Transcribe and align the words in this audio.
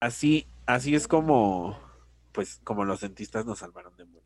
Así, 0.00 0.46
así 0.66 0.94
es 0.94 1.08
como, 1.08 1.78
pues, 2.32 2.60
como 2.64 2.84
los 2.84 3.00
dentistas 3.00 3.46
nos 3.46 3.60
salvaron 3.60 3.96
de 3.96 4.04
morir. 4.04 4.22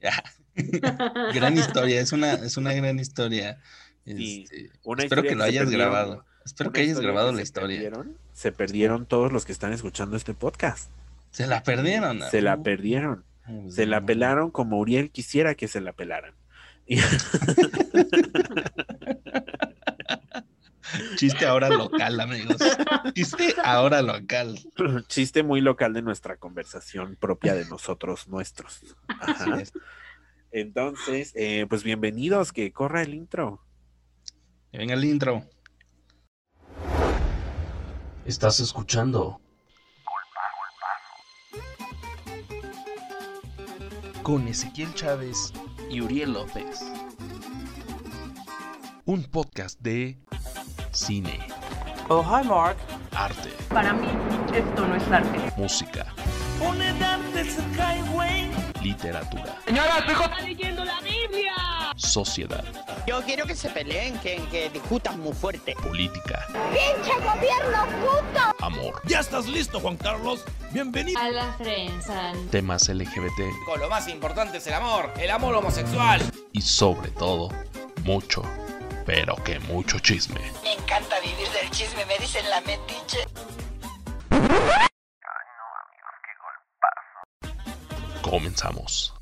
Ya. 0.00 0.22
gran 1.34 1.56
historia, 1.58 2.00
es 2.00 2.12
una, 2.12 2.32
es 2.34 2.56
una 2.56 2.72
gran 2.72 2.98
historia. 2.98 3.60
Sí, 4.06 4.44
Este, 4.44 4.70
una 4.84 5.02
espero 5.02 5.20
historia 5.22 5.30
que 5.30 5.36
lo 5.36 5.44
hayas 5.44 5.64
perdieron- 5.66 5.90
grabado. 5.92 6.24
Espero 6.44 6.72
que 6.72 6.80
hayas 6.80 6.98
grabado 7.00 7.28
que 7.28 7.32
la 7.34 7.38
se 7.38 7.42
historia. 7.44 7.90
perdieron- 7.90 8.16
se 8.32 8.52
perdieron 8.52 9.04
todos 9.06 9.30
los 9.32 9.44
que 9.44 9.52
están 9.52 9.72
escuchando 9.74 10.16
este 10.16 10.32
podcast. 10.34 10.90
Se 11.30 11.46
la 11.46 11.62
perdieron. 11.62 12.22
Se 12.30 12.40
la 12.40 12.62
perdieron. 12.62 13.24
Se 13.68 13.84
la 13.86 14.00
no. 14.00 14.06
pelaron 14.06 14.50
como 14.50 14.78
Uriel 14.78 15.10
quisiera 15.10 15.54
que 15.54 15.68
se 15.68 15.80
la 15.82 15.92
pelaran. 15.92 16.32
Chiste 21.16 21.46
ahora 21.46 21.68
local, 21.68 22.20
amigos. 22.20 22.56
Chiste 23.14 23.54
ahora 23.62 24.02
local. 24.02 24.58
Chiste 25.08 25.42
muy 25.42 25.60
local 25.60 25.92
de 25.92 26.02
nuestra 26.02 26.36
conversación 26.36 27.16
propia 27.16 27.54
de 27.54 27.66
nosotros, 27.66 28.28
nuestros. 28.28 28.96
Ajá. 29.08 29.62
Entonces, 30.50 31.32
eh, 31.34 31.66
pues 31.68 31.82
bienvenidos, 31.82 32.52
que 32.52 32.72
corra 32.72 33.02
el 33.02 33.14
intro. 33.14 33.64
Que 34.72 34.78
Venga 34.78 34.94
el 34.94 35.04
intro. 35.04 35.44
Estás 38.24 38.60
escuchando 38.60 39.40
Con 44.22 44.46
Ezequiel 44.48 44.92
Chávez 44.92 45.52
y 45.90 46.02
Uriel 46.02 46.34
López. 46.34 46.80
Un 49.06 49.24
podcast 49.24 49.80
de 49.80 50.18
cine, 50.98 51.38
Oh, 52.10 52.22
hi, 52.22 52.42
Mark. 52.46 52.76
arte, 53.14 53.50
Para 53.68 53.92
mí, 53.92 54.08
esto 54.54 54.86
no 54.86 54.94
es 54.96 55.02
arte. 55.10 55.52
música, 55.56 56.06
literatura, 58.82 59.56
Señora, 59.66 60.04
su 60.04 60.10
hijo 60.12 60.24
está 60.24 60.40
leyendo 60.40 60.84
la 60.84 61.00
Biblia. 61.00 61.54
sociedad, 61.96 62.64
Yo 63.06 63.20
quiero 63.22 63.46
que 63.46 63.54
se 63.54 63.68
peleen, 63.70 64.18
que, 64.20 64.36
que 64.50 64.70
discutan 64.70 65.20
muy 65.20 65.32
fuerte. 65.34 65.74
política, 65.82 66.46
amor, 68.60 69.00
¿Ya 69.04 69.20
estás 69.20 69.46
listo, 69.46 69.80
Juan 69.80 69.96
Carlos? 69.96 70.44
Bienvenido. 70.72 71.20
A 71.20 71.28
la 71.28 71.56
prensa. 71.58 72.32
temas 72.50 72.88
LGBT 72.88 73.40
Con 73.66 73.80
lo 73.80 73.88
más 73.88 74.08
importante 74.08 74.58
es 74.58 74.66
el 74.66 74.74
amor, 74.74 75.12
el 75.18 75.30
amor 75.30 75.54
homosexual. 75.54 76.20
y 76.52 76.60
sobre 76.62 77.10
todo, 77.10 77.50
mucho, 78.04 78.42
pero 79.08 79.34
que 79.42 79.58
mucho 79.60 79.98
chisme. 80.00 80.38
Me 80.62 80.74
encanta 80.74 81.18
vivir 81.20 81.48
del 81.48 81.70
chisme, 81.70 82.04
me 82.04 82.18
dicen 82.18 82.44
la 82.50 82.60
metiche. 82.60 83.24
Comenzamos. 88.20 89.14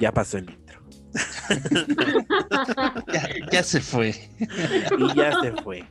Ya 0.00 0.10
pasó 0.10 0.38
el 0.38 0.50
intro. 0.50 0.82
Ya, 3.12 3.28
ya 3.52 3.62
se 3.62 3.80
fue. 3.80 4.08
Y 4.40 5.14
ya 5.14 5.40
se 5.40 5.52
fue. 5.62 5.84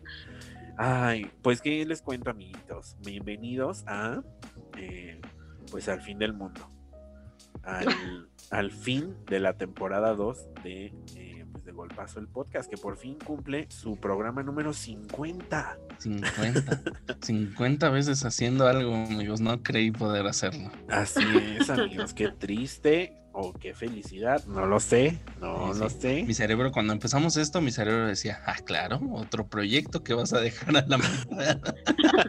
Ay, 0.78 1.30
pues 1.42 1.62
qué 1.62 1.86
les 1.86 2.02
cuento, 2.02 2.32
amiguitos. 2.32 2.98
Bienvenidos 3.02 3.84
a 3.86 4.24
eh, 4.78 5.22
pues 5.70 5.88
al 5.88 6.02
fin 6.02 6.18
del 6.18 6.34
mundo. 6.34 6.70
Al, 7.62 7.86
al 8.52 8.72
fin 8.72 9.16
de 9.28 9.40
la 9.40 9.56
temporada 9.58 10.16
2 10.16 10.48
de, 10.64 10.94
eh, 11.16 11.46
pues, 11.52 11.64
de 11.64 11.72
Golpazo 11.72 12.20
el 12.20 12.28
Podcast, 12.28 12.70
que 12.70 12.78
por 12.78 12.98
fin 12.98 13.18
cumple 13.24 13.68
su 13.70 13.98
programa 13.98 14.42
número 14.42 14.74
50. 14.74 15.78
50. 16.00 16.82
50 17.22 17.90
veces 17.92 18.26
haciendo 18.26 18.68
algo, 18.68 18.96
amigos. 18.96 19.42
No 19.42 19.62
creí 19.62 19.92
poder 19.92 20.26
hacerlo. 20.26 20.72
Así 20.90 21.24
es, 21.60 21.70
amigos. 21.70 22.16
Qué 22.16 22.30
triste 22.30 23.23
o 23.34 23.52
qué 23.54 23.74
felicidad. 23.74 24.46
No 24.46 24.66
lo 24.66 24.80
sé. 24.80 25.20
No 25.42 25.74
Sí, 25.74 25.80
lo 25.80 25.90
sí. 25.90 25.98
sé. 26.00 26.24
Mi 26.24 26.34
cerebro, 26.34 26.72
cuando 26.72 26.94
empezamos 26.94 27.36
esto, 27.36 27.60
mi 27.62 27.72
cerebro 27.72 28.08
decía, 28.08 28.42
ah, 28.46 28.56
claro, 28.64 29.02
otro 29.14 29.48
proyecto 29.48 30.04
que 30.04 30.14
vas 30.14 30.34
a 30.34 30.40
dejar 30.40 30.78
a 30.78 30.86
la 30.86 30.98
mitad. 30.98 31.60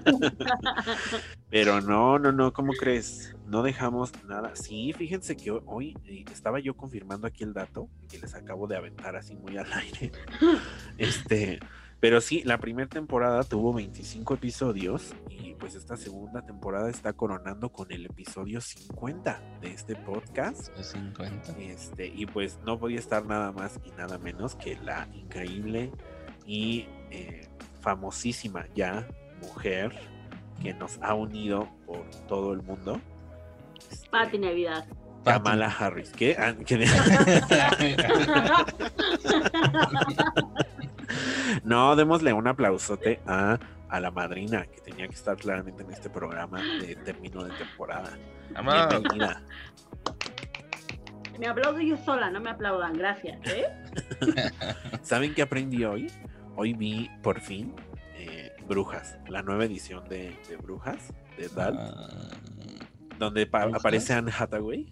Pero 1.50 1.80
no, 1.80 2.18
no, 2.18 2.32
no, 2.32 2.52
¿cómo 2.52 2.72
crees? 2.72 3.34
No 3.46 3.62
dejamos 3.62 4.12
nada. 4.26 4.56
Sí, 4.56 4.92
fíjense 4.92 5.36
que 5.36 5.50
hoy 5.50 5.96
eh, 6.06 6.24
estaba 6.32 6.58
yo 6.60 6.74
confirmando 6.76 7.26
aquí 7.26 7.44
el 7.44 7.52
dato 7.52 7.88
que 8.08 8.18
les 8.18 8.34
acabo 8.34 8.66
de 8.66 8.76
aventar 8.76 9.14
así 9.16 9.36
muy 9.36 9.56
al 9.56 9.72
aire. 9.72 10.10
Este, 10.98 11.60
pero 12.04 12.20
sí, 12.20 12.42
la 12.44 12.58
primera 12.58 12.86
temporada 12.86 13.42
tuvo 13.44 13.72
25 13.72 14.34
episodios 14.34 15.14
y 15.30 15.54
pues 15.54 15.74
esta 15.74 15.96
segunda 15.96 16.42
temporada 16.42 16.90
está 16.90 17.14
coronando 17.14 17.72
con 17.72 17.90
el 17.90 18.04
episodio 18.04 18.60
50 18.60 19.40
de 19.62 19.72
este 19.72 19.96
podcast. 19.96 20.68
De 20.76 20.84
50. 20.84 21.52
Este, 21.60 22.08
y 22.08 22.26
pues 22.26 22.58
no 22.66 22.78
podía 22.78 22.98
estar 22.98 23.24
nada 23.24 23.52
más 23.52 23.80
y 23.86 23.90
nada 23.92 24.18
menos 24.18 24.54
que 24.54 24.76
la 24.84 25.08
increíble 25.14 25.92
y 26.46 26.84
eh, 27.10 27.48
famosísima 27.80 28.66
ya 28.74 29.08
mujer 29.40 29.90
que 30.60 30.74
nos 30.74 30.98
ha 31.00 31.14
unido 31.14 31.70
por 31.86 32.04
todo 32.28 32.52
el 32.52 32.60
mundo. 32.60 33.00
Este, 33.90 34.10
Pati 34.10 34.36
Navidad. 34.36 34.84
Kamala 35.24 35.68
Harris. 35.68 36.10
¿Qué? 36.10 36.36
Ah, 36.38 36.54
¿qué? 36.66 36.84
no, 41.64 41.96
démosle 41.96 42.32
un 42.32 42.46
aplausote 42.48 43.20
a, 43.26 43.58
a 43.88 44.00
la 44.00 44.10
madrina 44.10 44.66
que 44.66 44.80
tenía 44.80 45.06
que 45.08 45.14
estar 45.14 45.36
claramente 45.36 45.82
en 45.82 45.90
este 45.90 46.10
programa 46.10 46.60
de 46.80 46.96
término 46.96 47.44
de 47.44 47.50
temporada. 47.56 48.10
Amado. 48.54 49.00
Bienvenida. 49.00 49.42
Me 51.38 51.48
aplaudo 51.48 51.80
yo 51.80 51.96
sola, 51.96 52.30
no 52.30 52.40
me 52.40 52.50
aplaudan, 52.50 52.92
gracias. 52.92 53.38
¿eh? 53.46 53.66
¿Saben 55.02 55.34
qué 55.34 55.42
aprendí 55.42 55.84
hoy? 55.84 56.10
Hoy 56.56 56.72
vi 56.74 57.10
por 57.22 57.40
fin 57.40 57.74
eh, 58.16 58.52
Brujas, 58.68 59.18
la 59.28 59.42
nueva 59.42 59.64
edición 59.64 60.04
de, 60.08 60.38
de 60.48 60.56
Brujas, 60.56 61.12
de 61.36 61.48
Dal, 61.48 61.76
Ah, 61.76 62.36
donde 63.18 63.48
aparece 63.52 64.12
Anne 64.14 64.30
Hathaway. 64.36 64.88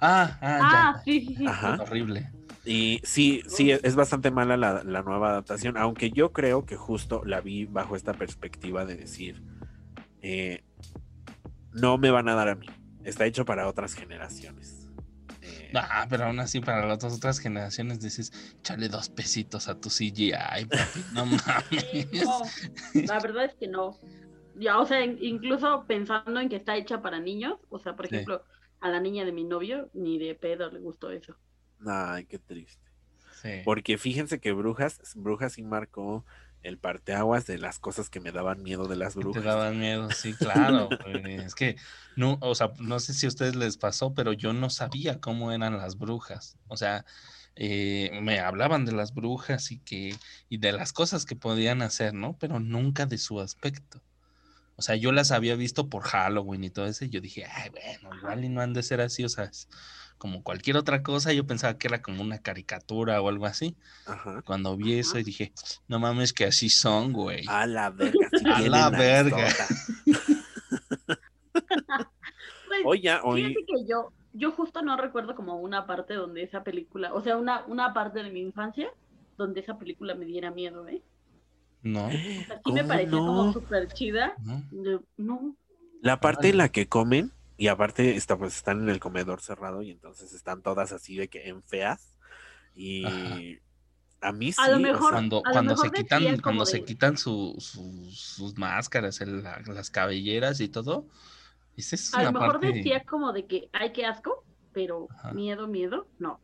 ah, 0.00 0.36
ah, 0.40 0.58
Ah, 0.62 0.92
ya. 0.96 1.02
sí, 1.04 1.24
sí, 1.26 1.36
sí. 1.36 1.46
Ajá. 1.46 1.78
Horrible. 1.80 2.30
Y 2.72 3.00
sí, 3.02 3.42
sí, 3.48 3.72
es 3.72 3.96
bastante 3.96 4.30
mala 4.30 4.56
la, 4.56 4.84
la 4.84 5.02
nueva 5.02 5.30
adaptación, 5.30 5.76
aunque 5.76 6.12
yo 6.12 6.32
creo 6.32 6.64
que 6.64 6.76
justo 6.76 7.20
la 7.24 7.40
vi 7.40 7.64
bajo 7.64 7.96
esta 7.96 8.12
perspectiva 8.14 8.84
de 8.84 8.94
decir, 8.96 9.42
eh, 10.22 10.62
no 11.72 11.98
me 11.98 12.12
van 12.12 12.28
a 12.28 12.36
dar 12.36 12.48
a 12.48 12.54
mí, 12.54 12.66
está 13.02 13.26
hecho 13.26 13.44
para 13.44 13.66
otras 13.66 13.94
generaciones. 13.94 14.88
Eh, 15.42 15.72
Ah, 15.74 16.06
pero 16.08 16.26
aún 16.26 16.38
así 16.38 16.60
para 16.60 16.86
las 16.86 16.96
otras, 16.98 17.14
otras 17.14 17.40
generaciones 17.40 18.00
dices, 18.00 18.30
échale 18.60 18.88
dos 18.88 19.08
pesitos 19.08 19.66
a 19.66 19.74
tu 19.74 19.90
CGI, 19.90 20.66
papi, 20.66 21.04
no 21.10 21.26
mames. 21.26 22.06
No, 22.12 22.42
la 22.94 23.20
verdad 23.20 23.46
es 23.46 23.54
que 23.56 23.66
no. 23.66 23.98
Ya, 24.54 24.78
o 24.78 24.86
sea, 24.86 25.04
in- 25.04 25.18
incluso 25.20 25.84
pensando 25.88 26.38
en 26.38 26.48
que 26.48 26.56
está 26.56 26.76
hecha 26.76 27.02
para 27.02 27.18
niños, 27.18 27.58
o 27.68 27.80
sea, 27.80 27.96
por 27.96 28.06
Sí. 28.06 28.14
ejemplo, 28.14 28.44
a 28.80 28.88
la 28.90 29.00
niña 29.00 29.24
de 29.24 29.32
mi 29.32 29.42
novio, 29.44 29.90
ni 29.92 30.18
de 30.20 30.36
pedo 30.36 30.70
le 30.70 30.78
gustó 30.78 31.10
eso. 31.10 31.36
Ay, 31.86 32.24
qué 32.24 32.38
triste. 32.38 32.78
Sí. 33.42 33.62
Porque 33.64 33.96
fíjense 33.98 34.38
que 34.38 34.52
Brujas, 34.52 35.00
Brujas 35.14 35.54
sí 35.54 35.62
marcó 35.62 36.24
el 36.62 36.76
parteaguas 36.78 37.46
de 37.46 37.58
las 37.58 37.78
cosas 37.78 38.10
que 38.10 38.20
me 38.20 38.32
daban 38.32 38.62
miedo 38.62 38.86
de 38.86 38.96
las 38.96 39.14
Te 39.14 39.20
brujas. 39.20 39.44
daban 39.44 39.78
miedo, 39.78 40.10
sí, 40.10 40.34
claro. 40.38 40.88
Es 41.24 41.54
que 41.54 41.76
no, 42.16 42.38
o 42.42 42.54
sea, 42.54 42.72
no 42.78 43.00
sé 43.00 43.14
si 43.14 43.26
a 43.26 43.30
ustedes 43.30 43.56
les 43.56 43.78
pasó, 43.78 44.12
pero 44.14 44.32
yo 44.32 44.52
no 44.52 44.68
sabía 44.68 45.20
cómo 45.20 45.52
eran 45.52 45.78
las 45.78 45.96
brujas. 45.98 46.58
O 46.68 46.76
sea, 46.76 47.06
eh, 47.56 48.10
me 48.22 48.40
hablaban 48.40 48.84
de 48.84 48.92
las 48.92 49.14
brujas 49.14 49.72
y 49.72 49.78
que, 49.78 50.14
y 50.48 50.58
de 50.58 50.72
las 50.72 50.92
cosas 50.92 51.24
que 51.24 51.36
podían 51.36 51.80
hacer, 51.82 52.12
¿no? 52.12 52.36
Pero 52.38 52.60
nunca 52.60 53.06
de 53.06 53.16
su 53.18 53.40
aspecto. 53.40 54.02
O 54.76 54.82
sea, 54.82 54.96
yo 54.96 55.12
las 55.12 55.30
había 55.30 55.56
visto 55.56 55.88
por 55.88 56.02
Halloween 56.04 56.64
y 56.64 56.70
todo 56.70 56.86
eso, 56.86 57.04
y 57.04 57.10
yo 57.10 57.20
dije, 57.20 57.44
ay, 57.44 57.70
bueno, 57.70 58.16
igual 58.16 58.44
y 58.44 58.48
no 58.48 58.62
han 58.62 58.72
de 58.72 58.82
ser 58.82 59.02
así, 59.02 59.24
o 59.24 59.28
sea, 59.28 59.50
como 60.20 60.42
cualquier 60.42 60.76
otra 60.76 61.02
cosa, 61.02 61.32
yo 61.32 61.46
pensaba 61.46 61.78
que 61.78 61.88
era 61.88 62.02
como 62.02 62.20
una 62.20 62.40
caricatura 62.40 63.22
o 63.22 63.30
algo 63.30 63.46
así. 63.46 63.74
Ajá. 64.04 64.42
Cuando 64.42 64.76
vi 64.76 64.98
eso 64.98 65.18
y 65.18 65.24
dije, 65.24 65.52
no 65.88 65.98
mames 65.98 66.34
que 66.34 66.44
así 66.44 66.68
son, 66.68 67.14
güey. 67.14 67.46
A 67.48 67.66
la 67.66 67.88
verga. 67.88 68.28
sí 68.38 68.44
A 68.54 68.60
la 68.60 68.90
verga. 68.90 69.48
Pues, 72.68 72.82
Oye, 72.84 73.10
hoy, 73.24 73.46
Fíjate 73.46 73.66
que 73.66 73.86
yo, 73.88 74.12
yo 74.32 74.52
justo 74.52 74.80
no 74.82 74.96
recuerdo 74.96 75.34
como 75.34 75.56
una 75.56 75.86
parte 75.86 76.14
donde 76.14 76.44
esa 76.44 76.62
película, 76.62 77.12
o 77.12 77.20
sea, 77.20 77.36
una, 77.36 77.64
una 77.66 77.92
parte 77.92 78.22
de 78.22 78.30
mi 78.30 78.40
infancia 78.40 78.88
donde 79.36 79.60
esa 79.60 79.76
película 79.76 80.14
me 80.14 80.24
diera 80.24 80.52
miedo, 80.52 80.86
¿eh? 80.86 81.02
No, 81.82 82.06
O 82.06 82.10
sea, 82.10 82.20
sí 82.20 82.60
¿Cómo 82.62 82.76
me 82.76 82.84
parecía 82.84 83.18
no? 83.18 83.26
como 83.26 83.52
súper 83.52 83.88
chida. 83.88 84.34
No, 85.16 85.56
la 86.00 86.20
parte 86.20 86.50
en 86.50 86.58
la 86.58 86.68
que 86.68 86.86
comen 86.86 87.32
Y 87.60 87.68
aparte, 87.68 88.16
está, 88.16 88.38
pues 88.38 88.56
están 88.56 88.80
en 88.80 88.88
el 88.88 89.00
comedor 89.00 89.42
cerrado 89.42 89.82
y 89.82 89.90
entonces 89.90 90.32
están 90.32 90.62
todas 90.62 90.92
así 90.92 91.14
de 91.16 91.28
que 91.28 91.46
en 91.50 91.62
feas. 91.62 92.16
Y 92.74 93.04
a 94.22 94.32
mí 94.32 94.50
sí. 94.50 94.58
A 94.62 94.70
lo 94.70 94.76
o 94.76 94.80
mejor- 94.80 95.00
sea, 95.02 95.10
Cuando, 95.10 95.42
a 95.44 95.48
lo 95.48 95.52
cuando 95.52 95.76
se 95.76 95.90
quitan, 95.90 96.40
cuando 96.40 96.64
se 96.64 96.82
quitan 96.84 97.18
su- 97.18 97.54
su- 97.58 98.10
sus 98.12 98.56
máscaras, 98.56 99.20
el- 99.20 99.42
la- 99.42 99.60
las 99.66 99.90
cabelleras 99.90 100.58
y 100.60 100.68
todo, 100.68 101.06
esa 101.76 101.96
es 101.96 102.14
A 102.14 102.20
una 102.20 102.32
lo 102.32 102.40
mejor 102.40 102.52
parte. 102.60 102.72
decía 102.78 103.04
como 103.04 103.34
de 103.34 103.44
que, 103.44 103.68
ay, 103.74 103.92
qué 103.92 104.06
asco, 104.06 104.42
pero 104.72 105.08
Ajá. 105.10 105.32
miedo, 105.34 105.68
miedo, 105.68 106.08
no. 106.18 106.40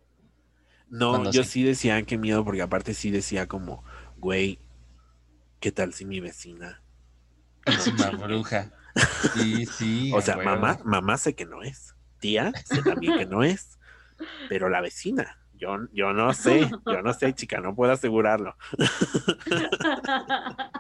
no, 0.91 1.11
cuando 1.12 1.31
yo 1.33 1.45
se- 1.45 1.49
sí 1.51 1.62
decía 1.62 2.03
que 2.03 2.19
miedo, 2.19 2.45
porque 2.45 2.61
aparte 2.61 2.93
sí 2.93 3.11
decía 3.11 3.47
como, 3.49 3.83
güey, 4.19 4.59
¿qué 5.61 5.73
tal 5.73 5.95
si 5.95 6.05
mi 6.05 6.21
vecina? 6.21 6.83
Es 7.65 7.87
una 7.87 8.11
bruja. 8.11 8.71
Sí, 9.35 9.67
sí. 9.67 10.11
O 10.15 10.21
sea, 10.21 10.37
mamá, 10.37 10.79
mamá 10.85 11.17
sé 11.19 11.35
que 11.35 11.45
no 11.45 11.63
es. 11.63 11.95
Tía, 12.19 12.53
sé 12.65 12.83
también 12.83 13.19
que 13.19 13.27
no 13.27 13.43
es. 13.43 13.79
Pero 14.49 14.69
la 14.71 14.81
vecina, 14.81 15.39
yo, 15.55 15.77
yo 15.93 16.13
no 16.13 16.33
sé, 16.33 16.71
yo 16.87 17.03
no 17.03 17.13
sé, 17.13 17.35
chica, 17.35 17.61
no 17.61 17.75
puedo 17.75 17.93
asegurarlo. 17.93 18.57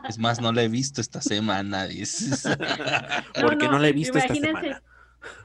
Es 0.08 0.18
más, 0.18 0.40
no 0.40 0.52
la 0.52 0.62
he 0.62 0.68
visto 0.68 1.00
esta 1.00 1.20
semana, 1.20 1.86
dices. 1.86 2.44
¿Por 3.40 3.58
qué 3.58 3.66
no, 3.66 3.72
no, 3.72 3.78
la 3.78 3.88
he 3.88 3.92
visto 3.92 4.16
esta 4.18 4.34
imagínense. 4.34 4.62
semana? 4.62 4.82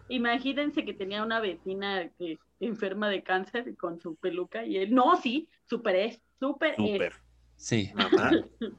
Imagínense 0.10 0.86
que 0.86 0.94
tenía 0.94 1.24
una 1.24 1.40
vecina 1.40 2.10
que 2.18 2.40
enferma 2.60 3.10
de 3.10 3.24
cáncer 3.24 3.68
y 3.68 3.76
con 3.76 4.00
su 4.00 4.16
peluca 4.16 4.66
y 4.66 4.78
él, 4.78 4.94
no, 4.94 5.20
sí, 5.22 5.50
súper 5.68 5.96
es, 5.96 6.22
súper 6.40 6.72
es. 6.72 6.78
Súper. 6.78 7.14
Sí, 7.56 7.92
Mamá, 7.94 8.32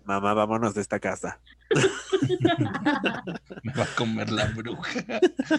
mamá, 0.04 0.34
vámonos 0.34 0.74
de 0.74 0.80
esta 0.80 0.98
casa. 0.98 1.40
Me 3.62 3.72
va 3.72 3.84
a 3.84 3.94
comer 3.96 4.30
la 4.30 4.46
bruja. 4.46 5.04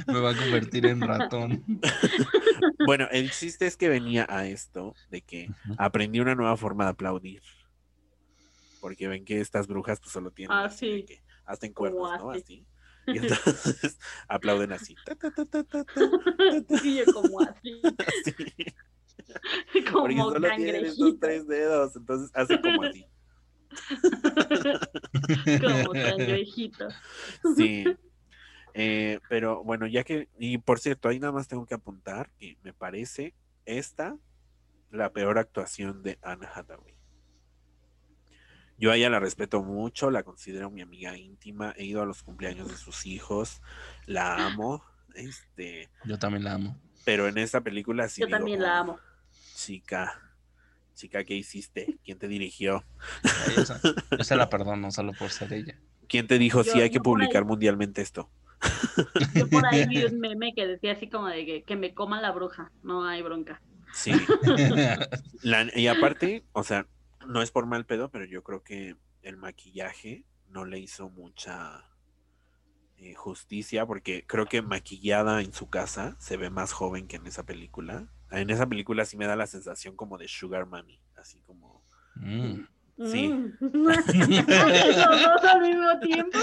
Me 0.07 0.19
va 0.19 0.31
a 0.31 0.36
convertir 0.36 0.86
en 0.86 1.01
ratón. 1.01 1.63
Bueno, 2.86 3.07
el 3.12 3.31
chiste 3.31 3.65
es 3.65 3.77
que 3.77 3.89
venía 3.89 4.25
a 4.30 4.48
esto 4.48 4.94
de 5.10 5.21
que 5.21 5.50
aprendí 5.77 6.19
una 6.19 6.36
nueva 6.36 6.57
forma 6.57 6.86
de 6.86 6.92
aplaudir. 6.92 7.42
Porque 8.81 9.07
ven 9.07 9.25
que 9.25 9.39
estas 9.39 9.68
brujas 9.68 10.00
pues 10.00 10.12
solo 10.12 10.31
tienen 10.31 10.57
ah, 10.57 10.69
sí. 10.69 11.06
que 11.07 11.24
hacen 11.45 11.74
cuernos, 11.74 12.19
¿no? 12.19 12.31
Así. 12.31 12.65
Y 13.07 13.18
entonces 13.18 13.98
aplauden 14.27 14.74
así. 14.74 14.95
Sí, 16.81 17.01
como 17.13 17.42
así. 17.42 17.81
Como 19.92 20.04
Porque 20.04 20.18
solo 20.18 20.48
tienen 20.56 20.86
esos 20.86 21.19
tres 21.19 21.48
dedos, 21.48 21.95
entonces 21.95 22.31
hace 22.33 22.60
como 22.62 22.83
así. 22.83 23.06
como 25.62 25.92
cangrejito. 25.94 26.88
Sí. 27.58 27.86
Eh, 28.75 29.20
pero 29.30 29.64
bueno, 29.64 29.86
ya 29.86 30.04
que, 30.04 30.30
y 30.40 30.58
por 30.58 30.80
cierto, 30.80 31.08
ahí 31.08 31.20
nada 31.20 31.31
más 31.31 31.48
tengo 31.48 31.68
que 31.68 31.75
apuntar 31.75 32.31
que 32.40 32.58
me 32.64 32.74
parece 32.74 33.36
esta 33.66 34.18
la 34.90 35.14
peor 35.14 35.38
actuación 35.38 36.02
de 36.02 36.18
Anna 36.24 36.50
Hathaway. 36.52 36.96
Yo 38.80 38.92
a 38.92 38.96
ella 38.96 39.12
la 39.12 39.20
respeto 39.20 39.62
mucho, 39.62 40.10
la 40.10 40.24
considero 40.24 40.72
mi 40.72 40.81
amiga 40.81 41.16
íntima, 41.16 41.74
he 41.78 41.86
ido 41.86 42.02
a 42.02 42.06
los 42.06 42.24
cumpleaños 42.24 42.68
de 42.68 42.75
sus 42.75 43.06
hijos, 43.06 43.62
la 44.08 44.48
amo, 44.48 44.84
este, 45.14 45.92
Yo 46.06 46.18
también 46.18 46.44
la 46.44 46.54
amo. 46.54 46.81
pero 47.06 47.28
en 47.28 47.38
esta 47.38 47.62
película 47.62 48.10
sí 48.10 48.22
Yo 48.22 48.28
digo, 48.28 48.38
también 48.40 48.62
la 48.62 48.80
amo. 48.80 49.00
Chica, 49.56 50.20
chica, 50.94 51.24
¿qué 51.24 51.36
hiciste? 51.36 51.98
¿Quién 52.04 52.18
te 52.19 52.28
dirigió? 52.28 52.84
Ay, 53.24 53.56
Yo 53.57 53.66
se, 53.66 53.74
yo 54.18 54.24
se 54.24 54.36
la 54.36 54.50
perdono 54.50 54.92
solo 54.92 55.13
por 55.13 55.30
ser 55.31 55.54
ella. 55.54 55.78
¿Quién 56.07 56.28
te 56.28 56.38
dijo 56.38 56.63
Yo- 56.63 56.72
sí 56.74 56.81
hay 56.81 56.90
que 56.90 56.98
ahí- 57.00 57.04
publicar 57.04 57.45
mundialmente 57.45 58.01
esto? 58.01 58.30
Yo 59.36 59.50
por 59.50 59.66
ahí 59.66 59.86
vi 59.88 60.04
un 60.06 60.19
meme 60.19 60.54
que 60.56 60.66
decía 60.68 60.94
así 60.94 61.10
como 61.10 61.28
de 61.28 61.45
que, 61.45 61.63
que 61.63 61.75
me 61.75 61.94
coma 61.94 62.22
la 62.22 62.31
bruja, 62.31 62.72
no 62.84 63.06
hay 63.06 63.22
bronca. 63.22 63.62
Sí. 63.94 64.12
La- 65.42 65.68
y 65.75 65.88
aparte, 65.88 66.44
o 66.54 66.63
sea, 66.63 66.88
no 67.28 67.42
es 67.42 67.51
por 67.51 67.66
mal 67.66 67.86
pedo, 67.86 68.10
pero 68.10 68.25
yo 68.25 68.44
creo 68.44 68.63
que 68.63 68.96
el 69.22 69.38
maquillaje 69.38 70.24
no 70.50 70.66
le 70.66 70.80
hizo 70.80 71.10
mucha 71.10 71.86
eh, 72.98 73.13
justicia, 73.16 73.86
porque 73.86 74.25
creo 74.28 74.46
que 74.46 74.62
maquillada 74.62 75.42
en 75.42 75.54
su 75.54 75.69
casa 75.69 76.16
se 76.19 76.38
ve 76.38 76.50
más 76.50 76.72
joven 76.74 77.07
que 77.07 77.18
en 77.18 77.28
esa 77.28 77.44
película. 77.44 78.07
En 78.40 78.50
esa 78.50 78.68
película 78.68 79.06
sí 79.06 79.18
me 79.18 79.26
da 79.28 79.36
la 79.36 79.48
sensación 79.48 79.96
como 79.96 80.18
de 80.18 80.28
Sugar 80.28 80.66
Mami, 80.66 81.00
así 81.16 81.42
como... 81.42 81.84
Mm. 82.16 82.66
Sí. 83.12 83.28
Mm. 83.28 83.54
Los 83.60 84.46
dos 85.24 85.44
al 85.46 85.62
mismo 85.62 86.00
tiempo. 86.00 86.38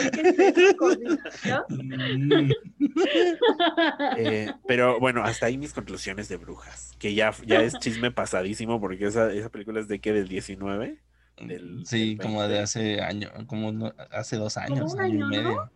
Mm. 1.68 2.50
eh, 4.16 4.52
pero 4.66 4.98
bueno, 5.00 5.22
hasta 5.22 5.46
ahí 5.46 5.56
mis 5.58 5.72
conclusiones 5.72 6.28
de 6.28 6.36
brujas, 6.36 6.92
que 6.98 7.14
ya, 7.14 7.32
ya 7.46 7.60
es 7.62 7.78
chisme 7.78 8.10
pasadísimo, 8.10 8.80
porque 8.80 9.06
esa, 9.06 9.32
esa 9.32 9.48
película 9.48 9.80
es 9.80 9.88
de 9.88 10.00
qué, 10.00 10.12
del 10.12 10.28
19. 10.28 10.98
Del- 11.40 11.86
sí, 11.86 12.16
del 12.16 12.18
como 12.26 12.42
de 12.42 12.48
20. 12.48 12.62
hace 12.62 13.00
año, 13.00 13.30
como 13.46 13.72
no- 13.72 13.94
hace 14.10 14.36
dos 14.36 14.56
años, 14.56 14.94
año, 14.94 15.02
año, 15.02 15.14
y 15.14 15.18
¿no? 15.18 15.28
medio. 15.28 15.70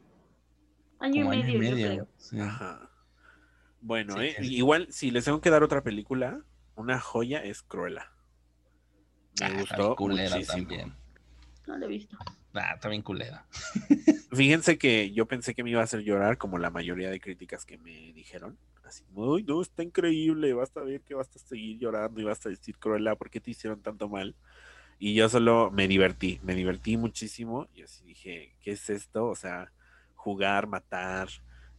Año 0.98 1.24
y 1.24 1.28
medio, 1.28 1.42
año 1.42 1.48
y 1.48 1.52
yo 1.52 1.58
medio. 1.58 1.86
creo. 1.88 2.08
sí. 2.18 2.40
Ajá. 2.40 2.90
Bueno, 3.84 4.14
Sí, 4.18 4.28
eh, 4.28 4.36
igual 4.46 4.86
si 4.90 5.10
les 5.10 5.24
tengo 5.26 5.42
que 5.42 5.50
dar 5.50 5.62
otra 5.62 5.82
película, 5.82 6.40
una 6.74 6.98
joya 6.98 7.44
es 7.44 7.62
Cruella. 7.62 8.10
Me 9.38 9.46
Ah, 9.46 9.58
gustó 9.58 9.94
culera 9.94 10.36
muchísimo. 10.36 10.66
también. 10.66 10.94
No 11.66 11.76
lo 11.76 11.84
he 11.84 11.88
visto. 11.88 12.16
Ah, 12.54 12.72
está 12.74 12.88
bien 12.88 13.02
culera. 13.02 13.46
Fíjense 14.32 14.78
que 14.78 15.12
yo 15.12 15.26
pensé 15.26 15.54
que 15.54 15.62
me 15.62 15.70
iba 15.70 15.80
a 15.82 15.84
hacer 15.84 16.00
llorar 16.00 16.38
como 16.38 16.56
la 16.56 16.70
mayoría 16.70 17.10
de 17.10 17.20
críticas 17.20 17.66
que 17.66 17.76
me 17.76 18.12
dijeron. 18.14 18.58
Así, 18.84 19.04
uy, 19.12 19.42
no, 19.42 19.60
está 19.60 19.82
increíble, 19.82 20.54
vas 20.54 20.74
a 20.76 20.80
ver 20.80 21.02
que 21.02 21.14
vas 21.14 21.28
a 21.36 21.38
seguir 21.38 21.78
llorando 21.78 22.20
y 22.20 22.24
vas 22.24 22.44
a 22.46 22.48
decir 22.48 22.78
Cruella, 22.78 23.16
¿por 23.16 23.28
qué 23.28 23.40
te 23.40 23.50
hicieron 23.50 23.82
tanto 23.82 24.08
mal? 24.08 24.34
Y 24.98 25.14
yo 25.14 25.28
solo 25.28 25.70
me 25.70 25.88
divertí, 25.88 26.40
me 26.42 26.54
divertí 26.54 26.96
muchísimo 26.96 27.68
y 27.74 27.82
así 27.82 28.04
dije, 28.04 28.56
¿qué 28.60 28.72
es 28.72 28.88
esto? 28.88 29.26
O 29.26 29.34
sea, 29.34 29.72
jugar, 30.14 30.66
matar, 30.68 31.28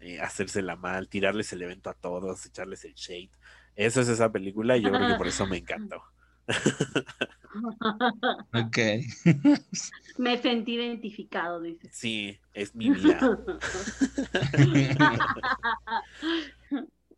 eh, 0.05 0.21
hacérsela 0.21 0.75
mal, 0.75 1.07
tirarles 1.09 1.51
el 1.53 1.61
evento 1.63 1.89
a 1.89 1.93
todos, 1.93 2.45
echarles 2.45 2.85
el 2.85 2.93
shade. 2.93 3.31
Eso 3.75 4.01
es 4.01 4.07
esa 4.07 4.31
película 4.31 4.77
y 4.77 4.81
yo 4.83 4.91
creo 4.91 5.07
que 5.07 5.15
por 5.15 5.27
eso 5.27 5.45
me 5.47 5.57
encantó. 5.57 6.01
Ok. 8.53 8.77
Me 10.17 10.37
sentí 10.41 10.73
identificado, 10.75 11.61
dices. 11.61 11.89
Sí, 11.93 12.37
es 12.53 12.75
mi 12.75 12.89
vida. 12.91 13.37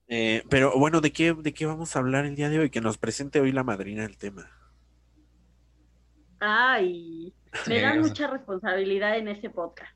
Eh, 0.07 0.43
pero 0.49 0.77
bueno, 0.77 1.01
¿de 1.01 1.11
qué, 1.11 1.33
¿de 1.33 1.53
qué 1.53 1.65
vamos 1.65 1.95
a 1.95 1.99
hablar 1.99 2.25
el 2.25 2.35
día 2.35 2.49
de 2.49 2.59
hoy? 2.59 2.69
Que 2.69 2.81
nos 2.81 2.97
presente 2.97 3.41
hoy 3.41 3.51
la 3.51 3.63
madrina 3.63 4.03
del 4.03 4.17
tema. 4.17 4.49
Ay, 6.39 7.33
me 7.51 7.59
Sí, 7.75 7.81
dan 7.81 7.99
o 7.99 8.03
sea. 8.03 8.09
mucha 8.09 8.27
responsabilidad 8.27 9.17
en 9.17 9.27
este 9.27 9.49
podcast. 9.49 9.91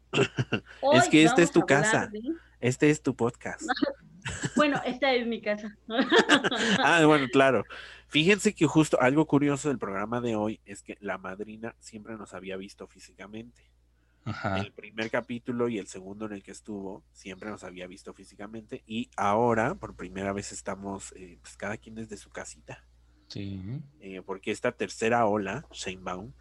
Es 0.93 1.07
que 1.07 1.23
esta 1.23 1.41
es 1.41 1.51
tu 1.51 1.61
casa. 1.61 2.07
de- 2.07 2.19
Este 2.61 2.89
es 2.89 3.01
tu 3.01 3.15
podcast. 3.15 3.61
Bueno, 4.55 4.79
esta 4.85 5.11
es 5.15 5.25
mi 5.25 5.41
casa. 5.41 5.75
Ah, 6.77 7.03
bueno, 7.07 7.27
claro. 7.31 7.63
Fíjense 8.07 8.53
que 8.53 8.67
justo 8.67 9.01
algo 9.01 9.25
curioso 9.25 9.69
del 9.69 9.79
programa 9.79 10.21
de 10.21 10.35
hoy 10.35 10.59
es 10.63 10.83
que 10.83 10.95
la 11.01 11.17
madrina 11.17 11.75
siempre 11.79 12.15
nos 12.17 12.35
había 12.35 12.55
visto 12.55 12.85
físicamente. 12.85 13.71
Ajá. 14.23 14.59
El 14.59 14.71
primer 14.73 15.09
capítulo 15.09 15.69
y 15.69 15.79
el 15.79 15.87
segundo 15.87 16.27
en 16.27 16.33
el 16.33 16.43
que 16.43 16.51
estuvo 16.51 17.03
siempre 17.13 17.49
nos 17.49 17.63
había 17.63 17.87
visto 17.87 18.13
físicamente 18.13 18.83
y 18.85 19.09
ahora 19.17 19.73
por 19.73 19.95
primera 19.95 20.31
vez 20.33 20.51
estamos 20.51 21.13
eh, 21.15 21.39
pues 21.41 21.57
cada 21.57 21.77
quien 21.77 21.95
desde 21.95 22.15
su 22.15 22.29
casita. 22.29 22.85
Sí. 23.27 23.59
Eh, 24.01 24.21
porque 24.23 24.51
esta 24.51 24.71
tercera 24.71 25.25
ola, 25.25 25.65
Shanebaum, 25.71 26.27
eh, 26.27 26.33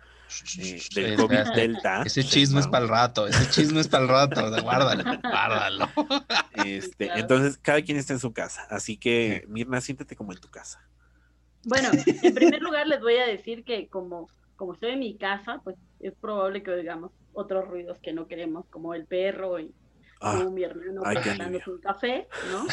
del 0.95 1.17
COVID. 1.17 1.55
Delta. 1.55 2.03
Ese 2.05 2.25
chisme 2.25 2.61
es 2.61 2.67
para 2.69 2.85
el 2.85 2.91
rato, 2.91 3.27
ese 3.27 3.51
chisme 3.51 3.81
es 3.81 3.89
para 3.89 4.05
el 4.05 4.09
rato, 4.09 4.63
guárdalo, 4.63 5.05
guárdalo. 5.23 5.89
Este, 6.65 7.07
Claro. 7.07 7.21
Entonces, 7.21 7.59
cada 7.59 7.83
quien 7.83 7.97
está 7.97 8.13
en 8.13 8.21
su 8.21 8.33
casa. 8.33 8.67
Así 8.71 8.97
que, 8.97 9.45
Mirna, 9.49 9.81
siéntete 9.81 10.17
como 10.17 10.33
en 10.33 10.39
tu 10.41 10.49
casa. 10.49 10.81
Bueno, 11.65 11.91
en 12.07 12.35
primer 12.35 12.63
lugar 12.63 12.87
les 12.87 13.01
voy 13.01 13.17
a 13.17 13.27
decir 13.27 13.65
que 13.65 13.89
como, 13.89 14.29
como 14.57 14.75
estoy 14.75 14.93
en 14.93 15.01
mi 15.01 15.17
casa, 15.17 15.61
pues 15.65 15.77
es 16.01 16.15
probable 16.15 16.63
que 16.63 16.71
oigamos 16.71 17.13
otros 17.33 17.69
ruidos 17.69 17.99
que 18.03 18.13
no 18.13 18.27
queremos, 18.27 18.67
como 18.71 18.95
el 18.95 19.07
perro 19.07 19.59
y 19.59 19.75
Ah, 20.21 20.37
como 20.37 20.51
mi 20.51 20.65
hermano 20.65 21.01
ay, 21.05 21.17
un 21.67 21.79
café, 21.81 22.29
¿no? 22.53 22.67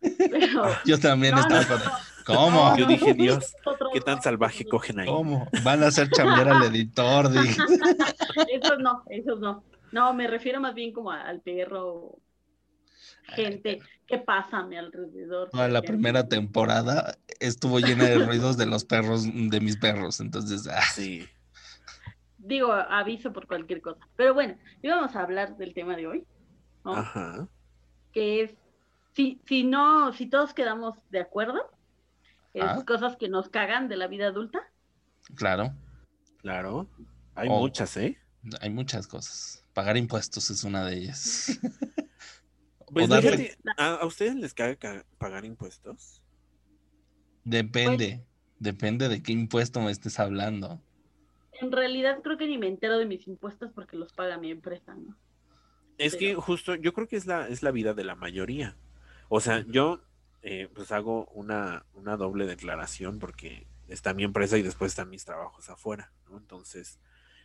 Pero, 0.30 0.64
Yo 0.84 0.98
también 0.98 1.34
No, 1.34 1.40
estaba 1.42 1.62
no, 1.62 1.68
con... 1.68 1.92
no. 2.28 2.34
¿Cómo? 2.34 2.76
Yo 2.76 2.86
dije, 2.86 3.14
Dios, 3.14 3.54
¿qué 3.92 4.00
tan 4.00 4.22
salvaje 4.22 4.64
cogen 4.64 5.00
ahí? 5.00 5.06
¿Cómo? 5.06 5.48
Van 5.62 5.82
a 5.82 5.88
hacer 5.88 6.08
chambear 6.10 6.48
al 6.48 6.62
editor, 6.64 7.30
dije. 7.30 7.56
no. 8.36 8.44
Esos 8.48 8.78
no, 8.78 9.02
esos 9.08 9.40
no. 9.40 9.64
No, 9.92 10.12
me 10.14 10.26
refiero 10.26 10.60
más 10.60 10.74
bien 10.74 10.92
como 10.92 11.10
al 11.10 11.40
perro, 11.40 12.18
gente 13.22 13.80
que 14.06 14.18
pasa 14.18 14.58
a 14.58 14.66
mi 14.66 14.76
alrededor. 14.76 15.50
Toda 15.50 15.68
la 15.68 15.82
primera 15.82 16.28
temporada 16.28 17.16
estuvo 17.40 17.78
llena 17.78 18.04
de 18.04 18.18
ruidos 18.18 18.56
de 18.56 18.66
los 18.66 18.84
perros, 18.84 19.24
de 19.24 19.60
mis 19.60 19.76
perros, 19.76 20.20
entonces, 20.20 20.68
ah, 20.68 20.82
Sí. 20.92 21.26
Digo, 22.38 22.72
aviso 22.72 23.32
por 23.32 23.48
cualquier 23.48 23.80
cosa. 23.80 24.06
Pero 24.14 24.32
bueno, 24.32 24.56
íbamos 24.80 25.16
a 25.16 25.22
hablar 25.22 25.56
del 25.56 25.74
tema 25.74 25.96
de 25.96 26.06
hoy, 26.06 26.24
¿no? 26.84 26.94
Ajá. 26.94 27.48
que 28.12 28.42
es 28.42 28.54
si, 29.14 29.40
si 29.46 29.64
no, 29.64 30.12
si 30.12 30.26
todos 30.26 30.52
quedamos 30.52 30.94
de 31.10 31.20
acuerdo, 31.20 31.70
es 32.58 32.64
Ah. 32.64 32.84
cosas 32.86 33.16
que 33.16 33.28
nos 33.28 33.48
cagan 33.48 33.88
de 33.88 33.96
la 33.96 34.06
vida 34.06 34.26
adulta. 34.28 34.60
Claro, 35.34 35.74
Claro. 36.38 36.88
Hay 37.34 37.48
Oh. 37.50 37.58
muchas, 37.58 37.96
¿eh? 37.96 38.18
hay 38.60 38.70
muchas 38.70 39.06
cosas. 39.08 39.64
Pagar 39.74 39.96
impuestos 39.96 40.48
es 40.50 40.62
una 40.64 40.84
de 40.84 40.96
ellas. 40.96 41.46
Pues 42.88 43.08
darle- 43.08 43.30
fíjate, 43.36 43.58
¿a, 43.78 43.94
a 43.96 44.06
ustedes 44.06 44.36
les 44.36 44.54
cabe 44.54 44.76
ca- 44.76 45.04
pagar 45.18 45.44
impuestos? 45.44 46.22
Depende, 47.44 48.24
depende 48.60 49.08
de 49.08 49.22
qué 49.22 49.32
impuesto 49.32 49.80
me 49.80 49.90
estés 49.90 50.18
hablando. 50.20 50.80
En 51.60 51.72
realidad 51.72 52.20
creo 52.22 52.36
que 52.38 52.46
ni 52.46 52.58
me 52.58 52.68
entero 52.68 52.98
de 52.98 53.06
mis 53.06 53.26
impuestos 53.26 53.72
porque 53.72 53.96
los 53.96 54.12
paga 54.12 54.38
mi 54.38 54.50
empresa, 54.52 54.94
¿no? 54.94 55.16
Es 55.98 56.14
que 56.16 56.34
justo, 56.34 56.74
yo 56.74 56.92
creo 56.92 57.08
que 57.08 57.16
es 57.16 57.26
la, 57.26 57.48
es 57.48 57.62
la 57.62 57.70
vida 57.70 57.92
de 57.94 58.04
la 58.04 58.14
mayoría. 58.14 58.76
O 59.28 59.40
sea, 59.40 59.64
yo 59.66 60.02
eh, 60.48 60.68
pues 60.72 60.92
hago 60.92 61.26
una, 61.34 61.84
una 61.92 62.16
doble 62.16 62.46
declaración 62.46 63.18
porque 63.18 63.66
está 63.88 64.14
mi 64.14 64.22
empresa 64.22 64.56
y 64.56 64.62
después 64.62 64.92
están 64.92 65.10
mis 65.10 65.24
trabajos 65.24 65.68
afuera, 65.70 66.12
¿no? 66.30 66.38
Entonces, 66.38 67.00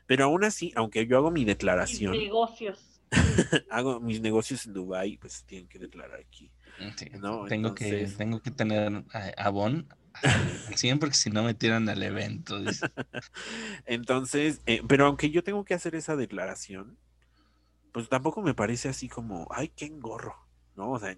pero 0.05 0.25
aún 0.25 0.43
así, 0.43 0.71
aunque 0.75 1.07
yo 1.07 1.17
hago 1.17 1.31
mi 1.31 1.39
Mis 1.39 1.47
declaración, 1.47 2.11
negocios. 2.11 3.01
hago 3.71 3.99
mis 3.99 4.21
negocios 4.21 4.67
en 4.67 4.73
Dubai, 4.73 5.17
pues 5.17 5.43
tienen 5.45 5.67
que 5.67 5.79
declarar 5.79 6.19
aquí. 6.19 6.51
Sí, 6.95 7.07
No, 7.19 7.45
tengo, 7.45 7.73
que, 7.73 8.05
tengo 8.05 8.39
que 8.39 8.51
tener 8.51 9.03
abón 9.35 9.87
al 10.21 10.75
100 10.77 10.99
porque 10.99 11.15
si 11.15 11.31
no 11.31 11.41
me 11.41 11.55
tiran 11.55 11.89
al 11.89 12.03
evento. 12.03 12.59
dice. 12.59 12.85
Entonces, 13.87 14.61
eh, 14.67 14.83
pero 14.87 15.07
aunque 15.07 15.31
yo 15.31 15.43
tengo 15.43 15.65
que 15.65 15.73
hacer 15.73 15.95
esa 15.95 16.15
declaración, 16.15 16.99
pues 17.93 18.09
tampoco 18.09 18.43
me 18.43 18.53
parece 18.53 18.89
así 18.89 19.09
como, 19.09 19.47
ay, 19.49 19.69
qué 19.69 19.85
engorro, 19.85 20.35
¿no? 20.75 20.91
O 20.91 20.99
sea, 20.99 21.17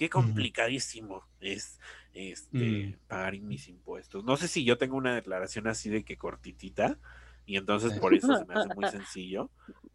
qué 0.00 0.08
complicadísimo 0.08 1.22
es 1.40 1.78
este, 2.14 2.56
Mm. 2.56 3.06
pagar 3.06 3.38
mis 3.38 3.68
impuestos. 3.68 4.24
No 4.24 4.38
sé 4.38 4.48
si 4.48 4.64
yo 4.64 4.78
tengo 4.78 4.96
una 4.96 5.14
declaración 5.14 5.66
así 5.68 5.90
de 5.90 6.04
que 6.04 6.16
cortitita, 6.16 6.98
y 7.44 7.58
entonces 7.58 7.92
por 8.00 8.14
eso 8.14 8.34
se 8.34 8.46
me 8.46 8.54
hace 8.54 8.70
muy 8.70 8.86
sencillo. 8.88 9.50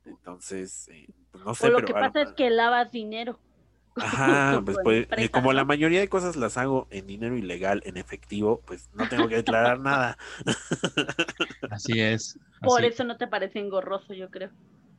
Entonces, 0.06 0.88
eh, 0.90 1.08
pues 1.32 1.44
no 1.44 1.56
sé, 1.56 1.68
o 1.68 1.70
lo 1.72 1.78
pero 1.78 1.88
que 1.88 1.94
lo- 1.94 2.00
pasa 2.02 2.22
es 2.22 2.34
que 2.34 2.52
lavas 2.52 2.92
dinero. 2.92 3.40
Ajá, 3.96 4.62
pues, 4.64 4.78
pues, 4.84 5.08
eh, 5.18 5.30
como 5.32 5.54
la 5.54 5.66
mayoría 5.66 6.02
de 6.02 6.08
cosas 6.10 6.36
las 6.36 6.58
hago 6.58 6.88
en 6.92 7.08
dinero 7.08 7.36
ilegal, 7.36 7.82
en 7.86 7.98
efectivo, 7.98 8.62
pues 8.68 8.90
no 8.94 9.08
tengo 9.08 9.28
que 9.28 9.38
declarar 9.38 9.80
nada. 9.80 10.20
Así 11.72 12.00
es. 12.00 12.38
Por 12.62 12.84
eso 12.84 13.04
no 13.06 13.18
te 13.18 13.26
parece 13.28 13.58
engorroso, 13.60 14.14
yo 14.14 14.30
creo. 14.30 14.52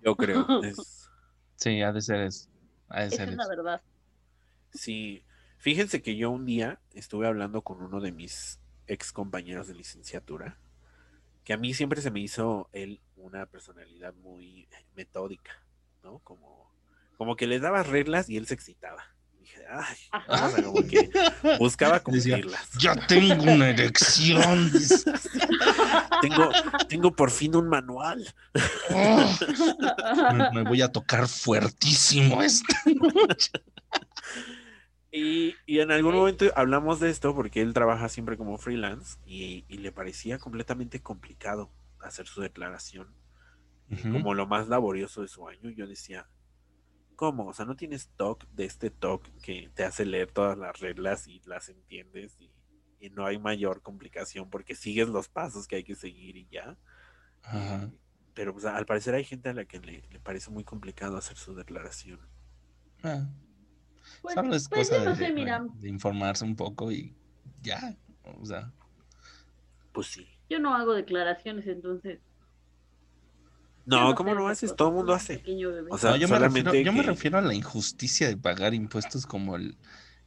Yo 0.03 0.17
creo. 0.17 0.47
Es, 0.65 1.09
Sí, 1.57 1.81
ha 1.83 1.93
de 1.93 2.01
ser 2.01 2.21
eso. 2.23 2.49
Ha 2.89 3.03
de 3.03 3.07
Esa 3.07 3.17
ser 3.17 3.29
es 3.31 3.37
la 3.37 3.49
verdad. 3.49 3.83
Sí, 4.77 5.25
fíjense 5.59 6.03
que 6.03 6.17
yo 6.17 6.31
un 6.31 6.47
día 6.47 6.81
estuve 6.95 7.27
hablando 7.27 7.63
con 7.63 7.83
uno 7.83 8.01
de 8.01 8.13
mis 8.13 8.61
ex 8.87 9.13
compañeros 9.13 9.69
de 9.69 9.75
licenciatura, 9.75 10.59
que 11.45 11.53
a 11.53 11.57
mí 11.57 11.75
siempre 11.75 12.01
se 12.01 12.11
me 12.11 12.21
hizo 12.21 12.69
él 12.73 13.01
una 13.17 13.47
personalidad 13.47 14.15
muy 14.15 14.69
metódica, 14.95 15.53
¿no? 16.03 16.19
Como, 16.21 16.71
como 17.17 17.37
que 17.37 17.47
le 17.47 17.61
daba 17.61 17.83
reglas 17.83 18.29
y 18.29 18.37
él 18.37 18.47
se 18.47 18.55
excitaba. 18.55 19.05
Dije, 19.41 19.63
ay, 19.71 19.97
o 20.29 20.49
sea, 20.49 20.63
como 20.65 20.87
que 20.87 21.09
buscaba 21.59 22.01
Decía, 22.07 22.35
cumplirlas. 22.35 22.71
Ya 22.81 22.95
tengo 23.07 23.45
una 23.45 23.71
erección. 23.71 24.73
Tengo, 26.23 26.51
tengo 26.89 27.15
por 27.15 27.31
fin 27.31 27.55
un 27.55 27.69
manual. 27.69 28.27
Oh, 28.91 29.39
me, 30.35 30.51
me 30.51 30.63
voy 30.63 30.81
a 30.81 30.89
tocar 30.89 31.29
fuertísimo 31.29 32.43
esta 32.43 32.75
noche. 32.87 33.53
Y, 35.19 35.63
y 35.65 35.81
en 35.81 35.91
algún 35.93 36.15
momento 36.15 36.45
hablamos 36.57 37.01
de 37.01 37.09
esto 37.09 37.35
porque 37.35 37.63
él 37.63 37.73
trabaja 37.73 38.09
siempre 38.11 38.37
como 38.37 38.59
freelance 38.59 39.19
y, 39.25 39.65
y 39.69 39.79
le 39.79 39.91
parecía 39.91 40.39
completamente 40.39 41.01
complicado 41.03 41.71
hacer 42.01 42.27
su 42.27 42.43
declaración, 42.43 43.15
como 44.11 44.35
lo 44.35 44.47
más 44.47 44.69
laborioso 44.69 45.23
de 45.23 45.29
su 45.29 45.49
año. 45.49 45.71
Yo 45.71 45.87
decía, 45.87 46.29
¿cómo? 47.17 47.47
O 47.49 47.55
sea, 47.55 47.65
no 47.67 47.77
tienes 47.77 48.11
TOC 48.17 48.47
de 48.51 48.65
este 48.67 48.91
TOC 48.91 49.29
que 49.43 49.71
te 49.75 49.85
hace 49.85 50.05
leer 50.05 50.33
todas 50.33 50.59
las 50.59 50.81
reglas 50.81 51.29
y 51.29 51.41
las 51.47 51.69
entiendes 51.71 52.37
y, 52.41 52.53
y 53.01 53.11
no 53.11 53.27
hay 53.27 53.39
mayor 53.39 53.83
complicación 53.83 54.51
porque 54.51 54.75
sigues 54.75 55.09
los 55.09 55.29
pasos 55.29 55.67
que 55.69 55.77
hay 55.77 55.85
que 55.85 55.95
seguir 55.97 56.37
y 56.37 56.49
ya. 56.49 56.79
Eh, 57.53 57.89
Pero 58.35 58.53
pues, 58.53 58.67
al 58.67 58.87
parecer 58.87 59.15
hay 59.15 59.25
gente 59.25 59.49
a 59.49 59.55
la 59.55 59.65
que 59.67 59.81
le, 59.81 60.03
le 60.11 60.21
parece 60.21 60.51
muy 60.51 60.65
complicado 60.65 61.17
hacer 61.17 61.37
su 61.39 61.55
declaración. 61.55 62.21
Ah, 63.03 63.27
Pues, 64.27 64.35
solo 64.35 64.55
es 64.57 64.69
pues 64.69 64.89
cosa 64.89 64.99
yo 64.99 65.05
no 65.11 65.17
de, 65.17 65.27
sé, 65.27 65.33
mira, 65.33 65.61
de- 65.61 65.81
de 65.81 65.89
informarse 65.89 66.45
un 66.45 66.57
poco 66.57 66.91
y 66.93 67.15
ya. 67.63 67.97
O 68.41 68.45
sea, 68.47 68.73
Pues 69.93 70.09
sí. 70.09 70.27
yo 70.51 70.59
no 70.59 70.75
hago 70.75 70.93
declaraciones, 70.95 71.67
entonces. 71.67 72.19
No, 73.85 74.15
¿cómo 74.17 74.33
esas 74.33 74.51
haces? 74.51 74.61
cosas, 74.71 74.77
Todo 74.77 74.89
el 74.89 74.95
mundo 74.97 75.13
hace. 75.15 75.43
O 75.91 75.99
sea, 75.99 76.11
no, 76.11 76.17
yo, 76.17 76.29
me 76.29 76.39
refiero, 76.41 76.75
yo 76.75 76.93
me 76.93 77.03
refiero 77.03 77.39
a 77.39 77.41
la 77.43 77.55
injusticia 77.55 78.27
de 78.29 78.37
pagar 78.37 78.75
impuestos 78.75 79.27
como 79.27 79.55
el, 79.55 79.77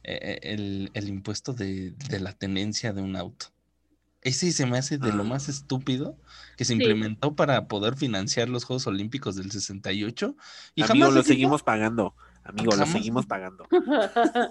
eh, 0.02 0.38
el, 0.42 0.90
el 0.94 1.08
impuesto 1.08 1.52
de, 1.52 1.90
de 1.90 2.20
la 2.20 2.32
tenencia 2.32 2.92
de 2.94 3.02
un 3.02 3.16
auto. 3.16 3.46
Ese 4.22 4.50
se 4.52 4.64
me 4.66 4.78
hace 4.78 4.96
de 4.98 5.12
lo 5.12 5.22
Ah. 5.22 5.26
más 5.26 5.48
estúpido 5.50 6.16
que 6.56 6.64
se 6.64 6.74
Sí. 6.74 6.78
implementó 6.80 7.34
para 7.36 7.68
poder 7.68 7.96
financiar 7.96 8.48
los 8.48 8.64
Juegos 8.64 8.86
Olímpicos 8.86 9.36
del 9.36 9.50
68 9.50 10.36
y 10.74 10.82
Amigo, 10.82 11.06
jamás 11.06 11.14
lo 11.14 11.22
seguimos 11.22 11.62
pagando. 11.62 12.14
Amigo, 12.44 12.74
lo 12.74 12.86
seguimos 12.86 13.26
pagando. 13.26 13.66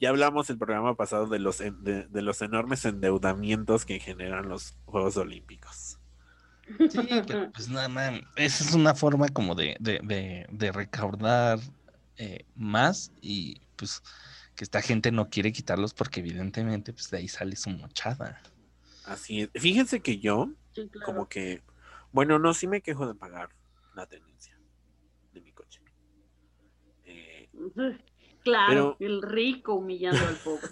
Ya 0.00 0.10
hablamos 0.10 0.48
el 0.50 0.58
programa 0.58 0.94
pasado 0.94 1.26
de 1.26 1.38
los, 1.38 1.60
en- 1.60 1.82
de, 1.82 2.06
de 2.06 2.22
los 2.22 2.40
enormes 2.42 2.84
endeudamientos 2.84 3.84
que 3.84 3.98
generan 3.98 4.48
los 4.48 4.76
Juegos 4.84 5.16
Olímpicos. 5.16 5.98
Sí, 6.90 7.00
pero 7.26 7.50
pues 7.50 7.68
nada 7.68 7.88
más, 7.88 8.20
esa 8.36 8.64
es 8.64 8.74
una 8.74 8.94
forma 8.94 9.28
como 9.28 9.54
de, 9.54 9.76
de, 9.80 10.00
de, 10.04 10.46
de 10.50 10.72
recaudar 10.72 11.58
eh, 12.16 12.44
más 12.54 13.10
y 13.20 13.60
pues 13.76 14.02
que 14.54 14.64
esta 14.64 14.82
gente 14.82 15.10
no 15.10 15.30
quiere 15.30 15.50
quitarlos 15.52 15.94
porque 15.94 16.20
evidentemente 16.20 16.92
pues 16.92 17.10
de 17.10 17.18
ahí 17.18 17.28
sale 17.28 17.56
su 17.56 17.70
mochada. 17.70 18.40
Así 19.04 19.40
es. 19.42 19.50
Fíjense 19.54 20.00
que 20.00 20.18
yo, 20.18 20.50
Sí, 20.74 20.88
claro. 20.90 21.06
como 21.06 21.28
que, 21.28 21.62
bueno, 22.12 22.38
no, 22.38 22.52
sí 22.54 22.66
me 22.68 22.82
quejo 22.82 23.06
de 23.06 23.14
pagar 23.14 23.48
la 23.94 24.06
tenencia 24.06 24.56
de 25.32 25.40
mi 25.40 25.50
coche. 25.52 25.80
Eh, 27.06 27.48
Claro, 28.44 28.96
Pero- 28.98 29.12
el 29.12 29.20
rico 29.22 29.74
humillando 29.74 30.20
al 30.26 30.36
pobre. 30.36 30.68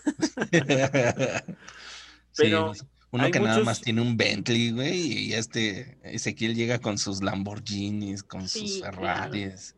Pero 2.36 2.74
Sí, 2.74 2.80
uno 3.10 3.30
que 3.30 3.40
nada 3.40 3.62
más 3.64 3.80
tiene 3.80 4.00
un 4.02 4.16
Bentley, 4.16 4.70
güey, 4.70 4.96
y 5.28 5.32
este 5.34 5.98
Ezequiel 6.02 6.54
llega 6.54 6.78
con 6.78 6.96
sus 6.98 7.22
Lamborghinis, 7.22 8.22
con 8.22 8.48
sus 8.48 8.78
claro. 8.78 8.96
Ferraris. 8.98 9.74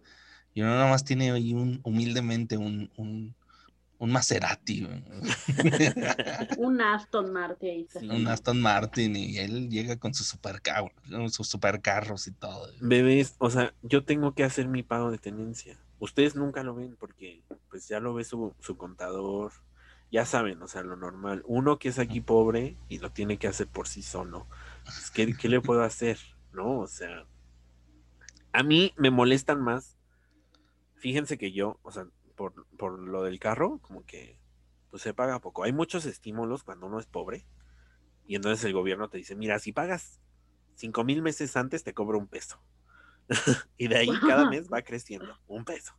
Y 0.55 0.63
uno 0.63 0.71
nada 0.71 0.91
más 0.91 1.05
tiene 1.05 1.31
ahí 1.31 1.55
un, 1.55 1.81
humildemente 1.85 2.57
un, 2.57 2.91
un, 2.97 3.35
un 3.99 4.11
Maserati, 4.13 4.85
güey. 4.85 5.03
Un 6.59 6.81
Aston 6.81 7.33
Martin. 7.33 7.87
Sí. 7.89 8.09
un 8.09 8.27
Aston 8.29 8.61
Martin, 8.61 9.17
y 9.17 9.39
él 9.39 9.69
llega 9.71 9.97
con 9.97 10.15
sus 10.15 10.27
supercarros, 10.29 10.93
sus 11.31 11.49
supercarros 11.49 12.27
y 12.27 12.33
todo. 12.33 12.69
bebés, 12.81 13.35
o 13.39 13.51
sea, 13.51 13.73
yo 13.83 14.05
tengo 14.05 14.35
que 14.35 14.45
hacer 14.45 14.69
mi 14.69 14.83
pago 14.83 15.11
de 15.11 15.19
tenencia. 15.19 15.79
Ustedes 15.99 16.37
nunca 16.37 16.63
lo 16.63 16.75
ven 16.75 16.97
porque 16.97 17.43
pues 17.71 17.89
ya 17.89 18.01
lo 18.01 18.15
ve 18.15 18.25
su, 18.25 18.55
su 18.61 18.77
contador. 18.77 19.53
Ya 20.11 20.25
saben, 20.25 20.63
o 20.63 20.69
sea, 20.69 20.83
lo 20.83 20.97
normal. 20.97 21.43
Uno 21.47 21.79
que 21.79 21.89
es 21.89 21.99
aquí 21.99 22.21
pobre 22.21 22.77
y 22.89 22.99
lo 22.99 23.11
tiene 23.11 23.39
que 23.39 23.49
hacer 23.49 23.67
por 23.67 23.89
sí 23.89 24.03
solo. 24.03 24.47
Pues, 24.85 25.11
¿qué, 25.11 25.37
qué 25.37 25.49
le 25.49 25.61
puedo 25.61 25.83
hacer? 25.83 26.19
¿No? 26.53 26.81
O 26.81 26.87
sea, 26.87 27.27
a 28.53 28.63
mí 28.63 28.95
me 28.97 29.11
molestan 29.11 29.61
más. 29.61 29.97
Fíjense 30.97 31.37
que 31.37 31.53
yo, 31.53 31.79
o 31.83 31.93
sea, 31.93 32.07
por, 32.37 32.67
por 32.77 32.99
lo 32.99 33.23
del 33.23 33.39
carro, 33.39 33.79
como 33.83 34.05
que 34.05 34.39
pues 34.91 35.03
se 35.03 35.15
paga 35.15 35.41
poco. 35.41 35.65
Hay 35.65 35.73
muchos 35.73 36.07
estímulos 36.07 36.65
cuando 36.65 36.87
uno 36.87 36.99
es 36.99 37.07
pobre. 37.07 37.45
Y 38.27 38.37
entonces 38.37 38.65
el 38.65 38.73
gobierno 38.73 39.09
te 39.09 39.19
dice, 39.19 39.35
mira, 39.35 39.59
si 39.59 39.73
pagas 39.73 40.21
cinco 40.75 41.05
mil 41.05 41.23
meses 41.23 41.57
antes, 41.57 41.85
te 41.85 41.95
cobro 41.95 42.19
un 42.19 42.27
peso. 42.27 42.61
y 43.77 43.89
de 43.89 43.97
ahí 43.97 44.09
cada 44.27 44.49
mes 44.49 44.69
va 44.73 44.83
creciendo, 44.83 45.39
un 45.47 45.65
peso. 45.65 45.95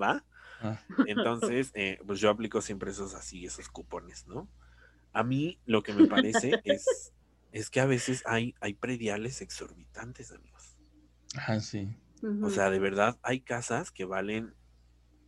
¿Va? 0.00 0.24
Ah, 0.60 0.80
Entonces, 1.06 1.70
eh, 1.74 1.98
pues 2.06 2.20
yo 2.20 2.30
aplico 2.30 2.60
siempre 2.60 2.90
esos 2.90 3.14
así, 3.14 3.46
esos 3.46 3.68
cupones, 3.68 4.26
¿no? 4.26 4.48
A 5.12 5.22
mí 5.22 5.60
lo 5.64 5.82
que 5.82 5.92
me 5.92 6.06
parece 6.06 6.60
es, 6.64 7.12
es 7.52 7.70
que 7.70 7.80
a 7.80 7.86
veces 7.86 8.22
hay, 8.26 8.54
hay 8.60 8.74
prediales 8.74 9.40
exorbitantes, 9.40 10.32
amigos. 10.32 10.76
ah, 11.36 11.60
sí. 11.60 11.96
O 12.42 12.50
sea, 12.50 12.70
de 12.70 12.80
verdad, 12.80 13.18
hay 13.22 13.40
casas 13.40 13.92
que 13.92 14.04
valen 14.04 14.54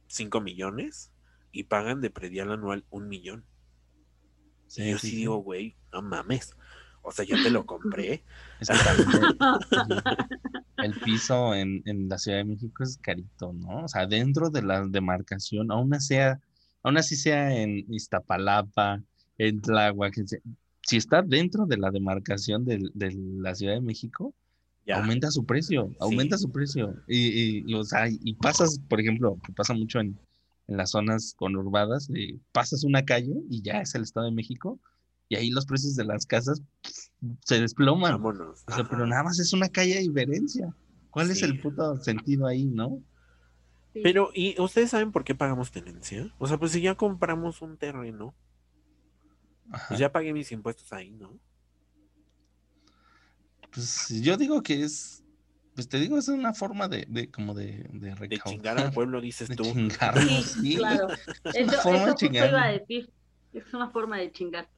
5 0.09 0.41
millones 0.41 1.13
y 1.53 1.65
pagan 1.65 2.01
de 2.01 2.11
predial 2.11 2.51
anual 2.51 2.85
un 2.91 3.09
millón. 3.09 3.47
Sí, 4.67 4.83
y 4.83 4.91
yo 4.91 4.99
sí, 4.99 5.09
sí, 5.09 5.11
sí. 5.11 5.17
digo, 5.17 5.37
güey, 5.39 5.77
no 5.93 6.03
mames. 6.03 6.57
O 7.03 7.13
sea, 7.13 7.25
yo 7.25 7.43
te 7.43 7.51
lo 7.51 7.65
compré. 7.67 8.23
También 8.67 9.37
el, 10.79 11.01
piso 11.01 11.55
en, 11.55 11.83
en 11.87 12.09
la 12.09 12.19
Ciudad 12.19 12.39
de 12.39 12.45
México 12.45 12.83
es 12.83 12.99
carito, 12.99 13.53
¿no? 13.53 13.85
O 13.85 13.89
sea, 13.89 14.07
dentro 14.07 14.51
de 14.51 14.63
la 14.63 14.87
demarcación, 14.87 15.71
aún 15.71 15.99
sea 16.01 16.41
aún 16.83 16.97
así 16.97 17.17
sea 17.17 17.55
en 17.55 17.85
Iztapalapa, 17.93 19.03
en 19.39 19.61
Tláhuac, 19.61 20.15
si 20.83 20.97
está 20.97 21.23
dentro 21.23 21.67
de 21.67 21.77
la 21.77 21.91
demarcación 21.91 22.65
de, 22.65 22.79
la 22.95 23.55
Ciudad 23.55 23.75
de 23.75 23.81
México, 23.81 24.35
Ya. 24.87 24.97
aumenta 24.99 25.31
su 25.31 25.45
precio, 25.45 25.95
aumenta 26.01 26.39
su 26.39 26.51
precio. 26.51 26.95
Y, 27.07 27.71
y, 27.71 27.75
o 27.75 27.85
sea, 27.85 28.09
y 28.09 28.35
pasas, 28.35 28.81
por 28.89 29.01
ejemplo, 29.01 29.39
que 29.45 29.53
pasa 29.53 29.75
mucho 29.75 30.01
en, 30.01 30.19
en 30.69 30.77
las 30.77 30.91
zonas 30.91 31.35
conurbadas, 31.37 32.09
eh, 32.15 32.39
pasas 32.53 32.85
una 32.85 33.05
calle 33.05 33.35
y 33.51 33.63
ya 33.63 33.81
es 33.81 33.95
el 33.95 34.03
Estado 34.03 34.27
de 34.27 34.33
México, 34.33 34.79
y 35.31 35.37
ahí 35.37 35.51
los 35.51 35.65
precios 35.65 35.95
de 35.97 36.05
las 36.05 36.27
casas 36.27 36.61
se 37.47 37.61
desploman. 37.61 38.13
Vámonos. 38.13 38.65
O 38.67 38.73
sea, 38.75 38.85
pero 38.85 39.07
nada 39.07 39.23
más 39.23 39.39
es 39.39 39.53
una 39.53 39.69
calle 39.69 39.95
de 39.95 40.01
diferencia. 40.01 40.75
¿Cuál 41.11 41.31
es 41.31 41.43
el 41.43 41.61
puto 41.61 41.97
sentido 41.99 42.47
ahí, 42.47 42.67
no? 42.67 43.01
Sí. 43.95 44.01
Pero, 44.03 44.31
¿y 44.35 44.61
ustedes 44.61 44.91
saben 44.91 45.13
por 45.13 45.23
qué 45.25 45.35
pagamos 45.37 45.71
tenencia? 45.71 46.35
O 46.39 46.49
sea, 46.49 46.59
pues 46.59 46.73
si 46.73 46.81
ya 46.81 46.97
compramos 46.97 47.63
un 47.63 47.77
terreno, 47.79 48.35
Ajá. 49.71 49.87
pues 49.89 50.01
ya 50.01 50.11
pagué 50.13 50.33
mis 50.33 50.51
impuestos 50.53 50.93
ahí, 50.93 51.13
¿no? 51.13 51.39
Pues 53.73 54.09
yo 54.21 54.37
digo 54.37 54.63
que 54.63 54.83
es, 54.83 55.23
pues 55.75 55.89
te 55.89 55.99
digo, 56.01 56.19
es 56.19 56.29
una 56.29 56.53
forma 56.55 56.89
de, 56.89 57.07
de 57.09 57.31
como 57.31 57.55
de, 57.55 57.89
de 57.93 58.15
De 58.15 58.15
recaudar, 58.17 58.55
chingar 58.55 58.79
al 58.79 58.93
pueblo, 58.93 59.21
dices 59.21 59.49
de 59.49 59.57
tú. 59.57 59.63
chingarnos, 59.63 60.25
Sí, 60.25 60.43
sí. 60.63 60.77
claro. 60.77 61.07
una 61.07 61.73
Eso, 61.73 61.83
forma 61.83 61.99
eso 62.11 62.17
de 62.29 62.49
iba 62.49 62.63
a 62.65 62.69
decir. 62.73 63.13
Es 63.53 63.73
una 63.75 63.91
forma 63.91 64.19
de 64.19 64.33
chingar. 64.33 64.69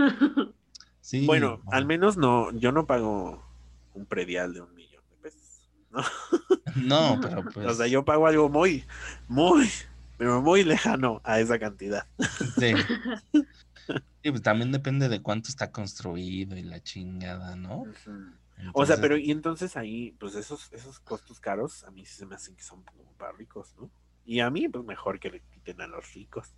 Sí, 1.02 1.26
Bueno, 1.26 1.60
no. 1.64 1.72
al 1.72 1.86
menos 1.86 2.16
no, 2.18 2.52
yo 2.52 2.72
no 2.72 2.86
pago 2.86 3.42
un 3.94 4.04
predial 4.06 4.52
de 4.52 4.60
un 4.60 4.74
millón 4.74 5.02
de 5.10 5.16
pesos. 5.16 5.68
¿no? 5.90 6.02
No, 6.76 7.18
pero 7.22 7.42
pues. 7.52 7.66
o 7.66 7.74
sea, 7.74 7.86
yo 7.86 8.04
pago 8.04 8.26
algo 8.26 8.48
muy, 8.50 8.84
muy, 9.26 9.68
pero 10.18 10.42
muy 10.42 10.62
lejano 10.62 11.20
a 11.24 11.40
esa 11.40 11.58
cantidad. 11.58 12.06
Sí. 12.58 12.74
Sí, 14.22 14.30
pues 14.30 14.42
también 14.42 14.70
depende 14.70 15.08
de 15.08 15.22
cuánto 15.22 15.48
está 15.48 15.72
construido 15.72 16.54
y 16.54 16.62
la 16.62 16.82
chingada, 16.82 17.56
¿no? 17.56 17.84
O 18.74 18.84
sea, 18.84 19.00
pero 19.00 19.16
y 19.16 19.30
entonces 19.30 19.76
ahí, 19.78 20.14
pues 20.20 20.34
esos, 20.34 20.70
esos 20.72 21.00
costos 21.00 21.40
caros, 21.40 21.84
a 21.84 21.90
mí 21.90 22.04
sí 22.04 22.16
se 22.16 22.26
me 22.26 22.34
hacen 22.34 22.54
que 22.54 22.62
son 22.62 22.82
como 22.82 23.02
para 23.16 23.32
ricos, 23.32 23.74
¿no? 23.78 23.90
Y 24.26 24.40
a 24.40 24.50
mí, 24.50 24.68
pues 24.68 24.84
mejor 24.84 25.18
que 25.18 25.30
le 25.30 25.42
a 25.78 25.86
los 25.86 26.12
ricos. 26.14 26.54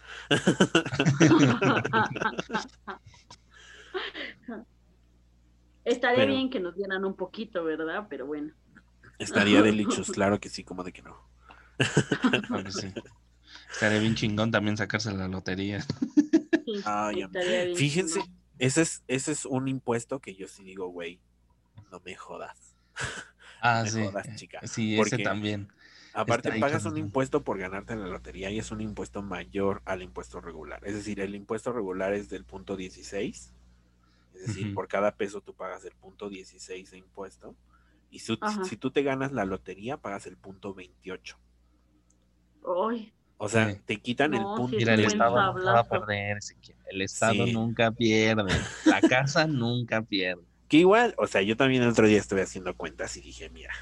Estaría 5.84 6.16
Pero- 6.16 6.32
bien 6.34 6.50
que 6.50 6.60
nos 6.60 6.76
dieran 6.76 7.04
un 7.04 7.16
poquito, 7.16 7.64
¿verdad? 7.64 8.06
Pero 8.08 8.26
bueno. 8.26 8.52
Estaría 9.18 9.62
delichos, 9.62 10.10
claro 10.10 10.40
que 10.40 10.48
sí, 10.48 10.64
como 10.64 10.84
de 10.84 10.92
que 10.92 11.02
no. 11.02 11.16
sí. 12.70 12.92
Estaría 13.72 13.98
bien 13.98 14.14
chingón 14.14 14.50
también 14.50 14.76
sacarse 14.76 15.12
la 15.12 15.28
lotería. 15.28 15.80
Sí, 15.82 16.80
Ay, 16.84 17.24
Fíjense, 17.76 18.20
chingón. 18.20 18.38
ese 18.58 18.82
es, 18.82 19.02
ese 19.08 19.32
es 19.32 19.44
un 19.44 19.68
impuesto 19.68 20.20
que 20.20 20.34
yo 20.34 20.46
sí 20.48 20.62
digo, 20.62 20.88
güey, 20.88 21.20
no 21.90 22.00
me 22.04 22.14
jodas. 22.14 22.74
Ah, 23.60 23.82
me 23.84 23.90
sí. 23.90 24.04
jodas, 24.04 24.36
chica, 24.36 24.60
Sí, 24.66 24.96
porque- 24.96 25.16
ese 25.16 25.24
también. 25.24 25.68
Aparte, 26.14 26.52
pagas 26.60 26.84
un 26.84 26.96
impuesto 26.98 27.42
por 27.42 27.58
ganarte 27.58 27.96
la 27.96 28.06
lotería 28.06 28.50
y 28.50 28.58
es 28.58 28.70
un 28.70 28.80
impuesto 28.80 29.22
mayor 29.22 29.82
al 29.84 30.02
impuesto 30.02 30.40
regular. 30.40 30.80
Es 30.84 30.94
decir, 30.94 31.20
el 31.20 31.34
impuesto 31.34 31.72
regular 31.72 32.12
es 32.14 32.28
del 32.28 32.44
punto 32.44 32.76
16. 32.76 33.52
Es 34.34 34.46
decir, 34.46 34.74
por 34.74 34.88
cada 34.88 35.14
peso 35.16 35.40
tú 35.40 35.54
pagas 35.54 35.84
el 35.84 35.92
punto 35.92 36.28
16 36.28 36.90
de 36.90 36.98
impuesto. 36.98 37.54
Y 38.10 38.18
si, 38.18 38.38
si 38.68 38.76
tú 38.76 38.90
te 38.90 39.02
ganas 39.02 39.32
la 39.32 39.44
lotería, 39.44 39.96
pagas 39.96 40.26
el 40.26 40.36
punto 40.36 40.74
28. 40.74 41.38
Ay, 42.88 43.12
O 43.38 43.48
sea, 43.48 43.70
Sí. 43.72 43.80
te 43.84 43.96
quitan 44.00 44.34
el 44.34 44.42
No, 44.42 44.54
punto. 44.56 44.76
Mira, 44.76 44.94
el 44.94 45.04
Estado 45.04 45.52
nunca 45.52 45.72
va 45.72 45.80
a 45.80 45.88
perder. 45.88 46.38
El 46.90 47.02
Estado 47.02 47.44
Sí. 47.46 47.52
nunca 47.52 47.90
pierde. 47.90 48.52
La 48.84 49.00
casa 49.00 49.46
nunca 49.48 50.02
pierde. 50.02 50.42
Que 50.68 50.76
igual, 50.78 51.14
o 51.18 51.26
sea, 51.26 51.42
yo 51.42 51.56
también 51.56 51.82
el 51.82 51.88
otro 51.88 52.06
día 52.06 52.18
estuve 52.18 52.42
haciendo 52.42 52.76
cuentas 52.76 53.16
y 53.16 53.20
dije, 53.20 53.50
mira, 53.50 53.72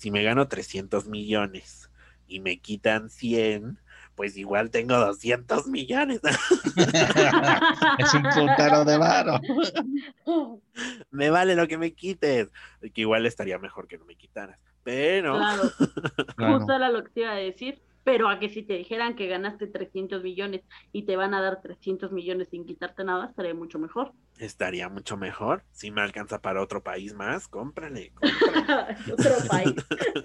si 0.00 0.10
me 0.10 0.22
gano 0.22 0.48
300 0.48 1.06
millones 1.08 1.90
y 2.26 2.40
me 2.40 2.58
quitan 2.58 3.10
100, 3.10 3.78
pues 4.14 4.38
igual 4.38 4.70
tengo 4.70 4.96
200 4.96 5.66
millones. 5.66 6.20
es 7.98 8.14
un 8.14 8.22
putero 8.22 8.86
de 8.86 8.96
varo. 8.96 9.38
me 11.10 11.28
vale 11.28 11.54
lo 11.54 11.68
que 11.68 11.76
me 11.76 11.92
quites. 11.92 12.48
Que 12.94 13.02
igual 13.02 13.26
estaría 13.26 13.58
mejor 13.58 13.88
que 13.88 13.98
no 13.98 14.06
me 14.06 14.16
quitaras. 14.16 14.58
Pero, 14.84 15.36
Claro, 15.36 15.70
Claro. 16.36 16.56
justo 16.56 16.72
era 16.72 16.88
lo 16.88 17.04
que 17.04 17.10
te 17.10 17.20
iba 17.20 17.32
a 17.32 17.36
decir. 17.36 17.82
Pero 18.10 18.28
a 18.28 18.40
que 18.40 18.48
si 18.48 18.64
te 18.64 18.72
dijeran 18.72 19.14
que 19.14 19.28
ganaste 19.28 19.68
300 19.68 20.24
millones 20.24 20.62
y 20.90 21.04
te 21.04 21.14
van 21.14 21.32
a 21.32 21.40
dar 21.40 21.60
300 21.62 22.10
millones 22.10 22.48
sin 22.50 22.66
quitarte 22.66 23.04
nada, 23.04 23.26
estaría 23.26 23.54
mucho 23.54 23.78
mejor. 23.78 24.10
estaría 24.36 24.88
mucho 24.88 25.16
mejor. 25.16 25.62
Si 25.70 25.92
me 25.92 26.00
alcanza 26.00 26.42
para 26.42 26.60
otro 26.60 26.82
país 26.82 27.14
más, 27.14 27.46
cómprale. 27.46 28.12
cómprale. 28.20 28.96
Otro 29.12 29.30
país. 29.48 29.74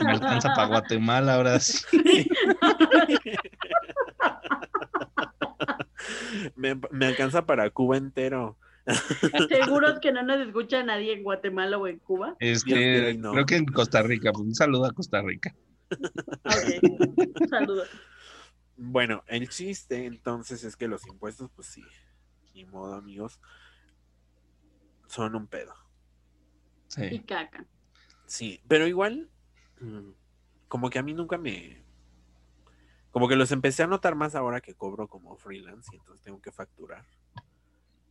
Me 0.04 0.14
alcanza 0.14 0.50
para 0.56 0.68
Guatemala 0.68 1.36
ahora 1.36 1.60
sí. 1.60 1.86
me, 6.56 6.74
me 6.90 7.06
alcanza 7.06 7.46
para 7.46 7.70
Cuba 7.70 7.98
entero. 7.98 8.58
Seguros 9.48 10.00
que 10.02 10.12
no 10.12 10.24
nos 10.24 10.40
escucha 10.40 10.82
nadie 10.82 11.14
en 11.14 11.22
Guatemala 11.22 11.78
o 11.78 11.86
en 11.86 12.00
Cuba. 12.00 12.36
Este, 12.40 13.12
y 13.12 13.18
no. 13.20 13.32
Creo 13.32 13.46
que 13.46 13.58
en 13.58 13.66
Costa 13.66 14.02
Rica. 14.02 14.32
pues, 14.32 14.44
un 14.44 14.56
saludo 14.56 14.86
a 14.86 14.92
Costa 14.92 15.22
Rica. 15.22 15.54
Ok, 16.44 17.46
saludos. 17.50 17.90
Bueno, 18.78 19.24
el 19.28 19.50
chiste 19.50 20.06
entonces 20.06 20.64
es 20.64 20.76
que 20.76 20.88
los 20.88 21.06
impuestos, 21.08 21.50
pues 21.56 21.68
sí, 21.68 21.84
ni 22.54 22.66
modo, 22.66 22.96
amigos, 22.96 23.40
son 25.08 25.36
un 25.36 25.48
pedo. 25.48 25.74
Y 26.98 27.20
Sí. 27.20 27.20
caca. 27.20 27.66
Sí, 28.26 28.62
pero 28.68 28.88
igual, 28.88 29.30
mm, 29.80 30.12
como 30.68 30.90
que 30.90 31.00
a 31.00 31.04
mí 31.04 31.14
nunca 31.14 31.38
me... 31.38 31.84
Como 33.12 33.30
que 33.30 33.36
los 33.38 33.52
empecé 33.52 33.84
a 33.84 33.88
notar 33.88 34.16
más 34.16 34.36
ahora 34.36 34.60
que 34.60 34.76
cobro 34.76 35.08
como 35.08 35.38
freelance 35.38 35.90
y 35.94 35.98
entonces 35.98 36.22
tengo 36.24 36.42
que 36.42 36.52
facturar. 36.52 37.06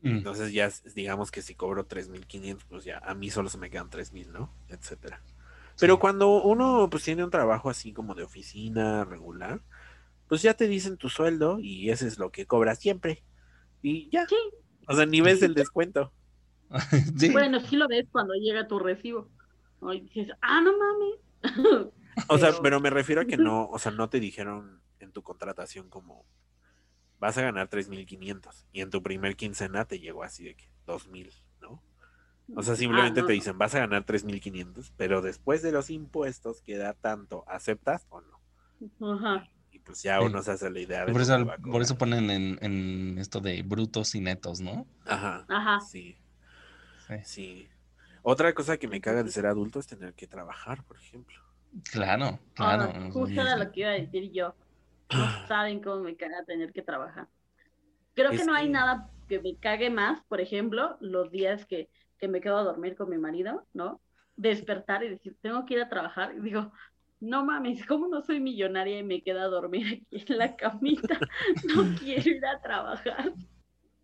Mm, 0.00 0.08
Entonces 0.16 0.52
ya 0.52 0.70
digamos 0.94 1.30
que 1.30 1.42
si 1.42 1.54
cobro 1.54 1.86
3.500, 1.86 2.64
pues 2.68 2.84
ya 2.84 2.98
a 2.98 3.14
mí 3.14 3.30
solo 3.30 3.48
se 3.50 3.58
me 3.58 3.70
quedan 3.70 3.90
3.000, 3.90 4.32
¿no? 4.32 4.50
Etcétera. 4.68 5.22
Pero 5.78 5.94
sí. 5.94 6.00
cuando 6.00 6.42
uno 6.42 6.88
pues 6.90 7.02
tiene 7.04 7.24
un 7.24 7.30
trabajo 7.30 7.70
así 7.70 7.92
como 7.92 8.14
de 8.14 8.22
oficina 8.22 9.04
regular, 9.04 9.60
pues 10.28 10.42
ya 10.42 10.54
te 10.54 10.68
dicen 10.68 10.96
tu 10.96 11.08
sueldo 11.08 11.58
y 11.60 11.90
ese 11.90 12.06
es 12.06 12.18
lo 12.18 12.30
que 12.30 12.46
cobras 12.46 12.78
siempre. 12.78 13.22
Y 13.82 14.08
ya. 14.10 14.26
Sí. 14.26 14.36
O 14.86 14.94
sea, 14.94 15.06
ni 15.06 15.20
ves 15.20 15.42
el 15.42 15.54
descuento. 15.54 16.12
Sí. 17.18 17.30
Bueno, 17.30 17.60
sí 17.60 17.76
lo 17.76 17.86
ves 17.86 18.06
cuando 18.10 18.34
llega 18.34 18.66
tu 18.66 18.78
recibo. 18.80 19.28
Y 19.92 20.00
dices, 20.00 20.30
ah, 20.40 20.60
no 20.60 20.72
mames. 20.76 21.92
O 22.28 22.38
sea, 22.38 22.50
Pero- 22.50 22.62
pero 22.62 22.80
me 22.80 22.90
refiero 22.90 23.20
a 23.22 23.24
que 23.24 23.36
no, 23.36 23.68
o 23.70 23.78
sea, 23.78 23.90
no 23.92 24.08
te 24.08 24.20
dijeron 24.20 24.80
en 25.00 25.12
tu 25.12 25.22
contratación 25.22 25.88
como 25.90 26.24
vas 27.18 27.36
a 27.38 27.42
ganar 27.42 27.68
3.500 27.68 28.66
y 28.72 28.80
en 28.80 28.90
tu 28.90 29.02
primer 29.02 29.36
quincena 29.36 29.84
te 29.84 29.98
llegó 30.00 30.22
así 30.22 30.44
de 30.44 30.54
que 30.56 30.68
2.000, 30.86 31.26
¿no? 31.26 31.43
O 32.54 32.62
sea, 32.62 32.76
simplemente 32.76 33.20
Ah, 33.20 33.22
no, 33.22 33.26
te 33.26 33.32
no. 33.32 33.36
dicen 33.36 33.58
vas 33.58 33.74
a 33.74 33.78
ganar 33.80 34.04
3.500, 34.04 34.92
pero 34.96 35.22
después 35.22 35.62
de 35.62 35.72
los 35.72 35.88
impuestos 35.90 36.60
queda 36.60 36.92
tanto, 36.92 37.44
¿aceptas 37.48 38.06
o 38.10 38.20
no? 38.20 39.14
Ajá. 39.14 39.48
Y 39.70 39.78
pues 39.78 40.02
ya 40.02 40.18
Sí. 40.20 40.26
uno 40.26 40.42
se 40.42 40.50
hace 40.52 40.70
la 40.70 40.80
idea 40.80 41.06
de 41.06 41.12
Por 41.12 41.22
eso, 41.22 41.46
por 41.70 41.82
eso 41.82 41.96
ponen 41.96 42.30
en, 42.30 42.58
en 42.60 43.18
esto 43.18 43.40
de 43.40 43.62
brutos 43.62 44.14
y 44.14 44.20
netos, 44.20 44.60
¿no? 44.60 44.86
Ajá. 45.06 45.46
Ajá. 45.48 45.80
Sí, 45.80 46.16
Sí. 47.06 47.14
sí. 47.24 47.68
Otra 48.22 48.52
cosa 48.54 48.76
que 48.78 48.88
me 48.88 49.00
caga 49.00 49.22
de 49.22 49.30
ser 49.30 49.46
adulto 49.46 49.78
es 49.78 49.86
tener 49.86 50.14
que 50.14 50.26
trabajar, 50.26 50.82
por 50.84 50.96
ejemplo. 50.98 51.36
Claro, 51.90 52.38
Ahora, 52.56 52.90
claro. 52.92 53.10
justo 53.10 53.40
era 53.40 53.56
lo 53.56 53.70
que 53.72 53.80
iba 53.80 53.90
a 53.90 53.94
decir 53.94 54.30
yo. 54.32 54.54
No 55.12 55.26
saben 55.48 55.82
cómo 55.82 56.02
me 56.02 56.16
caga 56.16 56.44
tener 56.44 56.72
que 56.72 56.82
trabajar. 56.82 57.28
Creo 58.14 58.30
que 58.30 58.44
no 58.44 58.54
hay 58.54 58.66
que- 58.66 58.72
nada 58.72 59.10
que 59.28 59.40
me 59.40 59.56
cague 59.56 59.90
más, 59.90 60.22
por 60.28 60.40
ejemplo, 60.40 60.96
los 61.00 61.30
días 61.32 61.66
que, 61.66 61.88
que 62.18 62.28
me 62.28 62.40
quedo 62.40 62.56
a 62.58 62.62
dormir 62.64 62.96
con 62.96 63.10
mi 63.10 63.18
marido, 63.18 63.66
¿no? 63.74 64.00
Despertar 64.36 65.04
y 65.04 65.08
decir, 65.10 65.36
tengo 65.40 65.64
que 65.64 65.74
ir 65.74 65.80
a 65.80 65.88
trabajar. 65.88 66.34
Y 66.36 66.40
digo, 66.40 66.72
no 67.20 67.44
mames, 67.44 67.84
¿cómo 67.86 68.08
no 68.08 68.22
soy 68.22 68.40
millonaria 68.40 68.98
y 68.98 69.02
me 69.02 69.22
quedo 69.22 69.40
a 69.40 69.46
dormir 69.46 70.04
aquí 70.06 70.24
en 70.32 70.38
la 70.38 70.56
camita? 70.56 71.18
No 71.74 71.96
quiero 71.98 72.30
ir 72.30 72.44
a 72.46 72.60
trabajar. 72.60 73.32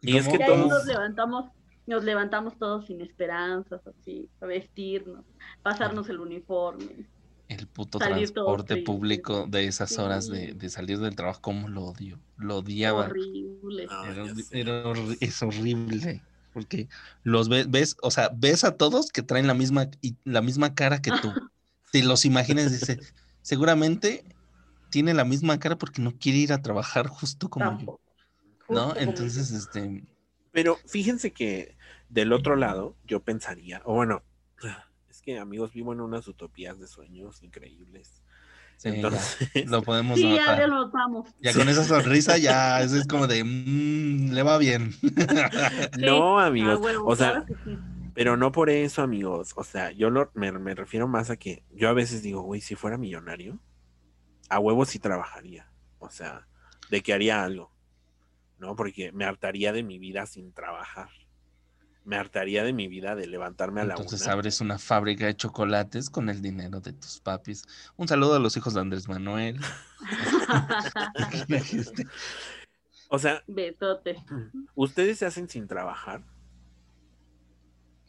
Y 0.01 0.17
es 0.17 0.27
¿Cómo- 0.27 0.39
que 0.39 0.45
Y 0.45 0.47
ahí 0.47 0.53
todos- 0.55 0.69
nos 0.69 0.87
levantamos, 0.87 1.51
nos 1.87 2.05
levantamos 2.05 2.59
todos 2.59 2.87
sin 2.87 3.01
esperanzas, 3.01 3.87
así, 3.87 4.29
a 4.41 4.47
vestirnos, 4.47 5.25
pasarnos 5.63 6.09
el 6.09 6.21
uniforme. 6.21 7.07
El 7.49 7.67
puto 7.67 7.99
transporte 7.99 8.77
público 8.77 9.45
de 9.49 9.65
esas 9.67 9.99
horas 9.99 10.29
de, 10.29 10.47
Sí. 10.47 10.53
de 10.53 10.69
salir 10.69 10.99
del 11.01 11.17
trabajo, 11.17 11.41
cómo 11.43 11.69
lo 11.69 11.83
odio. 11.87 12.21
Lo 12.37 12.59
odiaba. 12.59 13.07
Horrible. 13.07 13.87
No, 13.87 14.05
Era 14.53 14.93
es 15.21 15.43
horrible. 15.43 16.23
Porque 16.53 16.89
los 17.23 17.49
ves, 17.49 17.71
ves, 17.71 17.97
o 18.03 18.11
sea, 18.11 18.31
ves 18.35 18.65
a 18.65 18.77
todos 18.77 19.13
que 19.13 19.23
traen 19.23 19.47
la 19.47 19.55
misma, 19.55 19.89
y 20.01 20.17
la 20.25 20.43
misma 20.43 20.75
cara 20.75 21.01
que 21.01 21.13
tú. 21.23 21.33
Te 21.93 22.03
los 22.03 22.25
imaginas, 22.25 22.71
dice, 22.71 23.01
seguramente 23.43 24.25
tiene 24.91 25.15
la 25.15 25.25
misma 25.25 25.59
cara 25.59 25.77
porque 25.77 26.03
no 26.03 26.13
quiere 26.13 26.39
ir 26.39 26.53
a 26.53 26.63
trabajar 26.63 27.07
justo 27.09 27.49
como 27.49 27.79
yo. 27.79 28.01
¿no? 28.69 28.89
Justo 28.89 28.95
como 28.95 28.95
Entonces, 28.97 29.51
este, 29.51 30.05
Pero 30.53 30.77
fíjense 30.87 31.33
que 31.33 31.77
del 32.09 32.33
otro 32.33 32.57
lado, 32.57 32.97
yo 33.05 33.21
pensaría, 33.21 33.83
o 33.85 33.95
bueno, 33.95 34.23
es 35.09 35.21
que 35.21 35.39
amigos, 35.39 35.73
vivo 35.73 35.93
en 35.93 36.01
unas 36.01 36.27
utopías 36.29 36.79
de 36.79 36.87
sueños 36.87 37.43
increíbles. 37.43 38.23
Sí, 38.83 38.89
ya, 38.89 38.95
Entonces, 38.95 39.71
lo 39.71 39.83
podemos 39.83 40.19
Sí, 40.19 40.25
ya, 40.25 40.31
notar. 40.41 40.59
ya 40.61 40.67
lo 40.67 40.75
notamos. 40.87 41.29
Ya 41.41 41.53
con 41.53 41.69
esa 41.69 41.85
sonrisa 41.85 42.39
ya 42.39 42.81
es, 42.83 42.93
es 42.93 43.07
como 43.07 43.27
de, 43.27 43.45
"Mm, 43.45 44.33
le 44.33 44.43
va 44.43 44.59
bien. 44.59 44.95
no, 45.99 46.39
Ah, 46.39 46.47
amigos, 46.47 46.81
o 47.05 47.17
sea, 47.17 47.31
claro 47.33 47.47
que 47.47 47.55
sí. 47.65 47.79
pero 48.15 48.37
no 48.37 48.53
por 48.53 48.71
eso, 48.71 49.03
amigos. 49.03 49.53
O 49.57 49.65
sea, 49.65 49.91
yo 49.93 50.11
lo- 50.11 50.31
me, 50.35 50.51
me 50.53 50.75
refiero 50.75 51.07
más 51.09 51.31
a 51.31 51.37
que 51.37 51.65
yo 51.71 51.89
a 51.89 51.93
veces 51.93 52.23
digo, 52.23 52.43
güey, 52.43 52.61
si 52.61 52.75
fuera 52.75 52.97
millonario, 52.99 53.61
a 54.49 54.59
huevo 54.59 54.85
sí 54.85 54.99
trabajaría. 54.99 55.71
O 55.99 56.09
sea, 56.11 56.47
de 56.91 57.03
que 57.03 57.13
haría 57.13 57.45
algo, 57.45 57.73
¿no? 58.59 58.75
Porque 58.77 59.13
me 59.13 59.25
hartaría 59.25 59.73
de 59.73 59.83
mi 59.83 59.99
vida 59.99 60.27
sin 60.27 60.53
trabajar. 60.53 61.09
Me 62.11 62.17
hartaría 62.17 62.65
de 62.65 62.73
mi 62.73 62.89
vida 62.89 63.15
de 63.15 63.29
levantarme 63.29 63.83
a 63.83 63.85
la 63.85 63.95
Entonces 63.95 64.23
una. 64.23 64.33
abres 64.33 64.61
una 64.61 64.81
fábrica 64.81 65.27
de 65.27 65.37
chocolates 65.37 66.11
con 66.11 66.29
el 66.29 66.43
dinero 66.43 66.81
de 66.81 66.93
tus 66.93 67.21
papis. 67.21 67.63
Un 67.97 68.09
saludo 68.09 68.35
a 68.35 68.41
los 68.41 68.57
hijos 68.57 68.75
de 68.75 68.81
Andrés 68.81 69.09
Manuel. 69.09 69.61
Este, 71.49 72.05
O 73.07 73.21
sea, 73.21 73.45
ustedes 74.75 75.19
se 75.19 75.27
hacen 75.27 75.49
sin 75.49 75.69
trabajar. 75.69 76.25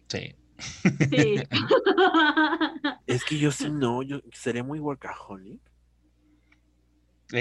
sí. 0.08 0.36
Sí. 1.12 1.36
Es 3.06 3.24
que 3.24 3.38
yo 3.38 3.52
sí 3.52 3.70
no, 3.70 4.02
yo 4.02 4.22
seré 4.34 4.64
muy 4.64 4.80
workaholic. 4.80 5.62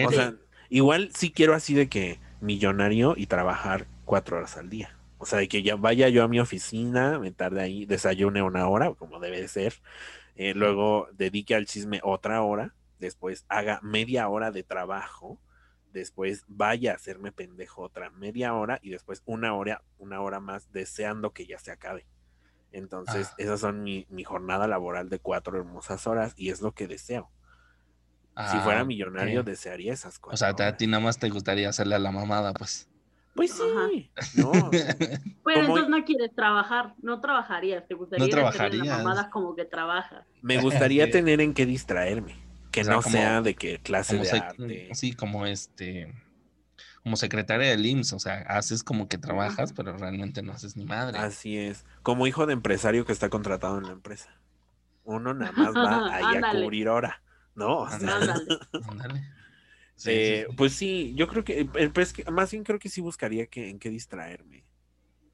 O 0.06 0.10
sea, 0.12 0.34
igual 0.68 1.10
sí 1.14 1.30
quiero 1.32 1.54
así 1.54 1.72
de 1.72 1.88
que 1.88 2.20
millonario 2.42 3.14
y 3.16 3.28
trabajar 3.28 3.86
cuatro 4.04 4.36
horas 4.36 4.58
al 4.58 4.68
día. 4.68 4.99
O 5.22 5.26
sea, 5.26 5.38
de 5.38 5.48
que 5.48 5.62
ya 5.62 5.76
vaya 5.76 6.08
yo 6.08 6.24
a 6.24 6.28
mi 6.28 6.40
oficina, 6.40 7.18
me 7.18 7.30
tarde 7.30 7.60
ahí, 7.60 7.84
desayune 7.86 8.42
una 8.42 8.68
hora, 8.68 8.94
como 8.94 9.20
debe 9.20 9.40
de 9.42 9.48
ser. 9.48 9.74
eh, 10.36 10.54
luego 10.54 11.08
dedique 11.12 11.54
al 11.54 11.66
chisme 11.66 12.00
otra 12.02 12.42
hora. 12.42 12.74
Después 12.98 13.44
haga 13.48 13.80
media 13.82 14.28
hora 14.28 14.50
de 14.50 14.62
trabajo. 14.62 15.38
Después 15.92 16.44
vaya 16.48 16.92
a 16.92 16.94
hacerme 16.96 17.32
pendejo 17.32 17.82
otra 17.82 18.10
media 18.10 18.54
hora. 18.54 18.78
Y 18.82 18.90
después 18.90 19.22
una 19.26 19.54
hora, 19.54 19.82
una 19.98 20.20
hora 20.22 20.40
más 20.40 20.72
deseando 20.72 21.32
que 21.32 21.46
ya 21.46 21.58
se 21.58 21.70
acabe. 21.72 22.06
Entonces, 22.72 23.28
Ah. 23.30 23.34
esas 23.38 23.60
son 23.60 23.82
mi, 23.82 24.06
mi 24.10 24.24
jornada 24.24 24.66
laboral 24.68 25.08
de 25.10 25.18
cuatro 25.18 25.58
hermosas 25.58 26.06
horas. 26.06 26.34
Y 26.36 26.50
es 26.50 26.62
lo 26.62 26.72
que 26.72 26.86
deseo. 26.88 27.30
si 28.36 28.56
ah, 28.56 28.60
fuera 28.64 28.82
ok. 28.82 28.86
millonario, 28.86 29.42
desearía 29.42 29.92
esas 29.92 30.18
cosas. 30.18 30.40
O 30.54 30.56
sea, 30.56 30.68
a 30.68 30.76
ti 30.76 30.86
nada 30.86 31.02
más 31.02 31.18
te 31.18 31.28
gustaría 31.30 31.68
hacerle 31.68 31.96
a 31.96 31.98
la 31.98 32.12
mamada, 32.12 32.54
pues. 32.54 32.89
Pues 33.34 33.52
sí, 33.52 33.62
Ajá. 34.16 34.32
no, 34.36 34.70
Pero 35.44 35.60
entonces 35.60 35.88
no 35.88 36.04
quieres 36.04 36.34
trabajar, 36.34 36.94
no 37.00 37.20
trabajarías, 37.20 37.86
te 37.86 37.94
gustaría 37.94 38.26
No 38.26 38.42
las 38.42 38.54
trabajarías. 38.56 38.98
mamadas 38.98 39.28
como 39.28 39.54
que 39.54 39.64
trabajas. 39.64 40.26
me 40.42 40.60
gustaría 40.60 41.06
Sí. 41.06 41.12
tener 41.12 41.40
en 41.40 41.54
qué 41.54 41.64
distraerme, 41.64 42.36
que 42.72 42.80
O 42.82 42.84
sea, 42.84 42.94
no 42.94 43.02
como- 43.02 43.12
sea 43.12 43.40
de 43.40 43.54
que 43.54 43.78
clase 43.78 44.18
de 44.18 44.30
arte. 44.30 44.88
sí, 44.94 45.12
como 45.14 45.46
este, 45.46 46.12
como 47.02 47.16
secretaria 47.16 47.70
del 47.70 47.86
IMSS, 47.86 48.12
o 48.14 48.18
sea, 48.18 48.40
haces 48.48 48.82
como 48.82 49.08
que 49.08 49.16
trabajas, 49.16 49.72
pero 49.72 49.96
realmente 49.96 50.42
no 50.42 50.52
haces 50.52 50.76
ni 50.76 50.84
madre. 50.84 51.16
Así 51.18 51.56
es, 51.56 51.86
como 52.02 52.26
hijo 52.26 52.46
de 52.46 52.52
empresario 52.52 53.06
que 53.06 53.12
está 53.12 53.28
contratado 53.30 53.78
en 53.78 53.84
la 53.86 53.92
empresa. 53.92 54.28
Uno 55.04 55.32
nada 55.34 55.52
más 55.52 55.74
va 55.74 56.14
ahí 56.14 56.36
a 56.36 56.50
cubrir 56.50 56.88
hora, 56.88 57.22
¿no? 57.54 57.78
O 57.78 57.88
sea, 57.88 57.96
Ándale. 57.96 58.42
Ándale. 58.88 59.24
Sí, 60.00 60.12
eh, 60.12 60.46
sí, 60.46 60.46
sí. 60.56 60.56
Pues 60.56 60.72
sí, 60.74 61.14
yo 61.14 61.28
creo 61.28 61.44
que, 61.44 61.60
eh, 61.60 61.90
pues 61.90 62.12
que- 62.12 62.24
más 62.30 62.50
bien 62.50 62.64
creo 62.64 62.78
que 62.78 62.88
sí 62.88 63.00
buscaría 63.00 63.46
que, 63.46 63.68
en 63.70 63.78
qué 63.78 63.90
distraerme. 63.90 64.64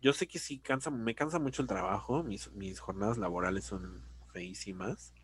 Yo 0.02 0.12
sé 0.12 0.29
que 0.29 0.38
sí 0.40 0.61
cansa, 0.61 0.90
me 0.90 1.14
cansa 1.14 1.38
mucho 1.40 1.62
el 1.62 1.68
trabajo, 1.68 2.22
mis, 2.24 2.52
mis 2.52 2.81
jornadas 2.81 3.18
laborales 3.18 3.64
son 3.64 4.05
feísimas. 4.33 5.14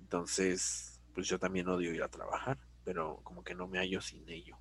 Entonces, 0.00 1.00
pues 1.14 1.28
yo 1.28 1.38
también 1.38 1.68
odio 1.68 1.94
ir 1.94 2.02
a 2.02 2.08
trabajar, 2.08 2.58
pero 2.84 3.20
como 3.24 3.44
que 3.44 3.54
no 3.54 3.68
me 3.68 3.78
hallo 3.78 4.00
sin 4.00 4.28
ello. 4.28 4.58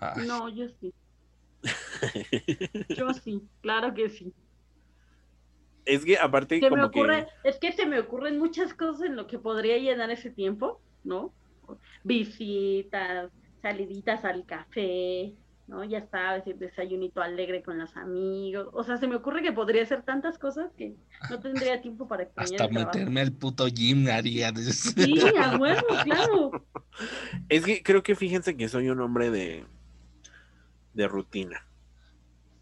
Ay, 0.00 0.24
No, 0.26 0.48
yo 0.50 0.68
sí. 0.68 0.92
Yo 2.96 3.14
sí, 3.14 3.48
claro 3.62 3.94
que 3.94 4.10
sí. 4.10 4.34
Es 5.84 6.04
que 6.04 6.18
aparte 6.18 6.62
Se 6.62 6.70
me 6.70 6.82
como 6.82 6.84
ocurre, 6.84 7.26
que 7.26 7.26
es 7.42 7.58
que 7.58 7.72
se 7.72 7.84
me 7.86 7.98
ocurren 7.98 8.38
muchas 8.38 8.74
cosas 8.74 9.02
en 9.06 9.16
lo 9.16 9.26
que 9.26 9.38
podría 9.40 9.76
llenar 9.78 10.10
ese 10.10 10.30
tiempo, 10.30 10.82
¿no? 11.02 11.34
Visitas, 12.04 13.30
saliditas 13.62 14.24
al 14.24 14.44
café, 14.46 15.34
¿no? 15.66 15.84
Ya 15.84 16.06
sabes, 16.08 16.46
el 16.46 16.58
desayunito 16.58 17.20
alegre 17.20 17.62
con 17.62 17.78
los 17.78 17.96
amigos. 17.96 18.68
O 18.72 18.84
sea, 18.84 18.96
se 18.98 19.06
me 19.06 19.16
ocurre 19.16 19.42
que 19.42 19.52
podría 19.52 19.82
hacer 19.82 20.02
tantas 20.02 20.38
cosas 20.38 20.70
que 20.76 20.94
no 21.30 21.40
tendría 21.40 21.80
tiempo 21.80 22.08
para 22.08 22.22
extrañar 22.24 22.62
hasta 22.62 22.68
meterme 22.72 23.20
al 23.20 23.32
puto 23.32 23.66
gym 23.68 24.08
haría. 24.08 24.52
Sí, 24.54 25.20
a 25.38 25.56
huevo, 25.56 25.86
claro. 26.04 26.50
es 27.48 27.64
que 27.64 27.82
creo 27.82 28.02
que 28.02 28.14
fíjense 28.14 28.56
que 28.56 28.68
soy 28.68 28.88
un 28.88 29.00
hombre 29.00 29.30
de 29.30 29.64
de 30.94 31.06
rutina. 31.06 31.64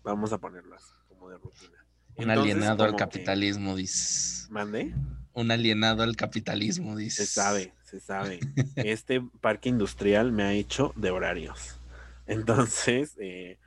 Vamos 0.02 0.32
a 0.32 0.38
ponerlo 0.38 0.74
así, 0.76 0.92
como 1.08 1.30
de 1.30 1.38
rutina. 1.38 1.72
Un 2.16 2.30
Entonces, 2.30 2.54
alienado 2.54 2.84
al 2.84 2.90
como 2.90 2.96
que- 2.98 3.04
capitalismo, 3.04 3.76
dices. 3.76 4.46
¿Mande? 4.50 4.94
Un 5.32 5.50
alienado 5.50 6.02
al 6.02 6.16
capitalismo, 6.16 6.96
dices. 6.96 7.28
Se 7.30 7.40
sabe, 7.40 7.72
se 7.86 8.00
sabe. 8.00 8.40
Este 8.76 9.20
parque 9.40 9.68
industrial 9.68 10.32
me 10.32 10.42
ha 10.42 10.52
hecho 10.52 10.92
de 10.96 11.10
horarios. 11.10 11.80
Entonces, 12.26 13.16
eh, 13.20 13.58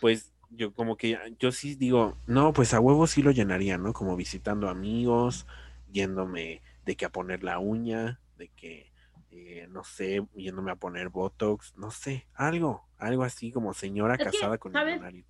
pues 0.00 0.32
yo 0.50 0.72
como 0.72 0.96
que 0.96 1.18
yo 1.38 1.50
sí 1.52 1.74
digo, 1.74 2.16
no, 2.26 2.52
pues 2.52 2.72
a 2.74 2.80
huevo 2.80 3.06
sí 3.06 3.22
lo 3.22 3.32
llenaría, 3.32 3.76
¿no? 3.76 3.92
Como 3.92 4.16
visitando 4.16 4.68
amigos, 4.68 5.46
yéndome 5.90 6.62
de 6.84 6.96
que 6.96 7.04
a 7.04 7.10
poner 7.10 7.42
la 7.42 7.58
uña, 7.58 8.20
de 8.36 8.48
que, 8.50 8.92
eh, 9.30 9.66
no 9.70 9.82
sé, 9.82 10.24
yéndome 10.34 10.70
a 10.70 10.76
poner 10.76 11.08
Botox, 11.08 11.74
no 11.76 11.90
sé, 11.90 12.26
algo, 12.34 12.86
algo 12.98 13.24
así 13.24 13.50
como 13.50 13.74
señora 13.74 14.14
Es 14.14 14.18
que, 14.18 14.24
casada 14.26 14.58
con 14.58 14.72
¿sabes? 14.72 14.94
millonario. 14.94 15.24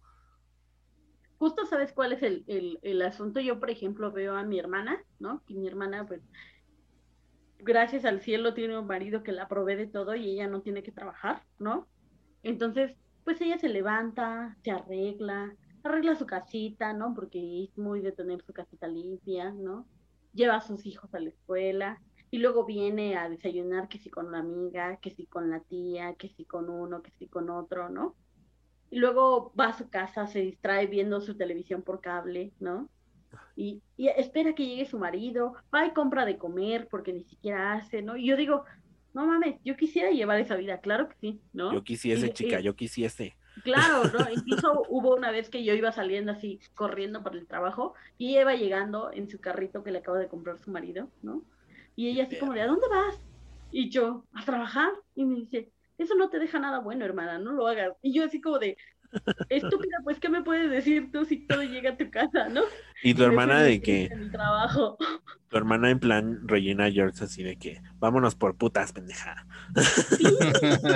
Justo 1.39 1.67
sabes 1.67 1.93
cuál 1.93 2.13
es 2.13 2.23
el, 2.23 2.45
el, 2.47 2.79
el 2.83 3.03
asunto. 3.03 3.41
Yo, 3.41 3.59
por 3.59 3.71
ejemplo, 3.71 4.13
veo 4.13 4.37
a 4.37 4.45
mi 4.45 4.59
hermana, 4.59 5.03
¿no? 5.19 5.43
Que 5.47 5.55
mi 5.55 5.67
hermana, 5.67 6.07
pues, 6.07 6.23
gracias 7.65 8.05
al 8.05 8.21
cielo 8.21 8.55
tiene 8.55 8.79
un 8.79 8.87
marido 8.87 9.23
que 9.23 9.33
la 9.33 9.49
provee 9.49 9.77
de 9.77 9.87
todo 9.87 10.15
y 10.15 10.31
ella 10.31 10.47
no 10.47 10.61
tiene 10.61 10.83
que 10.83 10.93
trabajar, 10.93 11.43
¿no? 11.59 11.89
Entonces, 12.43 12.95
pues 13.25 13.41
ella 13.41 13.59
se 13.59 13.69
levanta, 13.69 14.57
se 14.63 14.71
arregla, 14.71 15.57
arregla 15.83 16.15
su 16.15 16.27
casita, 16.27 16.93
¿no? 16.93 17.15
Porque 17.15 17.65
es 17.65 17.77
muy 17.79 18.01
de 18.01 18.13
tener 18.13 18.43
su 18.43 18.53
casita 18.53 18.87
limpia, 18.87 19.51
¿no? 19.51 19.87
Lleva 20.33 20.57
a 20.57 20.61
sus 20.61 20.85
hijos 20.87 21.15
a 21.15 21.21
la 21.21 21.31
escuela 21.31 22.01
y 22.31 22.39
luego 22.39 22.65
viene 22.65 23.17
a 23.17 23.29
desayunar 23.29 23.89
que 23.89 23.99
si 23.99 24.11
con 24.11 24.33
la 24.33 24.39
amiga, 24.39 24.99
que 24.99 25.11
si 25.11 25.27
con 25.27 25.51
la 25.51 25.61
tía, 25.61 26.15
que 26.15 26.29
si 26.29 26.45
con 26.45 26.69
uno, 26.69 27.03
que 27.03 27.13
si 27.13 27.29
con 27.29 27.49
otro, 27.49 27.89
¿no? 27.89 28.15
Y 28.91 28.99
luego 28.99 29.53
va 29.59 29.67
a 29.69 29.79
su 29.79 29.89
casa, 29.89 30.27
se 30.27 30.41
distrae 30.41 30.87
viendo 30.87 31.21
su 31.21 31.37
televisión 31.37 31.83
por 31.83 32.01
cable, 32.01 32.53
¿no? 32.61 32.91
Y, 33.57 33.83
y 33.97 34.09
espera 34.09 34.55
que 34.55 34.67
llegue 34.67 34.87
su 34.87 34.99
marido, 34.99 35.55
va 35.75 35.87
y 35.87 35.93
compra 35.93 36.25
de 36.25 36.39
comer 36.39 36.89
porque 36.91 37.13
ni 37.13 37.25
siquiera 37.25 37.75
hace, 37.75 38.03
¿no? 38.03 38.17
Y 38.17 38.27
yo 38.27 38.37
digo, 38.37 38.65
no 39.13 39.27
mames, 39.27 39.57
yo 39.65 39.77
quisiera 39.77 40.11
llevar 40.11 40.41
esa 40.41 40.57
vida, 40.57 40.81
claro 40.81 41.09
que 41.09 41.17
sí, 41.21 41.41
¿no? 41.53 41.73
Yo 41.73 41.85
quisiese, 41.85 42.27
Y- 42.27 42.33
chica, 42.33 42.61
y- 42.61 42.65
yo 42.65 42.75
quisiese. 42.75 43.37
Claro, 43.63 44.03
¿no? 44.13 44.19
Incluso 44.33 44.83
hubo 44.89 45.15
una 45.15 45.31
vez 45.31 45.49
que 45.49 45.65
yo 45.65 45.75
iba 45.75 45.93
saliendo 45.93 46.33
así, 46.33 46.59
corriendo 46.75 47.23
para 47.23 47.37
el 47.39 47.47
trabajo, 47.47 47.95
y 48.19 48.31
ella 48.31 48.43
iba 48.43 48.55
llegando 48.55 49.13
en 49.13 49.29
su 49.29 49.41
carrito 49.41 49.85
que 49.85 49.93
le 49.93 49.99
acaba 49.99 50.19
de 50.19 50.29
comprar 50.29 50.59
su 50.59 50.71
marido, 50.73 51.11
¿no? 51.23 51.45
Y 51.97 52.09
ella 52.09 52.25
así 52.25 52.37
como 52.39 52.53
de, 52.55 52.63
¿a 52.63 52.67
dónde 52.67 52.89
vas? 52.89 53.21
Y 53.71 53.91
yo, 53.91 54.27
a 54.33 54.45
trabajar. 54.45 54.93
Y 55.15 55.25
me 55.25 55.37
dice, 55.37 55.71
eso 55.99 56.15
no 56.17 56.29
te 56.29 56.39
deja 56.41 56.59
nada 56.59 56.81
bueno, 56.81 57.05
hermana, 57.05 57.39
no 57.39 57.53
lo 57.53 57.67
hagas. 57.69 57.97
Y 58.03 58.13
yo 58.13 58.25
así 58.25 58.41
como 58.41 58.59
de, 58.59 58.77
estúpida, 59.49 59.99
pues, 60.03 60.19
¿qué 60.19 60.29
me 60.29 60.43
puedes 60.43 60.71
decir 60.71 61.11
tú 61.13 61.25
si 61.25 61.47
todo 61.47 61.63
llega 61.63 61.91
a 61.91 61.97
tu 61.97 62.11
casa, 62.11 62.49
no? 62.49 62.63
Y 63.03 63.15
tu 63.15 63.25
hermana 63.25 63.63
de 63.63 64.11
mi 64.17 64.31
trabajo. 64.31 64.97
tu 65.49 65.57
hermana 65.57 65.91
en 65.91 66.01
plan 66.01 66.49
Regina 66.49 66.91
George 66.91 67.25
así 67.25 67.43
de 67.43 67.57
que, 67.57 67.81
vámonos 67.99 68.35
por 68.35 68.57
putas, 68.57 68.93
pendeja. 68.93 69.47
Sí, 70.17 70.25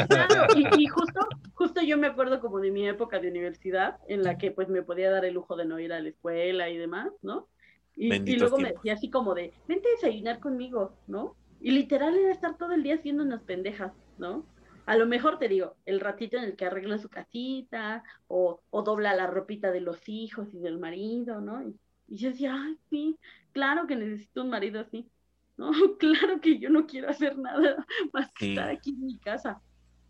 claro, 0.08 0.46
y, 0.56 0.82
y 0.82 0.86
justo, 0.86 1.20
justo 1.54 1.82
yo 1.82 1.96
me 1.98 2.06
acuerdo 2.06 2.40
como 2.40 2.60
de 2.60 2.70
mi 2.70 2.86
época 2.88 3.18
de 3.18 3.28
universidad, 3.28 3.98
en 4.08 4.22
la 4.22 4.38
que 4.38 4.50
pues 4.50 4.68
me 4.68 4.82
podía 4.82 5.10
dar 5.10 5.24
el 5.24 5.34
lujo 5.34 5.56
de 5.56 5.66
no 5.66 5.78
ir 5.78 5.92
a 5.92 6.00
la 6.00 6.08
escuela 6.08 6.68
y 6.68 6.76
demás, 6.76 7.08
¿no? 7.22 7.48
Y, 7.96 8.14
y 8.14 8.38
luego 8.38 8.58
me 8.58 8.72
decía 8.72 8.94
así 8.94 9.10
como 9.10 9.34
de, 9.34 9.52
vente 9.66 9.88
a 9.88 10.00
desayunar 10.00 10.38
conmigo, 10.38 10.96
¿no? 11.08 11.34
Y 11.60 11.72
literal 11.72 12.16
era 12.16 12.30
estar 12.30 12.56
todo 12.56 12.72
el 12.72 12.84
día 12.84 12.94
haciendo 12.94 13.24
unas 13.24 13.42
pendejas, 13.42 13.92
¿no? 14.18 14.46
A 14.88 14.96
lo 14.96 15.06
mejor 15.06 15.38
te 15.38 15.48
digo, 15.48 15.76
el 15.84 16.00
ratito 16.00 16.36
en 16.38 16.44
el 16.44 16.56
que 16.56 16.64
arregla 16.66 16.98
su 16.98 17.08
casita, 17.10 18.02
o, 18.26 18.62
o 18.70 18.82
dobla 18.82 19.14
la 19.14 19.26
ropita 19.26 19.70
de 19.70 19.80
los 19.82 20.08
hijos 20.08 20.52
y 20.54 20.58
del 20.60 20.78
marido, 20.78 21.40
¿no? 21.40 21.62
Y, 21.62 21.78
y 22.08 22.16
yo 22.16 22.30
decía, 22.30 22.54
ay, 22.56 22.76
sí, 22.90 23.18
claro 23.52 23.86
que 23.86 23.96
necesito 23.96 24.42
un 24.42 24.50
marido 24.50 24.80
así, 24.80 25.10
¿no? 25.56 25.70
Claro 25.98 26.40
que 26.40 26.58
yo 26.58 26.70
no 26.70 26.86
quiero 26.86 27.10
hacer 27.10 27.36
nada 27.38 27.84
más 28.14 28.32
que 28.32 28.46
Sí. 28.46 28.50
estar 28.50 28.70
aquí 28.70 28.90
en 28.90 29.04
mi 29.06 29.18
casa, 29.18 29.60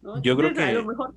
¿no? 0.00 0.22
Yo 0.22 0.36
creo 0.36 0.54
que- 0.54 0.62
A 0.62 0.72
lo 0.72 0.84
mejor, 0.84 1.14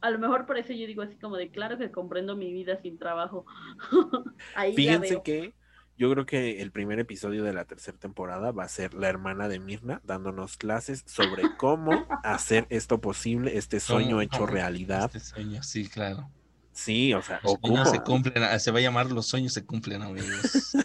A 0.00 0.10
lo 0.10 0.18
mejor 0.18 0.46
por 0.46 0.58
eso 0.58 0.72
yo 0.72 0.86
digo 0.86 1.02
así 1.02 1.16
como 1.18 1.36
de 1.36 1.50
claro 1.50 1.78
que 1.78 1.90
comprendo 1.90 2.36
mi 2.36 2.52
vida 2.52 2.76
sin 2.82 2.98
trabajo. 2.98 3.46
Ahí 4.54 4.74
Fíjense 4.74 5.22
que 5.22 5.54
yo 5.96 6.10
creo 6.10 6.26
que 6.26 6.60
el 6.60 6.70
primer 6.72 6.98
episodio 6.98 7.44
de 7.44 7.52
la 7.52 7.64
tercera 7.64 7.96
temporada 7.98 8.50
va 8.50 8.64
a 8.64 8.68
ser 8.68 8.94
la 8.94 9.08
hermana 9.08 9.48
de 9.48 9.58
Mirna 9.60 10.00
dándonos 10.04 10.56
clases 10.56 11.04
sobre 11.06 11.42
cómo 11.56 12.06
hacer 12.24 12.66
esto 12.70 13.00
posible, 13.00 13.56
este 13.58 13.80
sueño 13.80 14.10
¿Cómo- 14.10 14.20
hecho 14.22 14.38
cómo 14.40 14.46
realidad. 14.52 15.04
Este 15.14 15.20
sueño, 15.20 15.62
sí, 15.62 15.88
claro. 15.88 16.28
Sí, 16.72 17.14
o 17.14 17.22
sea, 17.22 17.38
Los 17.44 17.58
sueños 17.62 17.88
se 17.90 18.00
cumplen, 18.00 18.42
ah, 18.42 18.58
se 18.58 18.72
va 18.72 18.78
a 18.80 18.82
llamar 18.82 19.12
Los 19.12 19.26
sueños 19.28 19.52
se 19.52 19.64
cumplen, 19.64 20.02
amigos. 20.02 20.72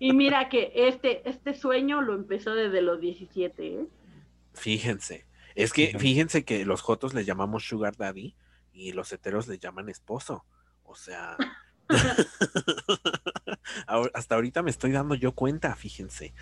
Y 0.00 0.12
mira 0.12 0.48
que 0.48 0.72
este, 0.74 1.26
este 1.28 1.54
sueño 1.54 2.02
lo 2.02 2.14
empezó 2.14 2.54
desde 2.54 2.82
los 2.82 3.00
17, 3.00 3.66
¿eh? 3.66 3.86
Fíjense. 4.52 5.26
Es 5.54 5.72
que 5.72 5.86
Fíjense. 5.86 5.98
fíjense 6.06 6.44
que 6.44 6.64
los 6.66 6.82
jotos 6.82 7.14
les 7.14 7.24
llamamos 7.26 7.64
sugar 7.66 7.96
daddy 7.96 8.34
y 8.72 8.92
los 8.92 9.12
heteros 9.12 9.46
les 9.48 9.60
llaman 9.60 9.88
esposo. 9.88 10.44
O 10.82 10.94
sea, 10.96 11.36
hasta 14.14 14.34
ahorita 14.34 14.62
me 14.62 14.70
estoy 14.70 14.92
dando 14.92 15.14
yo 15.14 15.32
cuenta, 15.32 15.74
fíjense. 15.76 16.34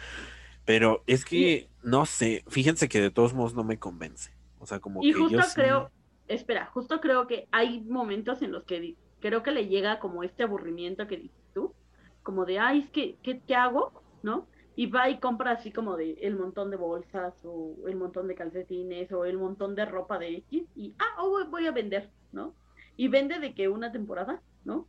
Pero 0.64 1.02
es 1.06 1.24
que, 1.24 1.68
no 1.82 2.06
sé, 2.06 2.44
fíjense 2.48 2.88
que 2.88 3.00
de 3.00 3.10
todos 3.10 3.34
modos 3.34 3.54
no 3.54 3.64
me 3.64 3.78
convence. 3.78 4.32
O 4.58 4.66
sea, 4.66 4.80
como 4.80 5.02
Y 5.02 5.12
que 5.12 5.18
justo 5.18 5.38
yo 5.38 5.42
sí- 5.42 5.54
creo, 5.54 5.90
espera, 6.28 6.66
justo 6.66 7.00
creo 7.00 7.26
que 7.26 7.48
hay 7.50 7.80
momentos 7.80 8.42
en 8.42 8.52
los 8.52 8.64
que 8.64 8.96
creo 9.20 9.42
que 9.42 9.50
le 9.50 9.66
llega 9.66 9.98
como 9.98 10.22
este 10.22 10.44
aburrimiento 10.44 11.06
que 11.06 11.16
dices 11.16 11.44
tú, 11.52 11.74
como 12.22 12.44
de, 12.44 12.60
ay, 12.60 12.80
es 12.80 12.90
que, 12.90 13.16
¿qué, 13.22 13.40
qué 13.40 13.56
hago? 13.56 13.92
¿No? 14.22 14.46
Y 14.76 14.86
va 14.86 15.10
y 15.10 15.18
compra 15.18 15.52
así 15.52 15.72
como 15.72 15.96
de 15.96 16.12
el 16.22 16.36
montón 16.36 16.70
de 16.70 16.76
bolsas 16.76 17.34
o 17.44 17.76
el 17.88 17.96
montón 17.96 18.28
de 18.28 18.36
calcetines 18.36 19.12
o 19.12 19.24
el 19.24 19.36
montón 19.36 19.74
de 19.74 19.84
ropa 19.84 20.18
de 20.18 20.36
X 20.36 20.64
y, 20.76 20.94
ah, 20.98 21.22
oh, 21.22 21.44
voy 21.50 21.66
a 21.66 21.72
vender, 21.72 22.08
¿no? 22.30 22.54
Y 22.96 23.08
vende 23.08 23.38
de 23.40 23.54
que 23.54 23.68
una 23.68 23.90
temporada, 23.92 24.40
¿no? 24.64 24.86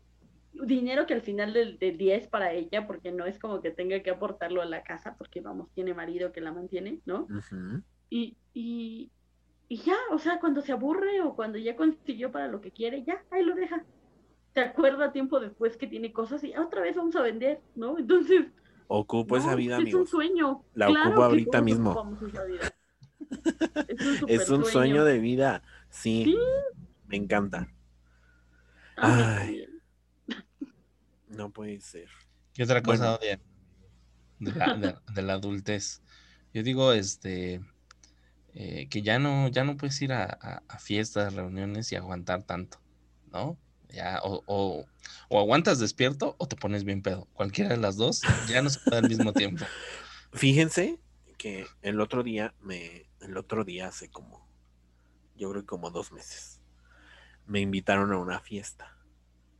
Dinero 0.53 1.05
que 1.07 1.13
al 1.15 1.21
final 1.21 1.51
del, 1.53 1.79
del 1.79 1.97
día 1.97 2.15
es 2.15 2.27
para 2.27 2.53
ella 2.53 2.85
porque 2.85 3.11
no 3.11 3.25
es 3.25 3.39
como 3.39 3.59
que 3.61 3.71
tenga 3.71 4.01
que 4.03 4.11
aportarlo 4.11 4.61
a 4.61 4.65
la 4.65 4.83
casa 4.83 5.15
porque, 5.17 5.41
vamos, 5.41 5.69
tiene 5.73 5.93
marido 5.93 6.31
que 6.31 6.41
la 6.41 6.51
mantiene, 6.51 6.99
¿no? 7.05 7.27
Y, 8.09 8.37
y, 8.53 9.09
y 9.67 9.77
ya, 9.77 9.95
o 10.11 10.19
sea, 10.19 10.39
cuando 10.39 10.61
se 10.61 10.71
aburre 10.71 11.21
o 11.21 11.35
cuando 11.35 11.57
ya 11.57 11.75
consiguió 11.75 12.31
para 12.31 12.47
lo 12.47 12.61
que 12.61 12.71
quiere, 12.71 13.03
ya, 13.03 13.23
ahí 13.31 13.43
lo 13.43 13.55
deja. 13.55 13.83
Se 14.53 14.59
acuerda 14.61 15.11
tiempo 15.11 15.39
después 15.39 15.75
que 15.77 15.87
tiene 15.87 16.13
cosas 16.13 16.43
y 16.43 16.53
"Ah, 16.53 16.61
otra 16.61 16.81
vez 16.81 16.95
vamos 16.95 17.15
a 17.15 17.21
vender, 17.23 17.59
¿no? 17.75 17.97
Entonces, 17.97 18.45
Ocupo 18.87 19.37
esa 19.37 19.55
vida, 19.55 19.79
es 19.79 19.93
un 19.95 20.05
sueño. 20.05 20.63
La 20.75 20.85
Claro 20.87 21.09
ocupo 21.09 21.23
ahorita 21.23 21.61
mismo. 21.63 21.91
ocupamos 21.91 22.21
esa 22.21 22.43
vida. 22.43 22.61
Es 23.87 23.99
un, 24.01 24.29
Es 24.29 24.49
un 24.49 24.57
supersueño. 24.57 24.65
sueño 24.65 25.05
de 25.05 25.17
vida. 25.19 25.63
Sí, 25.89 26.25
Sí. 26.25 26.37
me 27.07 27.15
encanta. 27.17 27.67
Ay. 28.95 29.65
No 31.35 31.49
puede 31.51 31.79
ser. 31.81 32.09
¿Qué 32.53 32.63
otra 32.63 32.81
cosa 32.83 33.03
Bueno. 33.03 33.15
odian 33.15 33.41
de 34.39 34.51
la, 34.53 34.75
de- 34.77 34.95
de 35.13 35.21
la 35.21 35.33
adultez? 35.33 36.01
Yo 36.53 36.63
digo, 36.63 36.93
este, 36.93 37.61
eh, 38.53 38.87
que 38.89 39.01
ya 39.01 39.19
no, 39.19 39.47
ya 39.47 39.63
no 39.63 39.77
puedes 39.77 40.01
ir 40.01 40.13
a, 40.13 40.25
a- 40.25 40.63
a 40.67 40.79
fiestas, 40.79 41.33
reuniones 41.33 41.91
y 41.91 41.95
aguantar 41.95 42.43
tanto, 42.43 42.79
¿no? 43.31 43.57
Ya, 43.89 44.19
o, 44.23 44.43
o- 44.47 44.85
o 45.29 45.39
aguantas 45.39 45.79
despierto 45.79 46.35
o 46.39 46.47
te 46.47 46.55
pones 46.55 46.83
bien 46.83 47.01
pedo. 47.01 47.27
Cualquiera 47.33 47.71
de 47.71 47.77
las 47.77 47.95
dos, 47.97 48.21
ya 48.49 48.61
no 48.61 48.69
se 48.69 48.79
puede 48.79 48.97
al 48.97 49.09
mismo 49.09 49.33
tiempo. 49.33 49.65
Fíjense 50.33 50.99
que 51.37 51.65
el 51.81 51.99
otro 51.99 52.23
día 52.23 52.53
me, 52.59 53.05
el 53.21 53.37
otro 53.37 53.63
día 53.63 53.87
hace 53.87 54.09
como, 54.09 54.47
yo 55.35 55.49
creo 55.51 55.61
que 55.61 55.67
como 55.67 55.91
dos 55.91 56.11
meses, 56.11 56.61
me 57.45 57.59
invitaron 57.59 58.11
a 58.13 58.17
una 58.17 58.39
fiesta 58.39 58.97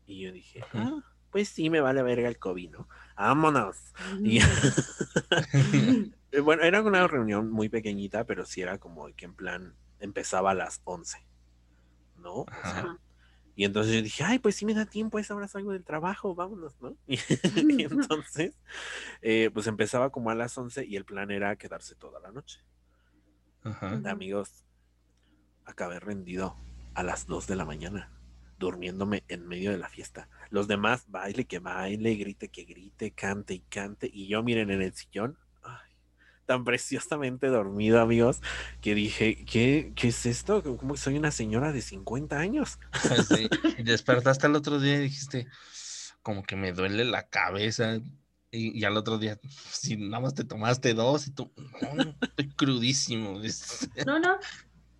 y 0.06 0.22
yo 0.22 0.32
dije, 0.32 0.62
ah, 0.74 1.02
pues 1.34 1.50
sí, 1.50 1.72
me 1.72 1.82
vale 1.82 2.04
verga 2.04 2.30
el 2.30 2.38
COVID, 2.38 2.70
¿no? 2.70 2.88
Vámonos. 3.18 3.76
Y 4.22 4.40
bueno, 6.44 6.62
era 6.62 6.84
una 6.84 7.08
reunión 7.08 7.50
muy 7.52 7.70
pequeñita, 7.70 8.24
pero 8.26 8.46
sí 8.46 8.62
era 8.62 8.78
como 8.78 9.08
que 9.16 9.26
en 9.26 9.34
plan 9.34 9.76
empezaba 10.00 10.52
a 10.52 10.54
las 10.54 10.82
11, 10.84 11.26
¿no? 12.18 12.34
O 12.42 12.46
sea, 12.62 12.80
Ajá. 12.82 13.00
y 13.56 13.66
entonces 13.66 13.96
yo 13.96 14.02
dije, 14.04 14.24
ay, 14.24 14.38
pues 14.38 14.56
sí 14.56 14.64
me 14.68 14.76
da 14.76 14.86
tiempo, 14.86 15.18
a 15.18 15.22
esa 15.22 15.34
hora 15.34 15.48
salgo 15.48 15.72
del 15.72 15.84
trabajo, 15.84 16.36
vámonos, 16.36 16.80
¿no? 16.80 16.96
Y, 17.08 17.18
y 17.18 17.84
entonces, 17.84 18.54
eh, 19.24 19.50
pues 19.52 19.66
empezaba 19.66 20.12
como 20.12 20.30
a 20.30 20.36
las 20.36 20.56
11 20.56 20.86
y 20.86 20.98
el 20.98 21.06
plan 21.06 21.32
era 21.32 21.56
quedarse 21.56 21.96
toda 21.96 22.20
la 22.20 22.32
noche. 22.32 22.60
Ajá. 23.64 24.00
Amigos, 24.06 24.66
acabé 25.66 26.00
rendido 26.00 26.56
a 26.94 27.02
las 27.02 27.26
2 27.26 27.48
de 27.48 27.56
la 27.56 27.66
mañana, 27.66 28.12
durmiéndome 28.64 29.24
en 29.28 29.48
medio 29.48 29.72
de 29.72 29.78
la 29.78 29.90
fiesta. 29.90 30.30
Los 30.50 30.68
demás, 30.68 31.06
baile 31.08 31.46
que 31.46 31.60
baile, 31.60 32.16
grite 32.16 32.50
que 32.50 32.64
grite, 32.64 33.12
cante 33.12 33.54
y 33.54 33.60
cante. 33.60 34.10
Y 34.12 34.28
yo, 34.28 34.42
miren, 34.44 34.72
en 34.72 34.82
el 34.82 34.94
sillón, 34.94 35.38
ay, 35.62 35.92
tan 36.46 36.64
preciosamente 36.64 37.48
dormido, 37.48 38.00
amigos, 38.02 38.42
que 38.82 38.96
dije, 38.96 39.46
¿qué, 39.46 39.94
qué 39.96 40.08
es 40.10 40.26
esto? 40.26 40.64
Como 40.64 40.94
que 40.94 41.00
soy 41.00 41.18
una 41.18 41.32
señora 41.32 41.72
de 41.72 41.82
50 41.82 42.40
años. 42.40 42.80
Sí, 43.28 43.48
Y 43.78 43.84
despertaste 43.84 44.48
al 44.48 44.56
otro 44.56 44.80
día 44.80 44.96
y 44.96 45.02
dijiste, 45.04 45.48
como 46.22 46.44
que 46.44 46.56
me 46.56 46.72
duele 46.72 47.06
la 47.06 47.28
cabeza. 47.28 48.00
Y, 48.52 48.80
y 48.80 48.84
al 48.84 48.96
otro 48.98 49.18
día, 49.18 49.40
si 49.72 49.98
nada 49.98 50.20
más 50.22 50.36
te 50.36 50.44
tomaste 50.44 50.94
dos 50.94 51.28
y 51.28 51.32
tú, 51.32 51.52
no, 51.82 51.96
no, 51.96 52.16
estoy 52.22 52.50
crudísimo. 52.50 53.42
No, 54.06 54.20
no. 54.20 54.38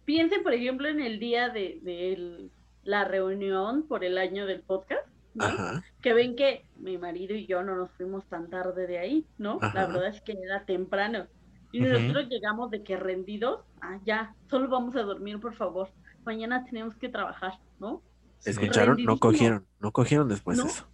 Piensen, 0.06 0.42
por 0.44 0.54
ejemplo, 0.54 0.88
en 0.90 1.00
el 1.00 1.20
día 1.20 1.50
de, 1.50 1.80
de 1.84 2.14
el- 2.14 2.52
la 2.84 3.06
reunión 3.06 3.84
por 3.88 4.04
el 4.04 4.18
año 4.18 4.46
del 4.46 4.62
podcast, 4.62 5.08
¿no? 5.34 5.46
Ajá. 5.46 5.84
que 6.02 6.14
ven 6.14 6.36
que 6.36 6.66
mi 6.78 6.98
marido 6.98 7.36
y 7.36 7.48
yo 7.48 7.64
no 7.64 7.76
nos 7.76 7.92
fuimos 7.92 8.26
tan 8.28 8.50
tarde 8.50 8.88
de 8.88 8.98
ahí, 9.00 9.26
¿no? 9.38 9.60
La 9.74 9.88
verdad 9.88 10.08
es 10.08 10.22
que 10.22 10.34
era 10.34 10.66
temprano. 10.66 11.28
Y 11.72 11.80
nosotros 11.80 12.28
llegamos 12.30 12.70
de 12.70 12.84
que 12.84 12.98
rendidos, 12.98 13.62
ah, 13.82 14.00
ya, 14.06 14.36
solo 14.50 14.68
vamos 14.70 14.96
a 14.96 15.02
dormir, 15.02 15.40
por 15.40 15.56
favor. 15.56 15.90
Mañana 16.24 16.64
tenemos 16.66 16.96
que 16.98 17.10
trabajar, 17.10 17.54
¿no? 17.80 18.02
¿Escucharon? 18.46 19.04
No 19.04 19.18
cogieron, 19.18 19.66
no 19.80 19.92
cogieron 19.92 20.28
después 20.30 20.58
No. 20.60 20.66
eso. 20.66 20.86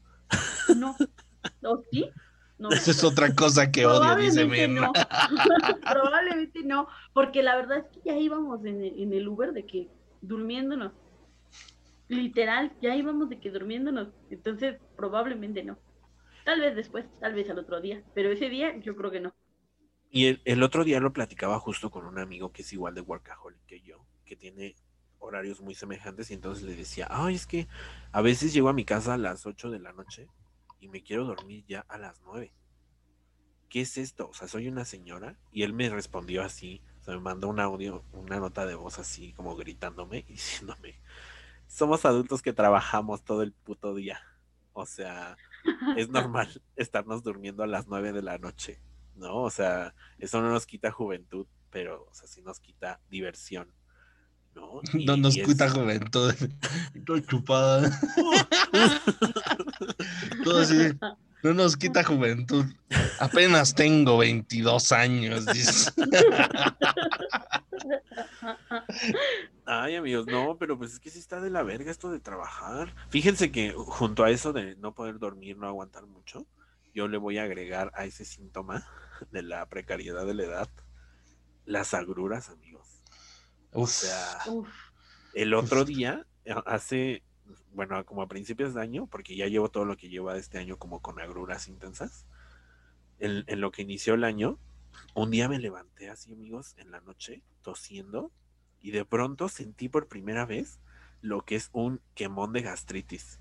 No. 0.77 0.95
¿O 1.63 1.83
sí? 1.91 2.09
No. 2.59 2.69
Esa 2.69 2.91
es 2.91 3.03
otra 3.03 3.33
cosa 3.33 3.71
que 3.71 3.85
odio, 3.85 4.15
dice 4.17 4.45
Probablemente 4.45 4.67
Mirna. 4.67 4.81
no. 4.87 4.93
Probablemente 5.91 6.63
no, 6.63 6.87
porque 7.13 7.41
la 7.43 7.55
verdad 7.55 7.79
es 7.79 7.85
que 7.87 8.01
ya 8.05 8.17
íbamos 8.17 8.63
en 8.65 8.83
el, 8.83 9.01
en 9.01 9.13
el 9.13 9.27
Uber 9.27 9.51
de 9.53 9.65
que 9.65 9.89
durmiéndonos. 10.21 10.91
Literal, 12.09 12.73
ya 12.81 12.95
íbamos 12.95 13.29
de 13.29 13.39
que 13.39 13.51
durmiéndonos. 13.51 14.09
Entonces, 14.29 14.77
probablemente 14.97 15.63
no. 15.63 15.77
Tal 16.43 16.59
vez 16.59 16.75
después, 16.75 17.05
tal 17.19 17.33
vez 17.33 17.49
al 17.49 17.59
otro 17.59 17.79
día, 17.79 18.03
pero 18.15 18.31
ese 18.31 18.49
día 18.49 18.77
yo 18.79 18.95
creo 18.95 19.11
que 19.11 19.21
no. 19.21 19.33
Y 20.09 20.25
el, 20.25 20.41
el 20.45 20.63
otro 20.63 20.83
día 20.83 20.99
lo 20.99 21.13
platicaba 21.13 21.59
justo 21.59 21.91
con 21.91 22.05
un 22.05 22.17
amigo 22.17 22.51
que 22.51 22.63
es 22.63 22.73
igual 22.73 22.95
de 22.95 23.01
workaholic 23.01 23.63
que 23.67 23.81
yo, 23.81 24.05
que 24.25 24.35
tiene 24.35 24.75
horarios 25.19 25.61
muy 25.61 25.75
semejantes 25.75 26.31
y 26.31 26.33
entonces 26.33 26.63
le 26.63 26.75
decía, 26.75 27.07
ay, 27.09 27.35
es 27.35 27.45
que 27.45 27.67
a 28.11 28.21
veces 28.21 28.53
llego 28.53 28.69
a 28.69 28.73
mi 28.73 28.85
casa 28.85 29.13
a 29.13 29.17
las 29.17 29.45
8 29.45 29.69
de 29.69 29.79
la 29.79 29.93
noche 29.93 30.27
y 30.79 30.87
me 30.87 31.03
quiero 31.03 31.25
dormir 31.25 31.63
ya 31.67 31.85
a 31.87 31.97
las 31.97 32.21
9. 32.23 32.51
¿Qué 33.69 33.81
es 33.81 33.97
esto? 33.97 34.29
O 34.29 34.33
sea, 34.33 34.47
soy 34.47 34.67
una 34.67 34.85
señora 34.85 35.37
y 35.51 35.63
él 35.63 35.73
me 35.73 35.89
respondió 35.89 36.41
así, 36.43 36.81
o 37.01 37.03
sea, 37.03 37.13
me 37.13 37.21
mandó 37.21 37.49
un 37.49 37.59
audio, 37.59 38.03
una 38.13 38.39
nota 38.39 38.65
de 38.65 38.75
voz 38.75 38.97
así 38.97 39.33
como 39.33 39.55
gritándome 39.55 40.25
y 40.27 40.33
diciéndome, 40.33 40.99
somos 41.69 42.03
adultos 42.03 42.41
que 42.41 42.51
trabajamos 42.51 43.23
todo 43.23 43.43
el 43.43 43.53
puto 43.53 43.95
día. 43.95 44.19
O 44.73 44.85
sea, 44.85 45.37
es 45.95 46.09
normal 46.09 46.61
estarnos 46.75 47.23
durmiendo 47.23 47.63
a 47.63 47.67
las 47.67 47.87
9 47.87 48.11
de 48.11 48.21
la 48.21 48.37
noche, 48.37 48.81
¿no? 49.15 49.37
O 49.43 49.49
sea, 49.49 49.93
eso 50.17 50.41
no 50.41 50.49
nos 50.51 50.65
quita 50.65 50.91
juventud, 50.91 51.47
pero, 51.69 52.05
o 52.09 52.13
sea, 52.13 52.27
sí 52.27 52.41
nos 52.41 52.59
quita 52.59 52.99
diversión, 53.09 53.71
¿no? 54.55 54.81
Y- 54.93 55.05
No 55.05 55.15
nos 55.15 55.37
es- 55.37 55.45
quita 55.47 55.69
juventud. 55.69 56.33
Estoy 56.93 57.21
chupada. 57.23 57.89
Todo 60.43 60.59
así 60.59 60.75
no 61.43 61.53
nos 61.53 61.77
quita 61.77 62.03
juventud. 62.03 62.65
Apenas 63.19 63.73
tengo 63.75 64.17
22 64.17 64.91
años. 64.91 65.45
dice. 65.45 65.91
Ay, 69.65 69.95
amigos, 69.95 70.25
no, 70.27 70.57
pero 70.57 70.77
pues 70.77 70.93
es 70.93 70.99
que 70.99 71.09
sí 71.09 71.19
está 71.19 71.39
de 71.41 71.49
la 71.49 71.63
verga 71.63 71.91
esto 71.91 72.11
de 72.11 72.19
trabajar. 72.19 72.95
Fíjense 73.09 73.51
que 73.51 73.73
junto 73.73 74.23
a 74.23 74.31
eso 74.31 74.53
de 74.53 74.75
no 74.77 74.95
poder 74.95 75.19
dormir, 75.19 75.57
no 75.57 75.67
aguantar 75.67 76.05
mucho, 76.07 76.45
yo 76.93 77.07
le 77.07 77.17
voy 77.17 77.37
a 77.37 77.43
agregar 77.43 77.91
a 77.95 78.05
ese 78.05 78.25
síntoma 78.25 78.85
de 79.31 79.43
la 79.43 79.67
precariedad 79.67 80.25
de 80.25 80.33
la 80.33 80.43
edad 80.43 80.69
las 81.69 81.93
agruras, 81.93 82.49
amigos. 82.49 82.87
O 83.71 83.85
sea, 83.85 84.39
Uf, 84.47 84.67
El 85.33 85.53
otro 85.53 85.85
día, 85.85 86.25
hace, 86.65 87.21
bueno, 87.73 88.03
como 88.05 88.21
a 88.21 88.27
principios 88.27 88.73
de 88.73 88.81
año, 88.81 89.07
porque 89.07 89.35
ya 89.35 89.47
llevo 89.47 89.69
todo 89.69 89.85
lo 89.85 89.97
que 89.97 90.09
lleva 90.09 90.37
este 90.37 90.57
año 90.57 90.77
como 90.77 91.01
con 91.01 91.19
agruras 91.19 91.67
intensas, 91.67 92.25
en, 93.19 93.43
en 93.47 93.61
lo 93.61 93.71
que 93.71 93.81
inició 93.81 94.13
el 94.13 94.23
año, 94.23 94.57
un 95.13 95.31
día 95.31 95.49
me 95.49 95.59
levanté 95.59 96.09
así, 96.09 96.33
amigos, 96.33 96.75
en 96.77 96.91
la 96.91 97.01
noche, 97.01 97.41
tosiendo, 97.61 98.31
y 98.81 98.91
de 98.91 99.05
pronto 99.05 99.49
sentí 99.49 99.89
por 99.89 100.07
primera 100.07 100.45
vez 100.45 100.79
lo 101.21 101.43
que 101.43 101.55
es 101.55 101.69
un 101.73 102.01
quemón 102.15 102.53
de 102.53 102.61
gastritis. 102.61 103.37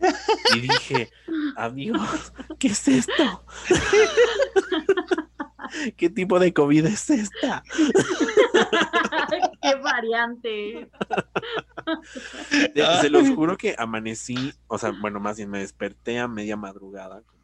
Y 0.55 0.61
dije, 0.61 1.11
amigos, 1.57 2.33
¿qué 2.59 2.69
es 2.69 2.89
esto? 2.89 3.45
¿Qué 5.97 6.11
tipo 6.11 6.39
de 6.39 6.53
COVID 6.53 6.87
es 6.87 7.11
esta? 7.11 7.63
Variante. 9.99 10.89
Te- 12.75 13.01
Se 13.01 13.11
los 13.11 13.29
juro 13.31 13.57
que 13.57 13.75
amanecí, 13.79 14.53
o 14.69 14.79
sea, 14.79 14.93
bueno, 15.01 15.19
más 15.21 15.37
bien 15.39 15.51
me 15.51 15.59
desperté 15.61 16.19
a 16.19 16.29
media 16.29 16.57
madrugada, 16.57 17.23
como 17.27 17.39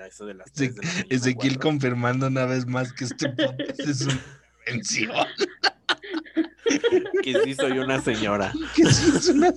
a 0.00 0.06
eso 0.06 0.24
de 0.24 0.34
las 0.34 0.50
3 0.52 0.76
de 0.76 0.82
la 0.82 0.88
mañana, 0.88 1.06
Ezequiel 1.10 1.54
cuatro. 1.54 1.70
confirmando 1.70 2.26
una 2.28 2.46
vez 2.46 2.66
más 2.66 2.92
que 2.92 3.04
este 3.04 3.28
podcast 3.28 3.80
es 3.80 4.00
una 4.02 4.18
invención. 4.66 5.12
que 7.22 7.34
sí 7.44 7.54
soy 7.54 7.78
una 7.78 8.00
señora, 8.00 8.52
Que 8.74 8.84
sí 8.86 9.12
es 9.16 9.28
una- 9.28 9.52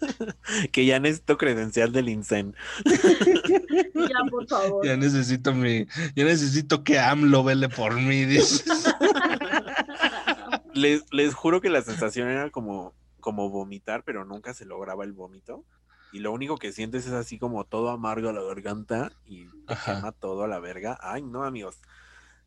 que 0.72 0.84
ya 0.84 0.98
necesito 0.98 1.36
credencial 1.38 1.92
del 1.92 2.08
INSEN. 2.08 2.56
Ya, 2.84 4.18
por 4.30 4.48
favor. 4.48 4.84
Ya 4.84 4.96
necesito 4.96 5.54
mi, 5.54 5.86
ya 6.16 6.24
necesito 6.24 6.82
que 6.82 6.98
AMLO 6.98 7.44
vele 7.44 7.68
por 7.68 7.94
mí, 7.94 8.24
dices. 8.24 8.64
Les, 10.74 11.04
les 11.12 11.34
juro 11.34 11.60
que 11.60 11.70
la 11.70 11.82
sensación 11.82 12.28
era 12.28 12.50
como, 12.50 12.94
como 13.20 13.50
vomitar, 13.50 14.04
pero 14.04 14.24
nunca 14.24 14.54
se 14.54 14.64
lograba 14.64 15.04
el 15.04 15.12
vómito. 15.12 15.64
Y 16.12 16.18
lo 16.18 16.32
único 16.32 16.58
que 16.58 16.72
sientes 16.72 17.06
es 17.06 17.12
así 17.12 17.38
como 17.38 17.64
todo 17.64 17.88
amargo 17.88 18.28
a 18.28 18.32
la 18.34 18.42
garganta 18.42 19.12
y 19.24 19.46
te 19.66 19.74
quema 19.84 20.12
todo 20.12 20.44
a 20.44 20.48
la 20.48 20.60
verga. 20.60 20.98
Ay, 21.00 21.22
no, 21.22 21.42
amigos, 21.44 21.80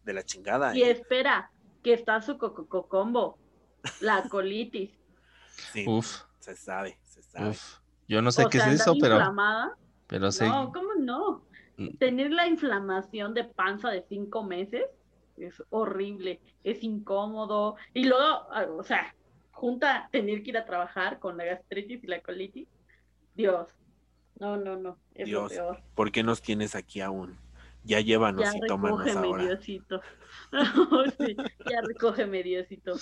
de 0.03 0.13
la 0.13 0.23
chingada. 0.23 0.77
Y 0.77 0.83
¿eh? 0.83 0.91
espera, 0.91 1.51
que 1.83 1.93
está 1.93 2.21
su 2.21 2.37
cococombo, 2.37 3.39
la 4.01 4.23
colitis. 4.29 4.91
Sí, 5.73 5.85
Uf, 5.87 6.21
se 6.39 6.55
sabe, 6.55 6.99
se 7.03 7.23
sabe. 7.23 7.49
uf. 7.49 7.79
Yo 8.07 8.21
no 8.21 8.31
sé 8.31 8.45
o 8.45 8.49
qué 8.49 8.59
sea, 8.59 8.71
es 8.71 8.81
eso, 8.81 8.93
pero, 9.01 9.15
inflamada. 9.15 9.75
pero 10.05 10.31
sé. 10.31 10.47
No, 10.47 10.71
¿cómo 10.71 10.93
no? 10.99 11.43
Mm. 11.77 11.97
Tener 11.97 12.31
la 12.31 12.47
inflamación 12.47 13.33
de 13.33 13.45
panza 13.45 13.89
de 13.89 14.05
cinco 14.07 14.43
meses 14.43 14.83
es 15.37 15.61
horrible, 15.69 16.39
es 16.63 16.83
incómodo. 16.83 17.75
Y 17.93 18.05
luego, 18.05 18.23
ah, 18.23 18.67
o 18.69 18.83
sea, 18.83 19.15
junta 19.51 20.09
tener 20.11 20.43
que 20.43 20.51
ir 20.51 20.57
a 20.57 20.65
trabajar 20.65 21.19
con 21.19 21.37
la 21.37 21.45
gastritis 21.45 22.03
y 22.03 22.07
la 22.07 22.21
colitis. 22.21 22.67
Dios. 23.35 23.69
No, 24.39 24.57
no, 24.57 24.75
no. 24.75 24.97
Es 25.13 25.27
Dios, 25.27 25.43
lo 25.43 25.49
peor. 25.49 25.81
¿Por 25.95 26.11
qué 26.11 26.23
nos 26.23 26.41
tienes 26.41 26.75
aquí 26.75 27.01
aún? 27.01 27.37
Ya 27.85 27.99
llévanos 27.99 28.43
Ya 28.43 28.57
y 28.57 28.67
tómanos 28.67 29.15
ahora. 29.15 29.43
Diosito. 29.43 30.01
Sí, 31.19 31.35
ya 31.69 31.81
recógeme, 31.81 32.43
Diosito. 32.43 32.93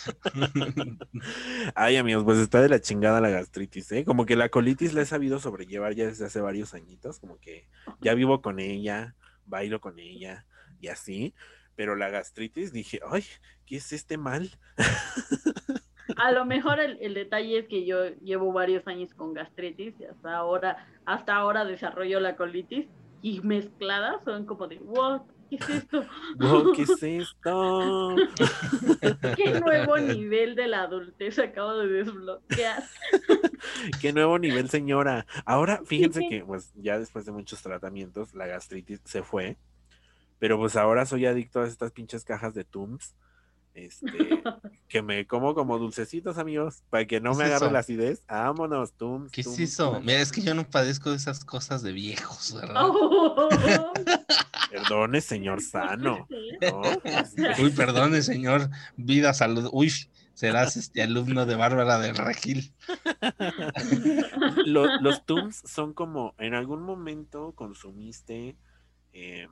Ay, 1.75 1.97
amigos, 1.97 2.23
pues 2.23 2.39
está 2.39 2.61
de 2.61 2.69
la 2.69 2.79
chingada 2.79 3.21
la 3.21 3.29
gastritis, 3.29 3.91
¿eh? 3.91 4.05
Como 4.05 4.25
que 4.25 4.35
la 4.35 4.49
colitis 4.49 4.93
la 4.93 5.01
he 5.01 5.05
sabido 5.05 5.39
sobrellevar 5.39 5.93
ya 5.93 6.05
desde 6.05 6.25
hace 6.25 6.41
varios 6.41 6.73
añitos, 6.73 7.19
como 7.19 7.39
que 7.39 7.67
ya 8.01 8.13
vivo 8.13 8.41
con 8.41 8.59
ella, 8.59 9.15
bailo 9.45 9.81
con 9.81 9.99
ella 9.99 10.45
y 10.79 10.87
así, 10.87 11.33
pero 11.75 11.95
la 11.95 12.09
gastritis 12.09 12.71
dije, 12.71 12.99
ay, 13.09 13.23
¿qué 13.65 13.77
es 13.77 13.93
este 13.93 14.17
mal? 14.17 14.49
A 16.17 16.31
lo 16.31 16.45
mejor 16.45 16.79
el, 16.79 16.97
el 17.01 17.13
detalle 17.13 17.59
es 17.59 17.67
que 17.67 17.85
yo 17.85 18.09
llevo 18.21 18.51
varios 18.51 18.85
años 18.87 19.13
con 19.13 19.33
gastritis 19.33 19.93
y 19.99 20.05
hasta 20.05 20.35
ahora, 20.35 20.87
hasta 21.05 21.35
ahora 21.35 21.65
desarrollo 21.65 22.19
la 22.19 22.35
colitis 22.35 22.87
y 23.21 23.39
mezcladas 23.41 24.23
son 24.25 24.45
como 24.45 24.67
de, 24.67 24.77
what, 24.79 25.21
¿qué 25.49 25.55
es 25.55 25.69
esto? 25.69 26.05
Wow, 26.35 26.73
¿Qué 26.73 26.81
es 26.83 27.03
esto? 27.03 28.15
¿Qué 29.37 29.59
nuevo 29.59 29.97
nivel 29.97 30.55
de 30.55 30.67
la 30.67 30.83
adultez 30.83 31.39
acabo 31.39 31.77
de 31.77 31.87
desbloquear? 31.87 32.83
¿Qué 34.01 34.11
nuevo 34.11 34.37
nivel, 34.39 34.69
señora? 34.69 35.25
Ahora, 35.45 35.81
fíjense 35.85 36.27
que, 36.29 36.43
pues, 36.43 36.73
ya 36.75 36.99
después 36.99 37.25
de 37.25 37.31
muchos 37.31 37.61
tratamientos, 37.61 38.33
la 38.33 38.45
gastritis 38.45 38.99
se 39.05 39.23
fue, 39.23 39.57
pero 40.43 40.57
pues 40.57 40.75
ahora 40.75 41.05
soy 41.05 41.25
adicto 41.25 41.61
a 41.61 41.65
estas 41.65 41.93
pinches 41.93 42.25
cajas 42.25 42.53
de 42.53 42.65
Tums, 42.65 43.15
este, 43.73 44.03
que 44.89 45.01
me 45.01 45.25
como 45.25 45.55
como 45.55 45.79
dulcecitos, 45.79 46.37
amigos, 46.37 46.83
para 46.89 47.07
que 47.07 47.21
no 47.21 47.31
¿Qué 47.31 47.37
me 47.37 47.43
es 47.45 47.49
agarre 47.51 47.65
eso? 47.67 47.71
la 47.71 47.79
acidez. 47.79 48.23
Vámonos, 48.27 48.91
Tums. 48.91 49.31
¿Qué 49.31 49.39
es 49.39 49.45
Tums, 49.47 49.59
eso? 49.61 49.91
Tums. 49.93 50.05
Mira, 50.05 50.19
es 50.19 50.33
que 50.33 50.41
yo 50.41 50.53
no 50.53 50.69
padezco 50.69 51.11
de 51.11 51.15
esas 51.15 51.45
cosas 51.45 51.81
de 51.81 51.93
viejos, 51.93 52.53
¿verdad? 52.59 52.83
Oh, 52.89 53.47
Perdone, 54.69 55.21
señor 55.21 55.61
sano. 55.61 56.27
¿no? 56.61 56.81
Uy, 57.63 57.69
perdone, 57.71 58.21
señor. 58.21 58.69
Vida, 58.97 59.33
salud. 59.33 59.69
Uy, 59.71 59.93
serás 60.33 60.75
este 60.75 61.03
alumno 61.03 61.45
de 61.45 61.55
Bárbara 61.55 61.99
del 61.99 62.17
Regil. 62.17 62.73
Lo- 64.65 64.99
los 64.99 65.25
Tums 65.25 65.61
son 65.65 65.93
como, 65.93 66.35
en 66.37 66.53
algún 66.53 66.81
momento 66.81 67.53
consumiste 67.55 68.57
eh, 69.13 69.47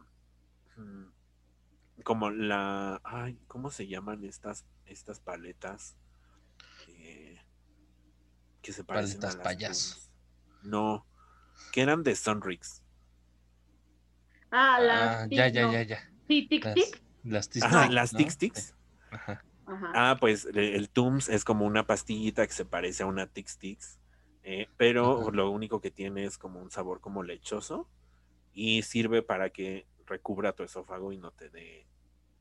como 2.03 2.29
la, 2.29 3.01
ay, 3.03 3.37
¿cómo 3.47 3.69
se 3.69 3.87
llaman 3.87 4.23
estas, 4.23 4.65
estas 4.85 5.19
paletas? 5.19 5.95
Eh, 6.87 7.39
que 8.61 8.73
se 8.73 8.83
parecen 8.83 9.21
Paletas 9.21 9.35
a 9.35 9.37
las 9.37 9.43
payaso. 9.47 9.95
Tums? 9.95 10.11
No, 10.63 11.05
que 11.71 11.81
eran 11.81 12.03
de 12.03 12.15
Sonrix. 12.15 12.81
Ah, 14.51 14.79
las 14.79 15.23
Ah, 15.23 15.27
ya, 15.31 15.47
ya, 15.47 15.71
ya, 15.71 15.81
ya. 15.83 16.11
Sí, 16.27 16.47
tic, 16.47 16.63
Las, 16.65 16.75
tic. 16.75 17.03
las 17.23 17.49
tic 17.49 17.63
Ajá, 17.63 17.89
las 17.89 18.11
¿no? 18.11 18.17
Tic 18.19 18.37
Tics. 18.37 18.75
Ajá. 19.09 19.43
Ajá. 19.65 19.91
Ah, 19.93 20.17
pues 20.19 20.45
el, 20.45 20.57
el 20.57 20.89
Tums 20.89 21.29
es 21.29 21.43
como 21.43 21.65
una 21.65 21.85
pastillita 21.87 22.45
que 22.45 22.53
se 22.53 22.65
parece 22.65 23.03
a 23.03 23.05
una 23.05 23.27
Tic 23.27 23.47
Tics, 23.57 23.99
eh, 24.43 24.67
pero 24.77 25.21
Ajá. 25.21 25.31
lo 25.31 25.49
único 25.49 25.81
que 25.81 25.91
tiene 25.91 26.25
es 26.25 26.37
como 26.37 26.61
un 26.61 26.71
sabor 26.71 26.99
como 27.01 27.23
lechoso 27.23 27.87
y 28.53 28.81
sirve 28.83 29.21
para 29.21 29.49
que 29.51 29.85
recubra 30.07 30.53
tu 30.53 30.63
esófago 30.63 31.11
y 31.11 31.17
no 31.17 31.31
te 31.31 31.49
dé 31.49 31.85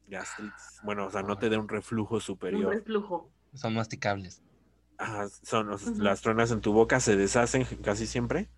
gastritis. 0.07 0.81
Bueno, 0.83 1.07
o 1.07 1.11
sea, 1.11 1.23
no 1.23 1.39
te 1.39 1.49
dé 1.49 1.57
un 1.59 1.69
reflujo 1.69 2.17
Un 2.17 2.21
superior. 2.21 2.75
reflujo. 2.75 3.31
Son 3.55 3.75
masticables. 3.75 4.43
Ajá, 4.99 5.29
son, 5.29 5.71
o 5.71 5.79
sea, 5.79 5.93
Ujú. 5.93 6.03
Las 6.03 6.21
truenas 6.21 6.51
en 6.51 6.61
tu 6.61 6.73
boca 6.73 7.01
se 7.01 7.17
deshacen 7.17 7.65
casi 7.83 8.07
siempre 8.07 8.49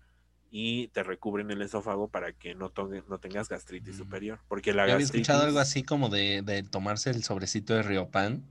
y 0.51 0.89
te 0.89 1.01
recubren 1.03 1.49
el 1.51 1.61
esófago 1.61 2.09
para 2.09 2.33
que 2.33 2.53
no, 2.53 2.69
togue- 2.71 3.03
no 3.07 3.17
tengas 3.19 3.49
gastritis 3.49 3.95
Mm. 3.95 3.97
superior. 3.97 4.39
Porque 4.47 4.73
la 4.73 4.83
había 4.83 4.95
gastritis... 4.95 5.21
escuchado 5.27 5.47
algo 5.47 5.59
así 5.59 5.83
como 5.83 6.09
de, 6.09 6.41
de 6.43 6.63
tomarse 6.63 7.09
el 7.11 7.23
sobrecito 7.23 7.73
de 7.73 7.81
Riopan 7.83 8.43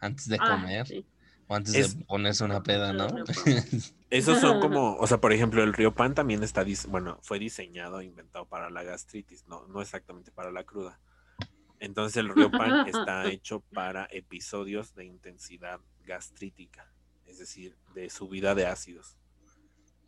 antes 0.00 0.28
de 0.28 0.38
Ah, 0.40 0.46
comer 0.46 0.86
sí. 0.86 1.06
O 1.46 1.54
antes 1.54 1.74
Es- 1.74 1.98
de 1.98 2.04
ponerse 2.04 2.44
una 2.44 2.62
peda, 2.62 2.92
¿no? 2.92 3.06
Esos 4.10 4.38
son 4.40 4.60
como, 4.60 4.96
o 5.00 5.06
sea, 5.06 5.18
por 5.20 5.32
ejemplo, 5.32 5.62
el 5.62 5.72
Riopan 5.72 6.14
también 6.14 6.42
está, 6.42 6.64
bueno, 6.88 7.18
fue 7.22 7.38
diseñado, 7.38 8.00
e 8.00 8.04
inventado 8.04 8.46
para 8.46 8.70
la 8.70 8.82
gastritis, 8.82 9.46
no, 9.48 9.66
no 9.66 9.82
exactamente 9.82 10.30
para 10.30 10.50
la 10.52 10.64
cruda. 10.64 11.00
Entonces 11.80 12.16
el 12.18 12.28
Riopan 12.34 12.86
está 12.86 13.26
hecho 13.30 13.60
para 13.72 14.06
episodios 14.10 14.94
de 14.94 15.04
intensidad 15.04 15.80
gastrítica, 16.04 16.90
es 17.26 17.38
decir, 17.38 17.76
de 17.94 18.08
subida 18.10 18.54
de 18.54 18.66
ácidos. 18.66 19.16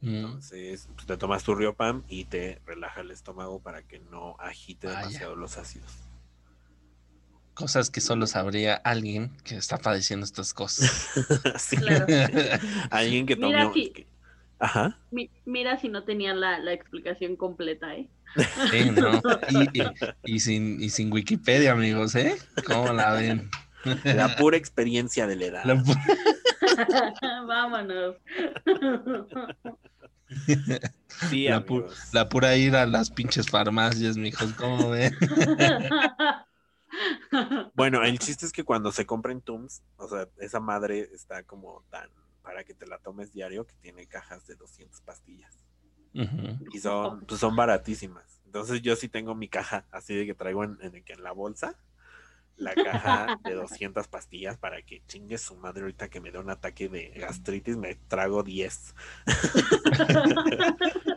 Mm, 0.01 0.15
Entonces, 0.17 0.89
pues, 0.95 1.07
te 1.07 1.17
tomas 1.17 1.43
tu 1.43 1.55
Riopan 1.55 2.05
y 2.07 2.27
te 2.27 2.61
relaja 2.65 3.01
el 3.01 3.11
estómago 3.11 3.61
para 3.61 3.83
que 3.83 3.99
no 3.99 4.37
agite 4.39 4.87
Vaya. 4.87 4.99
demasiado 5.01 5.37
los 5.37 5.57
ácidos. 5.59 5.91
Cosas 7.57 7.89
que 7.91 8.01
solo 8.03 8.27
sabría 8.27 8.75
alguien 8.75 9.31
que 9.43 9.57
está 9.57 9.79
padeciendo 9.79 10.25
estas 10.25 10.53
cosas. 10.55 11.09
Sí. 11.59 11.77
Claro. 11.79 12.07
Alguien 12.91 13.25
que 13.27 13.35
Mira, 13.35 13.63
tomó. 13.63 13.73
que- 13.73 14.07
Ajá. 14.59 14.99
Mi- 15.11 15.31
mira 15.47 15.79
si 15.81 15.89
no 15.89 16.05
tenía 16.05 16.35
la, 16.35 16.59
la 16.59 16.73
explicación 16.75 17.35
completa, 17.37 17.95
¿eh? 17.97 18.09
Sí, 18.71 18.91
¿no? 18.91 19.23
Y, 19.51 19.81
y- 19.83 20.35
y 20.35 20.41
sin, 20.41 20.83
y 20.83 20.91
sin 20.91 21.11
Wikipedia, 21.11 21.73
amigos, 21.73 22.15
¿eh? 22.15 22.37
¿Cómo 22.67 22.93
la 22.93 23.13
ven? 23.13 23.49
La 24.05 24.37
pura 24.37 24.57
experiencia 24.59 25.27
de 25.27 25.37
la 25.37 25.45
edad. 25.47 25.65
La 25.65 25.77
pu- 25.77 25.97
Vámonos. 27.47 28.17
Sí, 31.31 31.45
la, 31.49 31.65
pu- 31.65 31.77
amigos. 31.79 32.09
la 32.13 32.29
pura 32.29 32.55
ir 32.57 32.77
a 32.77 32.85
las 32.85 33.11
pinches 33.11 33.49
farmacias, 33.49 34.17
mijos, 34.19 34.53
¿cómo 34.55 34.91
ven? 34.91 35.17
Bueno, 37.75 38.03
el 38.03 38.19
chiste 38.19 38.47
es 38.47 38.53
que 38.53 38.65
cuando 38.65 38.93
se 38.93 39.07
compren 39.07 39.41
Tums, 39.41 39.83
o 39.97 40.09
sea, 40.09 40.29
esa 40.39 40.61
madre 40.61 41.11
está 41.13 41.43
como 41.43 41.85
tan 41.91 42.11
para 42.43 42.65
que 42.65 42.75
te 42.75 42.87
la 42.87 42.99
tomes 42.99 43.33
diario 43.33 43.67
que 43.67 43.75
tiene 43.77 44.07
cajas 44.07 44.47
de 44.47 44.55
200 44.55 45.01
pastillas 45.01 45.53
y 46.73 46.79
son 46.79 47.27
pues 47.27 47.41
son 47.41 47.55
baratísimas. 47.57 48.41
Entonces 48.47 48.81
yo 48.81 48.97
sí 48.97 49.09
tengo 49.09 49.35
mi 49.35 49.49
caja 49.49 49.87
así 49.91 50.15
de 50.15 50.25
que 50.25 50.35
traigo 50.35 50.65
en, 50.65 50.79
en, 50.81 51.05
en 51.07 51.23
la 51.23 51.33
bolsa 51.33 51.77
la 52.57 52.75
caja 52.75 53.39
de 53.45 53.55
200 53.55 54.09
pastillas 54.09 54.57
para 54.57 54.83
que 54.83 55.03
chingue 55.07 55.39
su 55.39 55.57
madre 55.57 55.83
ahorita 55.83 56.09
que 56.09 56.21
me 56.21 56.31
dé 56.31 56.39
un 56.39 56.51
ataque 56.51 56.89
de 56.89 57.11
gastritis, 57.11 57.77
me 57.77 57.95
trago 58.09 58.43
10. 58.43 58.95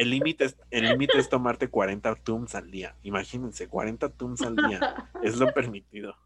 El 0.00 0.08
límite 0.08 0.46
es, 0.46 0.56
el 0.70 0.88
límite 0.88 1.18
es 1.18 1.28
tomarte 1.28 1.68
40 1.68 2.14
Tums 2.14 2.54
al 2.54 2.70
día. 2.70 2.96
Imagínense, 3.02 3.68
40 3.68 4.08
Tums 4.08 4.40
al 4.40 4.56
día 4.56 5.10
es 5.22 5.36
lo 5.36 5.52
permitido. 5.52 6.16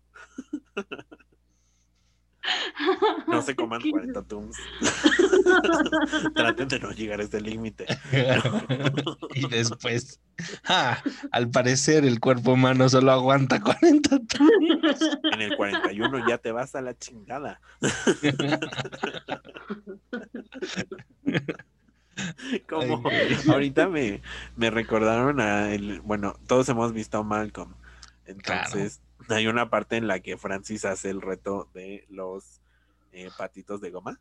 No 3.26 3.42
se 3.42 3.56
coman 3.56 3.80
40 3.80 4.22
tums. 4.22 4.56
Traten 6.34 6.68
de 6.68 6.78
no 6.78 6.92
llegar 6.92 7.20
a 7.20 7.24
ese 7.24 7.40
límite. 7.40 7.86
y 9.34 9.48
después, 9.48 10.20
ah, 10.64 11.02
al 11.32 11.50
parecer 11.50 12.04
el 12.04 12.20
cuerpo 12.20 12.52
humano 12.52 12.88
solo 12.88 13.12
aguanta 13.12 13.60
40 13.60 14.20
turnos. 14.26 15.00
En 15.32 15.40
el 15.40 15.56
41 15.56 16.28
ya 16.28 16.38
te 16.38 16.52
vas 16.52 16.74
a 16.74 16.82
la 16.82 16.96
chingada. 16.96 17.60
Como 22.68 23.02
ahorita 23.48 23.88
me, 23.88 24.22
me 24.56 24.70
recordaron 24.70 25.40
a 25.40 25.72
el, 25.74 26.00
bueno, 26.00 26.34
todos 26.46 26.68
hemos 26.68 26.92
visto 26.92 27.18
a 27.18 27.22
Malcolm. 27.22 27.74
Entonces, 28.26 29.00
hay 29.28 29.46
una 29.46 29.70
parte 29.70 29.96
en 29.96 30.06
la 30.06 30.20
que 30.20 30.36
Francis 30.36 30.84
hace 30.84 31.10
el 31.10 31.20
reto 31.20 31.68
de 31.74 32.04
los 32.08 32.60
eh, 33.12 33.30
patitos 33.36 33.80
de 33.80 33.90
goma. 33.90 34.20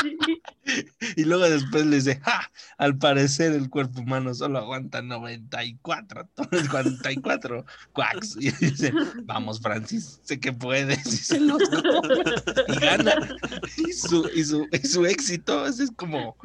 Sí. 0.00 0.16
Y 1.16 1.24
luego 1.24 1.48
después 1.48 1.86
le 1.86 1.96
dice, 1.96 2.20
¡ja! 2.22 2.50
Al 2.78 2.96
parecer 2.96 3.52
el 3.52 3.70
cuerpo 3.70 4.00
humano 4.00 4.34
solo 4.34 4.58
aguanta 4.58 5.02
94, 5.02 6.28
44 6.70 7.64
quacks. 7.92 8.36
Y 8.38 8.50
dice, 8.50 8.92
vamos, 9.24 9.60
Francis, 9.60 10.20
sé 10.22 10.40
que 10.40 10.52
puedes. 10.52 11.06
Y 11.10 11.16
se 11.16 11.40
los 11.40 11.62
come. 11.68 12.24
Y 12.68 12.76
gana. 12.76 13.14
Y 13.76 13.92
su, 13.92 14.28
y 14.34 14.44
su, 14.44 14.66
y 14.72 14.86
su 14.86 15.06
éxito 15.06 15.66
ese 15.66 15.84
es 15.84 15.90
como 15.90 16.36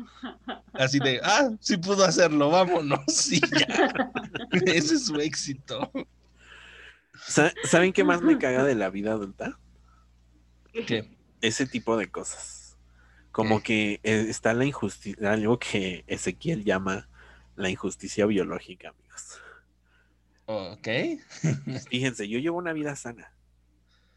así 0.74 0.99
de, 0.99 1.20
ah, 1.24 1.49
sí 1.59 1.78
pudo 1.78 2.03
hacerlo, 2.03 2.49
vámonos. 2.49 3.32
Y 3.32 3.39
ya. 3.39 4.11
Ese 4.66 4.95
es 4.95 5.05
su 5.05 5.20
éxito. 5.20 5.91
Sa- 7.28 7.53
¿Saben 7.63 7.93
qué 7.93 8.03
más 8.03 8.21
me 8.23 8.38
caga 8.38 8.63
de 8.63 8.76
la 8.76 8.89
vida 8.89 9.11
adulta? 9.11 9.59
¿Qué? 10.86 11.17
Ese 11.41 11.65
tipo 11.67 11.97
de 11.97 12.09
cosas. 12.11 12.78
Como 13.32 13.61
que 13.61 14.01
eh, 14.03 14.28
está 14.30 14.53
la 14.53 14.65
injusticia, 14.65 15.32
algo 15.34 15.59
que 15.59 16.03
Ezequiel 16.07 16.63
llama 16.65 17.09
la 17.55 17.69
injusticia 17.69 18.26
biológica, 18.26 18.89
amigos. 18.89 19.41
Ok. 20.47 20.88
Fíjense, 21.89 22.28
yo 22.30 22.39
llevo 22.39 22.57
una 22.57 22.73
vida 22.73 22.95
sana. 22.95 23.32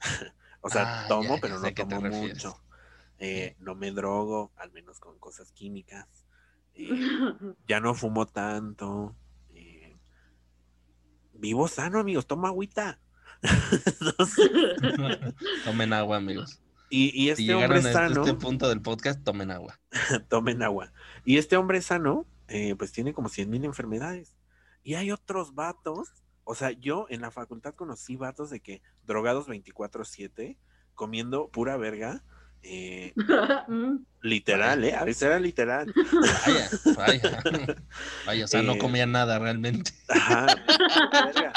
o 0.63 0.71
sea, 0.71 0.87
Ah, 0.87 1.07
tomo, 1.09 1.35
ya 1.35 1.41
pero 1.41 1.59
no 1.59 1.73
tomo 1.73 2.01
mucho. 2.03 2.63
Eh, 3.19 3.57
no 3.59 3.75
me 3.75 3.93
drogo, 3.93 4.53
al 4.57 4.73
menos 4.73 5.01
con 5.01 5.19
cosas 5.19 5.53
químicas. 5.53 6.07
Eh, 6.75 6.91
ya 7.69 7.81
no 7.81 7.95
fumo 7.95 8.27
tanto. 8.27 9.17
Vivo 11.39 11.69
sano, 11.69 11.99
amigos, 11.99 12.27
tomo 12.27 12.47
agüita. 12.47 12.99
Tomen 15.65 15.93
agua, 15.93 16.17
amigos. 16.17 16.61
y, 16.91 17.09
y 17.09 17.35
Si 17.35 17.51
este 17.51 17.55
hombre 17.55 17.83
sano, 17.83 18.23
este 18.23 18.35
punto 18.35 18.69
del 18.69 18.83
podcast, 18.83 19.23
tomen 19.23 19.51
agua. 19.51 19.79
tomen 20.29 20.63
agua. 20.63 20.93
Y 21.25 21.39
este 21.39 21.57
hombre 21.57 21.81
sano, 21.83 22.27
eh, 22.49 22.75
pues 22.77 22.93
tiene 22.93 23.15
como 23.15 23.29
100 23.29 23.51
mil 23.51 23.65
enfermedades. 23.65 24.37
Y 24.83 24.95
hay 24.95 25.11
otros 25.11 25.55
vatos, 25.55 26.09
o 26.45 26.55
sea, 26.55 26.71
yo 26.73 27.07
en 27.11 27.21
la 27.21 27.31
facultad 27.31 27.75
conocí 27.75 28.17
vatos 28.17 28.51
de 28.51 28.61
que 28.61 28.83
drogados 29.05 29.49
24/7, 29.49 30.57
comiendo 30.95 31.51
pura 31.51 31.77
verga, 31.77 32.25
eh, 32.63 33.13
Mm. 33.69 34.05
literal, 34.23 34.83
¿eh? 34.85 34.95
A 34.95 35.05
veces 35.05 35.23
era 35.23 35.39
literal. 35.39 35.93
Vaya, 36.47 36.69
vaya. 36.97 37.43
Vaya, 38.27 38.45
o 38.45 38.49
sea, 38.49 38.63
no 38.63 38.73
Eh, 38.75 38.79
comía 38.79 39.07
nada 39.07 39.39
realmente. 39.39 39.93
Ajá, 40.09 40.47
verga. 41.25 41.53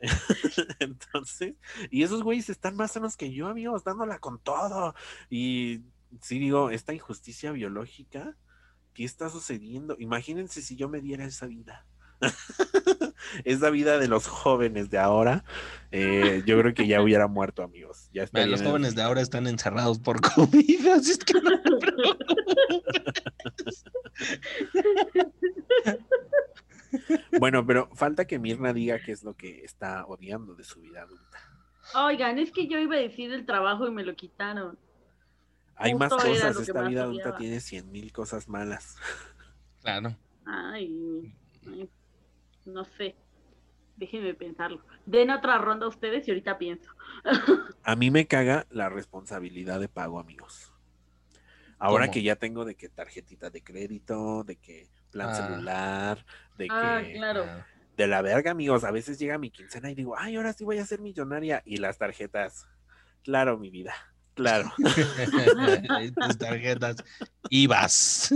Entonces, 0.80 1.54
y 1.90 2.02
esos 2.02 2.22
güeyes 2.22 2.48
están 2.50 2.76
más 2.76 2.92
sanos 2.92 3.16
que 3.16 3.32
yo, 3.32 3.48
amigos, 3.48 3.84
dándola 3.84 4.18
con 4.18 4.38
todo. 4.38 4.94
Y 5.28 5.82
sí 6.20 6.38
digo, 6.38 6.70
esta 6.70 6.92
injusticia 6.92 7.52
biológica, 7.52 8.36
¿qué 8.94 9.04
está 9.04 9.28
sucediendo? 9.30 9.96
Imagínense 9.98 10.62
si 10.62 10.76
yo 10.76 10.88
me 10.88 11.00
diera 11.00 11.24
esa 11.24 11.46
vida. 11.46 11.86
esa 13.44 13.70
vida 13.70 13.98
de 13.98 14.08
los 14.08 14.26
jóvenes 14.26 14.90
de 14.90 14.98
ahora, 14.98 15.44
eh, 15.90 16.42
yo 16.46 16.58
creo 16.60 16.74
que 16.74 16.86
ya 16.86 17.02
hubiera 17.02 17.26
muerto, 17.28 17.62
amigos. 17.62 18.08
Ya 18.12 18.22
los 18.32 18.60
el- 18.60 18.66
jóvenes 18.66 18.94
de 18.94 19.02
ahora 19.02 19.20
están 19.20 19.46
encerrados 19.46 19.98
por 19.98 20.20
COVID, 20.34 20.86
así 20.88 21.12
es 21.12 21.18
que 21.18 21.34
no. 21.40 21.50
Bueno, 27.38 27.64
pero 27.64 27.88
falta 27.94 28.26
que 28.26 28.38
Mirna 28.38 28.72
diga 28.72 28.98
qué 29.00 29.12
es 29.12 29.22
lo 29.22 29.34
que 29.34 29.64
está 29.64 30.04
odiando 30.06 30.54
de 30.54 30.64
su 30.64 30.80
vida 30.80 31.02
adulta. 31.02 31.38
Oigan, 31.94 32.38
es 32.38 32.50
que 32.52 32.66
yo 32.68 32.78
iba 32.78 32.96
a 32.96 33.00
decir 33.00 33.32
el 33.32 33.46
trabajo 33.46 33.86
y 33.86 33.90
me 33.90 34.04
lo 34.04 34.14
quitaron. 34.14 34.78
Hay 35.76 35.94
más 35.94 36.12
Justo 36.12 36.28
cosas, 36.28 36.60
esta 36.60 36.80
más 36.82 36.88
vida 36.88 37.04
adulta 37.04 37.36
tiene 37.36 37.60
cien 37.60 37.90
mil 37.90 38.12
cosas 38.12 38.48
malas. 38.48 38.96
Claro. 39.82 40.14
Ay, 40.44 41.32
ay, 41.66 41.88
no 42.64 42.84
sé. 42.84 43.16
Déjenme 43.96 44.34
pensarlo. 44.34 44.82
Den 45.04 45.30
otra 45.30 45.58
ronda 45.58 45.86
a 45.86 45.88
ustedes 45.88 46.26
y 46.26 46.30
ahorita 46.30 46.56
pienso. 46.58 46.90
A 47.84 47.96
mí 47.96 48.10
me 48.10 48.26
caga 48.26 48.66
la 48.70 48.88
responsabilidad 48.88 49.78
de 49.80 49.88
pago, 49.88 50.18
amigos. 50.18 50.72
Ahora 51.78 52.06
¿Cómo? 52.06 52.14
que 52.14 52.22
ya 52.22 52.36
tengo 52.36 52.64
de 52.64 52.74
que 52.76 52.88
tarjetita 52.88 53.50
de 53.50 53.62
crédito, 53.62 54.44
de 54.44 54.56
que 54.56 54.88
plan 55.10 55.30
Ah. 55.30 55.34
celular, 55.34 56.24
de 56.56 56.68
Ah, 56.70 57.00
que 57.04 57.12
claro. 57.14 57.44
Ah, 57.46 57.66
de 57.96 58.06
la 58.06 58.22
verga, 58.22 58.50
amigos. 58.52 58.84
A 58.84 58.90
veces 58.90 59.18
llega 59.18 59.36
mi 59.38 59.50
quincena 59.50 59.90
y 59.90 59.94
digo, 59.94 60.14
ay, 60.16 60.36
ahora 60.36 60.52
sí 60.52 60.64
voy 60.64 60.78
a 60.78 60.86
ser 60.86 61.00
millonaria. 61.00 61.62
Y 61.66 61.76
las 61.78 61.98
tarjetas, 61.98 62.66
claro, 63.24 63.58
mi 63.58 63.70
vida, 63.70 63.92
claro. 64.34 64.72
Tus 66.22 66.38
tarjetas. 66.38 66.96
IVAs. 67.48 68.32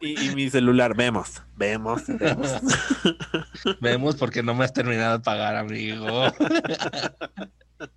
y, 0.00 0.26
y 0.26 0.34
mi 0.34 0.50
celular, 0.50 0.96
vemos, 0.96 1.42
vemos, 1.56 2.02
vemos. 2.06 2.52
Vemos 3.80 4.16
porque 4.16 4.42
no 4.42 4.54
me 4.54 4.64
has 4.64 4.72
terminado 4.72 5.18
de 5.18 5.24
pagar, 5.24 5.56
amigo. 5.56 6.06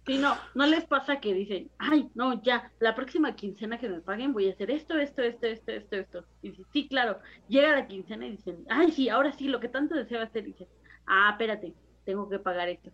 Sí, 0.06 0.18
no, 0.18 0.36
no 0.54 0.66
les 0.68 0.86
pasa 0.86 1.20
que 1.20 1.34
dicen, 1.34 1.72
ay, 1.80 2.10
no, 2.14 2.42
ya, 2.44 2.72
la 2.80 2.94
próxima 2.94 3.36
quincena 3.36 3.80
que 3.80 3.90
me 3.90 4.00
paguen 4.00 4.34
voy 4.34 4.48
a 4.48 4.54
hacer 4.54 4.70
esto, 4.70 4.98
esto, 4.98 5.22
esto, 5.24 5.48
esto, 5.48 5.72
esto, 5.72 5.96
esto. 5.96 6.26
Y 6.42 6.50
dicen, 6.50 6.66
sí, 6.72 6.88
claro, 6.88 7.20
llega 7.48 7.72
la 7.72 7.88
quincena 7.88 8.28
y 8.28 8.32
dicen, 8.32 8.66
ay, 8.70 8.92
sí, 8.92 9.10
ahora 9.10 9.32
sí, 9.34 9.48
lo 9.48 9.60
que 9.60 9.70
tanto 9.70 9.96
deseaba 9.96 10.26
hacer, 10.26 10.44
dicen, 10.44 10.68
ah, 11.08 11.30
espérate, 11.32 11.74
tengo 12.06 12.30
que 12.30 12.40
pagar 12.40 12.70
esto. 12.70 12.92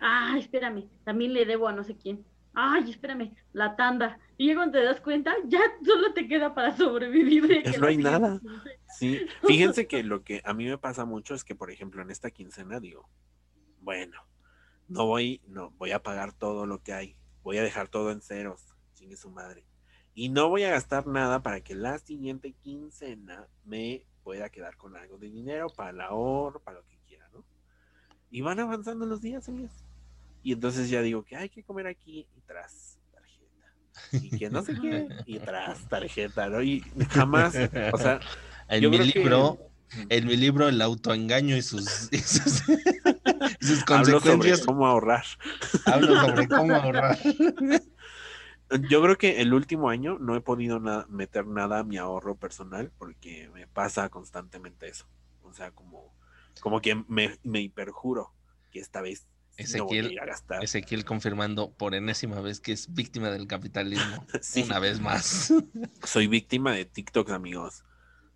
Ah, 0.00 0.36
espérame, 0.38 0.88
también 1.04 1.32
le 1.34 1.44
debo 1.44 1.68
a 1.68 1.72
no 1.72 1.84
sé 1.84 1.96
quién. 1.96 2.24
Ay, 2.54 2.90
espérame, 2.90 3.34
la 3.52 3.76
tanda. 3.76 4.18
Y 4.36 4.48
ya 4.48 4.54
cuando 4.54 4.78
te 4.78 4.84
das 4.84 5.00
cuenta, 5.00 5.34
ya 5.46 5.60
solo 5.84 6.12
te 6.12 6.28
queda 6.28 6.54
para 6.54 6.76
sobrevivir. 6.76 7.62
no 7.80 7.86
hay 7.86 7.96
nada. 7.96 8.40
Sí, 8.98 9.20
fíjense 9.46 9.86
que 9.86 10.02
lo 10.02 10.22
que 10.22 10.42
a 10.44 10.52
mí 10.52 10.66
me 10.66 10.78
pasa 10.78 11.04
mucho 11.04 11.34
es 11.34 11.44
que, 11.44 11.54
por 11.54 11.70
ejemplo, 11.70 12.02
en 12.02 12.10
esta 12.10 12.30
quincena 12.30 12.78
digo, 12.78 13.08
bueno, 13.80 14.20
no 14.88 15.06
voy, 15.06 15.40
no, 15.46 15.70
voy 15.78 15.92
a 15.92 16.02
pagar 16.02 16.32
todo 16.32 16.66
lo 16.66 16.82
que 16.82 16.92
hay, 16.92 17.16
voy 17.42 17.58
a 17.58 17.62
dejar 17.62 17.88
todo 17.88 18.10
en 18.10 18.20
ceros, 18.20 18.74
chingue 18.94 19.16
su 19.16 19.30
madre. 19.30 19.64
Y 20.14 20.28
no 20.28 20.50
voy 20.50 20.64
a 20.64 20.70
gastar 20.70 21.06
nada 21.06 21.42
para 21.42 21.62
que 21.62 21.74
la 21.74 21.98
siguiente 21.98 22.52
quincena 22.52 23.48
me 23.64 24.04
pueda 24.22 24.50
quedar 24.50 24.76
con 24.76 24.94
algo 24.96 25.16
de 25.16 25.30
dinero 25.30 25.68
para 25.74 25.90
el 25.90 26.00
ahorro, 26.00 26.60
para 26.60 26.78
lo 26.78 26.86
que 26.86 26.98
quiera, 27.06 27.28
¿no? 27.32 27.44
Y 28.30 28.42
van 28.42 28.60
avanzando 28.60 29.06
los 29.06 29.22
días, 29.22 29.48
amigos. 29.48 29.72
Y 30.42 30.52
entonces 30.52 30.88
ya 30.90 31.02
digo 31.02 31.22
que 31.24 31.36
hay 31.36 31.48
que 31.48 31.62
comer 31.62 31.86
aquí 31.86 32.26
y 32.36 32.40
tras 32.42 32.98
tarjeta. 33.12 33.72
Y 34.12 34.30
que 34.38 34.50
no 34.50 34.62
sé 34.62 34.74
qué, 34.80 35.08
y 35.26 35.38
tras 35.38 35.88
tarjeta, 35.88 36.48
¿no? 36.48 36.62
Y 36.62 36.80
jamás, 37.10 37.54
o 37.92 37.98
sea, 37.98 38.20
En 38.68 38.90
mi 38.90 38.98
que- 38.98 39.04
libro, 39.20 39.58
en 40.08 40.26
mi 40.26 40.36
libro, 40.36 40.68
el 40.68 40.80
autoengaño 40.82 41.56
y 41.56 41.62
sus, 41.62 42.08
y 42.12 42.18
sus, 42.18 42.62
y 43.60 43.64
sus 43.66 43.80
hablo 43.80 44.18
sobre 44.20 44.20
consecuencias. 44.20 44.66
cómo 44.66 44.86
ahorrar. 44.86 45.24
Hablo 45.86 46.20
sobre 46.20 46.48
cómo 46.48 46.74
ahorrar. 46.74 47.18
Yo 48.88 49.02
creo 49.02 49.18
que 49.18 49.42
el 49.42 49.52
último 49.52 49.90
año 49.90 50.18
no 50.18 50.34
he 50.34 50.40
podido 50.40 50.80
na- 50.80 51.04
meter 51.10 51.46
nada 51.46 51.80
a 51.80 51.84
mi 51.84 51.98
ahorro 51.98 52.36
personal 52.36 52.90
porque 52.96 53.50
me 53.52 53.66
pasa 53.66 54.08
constantemente 54.08 54.88
eso. 54.88 55.06
O 55.42 55.52
sea, 55.52 55.72
como, 55.72 56.14
como 56.60 56.80
que 56.80 56.94
me, 57.06 57.38
me 57.42 57.60
hiperjuro 57.60 58.32
que 58.70 58.80
esta 58.80 59.02
vez 59.02 59.26
sí 59.58 59.78
no 59.78 59.84
voy 59.86 59.98
a 59.98 60.00
Ezequiel- 60.02 60.12
ir 60.12 60.20
a 60.20 60.26
gastar. 60.26 60.64
Ezequiel 60.64 61.04
confirmando 61.04 61.70
por 61.72 61.94
enésima 61.94 62.40
vez 62.40 62.60
que 62.60 62.72
es 62.72 62.92
víctima 62.92 63.30
del 63.30 63.46
capitalismo. 63.46 64.24
Sí. 64.42 64.62
Una 64.62 64.78
vez 64.78 65.00
más. 65.00 65.52
Soy 66.04 66.26
víctima 66.26 66.72
de 66.72 66.84
TikTok, 66.84 67.30
amigos. 67.30 67.84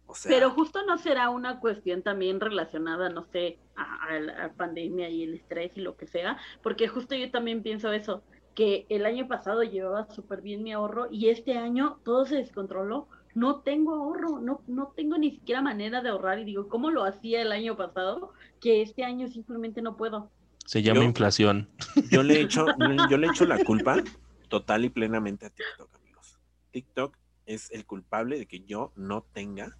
O 0.08 0.14
sea, 0.14 0.30
Pero 0.30 0.50
justo 0.50 0.84
no 0.86 0.98
será 0.98 1.30
una 1.30 1.58
cuestión 1.58 2.02
también 2.02 2.38
relacionada, 2.40 3.08
no 3.08 3.24
sé, 3.32 3.58
a, 3.74 4.04
a 4.14 4.20
la 4.20 4.52
pandemia 4.52 5.08
y 5.08 5.24
el 5.24 5.34
estrés 5.34 5.72
y 5.76 5.80
lo 5.80 5.96
que 5.96 6.06
sea, 6.06 6.38
porque 6.62 6.86
justo 6.86 7.16
yo 7.16 7.28
también 7.32 7.62
pienso 7.64 7.92
eso, 7.92 8.22
que 8.54 8.86
el 8.88 9.04
año 9.04 9.26
pasado 9.26 9.64
llevaba 9.64 10.08
súper 10.14 10.42
bien 10.42 10.62
mi 10.62 10.72
ahorro 10.72 11.08
y 11.10 11.28
este 11.28 11.58
año 11.58 11.98
todo 12.04 12.24
se 12.24 12.36
descontroló. 12.36 13.08
No 13.34 13.60
tengo 13.60 13.94
ahorro, 13.94 14.38
no, 14.40 14.62
no 14.68 14.92
tengo 14.96 15.18
ni 15.18 15.32
siquiera 15.32 15.60
manera 15.60 16.00
de 16.00 16.08
ahorrar 16.08 16.38
y 16.38 16.44
digo, 16.44 16.68
¿cómo 16.68 16.90
lo 16.90 17.04
hacía 17.04 17.42
el 17.42 17.50
año 17.52 17.76
pasado? 17.76 18.32
Que 18.60 18.80
este 18.82 19.04
año 19.04 19.28
simplemente 19.28 19.82
no 19.82 19.96
puedo. 19.96 20.30
Se 20.66 20.82
llama 20.82 21.00
Yo- 21.00 21.04
inflación. 21.06 21.70
yo 22.10 22.22
le 22.22 22.40
echo, 22.40 22.66
yo 23.10 23.16
le 23.18 23.26
echo 23.28 23.44
la 23.46 23.62
culpa 23.64 24.02
total 24.48 24.84
y 24.84 24.90
plenamente 24.90 25.46
a 25.46 25.50
TikTok, 25.50 25.94
amigos. 25.96 26.38
TikTok 26.72 27.16
es 27.46 27.70
el 27.70 27.86
culpable 27.86 28.38
de 28.38 28.46
que 28.46 28.60
yo 28.64 28.92
no 28.96 29.22
tenga 29.22 29.76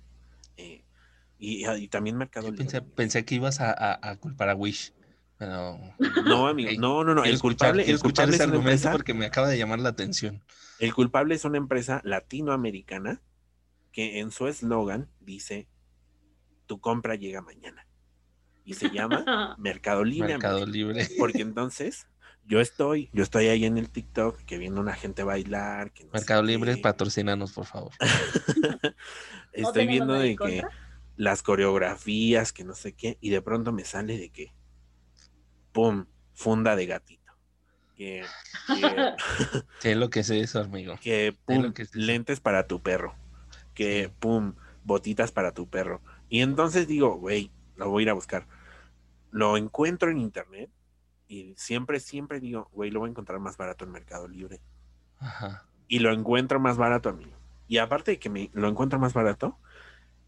eh, 0.57 0.85
y, 1.39 1.69
y 1.69 1.89
también 1.89 2.17
Mercado 2.17 2.51
Libre. 2.51 2.81
Pensé, 2.95 3.25
que 3.25 3.35
ibas 3.35 3.61
a, 3.61 3.71
a- 3.73 4.11
a 4.11 4.17
culpar 4.17 4.49
a 4.49 4.55
Wish. 4.55 4.93
Pero 5.39 5.79
No, 6.25 6.47
amigo, 6.49 6.71
no, 6.81 7.05
no, 7.05 7.15
no. 7.15 7.23
El 7.25 7.35
escuchar- 7.35 7.73
culpable, 7.73 7.91
el 7.91 7.99
culpable 7.99 8.35
ese 8.37 8.43
es 8.45 8.49
una 8.49 8.55
argumento 8.57 8.71
empresa, 8.77 8.93
porque 8.93 9.13
me 9.13 9.27
acaba 9.27 9.49
de 9.49 9.59
llamar 9.59 9.81
la 9.81 9.91
atención. 9.91 10.43
el 10.79 10.95
culpable 10.95 11.35
es 11.35 11.45
una 11.45 11.59
empresa 11.59 12.01
latinoamericana 12.05 13.21
que 13.93 14.21
en 14.21 14.31
su 14.31 14.47
eslogan 14.47 15.11
dice 15.21 15.69
tu 16.67 16.81
compra 16.81 17.17
llega 17.17 17.43
mañana. 17.43 17.86
Y 18.67 18.75
se 18.75 18.91
llama 18.91 19.55
Mercado 19.59 20.05
Libre. 20.05 20.35
Mercado. 20.35 20.67
Libre. 20.67 21.09
Porque 21.19 21.41
entonces 21.41 22.07
yo 22.45 22.61
estoy, 22.61 23.09
yo 23.13 23.23
estoy 23.23 23.47
ahí 23.47 23.65
en 23.65 23.79
el 23.79 23.89
TikTok 23.91 24.39
que 24.45 24.59
viendo 24.59 24.81
una 24.81 24.95
gente 24.95 25.23
bailar. 25.23 25.93
Que 25.93 26.05
no 26.05 26.11
sé 26.11 26.19
Mercado 26.19 26.43
Libre, 26.43 26.75
qué. 26.75 26.83
patrocínanos, 26.83 27.53
por 27.53 27.65
favor. 27.67 27.93
¿No 28.83 28.93
Estoy 29.53 29.87
viendo 29.87 30.13
de 30.15 30.31
que 30.31 30.37
contra? 30.37 30.71
las 31.17 31.43
coreografías, 31.43 32.53
que 32.53 32.65
no 32.65 32.75
sé 32.75 32.93
qué, 32.93 33.17
y 33.23 33.31
de 33.31 33.41
pronto 33.41 33.73
me 33.73 33.85
sale 33.85 34.19
de 34.19 34.29
que, 34.31 34.55
¡pum! 35.73 36.07
Funda 36.35 36.77
de 36.77 36.87
gatito. 36.87 37.33
Que, 37.97 38.23
que, 38.67 39.15
Sé 39.79 39.95
lo 39.95 40.11
que 40.11 40.21
es 40.21 40.29
eso, 40.29 40.61
amigo. 40.61 40.99
que, 41.01 41.29
Es 41.29 41.35
pum, 41.47 41.63
lo 41.63 41.73
que 41.73 41.83
es 41.83 41.89
eso. 41.91 41.99
lentes 41.99 42.41
para 42.41 42.67
tu 42.67 42.83
perro. 42.83 43.15
Que, 43.75 44.05
Sí. 44.09 44.13
pum, 44.21 44.55
botitas 44.85 45.33
para 45.33 45.53
tu 45.53 45.69
perro. 45.71 46.03
Y 46.29 46.43
entonces 46.43 46.87
digo, 46.87 47.17
güey, 47.17 47.51
lo 47.77 47.89
voy 47.89 48.03
a 48.03 48.05
ir 48.05 48.11
a 48.11 48.15
buscar. 48.15 48.47
Lo 49.31 49.57
encuentro 49.57 50.11
en 50.11 50.19
internet 50.19 50.71
y 51.29 51.55
siempre, 51.57 52.01
siempre 52.01 52.41
digo, 52.41 52.69
güey, 52.73 52.91
lo 52.91 53.01
voy 53.01 53.09
a 53.09 53.11
encontrar 53.11 53.39
más 53.41 53.57
barato 53.57 53.85
en 53.85 53.91
Mercado 53.93 54.29
Libre. 54.29 54.61
Ajá. 55.19 55.65
y 55.89 56.01
lo 56.01 56.13
encuentro 56.13 56.61
más 56.61 56.77
barato 56.77 57.09
a 57.09 57.13
mí. 57.13 57.27
Y 57.69 57.79
aparte 57.79 58.11
de 58.13 58.19
que 58.19 58.29
me 58.29 58.51
lo 58.53 58.69
encuentro 58.69 58.99
más 58.99 59.13
barato, 59.15 59.59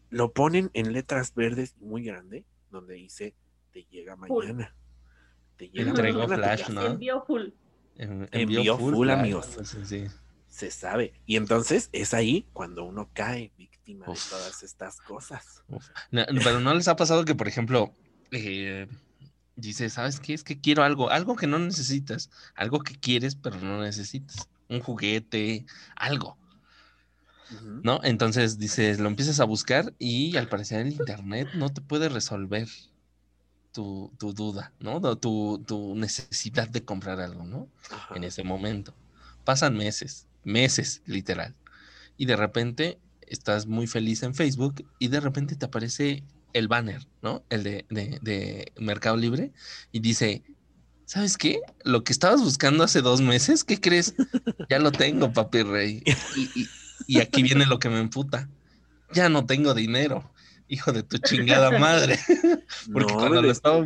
lo 0.09 0.31
ponen 0.31 0.71
en 0.73 0.93
letras 0.93 1.35
verdes 1.35 1.75
muy 1.79 2.03
grande, 2.03 2.43
donde 2.71 2.95
dice, 2.95 3.35
te 3.71 3.83
llega 3.91 4.15
Full. 4.17 4.45
mañana. 4.47 4.73
Te 5.57 5.69
llega 5.69 5.89
Entregó 5.89 6.19
mañana 6.21 6.37
flash, 6.37 6.59
casa". 6.61 6.73
¿no? 6.73 6.85
Envío 6.85 7.23
full. 7.25 7.49
En- 7.97 8.27
Envió 8.31 8.77
full, 8.77 9.09
amigos. 9.09 9.57
sí. 9.85 10.05
Se 10.47 10.71
sabe. 10.71 11.13
Y 11.27 11.35
entonces 11.35 11.89
es 11.91 12.13
ahí 12.15 12.47
cuando 12.53 12.83
uno 12.85 13.09
cae 13.13 13.51
víctima 13.57 14.09
Uf. 14.09 14.23
de 14.23 14.29
todas 14.37 14.63
estas 14.63 14.99
cosas. 15.01 15.63
No, 16.09 16.23
pero 16.43 16.59
no 16.61 16.73
les 16.73 16.87
ha 16.87 16.95
pasado 16.95 17.25
que, 17.25 17.35
por 17.35 17.47
ejemplo, 17.47 17.93
eh, 18.31 18.87
dices, 19.55 19.93
¿sabes 19.93 20.19
qué? 20.19 20.33
Es 20.33 20.43
que 20.43 20.59
quiero 20.59 20.83
algo, 20.83 21.09
algo 21.09 21.35
que 21.35 21.47
no 21.47 21.59
necesitas, 21.59 22.29
algo 22.55 22.79
que 22.79 22.95
quieres 22.95 23.35
pero 23.35 23.57
no 23.59 23.81
necesitas, 23.81 24.47
un 24.67 24.79
juguete, 24.79 25.65
algo. 25.95 26.37
¿no? 27.83 27.99
Entonces 28.03 28.59
dices, 28.59 28.99
lo 28.99 29.07
empiezas 29.07 29.39
a 29.39 29.43
buscar 29.45 29.93
y 29.97 30.37
al 30.37 30.47
parecer 30.47 30.81
el 30.81 30.93
internet 30.93 31.49
no 31.55 31.69
te 31.69 31.81
puede 31.81 32.09
resolver 32.09 32.67
tu, 33.71 34.11
tu 34.17 34.33
duda, 34.33 34.71
¿no? 34.79 34.99
Tu, 35.17 35.63
tu 35.65 35.95
necesidad 35.95 36.67
de 36.69 36.83
comprar 36.83 37.19
algo, 37.19 37.43
¿no? 37.45 37.67
Ajá. 37.91 38.15
en 38.15 38.23
ese 38.23 38.43
momento. 38.43 38.93
Pasan 39.45 39.75
meses, 39.75 40.27
meses, 40.43 41.01
literal. 41.05 41.55
Y 42.17 42.25
de 42.25 42.35
repente 42.35 42.99
estás 43.21 43.65
muy 43.65 43.87
feliz 43.87 44.23
en 44.23 44.35
Facebook 44.35 44.85
y 44.99 45.07
de 45.07 45.19
repente 45.19 45.55
te 45.55 45.65
aparece 45.65 46.23
el 46.53 46.67
banner, 46.67 47.05
¿no? 47.21 47.43
El 47.49 47.63
de, 47.63 47.85
de- 47.89 48.19
de 48.21 48.71
Mercado 48.77 49.17
Libre 49.17 49.51
y 49.91 49.99
dice, 49.99 50.43
¿sabes 51.05 51.37
qué? 51.37 51.61
Lo 51.83 52.03
que 52.03 52.11
estabas 52.11 52.41
buscando 52.41 52.83
hace 52.83 53.01
dos 53.01 53.21
meses, 53.21 53.63
¿qué 53.63 53.79
crees? 53.79 54.15
Ya 54.69 54.79
lo 54.79 54.91
tengo, 54.91 55.31
papi 55.33 55.63
rey. 55.63 56.03
Y, 56.35 56.61
y- 56.61 56.69
y 57.07 57.19
aquí 57.21 57.41
viene 57.43 57.65
lo 57.65 57.79
que 57.79 57.89
me 57.89 57.99
emputa. 57.99 58.49
Ya 59.13 59.29
no 59.29 59.45
tengo 59.45 59.73
dinero. 59.73 60.31
Hijo 60.67 60.91
de 60.91 61.01
tu 61.01 61.17
chingada 61.17 61.71
madre. 61.79 62.19
Porque 62.93 63.13
No, 63.13 63.19
cuando 63.19 63.29
pero 63.29 63.41
lo 63.41 63.51
es- 63.51 63.57
estaba... 63.57 63.83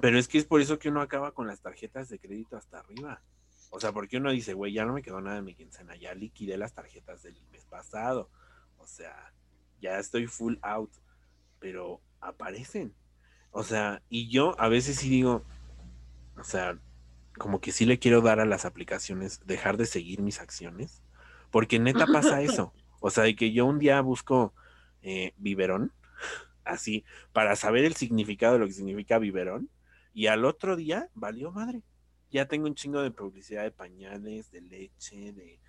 Pero 0.00 0.18
es 0.18 0.26
que 0.28 0.38
es 0.38 0.44
por 0.44 0.60
eso 0.60 0.78
que 0.78 0.88
uno 0.88 1.00
acaba 1.00 1.32
con 1.32 1.46
las 1.46 1.60
tarjetas 1.60 2.08
de 2.08 2.18
crédito 2.18 2.56
hasta 2.56 2.80
arriba. 2.80 3.22
O 3.70 3.80
sea, 3.80 3.92
porque 3.92 4.18
uno 4.18 4.30
dice, 4.32 4.52
güey, 4.52 4.72
ya 4.74 4.84
no 4.84 4.92
me 4.92 5.00
quedó 5.02 5.20
nada 5.22 5.36
de 5.36 5.42
mi 5.42 5.54
quincena, 5.54 5.96
ya 5.96 6.14
liquidé 6.14 6.58
las 6.58 6.74
tarjetas 6.74 7.22
del 7.22 7.40
mes 7.52 7.64
pasado. 7.64 8.28
O 8.76 8.86
sea, 8.86 9.32
ya 9.80 9.98
estoy 9.98 10.26
full 10.26 10.56
out. 10.62 10.90
Pero 11.62 12.02
aparecen. 12.20 12.92
O 13.52 13.62
sea, 13.62 14.02
y 14.08 14.28
yo 14.28 14.60
a 14.60 14.68
veces 14.68 14.96
sí 14.96 15.08
digo, 15.08 15.44
o 16.36 16.42
sea, 16.42 16.78
como 17.38 17.60
que 17.60 17.70
sí 17.70 17.86
le 17.86 18.00
quiero 18.00 18.20
dar 18.20 18.40
a 18.40 18.44
las 18.44 18.64
aplicaciones, 18.64 19.40
dejar 19.46 19.76
de 19.76 19.86
seguir 19.86 20.22
mis 20.22 20.40
acciones. 20.40 21.02
Porque 21.52 21.78
neta 21.78 22.06
pasa 22.06 22.42
eso. 22.42 22.74
O 23.00 23.10
sea, 23.10 23.24
de 23.24 23.36
que 23.36 23.52
yo 23.52 23.64
un 23.64 23.78
día 23.78 24.00
busco 24.00 24.52
eh, 25.02 25.34
biberón, 25.36 25.92
así, 26.64 27.04
para 27.32 27.54
saber 27.54 27.84
el 27.84 27.94
significado 27.94 28.54
de 28.54 28.58
lo 28.58 28.66
que 28.66 28.72
significa 28.72 29.18
biberón, 29.18 29.70
y 30.12 30.26
al 30.26 30.44
otro 30.44 30.74
día 30.74 31.08
valió 31.14 31.52
madre. 31.52 31.82
Ya 32.30 32.46
tengo 32.48 32.66
un 32.66 32.74
chingo 32.74 33.02
de 33.02 33.12
publicidad 33.12 33.62
de 33.62 33.70
pañales, 33.70 34.50
de 34.50 34.62
leche, 34.62 35.32
de... 35.32 35.60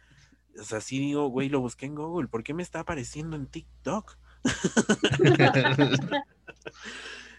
O 0.59 0.63
sea, 0.63 0.81
sí 0.81 0.99
digo, 0.99 1.27
güey, 1.27 1.49
lo 1.49 1.59
busqué 1.59 1.85
en 1.85 1.95
Google, 1.95 2.27
¿por 2.29 2.43
qué 2.43 2.55
me 2.55 2.63
está 2.63 2.79
apareciendo 2.81 3.35
en 3.35 3.47
TikTok? 3.47 4.17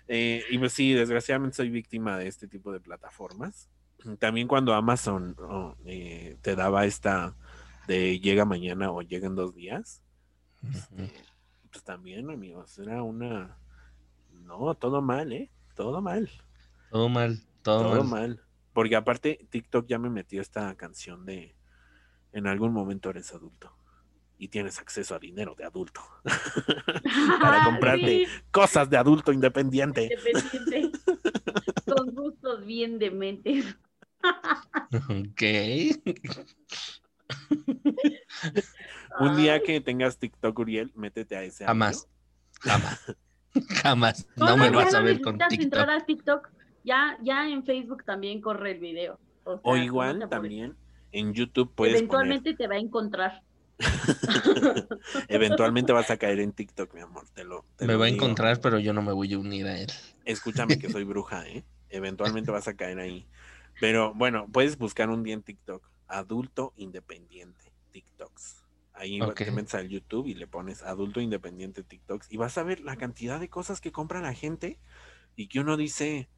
Eh, 0.06 0.44
y 0.50 0.58
pues 0.58 0.74
sí, 0.74 0.92
desgraciadamente 0.92 1.56
soy 1.56 1.70
víctima 1.70 2.18
de 2.18 2.28
este 2.28 2.46
tipo 2.46 2.70
de 2.70 2.78
plataformas. 2.78 3.70
También 4.18 4.46
cuando 4.46 4.74
Amazon 4.74 5.34
oh, 5.38 5.76
eh, 5.86 6.36
te 6.42 6.54
daba 6.54 6.84
esta 6.84 7.34
de 7.86 8.20
llega 8.20 8.44
mañana 8.44 8.90
o 8.90 9.00
llega 9.00 9.26
en 9.26 9.34
dos 9.34 9.54
días, 9.54 10.02
este, 10.62 11.10
pues 11.70 11.82
también, 11.84 12.30
amigos, 12.30 12.78
era 12.78 13.02
una... 13.02 13.56
No, 14.30 14.74
todo 14.74 15.00
mal, 15.00 15.32
¿eh? 15.32 15.50
Todo 15.74 16.02
mal. 16.02 16.28
Todo 16.90 17.08
mal, 17.08 17.40
todo, 17.62 17.84
Todo 17.84 18.04
mal. 18.04 18.28
mal. 18.28 18.40
Porque 18.74 18.96
aparte, 18.96 19.46
TikTok 19.48 19.86
ya 19.86 19.98
me 19.98 20.10
metió 20.10 20.42
esta 20.42 20.74
canción 20.74 21.24
de 21.24 21.56
en 22.32 22.46
algún 22.46 22.74
momento 22.74 23.08
eres 23.08 23.32
adulto 23.32 23.74
y 24.38 24.48
tienes 24.48 24.78
acceso 24.78 25.14
a 25.14 25.18
dinero 25.18 25.54
de 25.54 25.64
adulto 25.64 26.00
para 27.40 27.64
comprarte 27.64 28.24
sí, 28.24 28.26
cosas 28.50 28.90
de 28.90 28.96
adulto 28.96 29.32
independiente. 29.32 30.10
independiente. 30.12 30.98
Con 31.94 32.14
gustos 32.14 32.64
bien 32.64 32.98
dementes. 32.98 33.76
Ok. 34.92 35.42
Un 39.20 39.36
día 39.36 39.62
que 39.62 39.80
tengas 39.80 40.18
TikTok, 40.18 40.58
Uriel, 40.58 40.90
métete 40.94 41.36
a 41.36 41.42
ese. 41.42 41.64
Jamás. 41.64 42.08
Jamás. 42.60 43.16
Jamás. 43.82 44.26
No, 44.36 44.56
me 44.56 44.70
ya 44.70 44.70
vas 44.72 44.92
no 44.92 44.98
a 44.98 45.02
ver 45.02 45.20
con 45.20 45.34
entrar 45.34 45.48
TikTok. 45.50 45.88
a 45.88 46.00
TikTok. 46.04 46.50
Ya, 46.82 47.18
ya 47.22 47.48
en 47.48 47.64
Facebook 47.64 48.04
también 48.04 48.40
corre 48.40 48.72
el 48.72 48.80
video. 48.80 49.18
O, 49.44 49.52
sea, 49.52 49.60
O 49.62 49.76
no 49.76 49.82
igual 49.82 50.28
también 50.28 50.76
en 51.12 51.32
YouTube 51.32 51.72
puedes 51.74 51.94
Eventualmente 51.96 52.54
te 52.54 52.66
va 52.66 52.74
a 52.74 52.78
encontrar. 52.78 53.42
Eventualmente 55.28 55.92
vas 55.92 56.10
a 56.10 56.16
caer 56.16 56.40
en 56.40 56.52
TikTok, 56.52 56.94
mi 56.94 57.00
amor. 57.00 57.28
Te 57.34 57.44
lo, 57.44 57.64
te 57.76 57.86
Me 57.86 57.94
lo 57.94 57.98
va 57.98 58.06
a 58.06 58.08
encontrar, 58.08 58.60
pero 58.60 58.78
yo 58.78 58.92
no 58.92 59.02
me 59.02 59.12
voy 59.12 59.32
a 59.34 59.38
unir 59.38 59.66
a 59.66 59.78
él. 59.78 59.90
Escúchame 60.24 60.78
que 60.78 60.88
soy 60.90 61.04
bruja, 61.04 61.46
¿eh? 61.46 61.64
Eventualmente 61.90 62.50
vas 62.50 62.68
a 62.68 62.74
caer 62.74 62.98
ahí. 62.98 63.26
Pero 63.80 64.14
bueno, 64.14 64.46
puedes 64.52 64.78
buscar 64.78 65.10
un 65.10 65.22
día 65.22 65.34
en 65.34 65.42
TikTok. 65.42 65.88
Adulto 66.08 66.72
independiente 66.76 67.72
TikToks. 67.92 68.64
Ahí 68.92 69.20
Ok. 69.20 69.34
te 69.34 69.50
metes 69.50 69.74
al 69.74 69.88
YouTube 69.88 70.26
y 70.26 70.34
le 70.34 70.46
pones 70.46 70.82
adulto 70.82 71.20
independiente 71.20 71.82
TikToks 71.82 72.30
y 72.30 72.36
vas 72.36 72.56
a 72.58 72.62
ver 72.62 72.80
la 72.80 72.96
cantidad 72.96 73.40
de 73.40 73.48
cosas 73.48 73.80
que 73.80 73.90
compra 73.92 74.20
la 74.20 74.34
gente 74.34 74.78
y 75.36 75.48
que 75.48 75.60
uno 75.60 75.76
dice, 75.76 76.28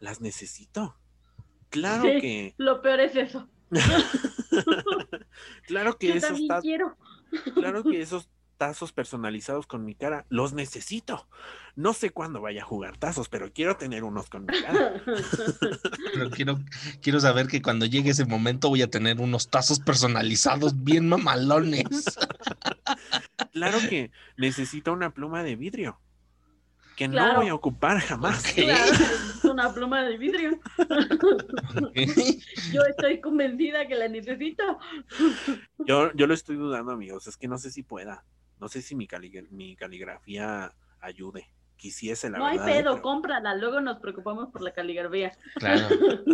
las 0.00 0.20
necesito. 0.20 0.96
Claro 1.70 2.04
Sí. 2.04 2.20
que, 2.20 2.54
Lo 2.58 2.82
peor 2.82 3.00
es 3.00 3.16
eso. 3.16 3.48
claro 5.66 5.98
que 5.98 6.08
Yo 6.08 6.14
esos 6.14 6.46
tazos, 6.46 6.62
quiero. 6.62 6.96
claro 7.54 7.82
que 7.82 8.00
esos 8.00 8.28
tazos 8.62 8.92
personalizados 8.92 9.66
con 9.66 9.84
mi 9.84 9.96
cara 9.96 10.24
los 10.28 10.52
necesito. 10.52 11.26
No 11.74 11.94
sé 11.94 12.10
cuándo 12.10 12.40
vaya 12.40 12.62
a 12.62 12.64
jugar 12.64 12.96
tazos, 12.96 13.28
pero 13.28 13.52
quiero 13.52 13.76
tener 13.76 14.04
unos 14.04 14.30
con 14.30 14.46
mi 14.46 14.62
cara. 14.62 15.02
Pero 16.14 16.30
quiero, 16.30 16.60
quiero 17.00 17.18
saber 17.18 17.48
que 17.48 17.60
cuando 17.60 17.86
llegue 17.86 18.10
ese 18.10 18.24
momento 18.24 18.68
voy 18.68 18.82
a 18.82 18.90
tener 18.90 19.20
unos 19.20 19.48
tazos 19.48 19.80
personalizados 19.80 20.84
bien 20.84 21.08
mamalones. 21.08 21.86
Claro 23.52 23.78
que 23.88 24.10
necesito 24.36 24.92
una 24.92 25.12
pluma 25.12 25.42
de 25.42 25.56
vidrio 25.56 26.00
que 26.96 27.08
no 27.08 27.36
voy 27.36 27.48
a 27.48 27.54
ocupar 27.54 27.98
jamás. 28.00 28.42
Claro, 28.54 28.92
es 28.92 29.44
una 29.44 29.72
pluma 29.72 30.02
de 30.04 30.18
vidrio. 30.18 30.60
Yo 32.72 32.82
estoy 32.88 33.20
convencida 33.20 33.86
que 33.86 33.94
la 33.94 34.08
necesito. 34.08 34.78
Yo, 35.86 36.12
yo 36.14 36.26
lo 36.26 36.34
estoy 36.34 36.56
dudando, 36.56 36.92
amigos. 36.92 37.26
Es 37.26 37.36
que 37.36 37.48
no 37.48 37.58
sé 37.58 37.70
si 37.70 37.82
pueda. 37.82 38.24
No 38.60 38.68
sé 38.68 38.82
si 38.82 38.94
mi, 38.94 39.06
cali- 39.06 39.46
mi 39.50 39.76
caligrafía 39.76 40.72
ayude. 41.00 41.48
Quisiese, 41.76 42.30
la 42.30 42.38
no 42.38 42.46
hay 42.46 42.58
verdad. 42.58 42.72
¿eh? 42.76 42.78
pedo, 42.82 42.90
pero- 42.92 43.02
cómprala. 43.02 43.54
Luego 43.56 43.80
nos 43.80 43.98
preocupamos 43.98 44.50
por 44.50 44.62
la 44.62 44.72
caligrafía. 44.72 45.32
Claro, 45.56 45.88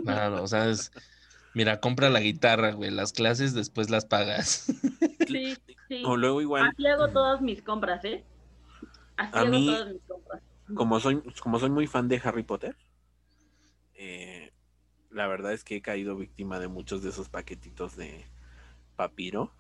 claro, 0.05 0.43
o 0.43 0.47
sea, 0.47 0.69
es, 0.69 0.93
mira, 1.55 1.81
compra 1.81 2.11
la 2.11 2.21
guitarra, 2.21 2.73
güey, 2.73 2.91
las 2.91 3.13
clases 3.13 3.55
después 3.55 3.91
las 3.91 4.05
pagas. 4.07 4.67
Sí, 5.29 5.55
sí. 5.89 6.03
O 6.07 6.17
luego 6.17 6.41
igual, 6.41 6.69
Así 6.69 6.87
hago 6.87 7.09
todas 7.09 7.43
mis 7.43 7.61
compras, 7.61 8.03
¿eh? 8.07 8.25
Así 9.19 9.37
A 9.37 9.41
hago 9.41 9.51
mí- 9.51 9.67
todas 9.67 9.93
mis 9.93 10.03
compras. 10.09 10.43
Como 10.75 11.01
soy, 11.01 11.23
como 11.41 11.59
soy 11.59 11.71
muy 11.71 11.87
fan 11.87 12.09
de 12.09 12.21
Harry 12.25 12.43
Potter, 12.43 12.77
eh, 13.95 14.53
la 15.11 15.27
verdad 15.27 15.53
es 15.53 15.65
que 15.65 15.77
he 15.77 15.83
caído 15.83 16.17
víctima 16.17 16.61
de 16.61 16.69
muchos 16.69 17.03
de 17.03 17.11
esos 17.11 17.29
paquetitos 17.29 17.97
de 17.97 18.27
papiro. 18.97 19.53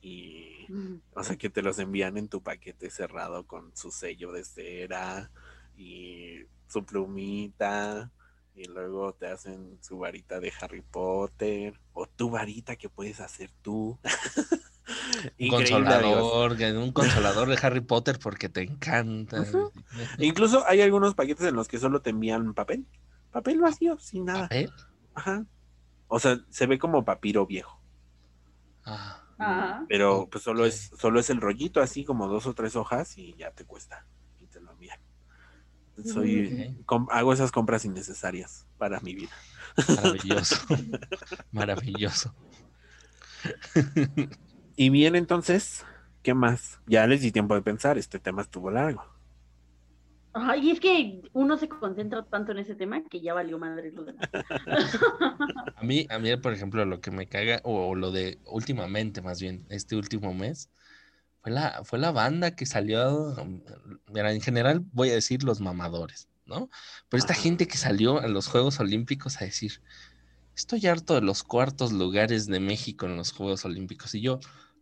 Y, 0.00 0.66
o 1.14 1.24
sea, 1.24 1.36
que 1.36 1.50
te 1.50 1.62
los 1.62 1.78
envían 1.78 2.16
en 2.18 2.28
tu 2.28 2.42
paquete 2.42 2.90
cerrado 2.90 3.46
con 3.46 3.76
su 3.76 3.90
sello 3.90 4.30
de 4.32 4.44
cera 4.44 5.30
y 5.76 6.44
su 6.68 6.84
plumita. 6.84 8.12
Y 8.54 8.64
luego 8.64 9.14
te 9.14 9.26
hacen 9.28 9.78
su 9.82 9.98
varita 9.98 10.40
de 10.40 10.52
Harry 10.60 10.82
Potter 10.82 11.80
o 11.92 12.06
tu 12.06 12.30
varita 12.30 12.76
que 12.76 12.88
puedes 12.88 13.20
hacer 13.20 13.50
tú. 13.62 13.98
Un 15.38 15.48
consolador, 15.48 16.56
un 16.76 16.92
consolador 16.92 17.48
de 17.48 17.58
Harry 17.62 17.80
Potter 17.80 18.18
porque 18.18 18.48
te 18.48 18.62
encanta. 18.62 19.44
Incluso 20.18 20.64
hay 20.66 20.80
algunos 20.80 21.14
paquetes 21.14 21.46
en 21.46 21.56
los 21.56 21.68
que 21.68 21.78
solo 21.78 22.00
te 22.00 22.10
envían 22.10 22.54
papel. 22.54 22.86
Papel 23.30 23.60
vacío, 23.60 23.98
sin 23.98 24.24
nada. 24.26 24.42
¿Papel? 24.42 24.70
Ajá. 25.14 25.44
O 26.06 26.18
sea, 26.18 26.38
se 26.48 26.66
ve 26.66 26.78
como 26.78 27.04
papiro 27.04 27.46
viejo. 27.46 27.80
Ah, 28.84 29.22
Ajá. 29.38 29.84
Pero 29.88 30.28
pues 30.30 30.42
solo 30.42 30.64
es, 30.64 30.90
solo 30.98 31.20
es 31.20 31.28
el 31.30 31.40
rollito, 31.40 31.80
así 31.80 32.04
como 32.04 32.26
dos 32.26 32.46
o 32.46 32.54
tres 32.54 32.74
hojas 32.74 33.18
y 33.18 33.34
ya 33.36 33.50
te 33.50 33.64
cuesta. 33.64 34.06
Y 34.40 34.46
te 34.46 34.60
lo 34.60 34.72
envían. 34.72 34.98
Soy, 36.04 36.76
com- 36.86 37.08
hago 37.10 37.32
esas 37.32 37.50
compras 37.50 37.84
innecesarias 37.84 38.66
para 38.78 39.00
mi 39.00 39.14
vida. 39.14 39.32
maravilloso. 39.88 40.56
Maravilloso. 41.52 42.34
Y 44.78 44.90
bien, 44.90 45.14
entonces, 45.16 45.84
¿qué 46.22 46.32
más? 46.34 46.80
Ya 46.86 47.06
les 47.06 47.20
di 47.20 47.32
tiempo 47.32 47.54
de 47.54 47.62
pensar, 47.62 47.98
este 47.98 48.18
tema 48.20 48.42
estuvo 48.42 48.70
largo. 48.70 49.04
Ay, 50.32 50.70
es 50.70 50.80
que 50.80 51.20
uno 51.32 51.56
se 51.56 51.68
concentra 51.68 52.24
tanto 52.24 52.52
en 52.52 52.58
ese 52.58 52.74
tema 52.76 53.02
que 53.08 53.20
ya 53.20 53.34
valió 53.34 53.58
madre 53.58 53.90
lo 53.92 54.04
demás. 54.04 54.30
A 55.74 55.82
mí, 55.84 56.06
a 56.10 56.18
mí, 56.18 56.36
por 56.36 56.52
ejemplo, 56.52 56.84
lo 56.84 57.00
que 57.00 57.10
me 57.12 57.28
caga, 57.28 57.60
o, 57.64 57.88
o 57.90 57.94
lo 57.94 58.10
de 58.10 58.40
últimamente, 58.46 59.22
más 59.22 59.40
bien, 59.40 59.64
este 59.70 59.94
último 59.96 60.34
mes, 60.34 60.70
fue 61.42 61.52
la, 61.52 61.82
fue 61.84 61.98
la 61.98 62.12
banda 62.12 62.56
que 62.56 62.66
salió, 62.66 63.36
mira, 64.12 64.32
en 64.32 64.40
general 64.42 64.80
voy 64.92 65.10
a 65.10 65.14
decir 65.14 65.44
los 65.44 65.60
mamadores, 65.60 66.28
¿no? 66.46 66.70
Pero 67.08 67.18
esta 67.18 67.34
Ajá. 67.34 67.42
gente 67.42 67.68
que 67.68 67.78
salió 67.78 68.20
a 68.20 68.28
los 68.28 68.48
Juegos 68.48 68.80
Olímpicos 68.80 69.40
a 69.42 69.46
decir, 69.46 69.82
estoy 70.56 70.86
harto 70.86 71.14
de 71.14 71.22
los 71.22 71.42
cuartos 71.44 71.92
lugares 71.92 72.46
de 72.46 72.60
México 72.60 73.06
en 73.06 73.16
los 73.16 73.32
Juegos 73.32 73.64
Olímpicos. 73.64 74.14
Y 74.14 74.22
yo, 74.22 74.40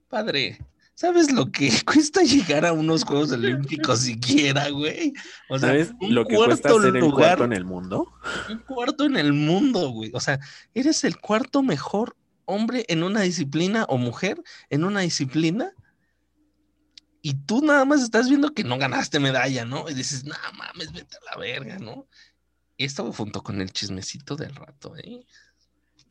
padre, 0.09 0.59
¿sabes 0.95 1.33
lo 1.33 1.51
que 1.51 1.71
cuesta 1.87 2.23
llegar 2.23 2.65
a 2.65 2.73
unos 2.73 3.05
Juegos 3.05 3.33
Olímpicos 3.33 4.01
siquiera, 4.01 4.71
güey? 4.71 5.13
O 5.49 5.59
sea, 5.59 5.69
¿Sabes 5.69 5.93
un 6.01 6.15
lo 6.15 6.27
que 6.27 6.37
cuesta 6.37 6.71
ser 6.71 6.97
el 6.97 7.01
lugar 7.01 7.39
cuarto 7.39 7.45
en 7.45 7.53
el 7.53 7.65
mundo? 7.65 8.13
un 8.49 8.59
cuarto 8.59 9.05
en 9.05 9.17
el 9.17 9.33
mundo, 9.33 9.91
güey. 9.91 10.11
O 10.15 10.21
sea, 10.21 10.41
eres 10.75 11.05
el 11.05 11.19
cuarto 11.19 11.63
mejor 11.63 12.17
hombre 12.45 12.85
en 12.89 13.03
una 13.03 13.21
disciplina 13.21 13.85
o 13.89 13.99
mujer 13.99 14.43
en 14.71 14.85
una 14.85 15.01
disciplina. 15.01 15.73
Y 17.23 17.35
tú 17.35 17.61
nada 17.61 17.85
más 17.85 18.03
estás 18.03 18.29
viendo 18.29 18.55
que 18.55 18.63
no 18.63 18.79
ganaste 18.79 19.19
medalla, 19.19 19.65
¿no? 19.65 19.91
Y 19.91 19.95
dices, 19.95 20.25
no 20.25 20.35
mames, 20.57 20.93
vete 20.93 21.17
a 21.17 21.35
la 21.35 21.41
verga, 21.41 21.79
¿no? 21.79 22.07
Esto 22.79 23.13
junto 23.13 23.43
con 23.43 23.61
el 23.61 23.73
chismecito 23.73 24.37
del 24.37 24.55
rato, 24.55 24.97
¿eh? 24.97 25.27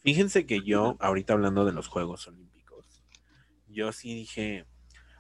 Fíjense 0.01 0.45
que 0.45 0.61
yo, 0.61 0.97
ahorita 0.99 1.33
hablando 1.33 1.63
de 1.63 1.71
los 1.71 1.87
Juegos 1.87 2.27
Olímpicos, 2.27 2.54
yo 3.75 3.91
sí 3.91 4.15
dije, 4.15 4.65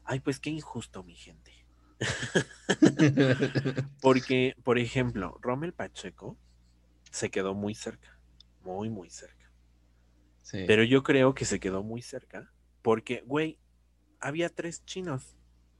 ay, 0.05 0.21
pues 0.21 0.39
qué 0.39 0.49
injusto, 0.49 1.03
mi 1.03 1.15
gente. 1.15 1.51
Porque, 4.01 4.55
por 4.63 4.79
ejemplo, 4.79 5.37
Rommel 5.41 5.73
Pacheco 5.73 6.37
se 7.11 7.29
quedó 7.29 7.53
muy 7.53 7.75
cerca, 7.75 8.17
muy, 8.63 8.89
muy 8.89 9.09
cerca. 9.09 9.51
Sí. 10.41 10.63
Pero 10.67 10.83
yo 10.83 11.03
creo 11.03 11.35
que 11.35 11.45
se 11.45 11.59
quedó 11.59 11.83
muy 11.83 12.01
cerca 12.01 12.51
porque, 12.81 13.23
güey, 13.25 13.57
había 14.19 14.47
tres 14.49 14.85
chinos 14.85 15.35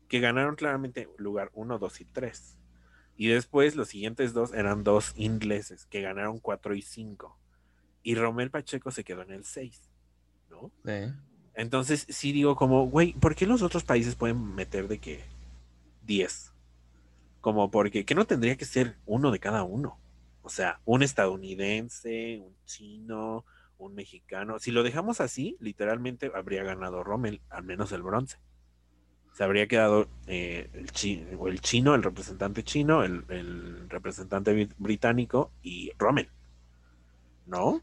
que 0.07 0.19
ganaron 0.19 0.55
claramente 0.55 1.07
lugar 1.17 1.51
uno, 1.53 1.77
dos 1.77 2.01
y 2.01 2.05
tres. 2.05 2.57
Y 3.15 3.27
después 3.27 3.75
los 3.75 3.89
siguientes 3.89 4.33
dos 4.33 4.53
eran 4.53 4.83
dos 4.83 5.13
ingleses 5.15 5.85
que 5.85 6.01
ganaron 6.01 6.39
cuatro 6.39 6.73
y 6.73 6.81
cinco. 6.81 7.39
Y 8.01 8.15
Romel 8.15 8.49
Pacheco 8.49 8.89
se 8.89 9.03
quedó 9.03 9.21
en 9.21 9.31
el 9.31 9.45
seis, 9.45 9.81
¿no? 10.49 10.71
Sí. 10.83 11.13
Entonces 11.55 12.05
sí 12.09 12.31
digo 12.31 12.55
como, 12.55 12.87
güey, 12.87 13.13
¿por 13.13 13.35
qué 13.35 13.45
los 13.47 13.61
otros 13.61 13.83
países 13.83 14.15
pueden 14.15 14.55
meter 14.55 14.87
de 14.87 14.99
que 14.99 15.23
10? 16.05 16.53
Como 17.41 17.71
porque, 17.71 18.05
que 18.05 18.15
no 18.15 18.25
tendría 18.25 18.57
que 18.57 18.65
ser 18.65 18.97
uno 19.05 19.31
de 19.31 19.39
cada 19.39 19.63
uno. 19.63 19.99
O 20.43 20.49
sea, 20.49 20.79
un 20.85 21.03
estadounidense, 21.03 22.39
un 22.43 22.55
chino, 22.65 23.45
un 23.77 23.95
mexicano. 23.95 24.59
Si 24.59 24.71
lo 24.71 24.83
dejamos 24.83 25.21
así, 25.21 25.57
literalmente 25.59 26.31
habría 26.35 26.63
ganado 26.63 27.03
Rommel, 27.03 27.41
al 27.49 27.63
menos 27.63 27.91
el 27.91 28.03
bronce. 28.03 28.37
Se 29.33 29.43
habría 29.43 29.67
quedado 29.67 30.07
eh, 30.27 30.69
el, 30.73 30.91
chi- 30.91 31.25
o 31.37 31.47
el 31.49 31.61
chino, 31.61 31.93
el 31.95 32.03
representante 32.03 32.63
chino, 32.63 33.03
el, 33.03 33.25
representante 33.89 34.53
bri- 34.55 34.73
británico 34.77 35.51
y 35.61 35.91
Rommel. 35.97 36.29
¿No? 37.45 37.81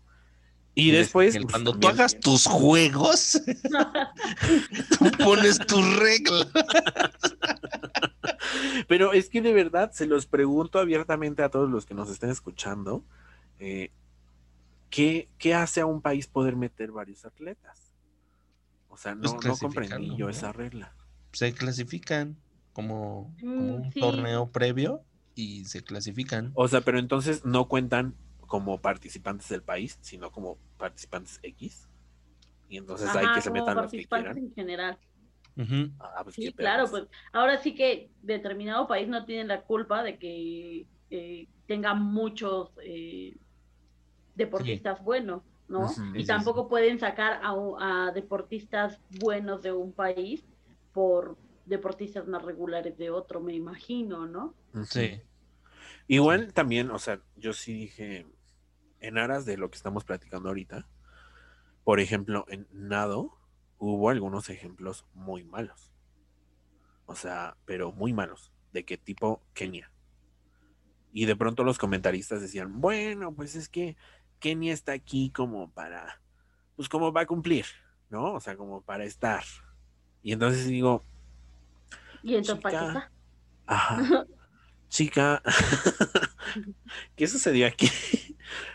Y 0.75 0.91
después. 0.91 1.35
el- 1.35 1.43
pues, 1.43 1.53
cuando 1.53 1.79
tú 1.79 1.87
hagas 1.89 2.19
tus 2.19 2.47
juegos, 2.47 3.41
tú 4.99 5.11
pones 5.23 5.59
tus 5.59 5.97
reglas. 5.99 6.47
Pero 8.89 9.13
es 9.13 9.29
que 9.29 9.41
de 9.43 9.53
verdad 9.53 9.93
se 9.93 10.07
los 10.07 10.27
pregunto 10.27 10.79
abiertamente 10.79 11.43
a 11.43 11.51
todos 11.51 11.71
los 11.71 11.87
que 11.87 11.95
nos 11.95 12.11
estén 12.11 12.31
escuchando. 12.31 13.05
eh, 13.59 13.91
¿qué, 14.91 15.29
qué 15.39 15.55
hace 15.55 15.81
a 15.81 15.87
un 15.87 16.03
país 16.03 16.27
poder 16.27 16.57
meter 16.57 16.91
varios 16.93 17.25
atletas? 17.25 17.95
O 18.89 18.97
sea, 18.97 19.15
Pues 19.15 19.33
no, 19.45 19.57
comprendí 19.59 20.17
yo 20.17 20.27
¿no? 20.27 20.31
esa 20.31 20.53
regla. 20.53 20.95
Se 21.33 21.53
clasifican 21.55 22.37
como, 22.73 23.35
como 23.41 23.75
Mm, 23.77 23.83
un 23.85 23.93
sí. 23.93 24.01
torneo 24.01 24.51
previo 24.51 25.03
y 25.35 25.65
se 25.65 25.83
clasifican. 25.83 26.53
O 26.55 26.69
sea, 26.69 26.83
pero 26.83 26.99
entonces 26.99 27.45
no 27.45 27.69
cuentan 27.69 28.15
como 28.53 28.83
participantes 28.83 29.49
del 29.49 29.63
país, 29.63 29.99
sino 30.03 30.31
como 30.31 30.59
participantes 30.77 31.41
X. 31.43 31.89
Y 32.69 32.77
entonces 32.77 33.17
hay 33.17 33.31
que 33.31 33.41
se 33.41 33.51
metan 33.51 33.81
los 33.81 33.95
que 33.95 34.07
participantes 34.07 34.09
quieran. 34.09 34.43
en 34.45 34.53
general. 34.55 34.99
Ah, 35.99 36.23
pues 36.25 36.37
Sí, 36.37 36.53
claro, 36.55 36.85
perros. 36.85 36.91
pues 36.91 37.05
ahora 37.33 37.59
sí 37.59 37.75
que 37.75 38.11
determinado 38.23 38.87
país 38.87 39.09
no 39.09 39.25
tiene 39.25 39.45
la 39.45 39.63
culpa 39.65 40.03
de 40.03 40.19
que 40.19 40.87
eh, 41.11 41.49
tenga 41.67 41.95
muchos 41.95 42.73
eh, 42.83 43.37
deportistas 44.35 45.03
buenos, 45.03 45.43
¿no? 45.69 46.01
Y 46.13 46.25
tampoco 46.27 46.69
pueden 46.69 46.99
sacar 46.99 47.41
a, 47.43 47.55
a 48.09 48.13
deportistas 48.13 49.01
buenos 49.09 49.63
de 49.63 49.73
un 49.73 49.93
país 49.95 50.47
por 50.93 51.39
deportistas 51.65 52.27
más 52.29 52.43
regulares 52.43 52.97
de 52.99 53.11
otro, 53.11 53.41
me 53.41 53.55
imagino, 53.55 54.27
¿no? 54.27 54.55
Sí. 54.85 55.21
Igual 56.09 56.53
también, 56.53 56.91
o 56.91 56.99
sea, 56.99 57.21
yo 57.37 57.53
sí 57.53 57.73
dije, 57.75 58.27
en 59.03 59.19
aras 59.19 59.45
de 59.45 59.57
lo 59.59 59.71
que 59.71 59.77
estamos 59.77 60.05
platicando 60.05 60.49
ahorita, 60.49 60.89
por 61.85 62.01
ejemplo, 62.01 62.47
en 62.49 62.69
nado 62.73 63.37
hubo 63.79 64.11
algunos 64.11 64.49
ejemplos 64.51 65.07
muy 65.15 65.45
malos. 65.45 65.93
O 67.07 67.15
sea, 67.17 67.57
pero 67.67 67.93
muy 67.93 68.13
malos. 68.13 68.53
¿De 68.73 68.85
qué 68.85 68.97
tipo? 68.99 69.43
Kenia. 69.55 69.91
Y 71.13 71.27
de 71.27 71.37
pronto 71.37 71.65
los 71.65 71.79
comentaristas 71.79 72.41
decían, 72.41 72.81
bueno, 72.81 73.35
pues 73.35 73.55
es 73.57 73.69
que 73.69 73.97
Kenia 74.41 74.73
está 74.73 74.93
aquí 74.93 75.31
como 75.31 75.71
para 75.73 76.21
pues 76.77 76.89
como 76.89 77.13
va 77.13 77.23
a 77.23 77.27
cumplir, 77.27 77.67
¿no? 78.11 78.35
O 78.35 78.41
sea, 78.41 78.57
como 78.57 78.83
para 78.83 79.05
estar. 79.05 79.45
Y 80.23 80.33
entonces 80.33 80.67
digo, 80.67 81.07
Y 82.23 82.37
entonces, 82.37 82.63
¿para 82.63 82.77
qué 82.79 82.87
Chica. 82.87 83.13
ajá, 83.67 84.09
chica, 84.89 85.43
¿qué 87.17 87.27
sucedió 87.29 87.67
aquí? 87.67 87.89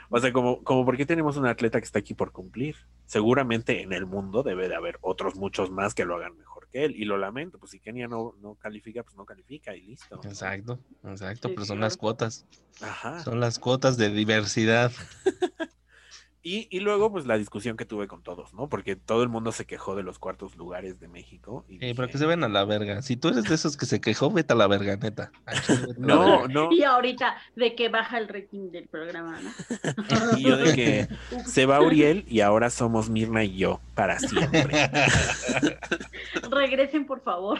O 0.10 0.20
sea, 0.20 0.32
como, 0.32 0.64
como 0.64 0.86
por 0.86 0.96
qué 0.98 1.06
tenemos 1.06 1.38
un 1.38 1.46
atleta 1.48 1.80
que 1.80 1.86
está 1.86 2.00
aquí 2.00 2.14
por 2.14 2.32
cumplir. 2.32 2.76
Seguramente 3.06 3.82
en 3.82 3.94
el 3.94 4.06
mundo 4.06 4.44
debe 4.44 4.70
de 4.70 4.76
haber 4.76 4.98
otros 5.02 5.36
muchos 5.36 5.70
más 5.72 5.94
que 5.94 6.06
lo 6.06 6.16
hagan 6.16 6.38
mejor 6.38 6.68
que 6.70 6.86
él. 6.86 6.96
Y 6.96 7.06
lo 7.06 7.18
lamento, 7.18 7.58
pues 7.60 7.72
si 7.72 7.80
Kenia 7.80 8.08
no, 8.08 8.36
no 8.42 8.56
califica, 8.56 9.04
pues 9.04 9.16
no 9.16 9.26
califica 9.26 9.76
y 9.76 9.82
listo. 9.82 10.20
Exacto, 10.24 10.80
exacto, 11.04 11.48
Sí, 11.50 11.54
pero 11.56 11.66
son 11.66 11.78
claro. 11.78 11.88
las 11.88 11.98
cuotas, 11.98 12.46
Ajá. 12.82 13.20
son 13.24 13.40
las 13.40 13.60
cuotas 13.60 13.98
de 13.98 14.10
diversidad. 14.10 14.92
Y, 16.50 16.70
y 16.72 16.80
luego, 16.80 17.12
pues 17.12 17.26
la 17.26 17.38
discusión 17.38 17.76
que 17.76 17.84
tuve 17.84 18.08
con 18.08 18.24
todos, 18.24 18.54
¿no? 18.54 18.70
Porque 18.70 18.96
todo 18.96 19.22
el 19.22 19.28
mundo 19.28 19.52
se 19.52 19.66
quejó 19.66 19.98
de 19.98 20.04
los 20.04 20.18
cuartos 20.18 20.56
lugares 20.56 20.98
de 20.98 21.10
México. 21.10 21.66
Y 21.68 21.76
Eh, 21.86 21.94
pero 21.94 22.08
que 22.08 22.18
se 22.18 22.26
ven 22.26 22.42
a 22.42 22.48
la 22.48 22.64
verga. 22.64 23.02
Si 23.02 23.18
tú 23.18 23.28
eres 23.28 23.44
de 23.44 23.56
esos 23.56 23.76
que 23.76 23.86
se 23.86 24.00
quejó, 24.00 24.32
vete 24.32 24.54
a 24.54 24.56
la 24.56 24.68
verga, 24.68 24.96
neta. 24.96 25.30
No, 25.98 26.20
verga. 26.20 26.48
no. 26.54 26.72
Y 26.72 26.84
ahorita 26.84 27.36
de 27.58 27.76
que 27.76 27.90
baja 27.90 28.18
el 28.18 28.30
rating 28.30 28.72
del 28.72 28.88
programa, 28.88 29.38
¿no? 29.42 29.52
Y 30.38 30.44
yo 30.44 30.56
de 30.56 30.74
que 30.74 31.08
se 31.46 31.66
va 31.66 31.82
Uriel 31.82 32.24
y 32.30 32.40
ahora 32.40 32.70
somos 32.70 33.10
Mirna 33.10 33.44
y 33.44 33.58
yo 33.58 33.82
para 33.94 34.18
siempre. 34.18 34.90
Regresen, 36.50 37.06
por 37.08 37.22
favor. 37.24 37.60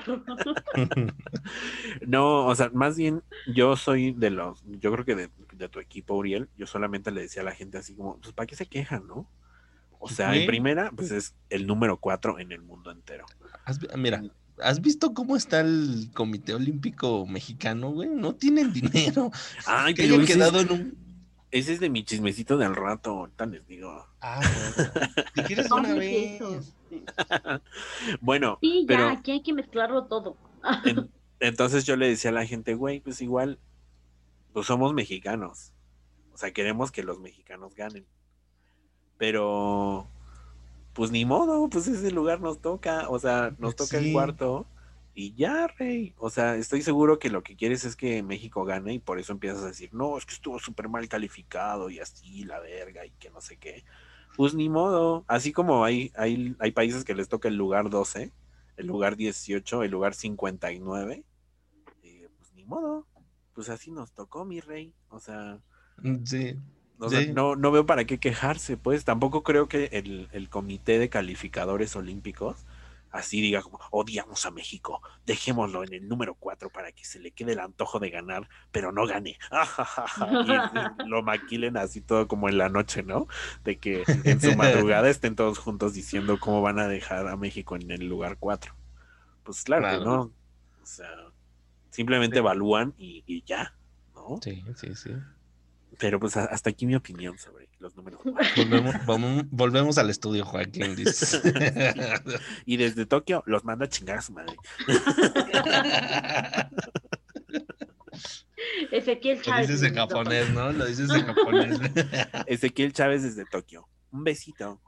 No, 2.06 2.46
o 2.46 2.56
sea, 2.56 2.70
más 2.74 2.96
bien 2.96 3.22
yo 3.54 3.76
soy 3.76 4.14
de 4.14 4.30
los, 4.30 4.64
yo 4.66 4.94
creo 4.94 5.04
que 5.04 5.16
de, 5.16 5.30
de 5.58 5.70
tu 5.70 5.80
equipo, 5.80 6.16
Uriel, 6.16 6.50
yo 6.58 6.66
solamente 6.68 7.12
le 7.12 7.22
decía 7.22 7.42
a 7.42 7.46
la 7.46 7.54
gente 7.56 7.78
así 7.78 7.96
como, 7.96 8.18
pues, 8.20 8.34
¿para 8.34 8.48
qué 8.48 8.56
se 8.56 8.66
quejan, 8.66 9.08
no? 9.08 9.30
O 10.00 10.10
sea, 10.10 10.36
en 10.36 10.46
primera, 10.46 10.92
pues 10.96 11.10
es 11.12 11.34
el 11.50 11.66
número 11.66 11.98
cuatro 11.98 12.38
en 12.40 12.52
el 12.52 12.62
mundo 12.62 12.92
entero. 12.92 13.26
Has 13.66 13.80
Mira, 13.98 14.24
¿has 14.62 14.80
visto 14.82 15.14
cómo 15.16 15.36
está 15.36 15.60
el 15.62 16.12
Comité 16.14 16.54
Olímpico 16.54 17.26
Mexicano, 17.26 17.90
güey? 17.90 18.10
No 18.10 18.36
tienen 18.36 18.72
dinero. 18.74 19.32
Ay, 19.66 19.94
que 19.96 20.04
pero 20.08 20.24
quedado 20.24 20.60
es, 20.60 20.66
en 20.68 20.72
un... 20.72 20.98
ese 21.50 21.74
es 21.74 21.80
de 21.80 21.90
mi 21.90 22.04
chismecito 22.04 22.58
del 22.58 22.76
rato, 22.76 23.10
ahorita 23.12 23.48
les 23.48 23.66
digo. 23.68 24.06
Ah, 24.22 24.40
bueno. 24.40 24.92
Si 25.36 25.42
quieres 25.44 25.72
una 25.72 25.94
vez. 25.96 26.42
Bueno, 28.22 28.58
Sí, 28.62 28.82
ya, 28.82 28.88
Pero- 28.88 29.10
aquí 29.10 29.32
hay 29.32 29.42
que 29.42 29.54
mezclarlo 29.54 30.06
todo. 30.06 30.38
en- 30.86 31.10
entonces 31.40 31.86
yo 31.86 31.96
le 31.96 32.08
decía 32.08 32.30
a 32.32 32.34
la 32.34 32.46
gente, 32.46 32.74
güey, 32.76 33.00
pues 33.00 33.22
igual, 33.22 33.60
pues 34.54 34.66
somos 34.68 34.94
mexicanos. 34.94 35.74
O 36.34 36.38
sea, 36.38 36.52
queremos 36.52 36.92
que 36.92 37.04
los 37.04 37.20
mexicanos 37.20 37.74
ganen. 37.76 38.06
Pero, 39.18 40.08
pues 40.94 41.12
ni 41.12 41.26
modo, 41.26 41.70
pues 41.70 41.88
ese 41.88 42.12
lugar 42.12 42.42
nos 42.42 42.62
toca. 42.62 43.10
O 43.10 43.20
sea, 43.20 43.56
nos 43.60 43.76
toca 43.76 44.00
Sí. 44.00 44.08
el 44.08 44.14
cuarto. 44.14 44.68
Y 45.16 45.34
ya, 45.34 45.66
rey. 45.68 46.14
O 46.18 46.30
sea, 46.30 46.56
estoy 46.56 46.84
seguro 46.84 47.18
que 47.18 47.30
lo 47.32 47.42
que 47.42 47.56
quieres 47.56 47.84
es 47.86 47.96
que 47.96 48.22
México 48.22 48.66
gane 48.66 48.94
y 48.94 49.00
por 49.00 49.18
eso 49.20 49.32
empiezas 49.34 49.64
a 49.64 49.68
decir, 49.68 49.92
no, 49.92 50.16
es 50.18 50.26
que 50.28 50.36
estuvo 50.36 50.60
súper 50.60 50.90
mal 50.90 51.10
calificado 51.10 51.90
y 51.90 52.00
así, 52.00 52.44
la 52.44 52.60
verga, 52.60 53.04
y 53.04 53.10
que 53.12 53.32
no 53.32 53.42
sé 53.42 53.58
qué. 53.58 53.84
Pues 54.36 54.54
ni 54.54 54.70
modo. 54.70 55.26
Así 55.28 55.52
como 55.52 55.84
hay, 55.84 56.12
hay, 56.16 56.56
hay 56.60 56.72
países 56.72 57.04
que 57.04 57.16
les 57.16 57.28
toca 57.30 57.48
el 57.48 57.56
lugar 57.56 57.90
12, 57.90 58.32
el 58.78 58.86
lugar 58.86 59.16
18, 59.16 59.82
el 59.84 59.90
lugar 59.90 60.14
59, 60.14 61.24
eh, 62.04 62.30
pues 62.38 62.54
ni 62.54 62.64
modo. 62.64 63.08
Pues 63.58 63.70
así 63.70 63.90
nos 63.90 64.12
tocó, 64.14 64.46
mi 64.46 64.60
rey. 64.62 64.94
O 65.10 65.20
sea, 65.20 65.58
Sí. 66.26 66.56
o 67.00 67.10
sea, 67.10 67.22
Sí. 67.24 67.34
no, 67.34 67.56
no 67.56 67.72
veo 67.72 67.88
para 67.88 68.06
qué 68.06 68.20
quejarse, 68.20 68.78
pues. 68.78 69.04
Tampoco 69.04 69.42
creo 69.42 69.68
que 69.68 69.86
el, 69.94 70.30
el 70.32 70.48
comité 70.50 71.00
de 71.00 71.10
calificadores 71.10 71.96
olímpicos 71.96 72.68
así 73.10 73.42
diga 73.42 73.64
como, 73.64 73.80
odiamos 73.92 74.46
a 74.46 74.52
México, 74.52 75.02
dejémoslo 75.26 75.84
en 75.84 75.94
el 75.94 76.08
número 76.08 76.36
4 76.36 76.70
para 76.70 76.92
que 76.92 77.04
se 77.04 77.20
le 77.20 77.32
quede 77.32 77.54
el 77.54 77.60
antojo 77.60 78.00
de 78.00 78.12
ganar, 78.12 78.48
pero 78.72 78.92
no 78.92 79.08
gane. 79.08 79.40
y, 81.00 81.10
lo 81.10 81.24
maquilen 81.24 81.78
así 81.78 82.02
todo 82.02 82.28
como 82.28 82.50
en 82.50 82.60
la 82.60 82.70
noche, 82.70 83.02
¿no? 83.04 83.28
De 83.64 83.80
que 83.80 84.04
en 84.24 84.40
su 84.40 84.56
madrugada 84.56 85.10
estén 85.10 85.36
todos 85.36 85.58
juntos 85.58 85.94
diciendo 85.96 86.40
cómo 86.40 86.62
van 86.62 86.78
a 86.80 86.88
dejar 86.88 87.28
a 87.28 87.38
México 87.38 87.76
en 87.76 87.90
el 87.92 88.08
lugar 88.08 88.38
4. 88.40 88.76
Pues 89.44 89.64
claro, 89.64 89.90
que 89.90 89.98
Claro. 89.98 90.06
no. 90.06 90.22
O 90.84 90.86
sea, 90.86 91.27
simplemente 91.98 92.38
evalúan 92.38 92.94
y, 93.00 93.24
y 93.26 93.42
ya, 93.44 93.74
¿no? 94.14 94.40
Sí, 94.44 94.64
sí, 94.76 94.94
sí. 94.96 95.10
Pero 95.98 96.20
pues 96.20 96.38
hasta 96.38 96.70
aquí 96.70 96.86
mi 96.86 96.94
opinión 96.96 97.40
sobre 97.40 97.70
los 97.80 97.96
números. 97.96 98.22
Volvemos, 98.56 98.94
vamos- 99.08 99.46
volvemos 99.50 99.98
al 99.98 100.12
estudio, 100.12 100.46
Joaquín. 100.46 100.96
dice. 100.96 101.42
Y 102.68 102.78
desde 102.78 103.08
Tokio 103.08 103.42
los 103.48 103.64
manda 103.66 103.86
a 103.86 103.90
chingar 103.90 104.20
a 104.20 104.22
su 104.22 104.32
madre. 104.34 104.56
Ezequiel 108.92 109.38
Lo 109.38 109.44
Chávez. 109.44 109.68
dices 109.70 109.84
en 109.90 109.96
japonés, 109.96 110.50
¿no? 110.52 110.72
Lo 110.72 110.86
dices 110.86 111.10
en 111.10 111.26
japonés. 111.26 111.80
Ezequiel 112.46 112.94
Chávez 112.94 113.24
desde 113.24 113.46
Tokio. 113.46 113.88
Un 114.12 114.24
besito. 114.24 114.80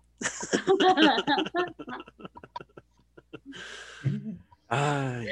Ay, 4.67 5.27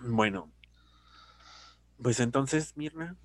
bueno. 0.00 0.50
Pues 2.02 2.18
entonces, 2.20 2.76
Mirna, 2.76 3.16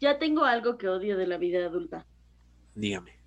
Ya 0.00 0.18
tengo 0.18 0.44
algo 0.44 0.76
que 0.78 0.88
odio 0.88 1.16
de 1.16 1.26
la 1.28 1.38
vida 1.38 1.64
adulta. 1.64 2.06
dígame. 2.74 3.20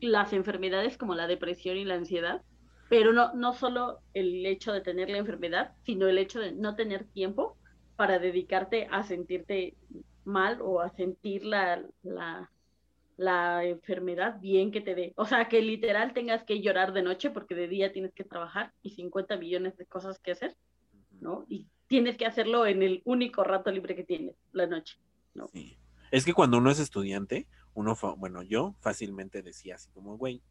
Las 0.00 0.32
enfermedades 0.32 0.98
como 0.98 1.14
la 1.14 1.26
depresión 1.26 1.76
y 1.76 1.84
la 1.84 1.94
ansiedad, 1.94 2.42
pero 2.88 3.12
no, 3.12 3.32
no 3.34 3.54
solo 3.54 4.00
el 4.12 4.44
hecho 4.46 4.72
de 4.72 4.82
tener 4.82 5.08
la 5.10 5.18
enfermedad, 5.18 5.72
sino 5.84 6.06
el 6.08 6.18
hecho 6.18 6.40
de 6.40 6.52
no 6.52 6.74
tener 6.76 7.06
tiempo 7.08 7.58
para 7.96 8.18
dedicarte 8.18 8.86
a 8.90 9.02
sentirte 9.04 9.76
mal 10.24 10.58
o 10.60 10.80
a 10.80 10.90
sentir 10.90 11.44
la, 11.44 11.82
la, 12.02 12.50
la 13.16 13.64
enfermedad 13.64 14.40
bien 14.40 14.72
que 14.72 14.80
te 14.82 14.94
dé. 14.94 15.12
O 15.16 15.26
sea, 15.26 15.48
que 15.48 15.62
literal 15.62 16.12
tengas 16.14 16.44
que 16.44 16.60
llorar 16.62 16.92
de 16.92 17.02
noche 17.02 17.30
porque 17.30 17.54
de 17.54 17.68
día 17.68 17.92
tienes 17.92 18.12
que 18.14 18.24
trabajar 18.24 18.72
y 18.82 18.90
50 18.90 19.36
millones 19.38 19.76
de 19.76 19.86
cosas 19.86 20.18
que 20.20 20.32
hacer, 20.32 20.56
¿no? 21.20 21.46
Y 21.48 21.68
tienes 21.86 22.16
que 22.16 22.26
hacerlo 22.26 22.66
en 22.66 22.82
el 22.82 23.02
único 23.04 23.44
rato 23.44 23.70
libre 23.70 23.96
que 23.96 24.04
tienes, 24.04 24.36
la 24.52 24.66
noche. 24.66 24.98
No. 25.34 25.48
Sí. 25.48 25.78
Es 26.10 26.24
que 26.24 26.32
cuando 26.32 26.58
uno 26.58 26.70
es 26.70 26.78
estudiante, 26.78 27.46
uno, 27.74 27.96
bueno, 28.16 28.42
yo 28.42 28.74
fácilmente 28.80 29.42
decía 29.42 29.74
así 29.74 29.90
como, 29.90 30.16
güey, 30.16 30.42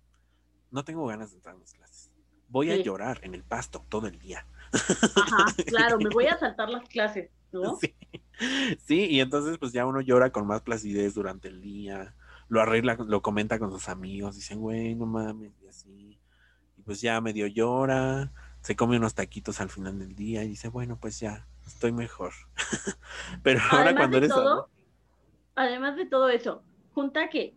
no 0.71 0.83
tengo 0.83 1.05
ganas 1.05 1.31
de 1.31 1.37
entrar 1.37 1.55
a 1.55 1.59
las 1.59 1.73
clases. 1.73 2.11
Voy 2.49 2.71
a 2.71 2.75
llorar 2.75 3.19
en 3.23 3.33
el 3.33 3.43
pasto 3.43 3.85
todo 3.89 4.07
el 4.07 4.19
día. 4.19 4.45
Ajá, 4.71 5.45
claro, 5.65 5.97
me 5.97 6.09
voy 6.09 6.27
a 6.27 6.37
saltar 6.39 6.69
las 6.69 6.87
clases, 6.87 7.31
¿no? 7.51 7.77
Sí. 7.77 7.95
Sí, 8.85 9.05
y 9.05 9.19
entonces 9.21 9.57
pues 9.57 9.71
ya 9.71 9.85
uno 9.85 10.01
llora 10.01 10.31
con 10.31 10.47
más 10.47 10.61
placidez 10.61 11.13
durante 11.13 11.47
el 11.47 11.61
día, 11.61 12.15
lo 12.49 12.61
arregla, 12.61 12.95
lo 12.95 13.21
comenta 13.21 13.59
con 13.59 13.71
sus 13.71 13.89
amigos, 13.89 14.35
dicen, 14.35 14.59
güey, 14.59 14.95
no 14.95 15.05
mames, 15.05 15.53
y 15.61 15.67
así. 15.67 16.19
Y 16.77 16.81
pues 16.81 17.01
ya 17.01 17.21
medio 17.21 17.47
llora, 17.47 18.31
se 18.63 18.75
come 18.75 18.97
unos 18.97 19.13
taquitos 19.13 19.59
al 19.59 19.69
final 19.69 19.99
del 19.99 20.15
día 20.15 20.43
y 20.43 20.47
dice, 20.47 20.69
bueno, 20.69 20.97
pues 20.99 21.19
ya, 21.19 21.45
estoy 21.67 21.91
mejor. 21.91 22.31
Pero 23.43 23.59
ahora 23.59 23.89
Además 23.89 24.01
cuando 24.01 24.19
de 24.19 24.25
eres... 24.25 24.35
todo, 24.35 24.69
además 25.55 25.97
de 25.97 26.05
todo 26.05 26.29
eso, 26.29 26.63
junta 26.93 27.29
que 27.29 27.55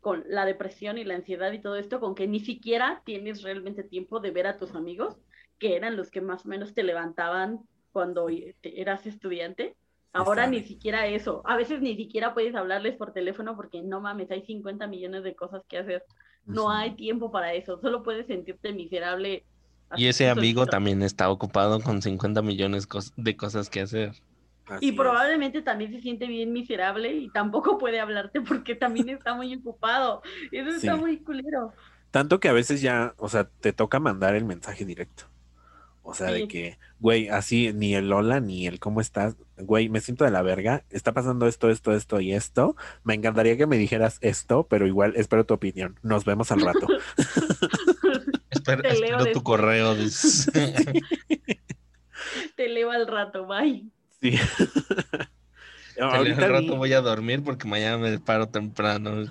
con 0.00 0.24
la 0.26 0.44
depresión 0.44 0.98
y 0.98 1.04
la 1.04 1.14
ansiedad 1.14 1.52
y 1.52 1.60
todo 1.60 1.76
esto, 1.76 2.00
con 2.00 2.14
que 2.14 2.26
ni 2.26 2.40
siquiera 2.40 3.02
tienes 3.04 3.42
realmente 3.42 3.84
tiempo 3.84 4.18
de 4.18 4.32
ver 4.32 4.48
a 4.48 4.56
tus 4.56 4.74
amigos, 4.74 5.16
que 5.58 5.76
eran 5.76 5.96
los 5.96 6.10
que 6.10 6.20
más 6.20 6.44
o 6.46 6.48
menos 6.48 6.74
te 6.74 6.82
levantaban 6.82 7.60
cuando 7.92 8.28
eras 8.62 9.06
estudiante. 9.06 9.76
Ahora 10.12 10.48
ni 10.48 10.62
siquiera 10.62 11.06
eso. 11.06 11.42
A 11.44 11.56
veces 11.56 11.80
ni 11.80 11.94
siquiera 11.94 12.34
puedes 12.34 12.56
hablarles 12.56 12.96
por 12.96 13.12
teléfono 13.12 13.54
porque 13.54 13.82
no 13.82 14.00
mames, 14.00 14.30
hay 14.32 14.42
50 14.42 14.88
millones 14.88 15.22
de 15.22 15.36
cosas 15.36 15.62
que 15.68 15.78
hacer. 15.78 16.04
No 16.44 16.70
hay 16.70 16.96
tiempo 16.96 17.30
para 17.30 17.52
eso. 17.52 17.78
Solo 17.80 18.02
puedes 18.02 18.26
sentirte 18.26 18.72
miserable. 18.72 19.44
Y 19.92 20.06
ese 20.06 20.28
amigo 20.30 20.66
solito. 20.66 20.66
también 20.66 21.02
está 21.02 21.30
ocupado 21.30 21.80
con 21.82 22.02
50 22.02 22.42
millones 22.42 22.88
de 23.16 23.36
cosas 23.36 23.70
que 23.70 23.80
hacer. 23.82 24.12
Así 24.66 24.86
Y 24.86 24.90
es. 24.90 24.96
probablemente 24.96 25.62
también 25.62 25.92
se 25.92 26.00
siente 26.00 26.26
bien 26.26 26.52
miserable 26.52 27.12
y 27.14 27.30
tampoco 27.30 27.78
puede 27.78 28.00
hablarte 28.00 28.40
porque 28.40 28.74
también 28.76 29.08
está 29.08 29.34
muy 29.34 29.54
ocupado. 29.56 30.22
Eso 30.52 30.70
está 30.70 30.96
muy 30.96 31.18
culero. 31.22 31.76
Tanto 32.10 32.40
que 32.40 32.48
a 32.48 32.52
veces 32.52 32.80
ya, 32.80 33.14
o 33.18 33.28
sea, 33.28 33.44
te 33.48 33.72
toca 33.72 34.00
mandar 34.00 34.34
el 34.34 34.44
mensaje 34.44 34.84
directo. 34.84 35.24
O 36.02 36.14
sea, 36.14 36.32
de 36.32 36.46
que, 36.48 36.78
güey, 36.98 37.28
así 37.28 37.72
ni 37.74 37.94
el 37.94 38.12
hola 38.12 38.40
ni 38.40 38.66
el 38.66 38.80
cómo 38.80 39.00
estás, 39.00 39.36
güey, 39.58 39.88
me 39.88 40.00
siento 40.00 40.24
de 40.24 40.30
la 40.30 40.42
verga, 40.42 40.84
está 40.90 41.12
pasando 41.12 41.46
esto, 41.46 41.70
esto, 41.70 41.92
esto 41.92 42.20
y 42.20 42.32
esto. 42.32 42.74
Me 43.04 43.14
encantaría 43.14 43.56
que 43.56 43.66
me 43.66 43.76
dijeras 43.76 44.18
esto, 44.22 44.66
pero 44.68 44.86
igual 44.86 45.12
espero 45.16 45.44
tu 45.46 45.54
opinión. 45.54 45.98
Nos 46.02 46.24
vemos 46.24 46.50
al 46.52 46.62
rato. 46.62 46.86
Espero, 48.70 48.94
Te 48.94 49.00
leo 49.00 49.16
espero 49.18 49.32
tu 49.32 49.42
correo. 49.42 49.94
dice. 49.94 50.50
Te 52.56 52.68
leo 52.68 52.90
al 52.90 53.06
rato, 53.06 53.46
bye. 53.46 53.84
Sí. 54.20 54.34
Al 56.00 56.24
vi- 56.24 56.32
rato 56.32 56.76
voy 56.76 56.92
a 56.94 57.00
dormir 57.02 57.42
porque 57.44 57.68
mañana 57.68 57.98
me 57.98 58.18
paro 58.18 58.48
temprano. 58.48 59.24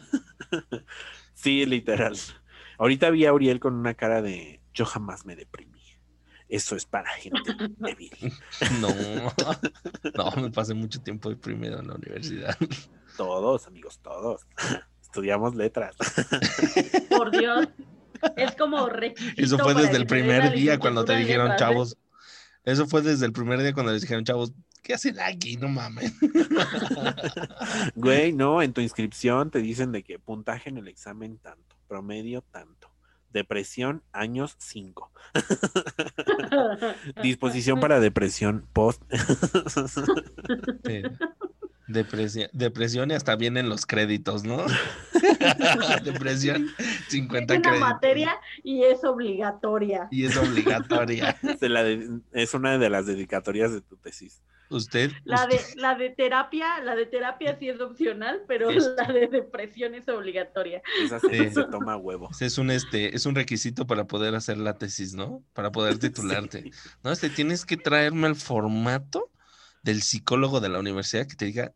Sí, 1.34 1.66
literal. 1.66 2.18
Ahorita 2.78 3.10
vi 3.12 3.26
a 3.26 3.30
Auriel 3.30 3.62
con 3.62 3.74
una 3.74 3.94
cara 3.94 4.22
de 4.22 4.60
yo 4.74 4.84
jamás 4.86 5.26
me 5.26 5.38
deprimí. 5.38 5.80
Eso 6.50 6.76
es 6.76 6.86
para 6.86 7.10
gente 7.12 7.40
débil. 7.78 8.12
No, 8.82 8.90
no, 10.16 10.32
me 10.42 10.50
pasé 10.52 10.74
mucho 10.74 11.02
tiempo 11.02 11.30
deprimido 11.30 11.80
en 11.80 11.88
la 11.88 11.94
universidad. 11.96 12.58
Todos, 13.16 13.68
amigos, 13.68 14.00
todos. 14.04 14.42
Estudiamos 15.02 15.56
letras. 15.56 15.96
Por 17.10 17.32
Dios. 17.32 17.70
Es 18.36 18.55
como 18.55 18.88
requisito. 18.88 19.41
Eso 19.41 19.57
fue 19.59 19.74
desde 19.74 19.97
el 19.97 20.07
primer 20.07 20.51
día 20.51 20.80
cuando 20.80 21.05
te 21.05 21.15
dijeron, 21.15 21.51
¿eh? 21.51 21.55
chavos. 21.57 21.97
Eso 22.63 22.88
fue 22.88 23.01
desde 23.01 23.26
el 23.26 23.34
primer 23.34 23.61
día 23.61 23.74
cuando 23.74 23.91
les 23.91 24.01
dijeron, 24.01 24.24
chavos, 24.26 24.53
¿qué 24.84 24.93
hacen 24.93 25.20
aquí? 25.20 25.57
No 25.57 25.70
mames. 25.70 26.13
Güey, 27.95 28.34
no, 28.34 28.61
en 28.61 28.74
tu 28.74 28.82
inscripción 28.82 29.49
te 29.49 29.59
dicen 29.59 29.91
de 29.91 30.03
que 30.03 30.20
puntaje 30.20 30.70
en 30.70 30.78
el 30.78 30.88
examen 30.88 31.38
tanto, 31.38 31.76
promedio 31.88 32.41
tanto, 32.51 32.91
depresión 33.32 34.03
años 34.11 34.55
5, 34.59 35.11
disposición 37.24 37.80
para 37.80 37.99
depresión 37.99 38.67
post. 38.74 39.01
Sí. 40.86 41.01
Depresión, 41.90 42.50
depresión 42.54 43.12
y 43.12 43.16
hasta 43.16 43.36
vienen 43.36 43.68
los 43.68 43.86
créditos, 43.86 44.44
¿no? 44.44 44.64
depresión, 46.04 46.68
50 47.10 47.54
Es 47.54 47.60
una 47.60 47.70
créditos. 47.70 47.90
materia 47.90 48.36
y 48.64 48.84
es 48.84 49.04
obligatoria. 49.04 50.08
Y 50.12 50.26
es 50.26 50.38
obligatoria. 50.38 51.38
Se 51.60 51.70
la 51.70 51.84
de- 51.84 52.20
es 52.32 52.54
una 52.54 52.78
de 52.78 52.90
las 52.90 53.06
dedicatorias 53.06 53.72
de 53.74 53.82
tu 53.82 53.98
tesis. 53.98 54.42
Usted, 54.72 55.12
La 55.24 55.46
usted- 55.46 55.58
de, 55.76 55.82
la 55.82 55.96
de 55.96 56.12
terapia, 56.12 56.80
la 56.84 56.96
de 56.96 57.08
terapia 57.08 57.58
sí 57.58 57.70
es 57.70 57.80
opcional, 57.82 58.44
pero 58.48 58.70
Este. 58.70 58.92
la 59.02 59.12
de 59.12 59.26
depresión 59.28 59.96
es 59.96 60.08
obligatoria. 60.08 60.84
Esa 61.04 61.20
se, 61.20 61.30
Sí. 61.50 61.56
se 61.56 61.64
toma 61.66 61.98
huevo. 61.98 62.30
es 62.40 62.58
un 62.60 62.70
este, 62.70 63.16
es 63.16 63.26
un 63.26 63.34
requisito 63.34 63.88
para 63.88 64.06
poder 64.06 64.36
hacer 64.36 64.60
la 64.60 64.78
tesis, 64.78 65.16
¿no? 65.16 65.44
Para 65.54 65.72
poder 65.72 65.98
titularte. 66.52 66.62
Sí. 66.64 66.72
No, 67.04 67.12
este 67.12 67.32
tienes 67.32 67.66
que 67.66 67.78
traerme 67.78 68.28
el 68.28 68.36
formato 68.36 69.32
del 69.84 70.01
psicólogo 70.01 70.59
de 70.59 70.69
la 70.69 70.80
universidad 70.80 71.27
que 71.27 71.36
te 71.36 71.45
diga 71.45 71.73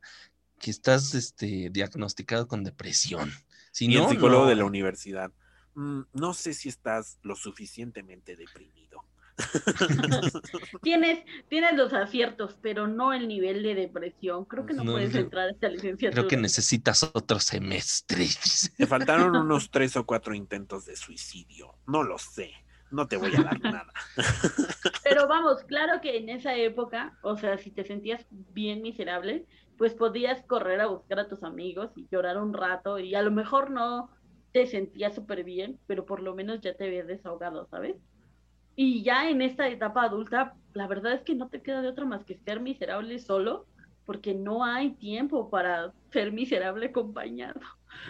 que 0.59 0.71
estás 0.71 1.13
este, 1.15 1.69
diagnosticado 1.71 2.47
con 2.47 2.63
depresión. 2.63 3.31
Si 3.71 3.85
y 3.85 3.95
no, 3.95 4.03
el 4.05 4.09
psicólogo 4.09 4.43
no. 4.43 4.49
de 4.49 4.55
la 4.55 4.65
universidad. 4.65 5.31
"Mm, 5.75 6.01
no 6.13 6.33
sé 6.33 6.53
si 6.53 6.69
estás 6.69 7.19
lo 7.23 7.35
suficientemente 7.35 8.35
deprimido. 8.35 9.03
Tienes, 10.81 11.25
tienes 11.49 11.75
los 11.75 11.91
aciertos, 11.93 12.55
pero 12.61 12.87
no 12.87 13.13
el 13.13 13.27
nivel 13.27 13.63
de 13.63 13.75
depresión. 13.75 14.45
Creo 14.45 14.65
que 14.65 14.73
no, 14.73 14.83
No, 14.83 14.93
puedes 14.93 15.15
entrar 15.15 15.47
a 15.47 15.51
esta 15.51 15.69
licenciatura. 15.69 16.21
Creo 16.21 16.27
que 16.27 16.37
necesitas 16.37 17.03
otro 17.03 17.39
semestre. 17.39 18.27
Te 18.77 18.87
faltaron 18.87 19.35
unos 19.35 19.71
tres 19.71 19.95
o 19.97 20.05
cuatro 20.05 20.35
intentos 20.35 20.85
de 20.85 20.95
suicidio. 20.95 21.75
No 21.87 22.03
lo 22.03 22.17
sé. 22.17 22.51
No 22.93 23.07
te 23.07 23.17
voy 23.17 23.31
a 23.35 23.41
dar 23.41 23.59
nada. 23.59 23.91
Pero 25.03 25.27
vamos, 25.27 25.63
claro 25.63 25.99
que 25.99 26.15
en 26.17 26.29
esa 26.29 26.55
época, 26.55 27.17
o 27.23 27.35
sea, 27.35 27.57
si 27.57 27.71
te 27.71 27.83
sentías 27.83 28.25
bien 28.29 28.83
miserable, 28.83 29.47
pues 29.79 29.95
podías 29.95 30.43
correr 30.43 30.79
a 30.79 30.85
buscar 30.85 31.19
a 31.19 31.27
tus 31.27 31.43
amigos 31.43 31.89
y 31.95 32.07
llorar 32.11 32.37
un 32.37 32.53
rato 32.53 32.99
y 32.99 33.15
a 33.15 33.23
lo 33.23 33.31
mejor 33.31 33.71
no 33.71 34.11
te 34.51 34.67
sentías 34.67 35.15
súper 35.15 35.43
bien, 35.43 35.79
pero 35.87 36.05
por 36.05 36.21
lo 36.21 36.35
menos 36.35 36.61
ya 36.61 36.75
te 36.75 36.85
habías 36.85 37.07
desahogado, 37.07 37.65
¿sabes? 37.65 37.95
Y 38.75 39.01
ya 39.01 39.27
en 39.27 39.41
esta 39.41 39.67
etapa 39.67 40.03
adulta, 40.03 40.53
la 40.73 40.85
verdad 40.85 41.13
es 41.13 41.21
que 41.23 41.33
no 41.33 41.49
te 41.49 41.63
queda 41.63 41.81
de 41.81 41.87
otra 41.87 42.05
más 42.05 42.23
que 42.23 42.37
ser 42.37 42.59
miserable 42.59 43.17
solo, 43.17 43.65
porque 44.05 44.35
no 44.35 44.63
hay 44.63 44.91
tiempo 44.91 45.49
para 45.49 45.93
ser 46.11 46.31
miserable 46.31 46.87
acompañado. 46.87 47.59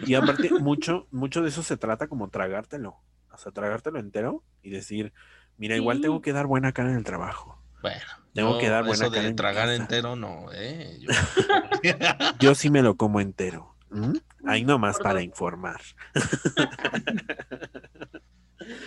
Y 0.06 0.14
aparte, 0.14 0.50
mucho, 0.60 1.06
mucho 1.10 1.40
de 1.40 1.48
eso 1.48 1.62
se 1.62 1.78
trata 1.78 2.06
como 2.06 2.28
tragártelo. 2.28 2.96
O 3.34 3.38
sea, 3.38 3.52
tragártelo 3.52 3.98
entero 3.98 4.42
y 4.62 4.70
decir, 4.70 5.12
mira, 5.56 5.76
igual 5.76 6.00
tengo 6.00 6.20
que 6.22 6.32
dar 6.32 6.46
buena 6.46 6.72
cara 6.72 6.90
en 6.90 6.96
el 6.96 7.04
trabajo. 7.04 7.58
Bueno, 7.82 8.00
Tengo 8.32 8.58
que 8.58 8.68
dar 8.68 8.84
buena 8.84 9.04
eso 9.04 9.10
cara 9.12 9.22
de 9.22 9.28
en 9.28 9.36
tragar 9.36 9.64
casa. 9.68 9.74
entero, 9.76 10.16
no, 10.16 10.46
eh. 10.52 10.98
Yo- 11.00 11.10
Yo 12.40 12.54
sí 12.54 12.70
me 12.70 12.82
lo 12.82 12.96
como 12.96 13.20
entero. 13.20 13.74
¿m? 13.92 14.20
Ahí 14.46 14.64
nomás 14.64 14.98
para 14.98 15.22
informar. 15.22 15.80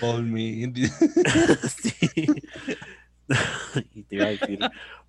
Paul 0.02 0.24
me- 0.32 0.72
Sí. 1.70 2.28
Y 3.94 4.04
te 4.04 4.16
iba 4.16 4.26
a 4.26 4.30
decir 4.30 4.60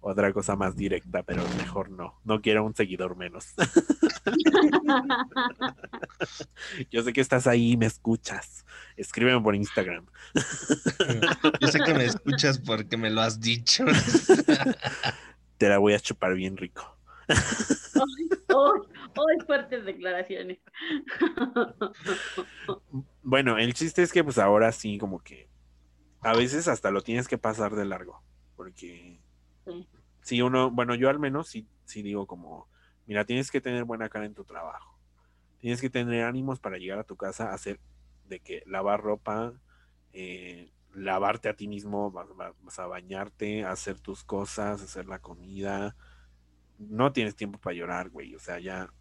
otra 0.01 0.33
cosa 0.33 0.57
más 0.57 0.77
directa, 0.77 1.23
pero 1.23 1.43
mejor 1.57 1.91
no. 1.91 2.19
No 2.25 2.41
quiero 2.41 2.65
un 2.65 2.75
seguidor 2.75 3.17
menos. 3.17 3.55
Yo 6.91 7.03
sé 7.03 7.13
que 7.13 7.21
estás 7.21 7.47
ahí 7.47 7.73
y 7.73 7.77
me 7.77 7.87
escuchas. 7.87 8.65
Escríbeme 8.97 9.41
por 9.41 9.55
Instagram. 9.55 10.07
Yo 11.61 11.69
sé 11.69 11.81
que 11.81 11.95
me 11.95 12.05
escuchas 12.05 12.59
porque 12.59 12.97
me 12.97 13.11
lo 13.11 13.21
has 13.21 13.41
dicho. 13.41 13.85
Te 15.59 15.69
la 15.69 15.79
voy 15.79 15.95
a 15.95 16.01
chupar 16.01 16.35
bien 16.35 16.57
rico. 16.57 16.97
Hoy, 17.95 18.31
hoy 19.17 19.37
fuertes 19.47 19.85
declaraciones. 19.85 20.59
Bueno, 23.23 23.59
el 23.59 23.75
chiste 23.75 24.03
es 24.03 24.13
que 24.13 24.25
pues 24.25 24.39
ahora 24.39 24.73
sí 24.73 24.99
como 24.99 25.23
que 25.23 25.49
a 26.21 26.35
veces 26.35 26.69
hasta 26.69 26.91
lo 26.91 27.03
tienes 27.03 27.29
que 27.29 27.39
pasar 27.39 27.75
de 27.75 27.85
largo, 27.85 28.23
porque 28.57 29.21
Sí. 29.69 29.89
si 30.23 30.43
uno, 30.43 30.71
bueno, 30.71 30.95
yo 30.95 31.09
al 31.11 31.19
menos 31.19 31.49
sí, 31.49 31.69
sí 31.85 32.03
digo 32.03 32.27
como, 32.27 32.69
mira, 33.07 33.25
tienes 33.25 33.51
que 33.51 33.61
tener 33.61 33.85
buena 33.85 34.09
cara 34.09 34.27
en 34.27 34.35
tu 34.35 34.45
trabajo, 34.45 34.99
tienes 35.59 35.81
que 35.81 35.91
tener 35.91 36.25
ánimos 36.25 36.61
para 36.61 36.79
llegar 36.79 36.99
a 36.99 37.05
tu 37.05 37.17
casa, 37.17 37.53
hacer 37.53 37.81
de 38.25 38.41
que 38.41 38.63
lavar 38.67 39.01
ropa, 39.03 39.55
eh, 40.13 40.73
lavarte 40.95 41.49
a 41.49 41.57
ti 41.57 41.69
mismo, 41.69 42.11
vas, 42.11 42.29
vas- 42.37 42.79
a 42.79 42.87
bañarte, 42.87 43.65
hacer 43.65 44.01
tus 44.01 44.25
cosas, 44.25 44.83
hacer 44.83 45.07
la 45.07 45.21
comida, 45.21 45.97
no 46.79 47.13
tienes 47.13 47.37
tiempo 47.37 47.59
para 47.59 47.75
llorar, 47.77 48.11
güey, 48.11 48.35
o 48.35 48.39
sea, 48.39 48.61
ya 48.61 48.93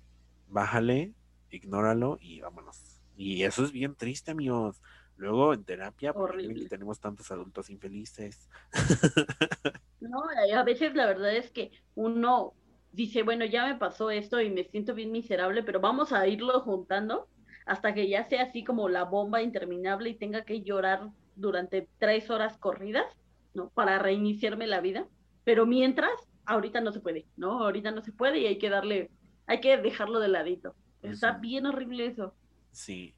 bájale, 0.48 1.14
ignóralo 1.50 2.18
y 2.22 2.42
vámonos. 2.42 3.02
Y 3.16 3.44
eso 3.44 3.64
es 3.64 3.72
bien 3.72 3.96
triste, 3.96 4.32
amigos. 4.32 4.82
Luego 5.16 5.54
en 5.54 5.64
terapia, 5.66 6.14
porque 6.14 6.66
tenemos 6.70 7.00
tantos 7.00 7.32
adultos 7.32 7.70
infelices. 7.70 8.50
No, 10.10 10.24
a 10.56 10.64
veces 10.64 10.96
la 10.96 11.06
verdad 11.06 11.36
es 11.36 11.52
que 11.52 11.72
uno 11.96 12.54
dice, 12.92 13.24
bueno, 13.24 13.46
ya 13.46 13.66
me 13.66 13.76
pasó 13.76 14.10
esto 14.10 14.42
y 14.42 14.50
me 14.50 14.64
siento 14.64 14.94
bien 14.94 15.12
miserable, 15.12 15.64
pero 15.64 15.80
vamos 15.80 16.12
a 16.14 16.28
irlo 16.28 16.60
juntando 16.62 17.28
hasta 17.66 17.94
que 17.94 18.08
ya 18.08 18.28
sea 18.28 18.44
así 18.44 18.64
como 18.64 18.90
la 18.90 19.04
bomba 19.04 19.42
interminable 19.42 20.10
y 20.10 20.16
tenga 20.16 20.46
que 20.46 20.62
llorar 20.62 21.10
durante 21.36 21.88
tres 22.00 22.30
horas 22.30 22.58
corridas, 22.58 23.06
¿no? 23.54 23.70
Para 23.70 24.00
reiniciarme 24.00 24.68
la 24.68 24.82
vida. 24.82 25.08
Pero 25.44 25.66
mientras, 25.66 26.12
ahorita 26.46 26.82
no 26.82 26.92
se 26.92 27.02
puede, 27.02 27.26
¿no? 27.36 27.64
Ahorita 27.64 27.92
no 27.92 28.02
se 28.02 28.12
puede 28.12 28.40
y 28.40 28.48
hay 28.48 28.58
que 28.58 28.70
darle, 28.70 29.12
hay 29.46 29.60
que 29.60 29.78
dejarlo 29.78 30.20
de 30.20 30.30
ladito. 30.30 30.76
Está 31.02 31.34
bien 31.34 31.66
horrible 31.66 32.08
eso. 32.08 32.34
Sí. 32.72 33.14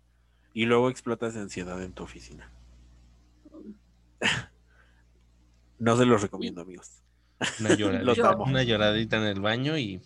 Y 0.53 0.65
luego 0.65 0.89
explotas 0.89 1.35
de 1.35 1.41
ansiedad 1.41 1.81
en 1.81 1.93
tu 1.93 2.03
oficina. 2.03 2.51
No 5.79 5.95
se 5.97 6.05
los 6.05 6.21
recomiendo, 6.21 6.61
amigos. 6.61 7.01
Una 7.59 7.73
lloradita, 7.73 8.35
una 8.37 8.63
lloradita 8.63 9.17
en 9.17 9.23
el 9.23 9.39
baño 9.39 9.77
y 9.77 10.01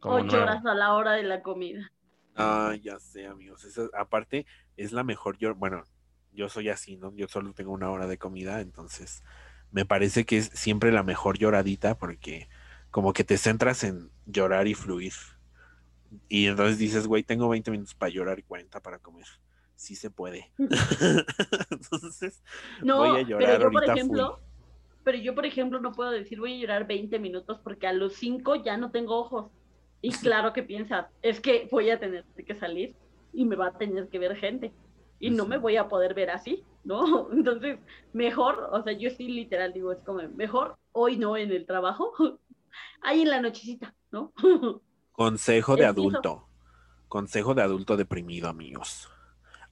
como 0.00 0.16
Ocho 0.16 0.42
horas 0.42 0.64
a 0.66 0.74
la 0.74 0.94
hora 0.94 1.12
de 1.12 1.22
la 1.22 1.42
comida. 1.42 1.92
Ah, 2.34 2.74
ya 2.82 2.98
sé, 2.98 3.26
amigos. 3.26 3.64
Esa- 3.64 3.88
aparte, 3.98 4.46
es 4.76 4.92
la 4.92 5.04
mejor. 5.04 5.38
Yo, 5.38 5.54
bueno, 5.54 5.84
yo 6.32 6.48
soy 6.48 6.68
así, 6.68 6.96
¿no? 6.96 7.14
Yo 7.14 7.28
solo 7.28 7.52
tengo 7.54 7.72
una 7.72 7.90
hora 7.90 8.06
de 8.06 8.18
comida, 8.18 8.60
entonces 8.60 9.22
me 9.72 9.84
parece 9.86 10.24
que 10.26 10.38
es 10.38 10.50
siempre 10.54 10.92
la 10.92 11.02
mejor 11.02 11.38
lloradita 11.38 11.96
porque 11.98 12.48
como 12.90 13.12
que 13.12 13.24
te 13.24 13.38
centras 13.38 13.84
en 13.84 14.10
llorar 14.26 14.68
y 14.68 14.74
fluir. 14.74 15.12
Y 16.28 16.46
entonces 16.46 16.78
dices, 16.78 17.06
güey, 17.06 17.22
tengo 17.22 17.48
20 17.48 17.70
minutos 17.70 17.94
para 17.94 18.10
llorar 18.10 18.38
y 18.38 18.42
40 18.42 18.80
para 18.80 18.98
comer. 18.98 19.26
Sí 19.76 19.96
se 19.96 20.10
puede. 20.10 20.52
entonces, 21.70 22.42
No, 22.82 22.98
voy 22.98 23.20
a 23.20 23.22
llorar 23.22 23.46
pero 23.46 23.64
yo, 23.64 23.72
por 23.72 23.84
ejemplo, 23.84 24.40
pero 25.06 25.18
yo, 25.18 25.36
por 25.36 25.46
ejemplo, 25.46 25.80
no 25.80 25.92
puedo 25.92 26.10
decir 26.10 26.40
voy 26.40 26.54
a 26.54 26.58
llorar 26.58 26.84
20 26.88 27.20
minutos 27.20 27.60
porque 27.62 27.86
a 27.86 27.92
los 27.92 28.14
5 28.14 28.56
ya 28.64 28.76
no 28.76 28.90
tengo 28.90 29.16
ojos. 29.16 29.52
Y 30.02 30.10
claro 30.10 30.52
que 30.52 30.64
piensas, 30.64 31.06
es 31.22 31.40
que 31.40 31.68
voy 31.70 31.90
a 31.90 32.00
tener 32.00 32.24
que 32.44 32.56
salir 32.56 32.96
y 33.32 33.44
me 33.44 33.54
va 33.54 33.68
a 33.68 33.78
tener 33.78 34.08
que 34.08 34.18
ver 34.18 34.34
gente. 34.34 34.72
Y 35.20 35.30
no 35.30 35.46
me 35.46 35.58
voy 35.58 35.76
a 35.76 35.86
poder 35.86 36.12
ver 36.12 36.30
así, 36.30 36.64
¿no? 36.82 37.30
Entonces, 37.32 37.78
mejor, 38.12 38.68
o 38.72 38.82
sea, 38.82 38.94
yo 38.94 39.10
sí 39.10 39.28
literal 39.28 39.72
digo, 39.72 39.92
es 39.92 40.00
como, 40.00 40.22
mejor 40.34 40.76
hoy 40.90 41.16
no 41.16 41.36
en 41.36 41.52
el 41.52 41.66
trabajo, 41.66 42.12
ahí 43.00 43.22
en 43.22 43.30
la 43.30 43.40
nochecita, 43.40 43.94
¿no? 44.10 44.32
Consejo 45.12 45.76
de 45.76 45.86
adulto. 45.86 46.48
Consejo 47.06 47.54
de 47.54 47.62
adulto 47.62 47.96
deprimido, 47.96 48.48
amigos. 48.48 49.08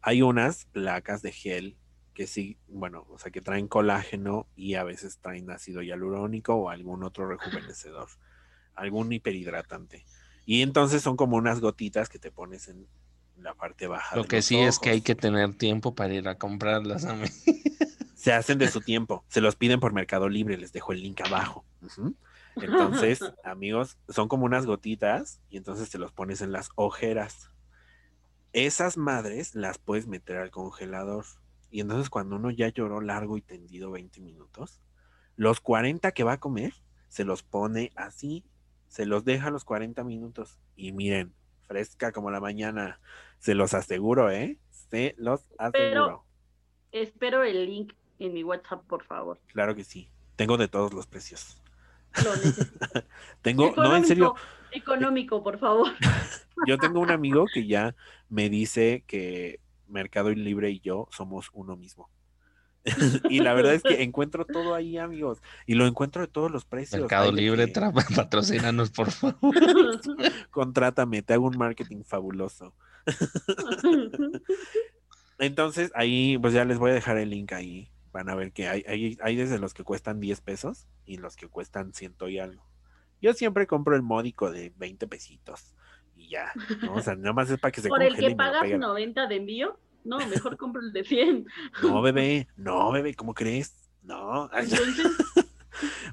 Hay 0.00 0.22
unas 0.22 0.66
placas 0.66 1.22
de 1.22 1.32
gel 1.32 1.76
que 2.14 2.26
sí, 2.26 2.56
bueno, 2.68 3.06
o 3.10 3.18
sea, 3.18 3.30
que 3.30 3.40
traen 3.40 3.68
colágeno 3.68 4.46
y 4.56 4.74
a 4.74 4.84
veces 4.84 5.18
traen 5.18 5.50
ácido 5.50 5.82
hialurónico 5.82 6.54
o 6.54 6.70
algún 6.70 7.04
otro 7.04 7.28
rejuvenecedor, 7.28 8.08
algún 8.74 9.12
hiperhidratante. 9.12 10.06
Y 10.46 10.62
entonces 10.62 11.02
son 11.02 11.16
como 11.16 11.36
unas 11.36 11.60
gotitas 11.60 12.08
que 12.08 12.18
te 12.18 12.30
pones 12.30 12.68
en, 12.68 12.86
la 13.38 13.54
parte 13.54 13.88
baja. 13.88 14.16
Lo 14.16 14.22
de 14.22 14.28
que 14.28 14.36
los 14.36 14.44
sí 14.44 14.58
es 14.58 14.78
que 14.78 14.90
hay 14.90 15.00
que 15.00 15.14
tener 15.14 15.54
tiempo 15.54 15.94
para 15.94 16.14
ir 16.14 16.28
a 16.28 16.36
comprarlas. 16.36 17.04
ame. 17.04 17.28
Se 18.14 18.32
hacen 18.32 18.58
de 18.58 18.70
su 18.70 18.80
tiempo, 18.80 19.22
se 19.28 19.42
los 19.42 19.54
piden 19.54 19.80
por 19.80 19.92
Mercado 19.92 20.30
Libre, 20.30 20.56
les 20.56 20.72
dejo 20.72 20.92
el 20.92 21.02
link 21.02 21.20
abajo. 21.20 21.62
Entonces, 22.56 23.20
amigos, 23.44 23.98
son 24.08 24.28
como 24.28 24.46
unas 24.46 24.64
gotitas 24.64 25.42
y 25.50 25.58
entonces 25.58 25.90
te 25.90 25.98
los 25.98 26.10
pones 26.10 26.40
en 26.40 26.50
las 26.50 26.70
ojeras. 26.74 27.50
Esas 28.54 28.96
madres 28.96 29.54
las 29.54 29.76
puedes 29.76 30.06
meter 30.06 30.38
al 30.38 30.50
congelador. 30.50 31.26
Y 31.74 31.80
entonces 31.80 32.08
cuando 32.08 32.36
uno 32.36 32.52
ya 32.52 32.68
lloró 32.68 33.00
largo 33.00 33.36
y 33.36 33.42
tendido 33.42 33.90
20 33.90 34.20
minutos, 34.20 34.80
los 35.34 35.58
40 35.58 36.12
que 36.12 36.22
va 36.22 36.34
a 36.34 36.38
comer, 36.38 36.72
se 37.08 37.24
los 37.24 37.42
pone 37.42 37.90
así, 37.96 38.44
se 38.86 39.06
los 39.06 39.24
deja 39.24 39.50
los 39.50 39.64
40 39.64 40.04
minutos. 40.04 40.60
Y 40.76 40.92
miren, 40.92 41.34
fresca 41.66 42.12
como 42.12 42.30
la 42.30 42.38
mañana, 42.38 43.00
se 43.40 43.56
los 43.56 43.74
aseguro, 43.74 44.30
¿eh? 44.30 44.60
Se 44.70 45.16
los 45.18 45.50
aseguro. 45.58 46.24
Espero 46.92 47.42
el 47.42 47.66
link 47.66 47.92
en 48.20 48.34
mi 48.34 48.44
WhatsApp, 48.44 48.86
por 48.86 49.02
favor. 49.02 49.40
Claro 49.48 49.74
que 49.74 49.82
sí. 49.82 50.08
Tengo 50.36 50.56
de 50.56 50.68
todos 50.68 50.94
los 50.94 51.08
precios. 51.08 51.60
Lo 52.22 52.36
necesito. 52.36 52.86
Tengo, 53.42 53.74
no, 53.76 53.96
en 53.96 54.04
serio, 54.04 54.36
Económico, 54.70 55.42
por 55.42 55.58
favor. 55.58 55.88
yo 56.68 56.78
tengo 56.78 57.00
un 57.00 57.10
amigo 57.10 57.46
que 57.52 57.66
ya 57.66 57.96
me 58.28 58.48
dice 58.48 59.02
que 59.08 59.58
Mercado 59.88 60.30
Libre 60.30 60.70
y 60.70 60.80
yo 60.80 61.08
somos 61.10 61.50
uno 61.52 61.76
mismo. 61.76 62.08
y 63.30 63.40
la 63.40 63.54
verdad 63.54 63.74
es 63.74 63.82
que 63.82 64.02
encuentro 64.02 64.44
todo 64.44 64.74
ahí, 64.74 64.98
amigos. 64.98 65.42
Y 65.66 65.74
lo 65.74 65.86
encuentro 65.86 66.22
de 66.22 66.28
todos 66.28 66.50
los 66.50 66.64
precios. 66.64 67.00
Mercado 67.00 67.32
de 67.32 67.40
Libre, 67.40 67.72
que, 67.72 67.80
patrocínanos, 68.16 68.90
por 68.90 69.10
favor. 69.10 69.54
Contrátame, 70.50 71.22
te 71.22 71.34
hago 71.34 71.46
un 71.46 71.56
marketing 71.56 72.02
fabuloso. 72.04 72.74
Entonces, 75.38 75.90
ahí, 75.94 76.38
pues 76.38 76.52
ya 76.52 76.64
les 76.64 76.78
voy 76.78 76.90
a 76.90 76.94
dejar 76.94 77.16
el 77.16 77.30
link 77.30 77.52
ahí. 77.52 77.90
Van 78.12 78.28
a 78.28 78.34
ver 78.34 78.52
que 78.52 78.68
hay, 78.68 78.84
hay, 78.86 79.18
hay 79.22 79.36
desde 79.36 79.58
los 79.58 79.74
que 79.74 79.82
cuestan 79.82 80.20
10 80.20 80.40
pesos 80.42 80.86
y 81.04 81.16
los 81.16 81.36
que 81.36 81.48
cuestan 81.48 81.94
ciento 81.94 82.28
y 82.28 82.38
algo. 82.38 82.64
Yo 83.20 83.32
siempre 83.32 83.66
compro 83.66 83.96
el 83.96 84.02
módico 84.02 84.52
de 84.52 84.72
20 84.76 85.08
pesitos 85.08 85.74
y 86.24 86.30
ya. 86.30 86.52
¿no? 86.82 86.94
O 86.96 87.00
sea, 87.02 87.14
nada 87.16 87.32
más 87.32 87.50
es 87.50 87.58
para 87.58 87.72
que 87.72 87.80
se 87.80 87.88
Por 87.88 88.02
el 88.02 88.18
que 88.18 88.30
pagas 88.32 88.60
peguen. 88.62 88.80
90 88.80 89.26
de 89.26 89.36
envío, 89.36 89.78
no, 90.04 90.26
mejor 90.26 90.56
compro 90.56 90.80
el 90.82 90.92
de 90.92 91.04
100. 91.04 91.46
No, 91.76 92.02
bebé, 92.02 92.48
no, 92.56 92.92
bebé, 92.92 93.14
¿cómo 93.14 93.34
crees? 93.34 93.90
No. 94.02 94.50
Entonces, 94.52 95.12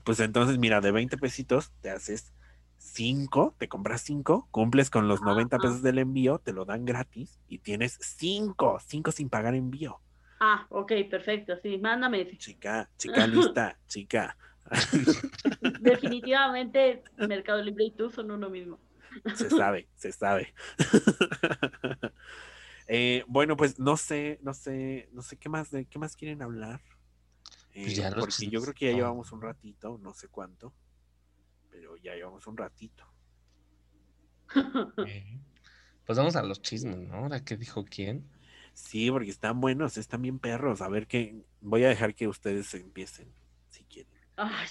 Pues 0.04 0.20
entonces, 0.20 0.58
mira, 0.58 0.82
de 0.82 0.92
20 0.92 1.18
pesitos 1.18 1.72
te 1.82 1.90
haces 1.92 2.34
5, 2.78 3.56
te 3.60 3.68
compras 3.70 4.02
5, 4.02 4.48
cumples 4.52 4.90
con 4.90 5.08
los 5.08 5.22
90 5.24 5.58
Ajá. 5.58 5.62
pesos 5.62 5.82
del 5.84 6.00
envío, 6.00 6.40
te 6.40 6.54
lo 6.54 6.66
dan 6.66 6.86
gratis 6.86 7.40
y 7.48 7.60
tienes 7.60 7.98
5, 8.02 8.80
5 8.86 9.12
sin 9.12 9.30
pagar 9.30 9.56
envío. 9.56 10.02
ah, 10.40 10.66
ok, 10.70 10.92
perfecto, 11.10 11.56
sí, 11.62 11.78
mándame. 11.78 12.38
Chica, 12.38 12.90
chica 12.98 13.28
lista, 13.28 13.80
chica. 13.88 14.36
Definitivamente 15.78 17.04
Mercado 17.18 17.62
Libre 17.62 17.86
y 17.86 17.92
tú 17.96 18.10
son 18.10 18.32
uno 18.32 18.50
mismo. 18.50 18.80
Se 19.36 19.50
sabe, 19.50 19.90
se 19.96 20.12
sabe. 20.12 20.54
Eh, 22.88 23.24
bueno, 23.28 23.56
pues 23.56 23.80
no 23.80 23.96
sé, 23.96 24.40
no 24.42 24.54
sé, 24.54 25.08
no 25.14 25.22
sé 25.22 25.38
qué 25.38 25.48
más 25.48 25.72
de 25.72 25.86
qué 25.86 25.98
más 25.98 26.16
quieren 26.18 26.42
hablar. 26.42 26.82
Eh, 27.74 27.84
Pues 27.84 27.96
ya 27.96 28.10
los 28.12 28.28
porque 28.28 28.50
yo 28.50 28.62
creo 28.62 28.74
que 28.74 28.86
ya 28.88 28.92
no. 28.92 28.98
llevamos 28.98 29.32
un 29.32 29.42
ratito, 29.42 29.98
no 30.00 30.14
sé 30.14 30.28
cuánto, 30.28 30.74
pero 31.70 31.96
ya 31.98 32.16
llevamos 32.16 32.48
un 32.48 32.58
ratito. 32.58 33.06
Pues 36.06 36.18
vamos 36.18 36.36
a 36.36 36.44
los 36.44 36.62
chismes, 36.62 36.98
¿no? 36.98 37.16
Ahora 37.16 37.44
qué 37.44 37.56
dijo 37.58 37.86
quién. 37.86 38.30
Sí, 38.74 39.10
porque 39.12 39.30
están 39.30 39.62
buenos, 39.62 39.98
están 39.98 40.22
bien 40.22 40.40
perros. 40.40 40.82
A 40.82 40.90
ver 40.90 41.08
qué. 41.08 41.46
Voy 41.62 41.84
a 41.84 41.90
dejar 41.90 42.16
que 42.16 42.28
ustedes 42.28 42.74
empiecen, 42.74 43.34
si 43.70 43.84
quieren. 43.86 44.12
Ay. 44.36 44.68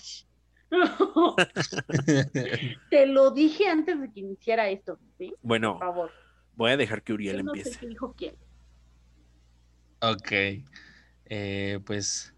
Te 2.91 3.07
lo 3.07 3.31
dije 3.33 3.69
antes 3.69 4.01
de 4.01 4.13
que 4.13 4.21
iniciara 4.21 4.69
esto, 4.71 4.99
¿sí? 5.19 5.35
Bueno, 5.43 5.73
Por 5.79 5.81
favor. 5.81 6.11
voy 6.55 6.71
a 6.73 6.77
dejar 6.77 7.03
que 7.03 7.13
Uriel 7.13 7.39
Yo 7.39 7.43
no 7.43 7.53
sé 7.55 7.59
empiece. 7.61 7.81
qué 7.81 7.87
dijo 7.89 8.15
quién. 8.17 8.37
ok. 10.01 10.33
Eh, 11.27 11.81
pues. 11.85 12.33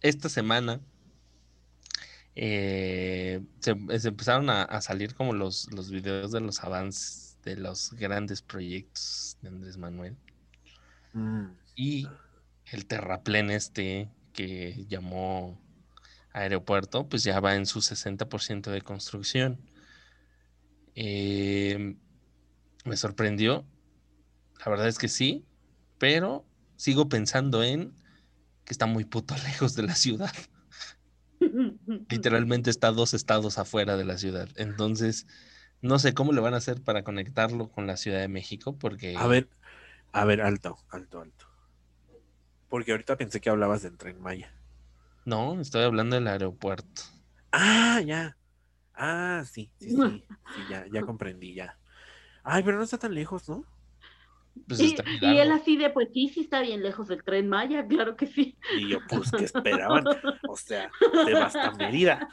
Esta 0.00 0.28
semana 0.28 0.80
eh, 2.34 3.40
se, 3.60 3.74
se 3.98 4.08
empezaron 4.08 4.50
a, 4.50 4.62
a 4.64 4.80
salir 4.80 5.14
como 5.14 5.32
los, 5.32 5.72
los 5.72 5.90
videos 5.90 6.32
de 6.32 6.40
los 6.40 6.62
avances 6.64 7.38
de 7.42 7.56
los 7.56 7.92
grandes 7.92 8.42
proyectos 8.42 9.36
de 9.40 9.48
Andrés 9.48 9.76
Manuel. 9.78 10.16
Mm, 11.12 11.46
Y 11.76 12.08
el 12.72 12.86
terraplén 12.86 13.50
este 13.50 14.08
que 14.34 14.84
llamó 14.88 15.58
aeropuerto, 16.32 17.08
pues 17.08 17.24
ya 17.24 17.40
va 17.40 17.54
en 17.54 17.64
su 17.64 17.80
60% 17.80 18.70
de 18.70 18.82
construcción. 18.82 19.58
Eh, 20.94 21.96
me 22.84 22.96
sorprendió. 22.96 23.64
La 24.64 24.70
verdad 24.70 24.88
es 24.88 24.98
que 24.98 25.08
sí, 25.08 25.46
pero 25.98 26.44
sigo 26.76 27.08
pensando 27.08 27.62
en 27.62 27.94
que 28.64 28.72
está 28.72 28.86
muy 28.86 29.04
puto 29.04 29.34
lejos 29.44 29.74
de 29.74 29.84
la 29.84 29.94
ciudad. 29.94 30.32
Literalmente 32.10 32.70
está 32.70 32.90
dos 32.90 33.14
estados 33.14 33.58
afuera 33.58 33.96
de 33.96 34.04
la 34.04 34.18
ciudad. 34.18 34.48
Entonces, 34.56 35.26
no 35.82 35.98
sé 35.98 36.14
cómo 36.14 36.32
le 36.32 36.40
van 36.40 36.54
a 36.54 36.58
hacer 36.58 36.82
para 36.82 37.04
conectarlo 37.04 37.68
con 37.68 37.86
la 37.86 37.96
Ciudad 37.96 38.20
de 38.20 38.28
México, 38.28 38.76
porque... 38.78 39.14
A 39.16 39.26
ver, 39.26 39.50
a 40.12 40.24
ver, 40.24 40.40
alto, 40.40 40.78
alto, 40.90 41.20
alto. 41.20 41.46
Porque 42.74 42.90
ahorita 42.90 43.16
pensé 43.16 43.40
que 43.40 43.48
hablabas 43.50 43.82
del 43.82 43.96
tren 43.96 44.20
Maya. 44.20 44.52
No, 45.24 45.60
estoy 45.60 45.84
hablando 45.84 46.16
del 46.16 46.26
aeropuerto. 46.26 47.02
Ah, 47.52 48.00
ya. 48.04 48.36
Ah, 48.96 49.44
sí, 49.48 49.70
sí, 49.78 49.90
sí. 49.90 49.96
Sí, 50.56 50.62
ya, 50.68 50.84
ya 50.92 51.02
comprendí, 51.02 51.54
ya. 51.54 51.78
Ay, 52.42 52.64
pero 52.64 52.76
no 52.76 52.82
está 52.82 52.98
tan 52.98 53.14
lejos, 53.14 53.48
¿no? 53.48 53.64
Pues 54.66 54.80
Y, 54.80 54.86
está 54.86 55.04
en 55.08 55.22
y 55.22 55.38
él 55.38 55.52
así 55.52 55.76
de, 55.76 55.90
pues 55.90 56.08
sí, 56.12 56.28
sí 56.34 56.40
está 56.40 56.62
bien 56.62 56.82
lejos 56.82 57.06
del 57.06 57.22
tren 57.22 57.48
Maya, 57.48 57.86
claro 57.88 58.16
que 58.16 58.26
sí. 58.26 58.58
Y 58.76 58.88
yo, 58.88 58.98
pues, 59.08 59.30
¿qué 59.30 59.44
esperaban? 59.44 60.04
O 60.48 60.56
sea, 60.56 60.90
te 61.26 61.32
vas 61.32 61.54
a 61.54 61.70
Mérida. 61.74 62.28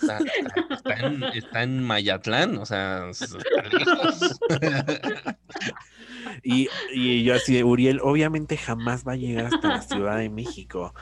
Está, 0.00 0.18
está- 0.18 0.74
está 0.74 0.94
en, 1.00 1.22
está 1.24 1.62
en 1.64 1.82
Mayatlán, 1.82 2.58
o 2.58 2.64
sea, 2.64 3.10
está 3.10 3.36
lejos. 3.72 4.38
Y, 6.42 6.68
y 6.92 7.24
yo 7.24 7.34
así 7.34 7.54
de, 7.54 7.64
Uriel, 7.64 8.00
obviamente 8.02 8.56
jamás 8.56 9.06
va 9.06 9.12
a 9.12 9.16
llegar 9.16 9.46
hasta 9.46 9.68
la 9.68 9.82
Ciudad 9.82 10.18
de 10.18 10.28
México. 10.28 10.94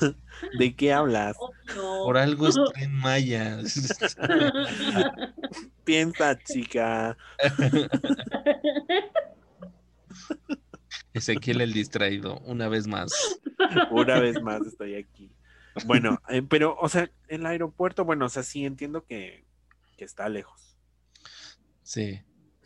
¿De 0.58 0.74
qué 0.74 0.92
hablas? 0.92 1.36
No. 1.76 2.04
Por 2.04 2.18
algo 2.18 2.48
es 2.48 2.56
tren 2.74 2.94
Maya. 2.94 3.58
Piensa, 5.84 6.38
chica. 6.38 7.16
Ezequiel 11.12 11.60
el 11.60 11.72
distraído, 11.72 12.38
una 12.40 12.68
vez 12.68 12.86
más. 12.86 13.40
Una 13.90 14.20
vez 14.20 14.40
más 14.42 14.66
estoy 14.66 14.94
aquí. 14.94 15.30
Bueno, 15.86 16.20
eh, 16.28 16.42
pero, 16.42 16.76
o 16.80 16.88
sea, 16.88 17.10
el 17.28 17.46
aeropuerto, 17.46 18.04
bueno, 18.04 18.26
o 18.26 18.28
sea, 18.28 18.42
sí 18.42 18.64
entiendo 18.64 19.04
que, 19.04 19.44
que 19.96 20.04
está 20.04 20.28
lejos. 20.28 20.76
Sí. 21.82 22.20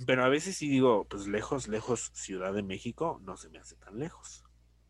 Pero 0.07 0.25
a 0.25 0.29
veces 0.29 0.57
sí 0.57 0.69
digo, 0.69 1.07
pues 1.09 1.27
lejos, 1.29 1.69
lejos, 1.69 2.11
Ciudad 2.15 2.53
de 2.53 2.63
México, 2.63 3.21
no 3.25 3.37
se 3.37 3.49
me 3.51 3.59
hace 3.59 3.77
tan 3.77 3.99
lejos. 3.99 4.45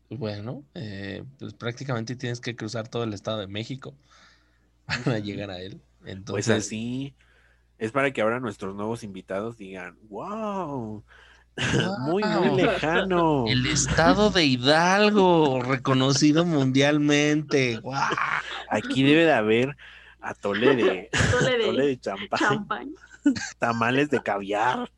Bueno, 0.09 0.63
eh, 0.73 1.23
pues 1.39 1.53
prácticamente 1.53 2.15
tienes 2.15 2.39
que 2.39 2.55
cruzar 2.55 2.87
todo 2.87 3.03
el 3.03 3.13
Estado 3.13 3.39
de 3.39 3.47
México 3.47 3.95
para 5.05 5.19
llegar 5.19 5.51
a 5.51 5.59
él. 5.61 5.81
Entonces, 6.05 6.47
Pues 6.47 6.49
así 6.49 7.15
es 7.77 7.91
para 7.91 8.11
que 8.11 8.21
ahora 8.21 8.39
nuestros 8.39 8.75
nuevos 8.75 9.03
invitados 9.03 9.57
digan, 9.57 9.97
wow, 10.09 11.03
muy, 11.99 12.23
muy 12.23 12.49
lejano. 12.61 13.45
el 13.47 13.65
Estado 13.65 14.29
de 14.29 14.45
Hidalgo, 14.45 15.61
reconocido 15.61 16.45
mundialmente. 16.45 17.77
¡Guau! 17.77 18.15
Aquí 18.69 19.03
debe 19.03 19.25
de 19.25 19.33
haber 19.33 19.77
atole 20.19 20.75
de, 20.75 21.09
Atole 21.13 21.57
de 21.57 21.63
atole 21.63 21.87
de 21.87 21.99
champán, 21.99 22.39
champán. 22.39 22.93
tamales 23.59 24.09
de 24.09 24.21
caviar. 24.21 24.91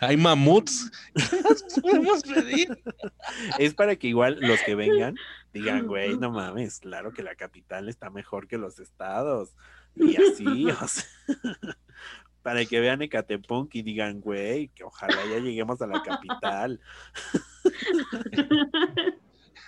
Hay 0.00 0.16
mamuts. 0.16 0.90
¿Qué 1.14 1.42
más 1.42 1.80
podemos 1.80 2.22
pedir? 2.22 2.82
Es 3.58 3.74
para 3.74 3.96
que 3.96 4.08
igual 4.08 4.38
los 4.40 4.60
que 4.62 4.74
vengan 4.74 5.16
digan, 5.56 5.86
güey, 5.86 6.16
no 6.16 6.30
mames, 6.32 6.80
claro 6.80 7.12
que 7.12 7.22
la 7.22 7.34
capital 7.34 7.88
está 7.88 8.10
mejor 8.10 8.46
que 8.46 8.58
los 8.58 8.78
estados. 8.78 9.54
Y 9.94 10.16
así, 10.16 10.70
o 10.70 10.88
sea, 10.88 11.04
para 12.42 12.64
que 12.66 12.80
vean 12.80 13.02
Ecatepunk 13.02 13.74
y 13.74 13.82
digan, 13.82 14.20
güey, 14.20 14.68
que 14.68 14.84
ojalá 14.84 15.16
ya 15.30 15.38
lleguemos 15.38 15.80
a 15.80 15.86
la 15.86 16.02
capital. 16.02 16.80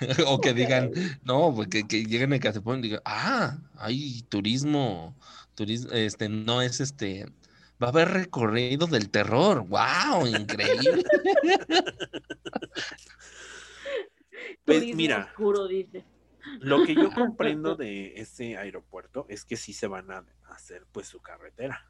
O 0.27 0.41
que 0.41 0.55
digan, 0.55 0.91
no, 1.25 1.53
pues 1.55 1.69
que, 1.69 1.87
que 1.87 2.05
lleguen 2.05 2.33
a 2.33 2.39
Catepón 2.39 2.81
y 2.81 2.83
digan, 2.83 3.03
ah, 3.05 3.59
hay 3.77 4.23
turismo, 4.29 5.17
turismo, 5.55 5.91
este, 5.93 6.29
no 6.29 6.63
es 6.63 6.81
este, 6.81 7.27
va 7.83 7.89
a 7.89 7.91
haber 7.91 8.09
recorrido 8.09 8.87
del 8.87 9.11
terror. 9.11 9.67
¡Wow! 9.69 10.27
Increíble. 10.27 11.05
Pues 14.65 14.81
Turismo 14.81 14.97
mira. 14.99 15.25
oscuro, 15.25 15.67
dice. 15.67 16.05
Lo 16.61 16.85
que 16.85 16.95
yo 16.95 17.11
comprendo 17.15 17.75
de 17.75 18.21
ese 18.21 18.59
aeropuerto 18.59 19.25
es 19.31 19.47
que 19.47 19.57
sí 19.57 19.73
se 19.73 19.87
van 19.87 20.11
a 20.11 20.25
hacer 20.51 20.85
pues 20.93 21.07
su 21.07 21.21
carretera. 21.21 21.87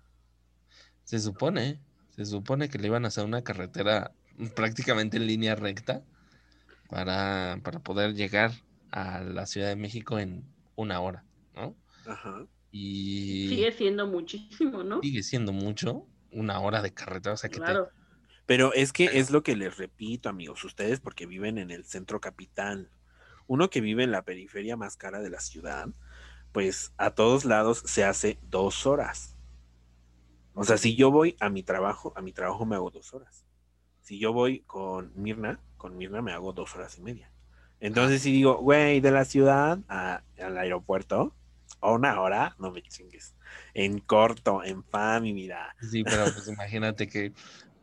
Se 1.03 1.19
supone, 1.19 1.81
se 2.11 2.25
supone 2.25 2.69
que 2.69 2.79
le 2.79 2.87
iban 2.87 3.05
a 3.05 3.09
hacer 3.09 3.25
una 3.25 3.43
carretera 3.43 4.13
prácticamente 4.55 5.17
en 5.17 5.27
línea 5.27 5.57
recta 5.57 6.05
para, 6.89 7.61
para 7.62 7.80
poder 7.80 8.14
llegar 8.14 8.53
a 8.91 9.20
la 9.20 9.47
Ciudad 9.47 9.68
de 9.68 9.76
México 9.76 10.18
en 10.18 10.45
una 10.76 11.01
hora, 11.01 11.24
¿no? 11.55 11.74
Ajá. 12.07 12.47
Y 12.70 13.49
Sigue 13.49 13.72
siendo 13.72 14.07
muchísimo, 14.07 14.82
¿no? 14.82 15.01
sigue 15.01 15.22
siendo 15.22 15.53
mucho, 15.53 16.07
una 16.32 16.61
hora 16.61 16.82
de 16.82 16.93
carretera, 16.93 17.34
o 17.34 17.36
sea 17.36 17.51
que 17.51 17.59
te- 17.59 17.64
Claro. 17.64 17.91
Pero 18.47 18.72
es 18.72 18.93
que 18.93 19.05
es 19.07 19.30
lo 19.30 19.43
que 19.43 19.57
les 19.57 19.76
repito, 19.76 20.28
amigos, 20.28 20.64
ustedes 20.64 21.01
porque 21.01 21.26
viven 21.26 21.59
en 21.59 21.70
el 21.70 21.84
centro 21.84 22.20
capital. 22.20 22.91
Uno 23.47 23.70
que 23.70 23.80
vive 23.82 24.05
en 24.05 24.11
la 24.11 24.22
periferia 24.22 24.76
más 24.76 24.97
cara 24.97 25.20
de 25.20 25.30
la 25.30 25.41
ciudad, 25.41 25.89
pues 26.53 26.93
a 26.99 27.11
todos 27.12 27.45
lados 27.45 27.82
se 27.86 28.05
hace 28.05 28.39
dos 28.43 28.86
horas. 28.86 29.36
O 30.55 30.64
sea, 30.64 30.76
si 30.76 30.97
yo 30.97 31.11
voy 31.11 31.36
a 31.41 31.49
mi 31.51 31.62
trabajo, 31.62 32.12
a 32.16 32.22
mi 32.22 32.32
trabajo 32.32 32.66
me 32.66 32.74
hago 32.76 32.91
dos 32.91 33.14
horas. 33.14 33.45
Si 34.03 34.18
yo 34.18 34.32
voy 34.32 34.61
con 34.62 35.12
Mirna, 35.14 35.61
con 35.79 35.97
Mirna 35.97 36.20
me 36.20 36.33
hago 36.33 36.53
dos 36.53 36.74
horas 36.76 36.99
y 36.99 37.03
media. 37.03 37.33
Entonces, 37.81 38.22
si 38.22 38.33
digo, 38.33 38.59
güey, 38.59 39.01
de 39.01 39.11
la 39.12 39.24
ciudad 39.24 39.79
a- 39.89 40.22
al 40.39 40.59
aeropuerto, 40.59 41.37
a 41.81 41.93
una 41.93 42.20
hora, 42.20 42.57
no 42.59 42.70
me 42.72 42.83
chingues. 42.83 43.35
En 43.72 44.01
corto, 44.01 44.64
en 44.64 44.85
fa, 44.85 45.20
mi 45.20 45.33
vida. 45.33 45.74
Sí, 45.91 46.03
pero 46.05 46.33
pues 46.33 46.49
imagínate 46.49 47.07
que 47.09 47.33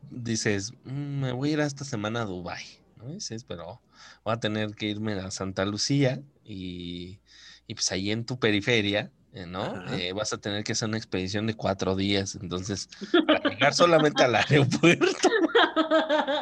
dices, 0.01 0.73
"Mm, 0.83 1.21
me 1.21 1.31
voy 1.31 1.49
a 1.49 1.53
ir 1.53 1.59
esta 1.61 1.85
semana 1.85 2.21
a 2.21 2.25
Dubai, 2.25 2.63
¿no? 2.95 3.07
Dices, 3.07 3.43
pero 3.45 3.81
voy 4.23 4.33
a 4.33 4.39
tener 4.39 4.75
que 4.75 4.87
irme 4.87 5.13
a 5.13 5.31
Santa 5.31 5.65
Lucía 5.65 6.21
y, 6.43 7.21
y 7.67 7.73
pues 7.75 7.91
ahí 7.91 8.11
en 8.11 8.25
tu 8.25 8.37
periferia, 8.39 9.11
eh, 9.31 9.45
¿no? 9.45 9.81
Eh, 9.91 10.13
vas 10.13 10.33
a 10.33 10.37
tener 10.37 10.63
que 10.63 10.73
hacer 10.73 10.89
una 10.89 10.97
expedición 10.97 11.47
de 11.47 11.55
cuatro 11.55 11.95
días, 11.95 12.35
entonces, 12.41 12.87
para 13.25 13.43
llegar 13.49 13.73
solamente 13.73 14.23
al 14.23 14.35
aeropuerto. 14.35 15.29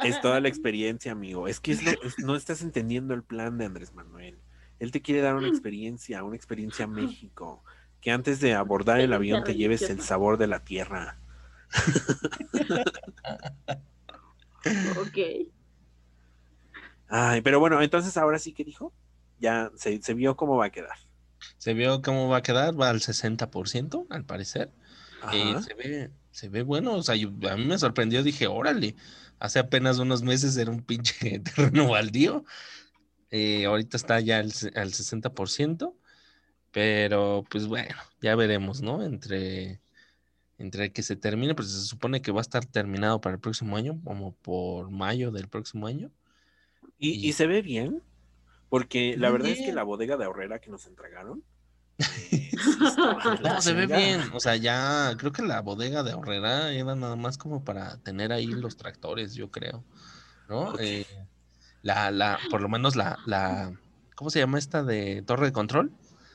Es 0.04 0.20
toda 0.22 0.40
la 0.40 0.48
experiencia, 0.54 1.12
amigo. 1.12 1.48
Es 1.48 1.60
que 1.60 1.72
es 1.74 1.84
lo- 1.84 1.92
es- 1.92 2.20
no 2.20 2.36
estás 2.36 2.62
entendiendo 2.62 3.14
el 3.14 3.24
plan 3.24 3.58
de 3.58 3.66
Andrés 3.66 3.94
Manuel. 3.94 4.38
Él 4.80 4.92
te 4.92 5.02
quiere 5.02 5.22
dar 5.22 5.36
una 5.36 5.48
experiencia, 5.50 6.24
una 6.24 6.36
experiencia 6.36 6.88
México. 6.88 7.64
Que 8.02 8.12
antes 8.12 8.40
de 8.42 8.54
abordar 8.54 9.00
el 9.00 9.14
avión 9.14 9.44
te 9.46 9.56
lleves 9.56 9.82
el 9.90 10.02
sabor 10.02 10.38
de 10.38 10.48
la 10.48 10.64
tierra. 10.64 11.18
ok. 14.98 15.18
Ay, 17.08 17.42
pero 17.42 17.60
bueno, 17.60 17.82
entonces 17.82 18.18
ahora 18.18 18.40
sí 18.40 18.54
que 18.54 18.64
dijo. 18.64 18.94
Ya 19.40 19.72
se, 19.76 20.02
se 20.02 20.14
vio 20.14 20.36
cómo 20.38 20.56
va 20.58 20.66
a 20.66 20.70
quedar. 20.70 20.98
Se 21.58 21.74
vio 21.74 22.02
cómo 22.02 22.30
va 22.30 22.38
a 22.38 22.42
quedar, 22.44 22.80
va 22.80 22.90
al 22.90 23.02
60%, 23.02 24.06
al 24.10 24.24
parecer. 24.26 24.72
Eh, 25.34 25.56
se 25.62 25.74
ve, 25.74 26.12
se 26.32 26.50
ve 26.50 26.62
bueno, 26.64 26.94
o 26.96 27.04
sea, 27.04 27.16
yo- 27.16 27.30
a 27.50 27.56
mí 27.58 27.66
me 27.66 27.78
sorprendió, 27.78 28.24
dije, 28.24 28.48
órale, 28.48 28.96
hace 29.44 29.60
apenas 29.60 30.00
unos 30.00 30.24
meses 30.24 30.58
era 30.58 30.72
un 30.72 30.84
pinche 30.86 31.40
terreno 31.42 31.90
baldío, 31.90 32.46
eh, 33.32 33.66
ahorita 33.66 33.98
está 33.98 34.20
ya 34.22 34.40
al, 34.40 34.52
al 34.76 34.94
60%, 34.94 35.98
pero 36.72 37.44
pues 37.50 37.68
bueno, 37.68 37.96
ya 38.22 38.36
veremos, 38.36 38.82
¿no? 38.82 39.04
Entre, 39.04 39.82
entre 40.60 40.94
que 40.94 41.04
se 41.04 41.16
termine, 41.18 41.56
pues 41.56 41.70
se 41.72 41.82
supone 41.88 42.22
que 42.22 42.32
va 42.34 42.42
a 42.42 42.44
estar 42.44 42.66
terminado 42.66 43.22
para 43.22 43.36
el 43.36 43.42
próximo 43.42 43.78
año, 43.78 44.02
como 44.04 44.36
por 44.38 44.92
mayo 44.92 45.32
del 45.32 45.50
próximo 45.50 45.88
año. 45.88 46.12
Y, 47.00 47.12
y- 47.12 47.30
y 47.30 47.34
se 47.34 47.48
ve 47.48 47.62
bien. 47.62 48.04
Porque 48.70 49.18
la 49.18 49.32
verdad 49.32 49.52
es 49.52 49.62
que 49.62 49.74
la 49.74 49.84
bodega 49.84 50.18
de 50.18 50.28
Horrera 50.28 50.60
que 50.60 50.72
nos 50.72 50.88
entregaron. 50.88 51.44
La 52.00 53.40
No, 53.56 53.62
se 53.62 53.74
ve 53.74 53.86
bien, 53.88 54.22
o 54.34 54.40
sea, 54.40 54.56
ya 54.56 55.14
creo 55.18 55.32
que 55.32 55.42
la 55.42 55.62
bodega 55.62 56.04
de 56.04 56.14
Horrera 56.14 56.72
era 56.72 56.96
nada 56.96 57.16
más 57.16 57.38
como 57.38 57.64
para 57.64 57.98
tener 57.98 58.32
ahí 58.32 58.48
los 58.48 58.78
tractores, 58.78 59.36
yo 59.36 59.52
creo, 59.52 59.84
¿no? 60.50 60.74
Eh, 60.80 61.06
la, 61.82 62.12
la, 62.12 62.40
por 62.50 62.62
lo 62.62 62.70
menos 62.70 62.96
la, 62.96 63.20
la, 63.26 63.74
¿cómo 64.16 64.30
se 64.30 64.40
llama 64.40 64.58
esta 64.60 64.84
de 64.84 65.22
torre 65.22 65.48
de 65.48 65.54
control? 65.54 65.92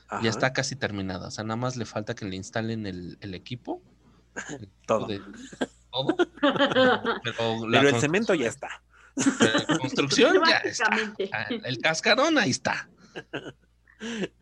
Ajá, 0.07 0.23
Ya 0.23 0.29
está 0.29 0.53
casi 0.53 0.75
terminada, 0.75 1.27
o 1.27 1.31
sea, 1.31 1.43
nada 1.43 1.57
más 1.57 1.75
le 1.75 1.85
falta 1.85 2.15
que 2.15 2.25
le 2.25 2.35
instalen 2.35 2.85
el, 2.85 3.17
el 3.21 3.33
equipo. 3.35 3.81
el 4.49 4.69
Todo. 4.87 5.07
de- 5.07 5.21
todo, 5.91 6.15
pero 7.23 7.67
la 7.67 7.79
Pero 7.79 7.89
el 7.95 7.99
cemento 7.99 8.35
ya 8.35 8.47
está. 8.47 8.83
la 9.15 9.77
construcción 9.79 10.37
ya 10.47 10.57
está. 10.59 10.87
El 11.63 11.79
cascarón 11.79 12.37
ahí 12.37 12.51
está. 12.51 12.87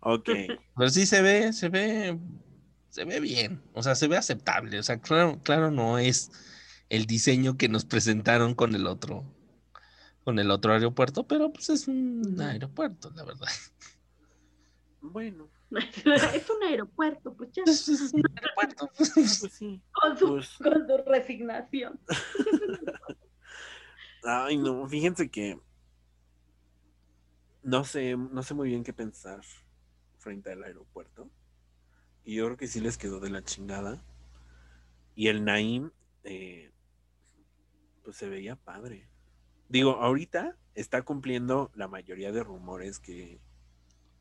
Ok. 0.00 0.30
Pero 0.76 0.90
sí 0.90 1.06
se 1.06 1.22
ve, 1.22 1.52
se 1.52 1.68
ve, 1.68 2.18
se 2.90 3.04
ve 3.04 3.20
bien, 3.20 3.62
o 3.72 3.82
sea, 3.82 3.94
se 3.94 4.08
ve 4.08 4.16
aceptable, 4.16 4.78
o 4.78 4.82
sea, 4.82 5.00
claro, 5.00 5.40
claro, 5.42 5.70
no 5.70 5.98
es 5.98 6.30
el 6.88 7.06
diseño 7.06 7.56
que 7.56 7.68
nos 7.68 7.84
presentaron 7.84 8.54
con 8.54 8.74
el 8.74 8.86
otro, 8.86 9.24
con 10.24 10.38
el 10.38 10.50
otro 10.50 10.72
aeropuerto, 10.72 11.26
pero 11.26 11.52
pues 11.52 11.70
es 11.70 11.88
un 11.88 12.40
aeropuerto, 12.40 13.10
la 13.14 13.24
verdad. 13.24 13.48
Bueno, 15.00 15.48
es 16.34 16.50
un 16.50 16.62
aeropuerto, 16.62 17.34
pues 17.34 17.50
ya. 17.52 17.62
Es, 17.66 17.88
es 17.88 18.12
un 18.12 18.22
aeropuerto. 18.34 18.90
pues 19.14 19.52
sí. 19.52 19.80
Con 19.92 20.16
su, 20.16 20.28
Pues, 20.28 20.50
con 20.58 20.86
su 20.86 20.96
resignación. 21.06 22.00
Ay, 24.22 24.56
no, 24.56 24.88
fíjense 24.88 25.30
que 25.30 25.58
no 27.66 27.82
sé, 27.82 28.16
no 28.16 28.44
sé 28.44 28.54
muy 28.54 28.68
bien 28.68 28.84
qué 28.84 28.92
pensar 28.92 29.40
frente 30.18 30.52
al 30.52 30.62
aeropuerto. 30.62 31.28
Y 32.24 32.36
yo 32.36 32.44
creo 32.44 32.56
que 32.56 32.68
sí 32.68 32.80
les 32.80 32.96
quedó 32.96 33.18
de 33.18 33.28
la 33.28 33.42
chingada. 33.42 34.04
Y 35.16 35.26
el 35.26 35.44
Naim, 35.44 35.90
eh, 36.22 36.70
pues 38.04 38.16
se 38.16 38.28
veía 38.28 38.54
padre. 38.54 39.08
Digo, 39.68 39.96
ahorita 39.96 40.56
está 40.76 41.02
cumpliendo 41.02 41.72
la 41.74 41.88
mayoría 41.88 42.30
de 42.30 42.44
rumores 42.44 43.00
que, 43.00 43.40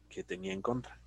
que 0.09 0.23
tenía 0.23 0.51
en 0.51 0.63
contra. 0.63 0.99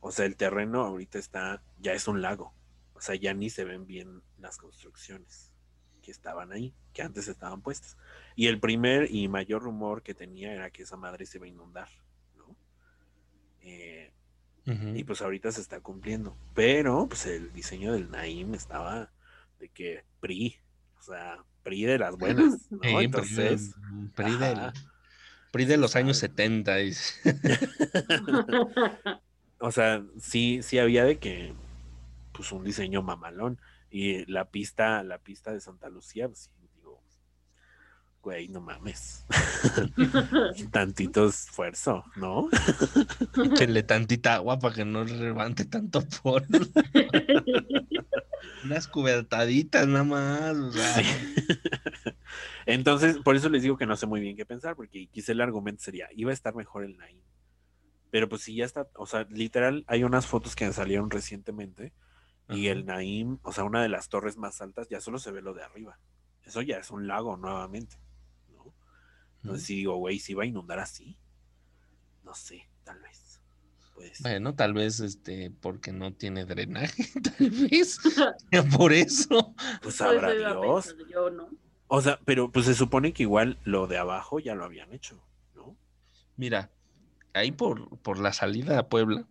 O 0.00 0.10
sea, 0.10 0.24
el 0.24 0.36
terreno 0.36 0.80
ahorita 0.80 1.18
está, 1.18 1.62
ya 1.78 1.92
es 1.92 2.08
un 2.08 2.22
lago. 2.22 2.54
O 2.94 3.02
sea, 3.02 3.14
ya 3.14 3.34
ni 3.34 3.50
se 3.50 3.64
ven 3.64 3.86
bien 3.86 4.22
las 4.38 4.56
construcciones 4.56 5.52
que 6.00 6.12
estaban 6.12 6.50
ahí, 6.50 6.74
que 6.94 7.02
antes 7.02 7.28
estaban 7.28 7.60
puestas. 7.60 7.98
Y 8.36 8.46
el 8.46 8.60
primer 8.60 9.08
y 9.14 9.28
mayor 9.28 9.62
rumor 9.62 10.02
que 10.02 10.14
tenía 10.14 10.52
era 10.52 10.70
que 10.70 10.82
esa 10.82 10.96
madre 10.96 11.26
se 11.26 11.38
iba 11.38 11.46
a 11.46 11.50
inundar, 11.50 11.88
¿no? 12.36 12.56
Eh, 13.60 14.10
y 14.94 15.04
pues 15.04 15.20
ahorita 15.22 15.50
se 15.52 15.60
está 15.60 15.80
cumpliendo. 15.80 16.36
Pero 16.54 17.06
pues 17.08 17.26
el 17.26 17.52
diseño 17.52 17.92
del 17.92 18.10
Naim 18.10 18.54
estaba 18.54 19.10
de 19.58 19.68
que 19.68 20.04
PRI, 20.20 20.56
o 20.98 21.02
sea, 21.02 21.44
PRI 21.62 21.84
de 21.84 21.98
las 21.98 22.16
buenas, 22.16 22.44
¿no? 22.70 22.78
Sí, 22.82 22.82
PRI 22.82 22.92
de- 22.92 23.04
Entonces, 23.04 23.74
PRI, 24.14 24.36
del- 24.36 24.58
ajá. 24.58 24.72
PRI 25.50 25.64
de 25.66 25.76
los 25.76 25.96
años 25.96 26.16
70. 26.16 26.76
dice. 26.76 27.20
o 29.58 29.70
sea, 29.70 30.02
sí, 30.18 30.60
sí 30.62 30.78
había 30.78 31.04
de 31.04 31.18
que, 31.18 31.52
pues 32.32 32.52
un 32.52 32.64
diseño 32.64 33.02
mamalón. 33.02 33.60
Y 33.90 34.24
la 34.30 34.46
pista, 34.46 35.02
la 35.02 35.18
pista 35.18 35.52
de 35.52 35.60
Santa 35.60 35.90
Lucía, 35.90 36.26
pues 36.28 36.44
sí, 36.44 36.50
güey, 38.22 38.48
no 38.48 38.60
mames. 38.60 39.26
Tantito 40.70 41.26
esfuerzo, 41.26 42.04
¿no? 42.16 42.48
Échenle 43.52 43.82
tantita 43.82 44.36
agua 44.36 44.58
para 44.58 44.76
que 44.76 44.84
no 44.84 45.04
levante 45.04 45.64
tanto 45.64 46.02
polvo. 46.22 46.46
Unas 48.64 48.86
cubetaditas 48.86 49.88
nada 49.88 50.04
más. 50.04 50.56
o 50.56 50.72
sea. 50.72 50.94
Sí. 50.94 51.02
Entonces, 52.66 53.18
por 53.18 53.34
eso 53.34 53.48
les 53.48 53.62
digo 53.62 53.76
que 53.76 53.86
no 53.86 53.96
sé 53.96 54.06
muy 54.06 54.20
bien 54.20 54.36
qué 54.36 54.46
pensar, 54.46 54.76
porque 54.76 55.08
quizá 55.08 55.32
el 55.32 55.40
argumento 55.40 55.82
sería, 55.82 56.08
iba 56.14 56.30
a 56.30 56.34
estar 56.34 56.54
mejor 56.54 56.84
el 56.84 56.96
Naim. 56.96 57.18
Pero 58.10 58.28
pues 58.28 58.42
sí, 58.42 58.54
ya 58.54 58.64
está, 58.64 58.86
o 58.94 59.06
sea, 59.06 59.26
literal, 59.30 59.84
hay 59.88 60.04
unas 60.04 60.26
fotos 60.26 60.54
que 60.54 60.72
salieron 60.72 61.10
recientemente 61.10 61.92
y 62.48 62.68
el 62.68 62.84
Naim, 62.84 63.38
o 63.42 63.52
sea, 63.52 63.64
una 63.64 63.82
de 63.82 63.88
las 63.88 64.08
torres 64.08 64.36
más 64.36 64.60
altas, 64.60 64.88
ya 64.88 65.00
solo 65.00 65.18
se 65.18 65.32
ve 65.32 65.42
lo 65.42 65.54
de 65.54 65.62
arriba. 65.62 65.98
Eso 66.44 66.60
ya 66.60 66.76
es 66.76 66.90
un 66.90 67.06
lago 67.06 67.36
nuevamente. 67.36 67.96
Entonces 69.42 69.66
sí 69.66 69.76
digo, 69.76 69.96
güey, 69.96 70.18
¿si 70.18 70.34
va 70.34 70.44
a 70.44 70.46
inundar 70.46 70.78
así? 70.78 71.18
No 72.22 72.34
sé, 72.34 72.68
tal 72.84 73.00
vez. 73.00 73.40
Pues, 73.94 74.22
Bueno, 74.22 74.54
tal 74.54 74.72
vez 74.72 75.00
este, 75.00 75.50
porque 75.50 75.92
no 75.92 76.12
tiene 76.14 76.44
drenaje, 76.44 77.08
tal 77.38 77.50
vez. 77.70 77.98
Por 78.76 78.92
eso. 78.92 79.54
pues 79.82 79.96
sabrá 79.96 80.32
Dios. 80.32 80.86
pensando 80.86 81.08
Yo 81.08 81.30
no. 81.30 81.50
O 81.88 82.00
sea, 82.00 82.18
pero 82.24 82.50
pues 82.50 82.66
se 82.66 82.74
supone 82.74 83.12
que 83.12 83.24
igual 83.24 83.58
lo 83.64 83.86
de 83.86 83.98
abajo 83.98 84.38
ya 84.38 84.54
lo 84.54 84.64
habían 84.64 84.92
hecho, 84.94 85.22
¿no? 85.54 85.76
Mira, 86.36 86.70
ahí 87.34 87.52
por, 87.52 87.98
por 87.98 88.18
la 88.18 88.32
salida 88.32 88.78
a 88.78 88.88
Puebla 88.88 89.26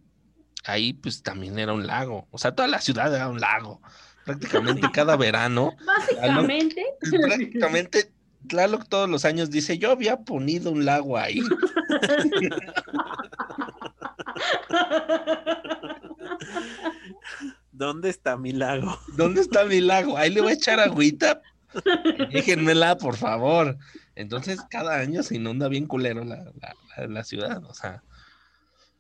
ahí 0.64 0.94
pues 0.94 1.24
también 1.24 1.60
era 1.60 1.74
un 1.74 1.88
lago. 1.88 2.28
O 2.32 2.38
sea, 2.38 2.54
toda 2.54 2.68
la 2.68 2.82
ciudad 2.82 3.14
era 3.14 3.30
un 3.30 3.40
lago. 3.40 3.82
Prácticamente 4.26 4.88
cada 4.94 5.18
verano, 5.18 5.76
Básicamente, 5.84 6.86
prácticamente 7.10 8.11
Tlaloc 8.48 8.88
todos 8.90 9.10
los 9.10 9.26
años 9.26 9.50
dice, 9.50 9.78
yo 9.78 9.92
había 9.92 10.18
ponido 10.22 10.72
un 10.72 10.86
lago 10.86 11.18
ahí. 11.18 11.42
¿Dónde 17.72 18.10
está 18.10 18.38
mi 18.38 18.52
lago? 18.52 18.98
¿Dónde 19.16 19.42
está 19.42 19.66
mi 19.66 19.82
lago? 19.82 20.18
Ahí 20.18 20.30
le 20.32 20.42
voy 20.42 20.52
a 20.52 20.56
echar 20.56 20.80
agüita. 20.80 21.42
Déjenmela, 22.32 22.98
por 22.98 23.16
favor. 23.16 23.78
Entonces, 24.16 24.60
cada 24.70 25.00
año 25.00 25.24
se 25.24 25.36
inunda 25.38 25.68
bien 25.70 25.88
culero 25.88 26.24
la, 26.26 26.38
la- 26.38 26.76
la- 26.98 27.08
la 27.08 27.24
ciudad. 27.24 27.64
O 27.66 27.74
sea, 27.74 28.04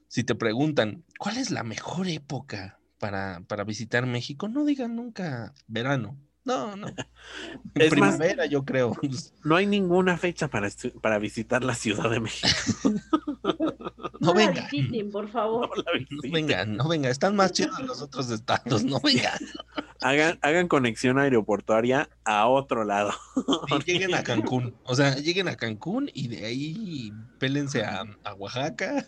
si 0.08 0.24
te 0.24 0.36
preguntan, 0.36 1.04
¿cuál 1.20 1.38
es 1.38 1.52
la 1.52 1.64
mejor 1.64 2.08
época 2.08 2.80
para, 2.98 3.42
para 3.48 3.64
visitar 3.66 4.06
México? 4.06 4.48
No 4.48 4.64
digan 4.66 4.96
nunca 4.96 5.54
verano. 5.68 6.18
No, 6.44 6.76
no. 6.76 6.88
En 7.76 7.82
Es 7.82 7.96
más- 7.98 8.16
primavera, 8.18 8.46
yo 8.48 8.66
creo. 8.66 8.98
No 9.44 9.56
hay 9.56 9.66
ninguna 9.68 10.18
fecha 10.18 10.48
para, 10.48 10.70
para 11.02 11.20
visitar 11.20 11.64
la 11.64 11.76
Ciudad 11.76 12.10
de 12.10 12.20
México. 12.20 12.50
No 14.20 14.36
la 14.36 14.46
vengan. 14.46 14.68
visiten, 14.72 15.10
por 15.10 15.28
favor. 15.32 15.68
No 15.76 15.84
la 15.84 16.00
No 16.00 16.32
vengan, 16.32 16.78
no 16.78 16.88
vengan. 16.88 17.12
Están 17.12 17.36
más 17.36 17.54
chidos 17.54 17.80
los 17.82 18.04
otros 18.04 18.30
estados. 18.30 18.84
No 18.84 19.00
vengan. 19.00 19.34
Hagan, 20.02 20.38
hagan 20.44 20.68
conexión 20.68 21.18
aeroportuaria 21.20 22.08
a 22.24 22.48
otro 22.48 22.84
lado. 22.86 23.12
Y 23.70 23.92
lleguen 23.92 24.14
a 24.16 24.24
Cancún. 24.24 24.76
O 24.84 24.96
sea, 24.96 25.16
lleguen 25.16 25.48
a 25.48 25.56
Cancún 25.56 26.10
y 26.14 26.28
de 26.28 26.46
ahí 26.46 27.14
pélense 27.40 27.84
a, 27.84 28.04
a 28.24 28.34
Oaxaca. 28.36 29.06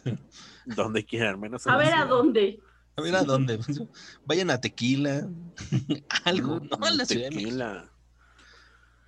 Donde 0.66 1.04
quieran, 1.06 1.40
menos 1.40 1.66
en 1.68 1.74
A 1.74 1.78
ver 1.78 1.94
a 1.94 2.06
dónde. 2.06 2.60
A 2.96 3.02
ver 3.02 3.16
a 3.16 3.24
dónde. 3.24 3.58
Vayan 4.26 4.50
a 4.50 4.62
Tequila. 4.62 5.28
Algo. 6.26 6.60
No, 6.60 6.86
a 6.86 6.92
la 6.92 7.06
Ciudad 7.06 7.30
de 7.30 7.36
México. 7.36 7.90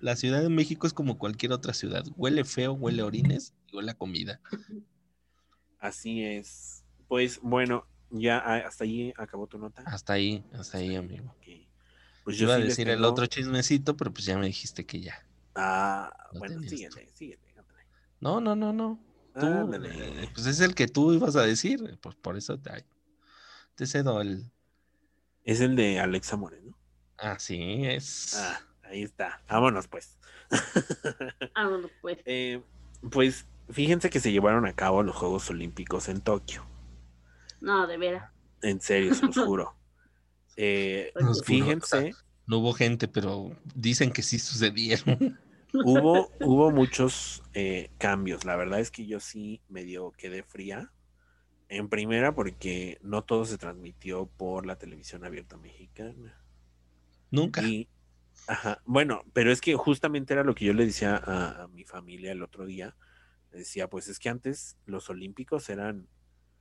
La 0.00 0.16
Ciudad 0.16 0.42
de 0.42 0.48
México 0.48 0.86
es 0.86 0.92
como 0.92 1.18
cualquier 1.18 1.52
otra 1.52 1.72
ciudad. 1.72 2.04
Huele 2.16 2.44
feo, 2.44 2.72
huele 2.74 3.02
a 3.02 3.06
orines 3.06 3.54
y 3.68 3.76
huele 3.76 3.92
a 3.92 3.94
comida. 3.94 4.40
Así 5.78 6.22
es. 6.22 6.84
Pues 7.08 7.40
bueno, 7.42 7.86
ya 8.10 8.38
hasta 8.38 8.84
allí 8.84 9.12
acabó 9.16 9.46
tu 9.46 9.58
nota. 9.58 9.82
Hasta 9.86 10.14
ahí, 10.14 10.44
hasta 10.52 10.78
ahí, 10.78 10.96
amigo. 10.96 11.34
Pues 12.24 12.36
Yo 12.38 12.46
iba 12.46 12.56
a 12.56 12.58
sí 12.58 12.64
decir 12.64 12.88
el 12.88 13.04
otro 13.04 13.26
chismecito, 13.26 13.96
pero 13.96 14.12
pues 14.12 14.24
ya 14.26 14.36
me 14.36 14.46
dijiste 14.46 14.84
que 14.84 15.00
ya. 15.00 15.24
Ah, 15.54 16.12
Lo 16.32 16.40
bueno, 16.40 16.60
síguele. 16.60 17.08
ándale. 17.56 17.86
No, 18.20 18.40
no, 18.40 18.56
no, 18.56 18.72
no. 18.72 19.00
Tú, 19.38 19.46
eh, 19.46 20.30
pues 20.34 20.46
es 20.46 20.60
el 20.60 20.74
que 20.74 20.88
tú 20.88 21.12
ibas 21.12 21.36
a 21.36 21.42
decir. 21.42 21.98
Pues 22.00 22.16
por 22.16 22.36
eso 22.36 22.58
te, 22.58 22.84
te 23.76 23.86
cedo 23.86 24.20
el. 24.20 24.50
Es 25.44 25.60
el 25.60 25.76
de 25.76 26.00
Alexa 26.00 26.36
Moreno. 26.36 26.76
Así 27.18 27.84
es. 27.84 28.34
Ah, 28.36 28.60
ahí 28.82 29.02
está. 29.02 29.40
Vámonos 29.48 29.86
pues. 29.88 30.18
Vámonos, 31.54 31.90
pues. 32.00 32.18
Eh, 32.24 32.62
pues 33.10 33.46
fíjense 33.70 34.10
que 34.10 34.20
se 34.20 34.32
llevaron 34.32 34.66
a 34.66 34.72
cabo 34.74 35.02
los 35.02 35.16
Juegos 35.16 35.48
Olímpicos 35.50 36.08
en 36.08 36.20
Tokio. 36.20 36.66
No, 37.60 37.86
de 37.86 37.96
veras. 37.96 38.32
En 38.62 38.80
serio, 38.80 39.14
se 39.14 39.26
los 39.26 39.36
juro. 39.46 39.76
Eh, 40.56 41.12
Los 41.14 41.38
juro, 41.38 41.44
fíjense, 41.44 42.12
No 42.46 42.58
hubo 42.58 42.72
gente, 42.72 43.08
pero 43.08 43.50
dicen 43.74 44.10
que 44.12 44.22
sí 44.22 44.38
sucedieron. 44.38 45.38
hubo, 45.72 46.30
hubo 46.40 46.70
muchos 46.70 47.42
eh, 47.54 47.90
cambios. 47.98 48.44
La 48.44 48.56
verdad 48.56 48.80
es 48.80 48.90
que 48.90 49.06
yo 49.06 49.20
sí 49.20 49.60
medio 49.68 50.12
quedé 50.12 50.42
fría. 50.42 50.92
En 51.68 51.88
primera, 51.88 52.34
porque 52.34 52.98
no 53.02 53.24
todo 53.24 53.44
se 53.44 53.58
transmitió 53.58 54.26
por 54.26 54.66
la 54.66 54.76
televisión 54.76 55.24
abierta 55.24 55.56
mexicana. 55.56 56.40
Nunca. 57.30 57.62
Y, 57.62 57.88
ajá, 58.46 58.80
bueno, 58.84 59.24
pero 59.32 59.50
es 59.50 59.60
que 59.60 59.74
justamente 59.74 60.32
era 60.32 60.44
lo 60.44 60.54
que 60.54 60.64
yo 60.64 60.74
le 60.74 60.86
decía 60.86 61.16
a, 61.16 61.64
a 61.64 61.68
mi 61.68 61.84
familia 61.84 62.32
el 62.32 62.42
otro 62.42 62.66
día. 62.66 62.96
Le 63.50 63.58
decía, 63.58 63.88
pues 63.88 64.08
es 64.08 64.18
que 64.18 64.28
antes 64.28 64.76
los 64.86 65.10
olímpicos 65.10 65.68
eran 65.68 66.08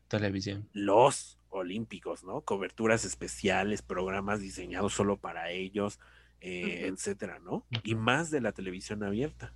Televisión. 0.07 0.69
los 0.73 1.39
olímpicos, 1.49 2.23
¿no? 2.23 2.41
Coberturas 2.41 3.05
especiales, 3.05 3.81
programas 3.81 4.39
diseñados 4.39 4.93
solo 4.93 5.17
para 5.17 5.51
ellos, 5.51 5.99
eh, 6.41 6.87
etcétera, 6.87 7.39
¿no? 7.39 7.65
Y 7.83 7.95
más 7.95 8.29
de 8.29 8.41
la 8.41 8.51
televisión 8.51 9.03
abierta. 9.03 9.53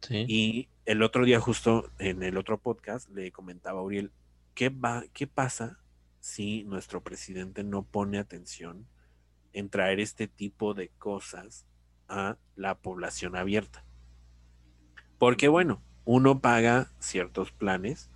Sí. 0.00 0.24
Y 0.28 0.68
el 0.84 1.02
otro 1.02 1.24
día, 1.24 1.40
justo 1.40 1.90
en 1.98 2.22
el 2.22 2.36
otro 2.36 2.58
podcast, 2.58 3.08
le 3.10 3.30
comentaba 3.32 3.80
a 3.80 3.82
Uriel, 3.82 4.12
¿qué, 4.56 4.70
va, 4.70 5.04
¿qué 5.12 5.28
pasa 5.28 5.78
si 6.18 6.64
nuestro 6.64 7.04
presidente 7.04 7.62
no 7.62 7.84
pone 7.84 8.18
atención 8.18 8.88
en 9.52 9.68
traer 9.68 10.00
este 10.00 10.26
tipo 10.26 10.74
de 10.74 10.88
cosas 10.88 11.66
a 12.08 12.38
la 12.56 12.76
población 12.76 13.36
abierta? 13.36 13.84
Porque 15.18 15.46
bueno, 15.46 15.82
uno 16.04 16.40
paga 16.40 16.90
ciertos 16.98 17.52
planes 17.52 18.10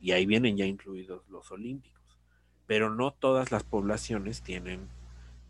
y 0.00 0.12
ahí 0.12 0.26
vienen 0.26 0.56
ya 0.56 0.64
incluidos 0.64 1.28
los 1.28 1.50
olímpicos, 1.52 2.18
pero 2.66 2.90
no 2.92 3.12
todas 3.12 3.52
las 3.52 3.62
poblaciones 3.62 4.42
tienen 4.42 4.88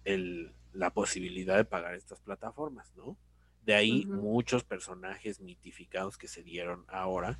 el, 0.05 0.53
la 0.73 0.91
posibilidad 0.91 1.57
de 1.57 1.65
pagar 1.65 1.95
estas 1.95 2.21
plataformas, 2.21 2.93
¿no? 2.97 3.17
De 3.65 3.75
ahí 3.75 4.05
muchos 4.05 4.65
personajes 4.65 5.41
mitificados 5.41 6.19
que 6.19 6.29
se 6.29 6.43
dieron 6.43 6.85
ahora, 6.89 7.39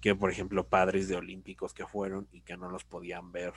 que 0.00 0.14
por 0.14 0.30
ejemplo 0.30 0.66
padres 0.68 1.08
de 1.08 1.16
olímpicos 1.16 1.74
que 1.74 1.86
fueron 1.86 2.28
y 2.32 2.40
que 2.42 2.56
no 2.56 2.70
los 2.70 2.84
podían 2.84 3.32
ver 3.32 3.54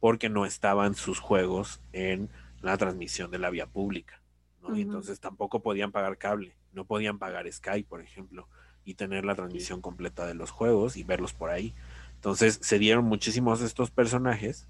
porque 0.00 0.28
no 0.28 0.44
estaban 0.46 0.94
sus 0.94 1.18
juegos 1.18 1.80
en 1.92 2.28
la 2.60 2.76
transmisión 2.76 3.30
de 3.30 3.38
la 3.38 3.50
vía 3.50 3.66
pública, 3.66 4.20
¿no? 4.60 4.76
Y 4.76 4.82
Ujú. 4.82 4.82
entonces 4.82 5.20
tampoco 5.20 5.62
podían 5.62 5.92
pagar 5.92 6.18
cable, 6.18 6.56
no 6.72 6.84
podían 6.84 7.18
pagar 7.18 7.50
Sky, 7.50 7.84
por 7.84 8.00
ejemplo, 8.02 8.48
y 8.84 8.94
tener 8.94 9.24
la 9.24 9.34
transmisión 9.34 9.80
completa 9.80 10.26
de 10.26 10.34
los 10.34 10.50
juegos 10.50 10.96
y 10.96 11.04
verlos 11.04 11.32
por 11.32 11.50
ahí. 11.50 11.74
Entonces 12.16 12.58
se 12.62 12.78
dieron 12.78 13.04
muchísimos 13.04 13.62
estos 13.62 13.90
personajes 13.90 14.66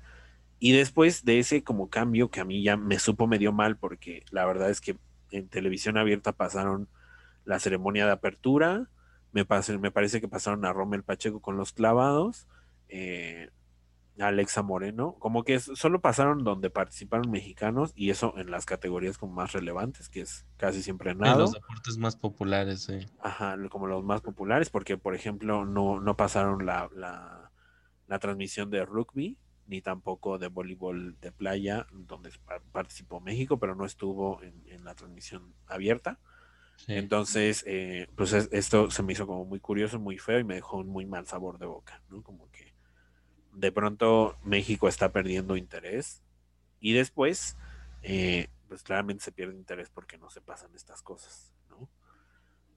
y 0.59 0.73
después 0.73 1.25
de 1.25 1.39
ese 1.41 1.63
como 1.65 1.91
cambio 1.91 2.31
que 2.31 2.41
a 2.41 2.45
mí 2.45 2.63
ya 2.63 2.77
me 2.77 2.99
supo 2.99 3.27
medio 3.27 3.53
mal 3.53 3.77
porque 3.77 4.25
la 4.31 4.47
verdad 4.47 4.71
es 4.71 4.81
que 4.81 4.97
en 5.31 5.49
televisión 5.49 5.99
abierta 5.99 6.33
pasaron 6.33 6.89
la 7.45 7.59
ceremonia 7.61 8.07
de 8.07 8.13
apertura, 8.13 8.89
me, 9.35 9.47
pas- 9.47 9.79
me 9.79 9.91
parece 9.91 10.21
que 10.21 10.29
pasaron 10.29 10.65
a 10.65 10.73
Rommel 10.73 11.03
Pacheco 11.03 11.41
con 11.43 11.57
los 11.59 11.73
clavados, 11.73 12.47
eh, 12.89 13.51
a 14.21 14.29
Alexa 14.29 14.63
Moreno, 14.63 15.17
como 15.19 15.43
que 15.43 15.59
solo 15.59 16.01
pasaron 16.01 16.45
donde 16.45 16.71
participaron 16.71 17.31
mexicanos 17.33 17.93
y 17.97 18.11
eso 18.11 18.33
en 18.39 18.51
las 18.53 18.65
categorías 18.65 19.19
como 19.19 19.35
más 19.35 19.53
relevantes, 19.53 20.09
que 20.09 20.21
es 20.21 20.47
casi 20.57 20.83
siempre 20.83 21.11
En 21.11 21.19
nado. 21.19 21.41
los 21.41 21.53
deportes 21.53 21.99
más 21.99 22.15
populares, 22.17 22.85
sí. 22.85 23.01
Ajá, 23.21 23.57
como 23.71 23.89
los 23.89 24.05
más 24.05 24.21
populares, 24.21 24.71
porque 24.71 24.97
por 24.97 25.17
ejemplo 25.17 25.65
no, 25.65 26.01
no 26.01 26.17
pasaron 26.17 26.65
la, 26.65 26.89
la, 26.95 27.51
la 28.07 28.19
transmisión 28.21 28.71
de 28.71 28.85
rugby, 28.85 29.37
ni 29.67 29.81
tampoco 29.81 30.39
de 30.39 30.47
voleibol 30.47 31.19
de 31.21 31.33
playa, 31.33 31.87
donde 31.93 32.31
pa- 32.45 32.61
participó 32.71 33.21
México, 33.21 33.59
pero 33.59 33.75
no 33.75 33.85
estuvo 33.85 34.41
en, 34.43 34.63
en 34.69 34.85
la 34.85 34.95
transmisión 34.95 35.55
abierta. 35.67 36.21
Sí. 36.77 36.95
Entonces, 36.95 37.65
eh, 37.67 38.09
pues 38.17 38.33
es- 38.33 38.49
esto 38.53 38.91
se 38.91 39.03
me 39.03 39.13
hizo 39.13 39.27
como 39.27 39.45
muy 39.45 39.61
curioso, 39.61 39.99
muy 40.01 40.19
feo 40.19 40.39
y 40.39 40.45
me 40.45 40.55
dejó 40.57 40.79
un 40.79 40.89
muy 40.89 41.07
mal 41.07 41.27
sabor 41.27 41.59
de 41.59 41.67
boca, 41.67 42.03
¿no? 42.09 42.23
Como 42.23 42.51
que 42.51 42.75
de 43.53 43.73
pronto 43.73 44.37
México 44.45 44.89
está 44.89 45.13
perdiendo 45.13 45.57
interés 45.57 46.23
y 46.81 46.95
después, 46.95 47.57
eh, 48.03 48.49
pues 48.69 48.83
claramente 48.83 49.25
se 49.25 49.33
pierde 49.33 49.57
interés 49.57 49.91
porque 49.91 50.19
no 50.19 50.31
se 50.31 50.41
pasan 50.43 50.75
estas 50.75 51.03
cosas, 51.03 51.53
¿no? 51.71 51.91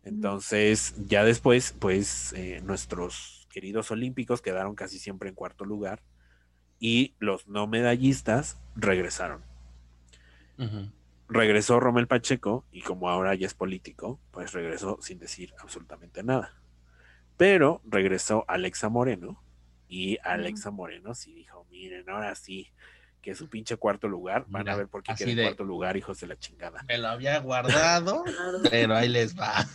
Entonces, 0.03 0.95
ya 1.07 1.23
después, 1.25 1.73
pues 1.79 2.33
eh, 2.33 2.61
nuestros 2.63 3.47
queridos 3.51 3.91
olímpicos 3.91 4.41
quedaron 4.41 4.75
casi 4.75 4.99
siempre 4.99 5.29
en 5.29 5.35
cuarto 5.35 5.65
lugar 5.65 6.01
y 6.79 7.15
los 7.19 7.47
no 7.47 7.67
medallistas 7.67 8.59
regresaron 8.75 9.43
Ujú. 10.57 10.89
Regresó 11.29 11.79
Romel 11.79 12.07
Pacheco 12.07 12.65
y 12.71 12.81
como 12.81 13.09
ahora 13.09 13.35
ya 13.35 13.47
es 13.47 13.53
político, 13.53 14.19
pues 14.31 14.53
regresó 14.53 14.97
sin 15.01 15.19
decir 15.19 15.53
absolutamente 15.59 16.23
nada. 16.23 16.53
Pero 17.37 17.81
regresó 17.85 18.45
Alexa 18.47 18.89
Moreno 18.89 19.43
y 19.87 20.17
Alexa 20.23 20.71
Moreno 20.71 21.13
sí 21.13 21.33
dijo, 21.33 21.65
miren, 21.69 22.09
ahora 22.09 22.35
sí, 22.35 22.71
que 23.27 23.35
su 23.35 23.49
pinche 23.49 23.75
cuarto 23.75 24.07
lugar, 24.07 24.45
van 24.47 24.61
Mira, 24.63 24.73
a 24.73 24.77
ver 24.77 24.87
por 24.87 25.03
qué 25.03 25.13
queda 25.13 25.31
en 25.31 25.35
de- 25.35 25.43
cuarto 25.43 25.65
lugar, 25.65 25.97
hijos 25.97 26.17
de 26.21 26.27
la 26.27 26.37
chingada. 26.37 26.85
Me 26.87 26.97
lo 26.97 27.09
había 27.09 27.37
guardado, 27.41 28.23
pero 28.71 28.95
ahí 28.95 29.09
les 29.09 29.37
va. 29.37 29.65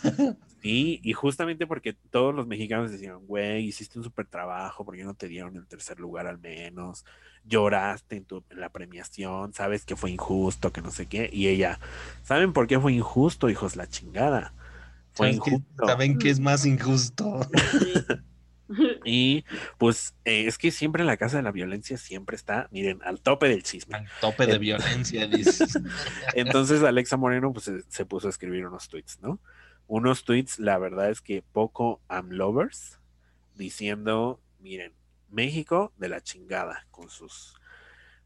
Sí, 0.59 0.99
y 1.03 1.13
justamente 1.13 1.67
porque 1.67 1.93
todos 2.09 2.33
los 2.33 2.47
mexicanos 2.47 2.89
decían, 2.91 3.19
güey, 3.27 3.63
hiciste 3.65 3.99
un 3.99 4.03
súper 4.05 4.25
trabajo, 4.25 4.83
¿por 4.83 4.95
qué 4.95 5.03
no 5.03 5.13
te 5.13 5.27
dieron 5.27 5.55
el 5.55 5.67
tercer 5.67 5.99
lugar 5.99 6.25
al 6.25 6.39
menos? 6.39 7.05
Lloraste 7.43 8.15
en, 8.15 8.25
tu, 8.25 8.43
en 8.49 8.59
la 8.59 8.69
premiación, 8.69 9.53
sabes 9.53 9.85
que 9.85 9.95
fue 9.95 10.09
injusto, 10.09 10.73
que 10.73 10.81
no 10.81 10.89
sé 10.89 11.05
qué. 11.05 11.29
Y 11.31 11.47
ella, 11.49 11.79
¿saben 12.23 12.53
por 12.53 12.65
qué 12.65 12.79
fue 12.79 12.93
injusto, 12.93 13.51
hijos? 13.51 13.75
La 13.75 13.85
chingada. 13.85 14.55
Fue 15.11 15.27
¿Sabes 15.27 15.41
qué? 15.45 15.51
injusto. 15.51 15.85
¿Saben 15.85 16.17
qué 16.17 16.31
es 16.31 16.39
más 16.39 16.65
injusto? 16.65 17.41
Y 19.05 19.43
pues 19.77 20.15
eh, 20.25 20.45
es 20.47 20.57
que 20.57 20.71
siempre 20.71 21.01
en 21.01 21.07
la 21.07 21.17
casa 21.17 21.37
de 21.37 21.43
la 21.43 21.51
violencia 21.51 21.97
siempre 21.97 22.35
está, 22.35 22.67
miren, 22.71 22.99
al 23.03 23.19
tope 23.21 23.47
del 23.49 23.63
chisme. 23.63 23.97
Al 23.97 24.07
tope 24.21 24.45
de 24.45 24.57
violencia, 24.57 25.27
dices. 25.27 25.77
Entonces 26.35 26.81
Alexa 26.83 27.17
Moreno 27.17 27.51
pues 27.53 27.65
se, 27.65 27.81
se 27.89 28.05
puso 28.05 28.27
a 28.27 28.29
escribir 28.29 28.65
unos 28.65 28.87
tweets, 28.87 29.19
¿no? 29.21 29.39
Unos 29.87 30.23
tweets, 30.23 30.59
la 30.59 30.77
verdad 30.77 31.09
es 31.09 31.19
que 31.21 31.43
poco 31.51 31.99
am 32.07 32.29
lovers, 32.31 32.99
diciendo, 33.55 34.39
miren, 34.59 34.93
México 35.29 35.91
de 35.97 36.09
la 36.09 36.21
chingada 36.21 36.85
con 36.91 37.09
sus 37.09 37.55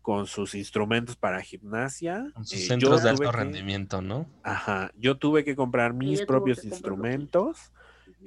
con 0.02 0.26
sus 0.26 0.56
instrumentos 0.56 1.18
para 1.18 1.42
gimnasia. 1.42 2.32
Con 2.34 2.46
sus 2.46 2.60
Eh, 2.60 2.68
centros 2.68 3.04
de 3.04 3.10
alto 3.10 3.24
que- 3.24 3.32
rendimiento, 3.32 4.02
¿no? 4.02 4.26
Ajá, 4.42 4.90
yo 4.96 5.18
tuve 5.18 5.44
que 5.44 5.54
comprar 5.58 5.94
mis 5.94 6.22
propios 6.26 6.64
instrumentos. 6.64 7.74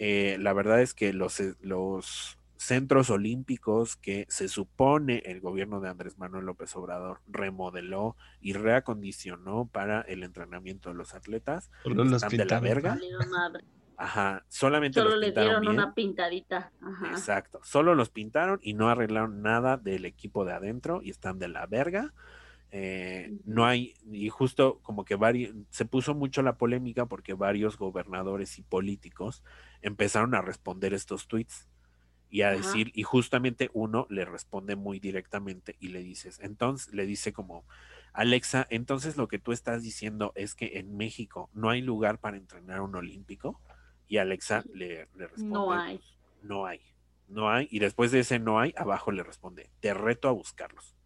Eh, 0.02 0.38
la 0.40 0.54
verdad 0.54 0.80
es 0.80 0.94
que 0.94 1.12
los, 1.12 1.40
eh, 1.40 1.56
los 1.60 2.38
centros 2.56 3.10
olímpicos 3.10 3.96
que 3.96 4.24
se 4.30 4.48
supone 4.48 5.22
el 5.26 5.42
gobierno 5.42 5.78
de 5.80 5.90
Andrés 5.90 6.16
Manuel 6.16 6.46
López 6.46 6.74
Obrador 6.74 7.20
remodeló 7.28 8.16
y 8.40 8.54
reacondicionó 8.54 9.68
para 9.70 10.00
el 10.00 10.22
entrenamiento 10.22 10.88
de 10.88 10.94
los 10.94 11.14
atletas 11.14 11.70
Solo 11.82 12.04
los 12.04 12.22
están 12.22 12.38
de 12.38 12.46
la 12.46 12.60
verga. 12.60 12.98
Ajá, 13.98 14.46
solamente 14.48 15.00
Solo 15.00 15.10
los 15.10 15.20
les 15.20 15.34
dieron 15.34 15.60
bien. 15.60 15.74
una 15.74 15.92
pintadita. 15.92 16.72
Ajá. 16.80 17.10
Exacto, 17.10 17.60
solo 17.62 17.94
los 17.94 18.08
pintaron 18.08 18.58
y 18.62 18.72
no 18.72 18.88
arreglaron 18.88 19.42
nada 19.42 19.76
del 19.76 20.06
equipo 20.06 20.46
de 20.46 20.54
adentro 20.54 21.02
y 21.02 21.10
están 21.10 21.38
de 21.38 21.48
la 21.48 21.66
verga. 21.66 22.14
Eh, 22.72 23.34
no 23.44 23.66
hay, 23.66 23.94
y 24.12 24.28
justo 24.28 24.80
como 24.82 25.04
que 25.04 25.16
varios, 25.16 25.54
se 25.70 25.84
puso 25.86 26.14
mucho 26.14 26.42
la 26.42 26.56
polémica 26.56 27.06
porque 27.06 27.34
varios 27.34 27.76
gobernadores 27.78 28.58
y 28.58 28.62
políticos 28.62 29.42
empezaron 29.82 30.34
a 30.36 30.42
responder 30.42 30.94
estos 30.94 31.26
tweets 31.28 31.68
y 32.28 32.42
a 32.42 32.52
Ajá. 32.52 32.58
decir, 32.58 32.92
y 32.94 33.02
justamente 33.02 33.70
uno 33.72 34.06
le 34.08 34.24
responde 34.24 34.76
muy 34.76 35.00
directamente 35.00 35.76
y 35.80 35.88
le 35.88 36.00
dices, 36.02 36.38
entonces 36.40 36.92
le 36.94 37.06
dice 37.06 37.32
como, 37.32 37.66
Alexa, 38.12 38.66
entonces 38.70 39.16
lo 39.16 39.26
que 39.28 39.38
tú 39.40 39.52
estás 39.52 39.82
diciendo 39.82 40.32
es 40.36 40.54
que 40.54 40.78
en 40.78 40.96
México 40.96 41.50
no 41.52 41.70
hay 41.70 41.82
lugar 41.82 42.18
para 42.20 42.36
entrenar 42.36 42.80
un 42.82 42.94
olímpico. 42.96 43.60
Y 44.08 44.18
Alexa 44.18 44.64
le, 44.72 45.08
le 45.14 45.26
responde, 45.28 45.66
No 45.66 45.72
hay. 45.72 45.98
"Pues, 45.98 46.18
no 46.42 46.66
hay, 46.66 46.80
no 47.28 47.50
hay. 47.50 47.68
Y 47.70 47.78
después 47.80 48.10
de 48.12 48.20
ese 48.20 48.38
no 48.40 48.58
hay, 48.60 48.72
abajo 48.76 49.12
le 49.12 49.22
responde, 49.22 49.70
te 49.80 49.94
reto 49.94 50.28
a 50.28 50.32
buscarlos. 50.32 50.96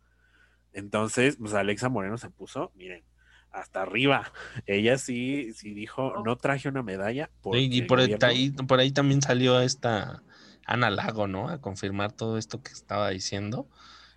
Entonces, 0.75 1.37
pues 1.39 1.55
Alexa 1.55 1.89
Moreno 1.89 2.19
se 2.19 2.31
puso, 2.31 2.73
miren, 2.75 3.05
hasta 3.51 3.83
arriba. 3.83 4.33
Ella 4.67 4.99
sí, 4.99 5.53
sí 5.55 5.73
dijo, 5.73 6.23
no 6.25 6.37
traje 6.37 6.69
una 6.69 6.83
medalla. 6.83 7.31
Sí, 7.63 7.69
y 7.71 7.83
por 7.89 8.01
ahí- 8.29 8.51
por 8.51 8.81
ahí 8.81 8.91
también 8.93 9.23
salió 9.23 9.61
esta 9.61 10.23
Ana 10.67 10.91
Lago, 10.91 11.27
¿no? 11.29 11.49
A 11.49 11.61
confirmar 11.61 12.13
todo 12.13 12.37
esto 12.39 12.63
que 12.63 12.73
estaba 12.73 13.11
diciendo. 13.11 13.69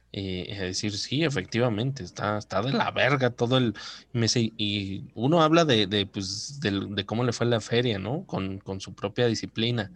Y 0.09 0.51
a 0.53 0.61
decir, 0.61 0.97
sí, 0.97 1.23
efectivamente, 1.23 2.01
está, 2.03 2.38
está 2.38 2.61
de 2.61 2.71
la 2.71 2.91
verga 2.91 3.29
todo 3.29 3.57
el... 3.57 3.73
y 4.13 4.17
me 4.17 4.23
dice, 4.23 4.53
y 4.57 5.03
uno 5.15 5.41
habla 5.43 5.65
de, 5.65 5.85
de, 5.85 6.05
pues, 6.05 6.59
de 6.61 7.05
cómo 7.05 7.23
le 7.23 7.34
fue 7.34 7.45
la 7.45 7.59
feria, 7.59 7.99
¿no? 7.99 8.25
Con, 8.25 8.59
con 8.59 8.79
su 8.79 8.95
propia 8.95 9.27
disciplina. 9.27 9.91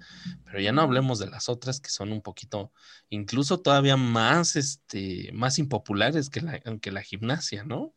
Pero 0.46 0.60
ya 0.60 0.74
no 0.74 0.82
hablemos 0.82 1.18
de 1.18 1.30
las 1.30 1.48
otras 1.50 1.80
que 1.80 1.90
son 1.90 2.12
un 2.12 2.22
poquito, 2.22 2.72
incluso 3.10 3.62
todavía 3.62 3.96
más, 3.98 4.56
este, 4.58 5.32
más 5.34 5.58
impopulares 5.60 6.30
que 6.30 6.42
la, 6.42 6.60
que 6.60 6.92
la 6.92 7.02
gimnasia, 7.02 7.64
¿no? 7.64 7.94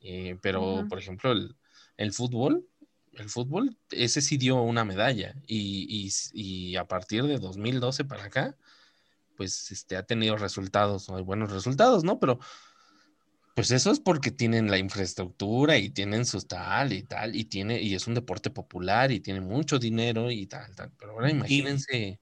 Eh, 0.00 0.38
pero, 0.40 0.86
por 0.88 0.98
ejemplo, 0.98 1.32
el, 1.32 1.54
el 1.98 2.12
fútbol, 2.12 2.66
el 3.12 3.28
fútbol, 3.28 3.76
ese 3.90 4.22
sí 4.22 4.38
dio 4.38 4.60
una 4.62 4.84
medalla. 4.86 5.34
Y, 5.46 5.86
y 5.88 6.10
y 6.32 6.76
a 6.76 6.86
partir 6.86 7.24
de 7.24 7.38
2012 7.38 8.04
para 8.04 8.24
acá, 8.24 8.56
pues 9.36 9.70
este, 9.70 9.96
ha 9.96 10.02
tenido 10.02 10.36
resultados, 10.36 11.08
hay 11.10 11.22
buenos 11.22 11.52
resultados, 11.52 12.04
¿no? 12.04 12.18
Pero, 12.18 12.38
pues 13.54 13.70
eso 13.70 13.90
es 13.90 14.00
porque 14.00 14.30
tienen 14.30 14.70
la 14.70 14.78
infraestructura 14.78 15.76
y 15.76 15.90
tienen 15.90 16.24
su 16.24 16.40
tal 16.40 16.92
y 16.92 17.02
tal, 17.02 17.36
y 17.36 17.44
tiene, 17.44 17.82
y 17.82 17.94
es 17.94 18.06
un 18.06 18.14
deporte 18.14 18.50
popular 18.50 19.12
y 19.12 19.20
tiene 19.20 19.40
mucho 19.40 19.78
dinero 19.78 20.30
y 20.30 20.46
tal, 20.46 20.74
tal. 20.74 20.90
Pero 20.98 21.12
ahora 21.12 21.30
imagínense. 21.30 22.18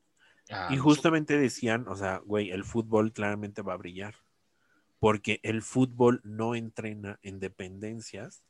Y 0.71 0.77
justamente 0.79 1.39
decían, 1.39 1.87
o 1.87 1.95
sea, 1.95 2.19
güey, 2.25 2.51
el 2.51 2.65
fútbol 2.65 3.13
claramente 3.13 3.63
va 3.63 3.75
a 3.75 3.77
brillar. 3.77 4.17
Porque 4.99 5.41
el 5.45 5.63
fútbol 5.63 6.21
no 6.25 6.55
entrena 6.55 7.19
en 7.23 7.39
dependencias 7.39 8.43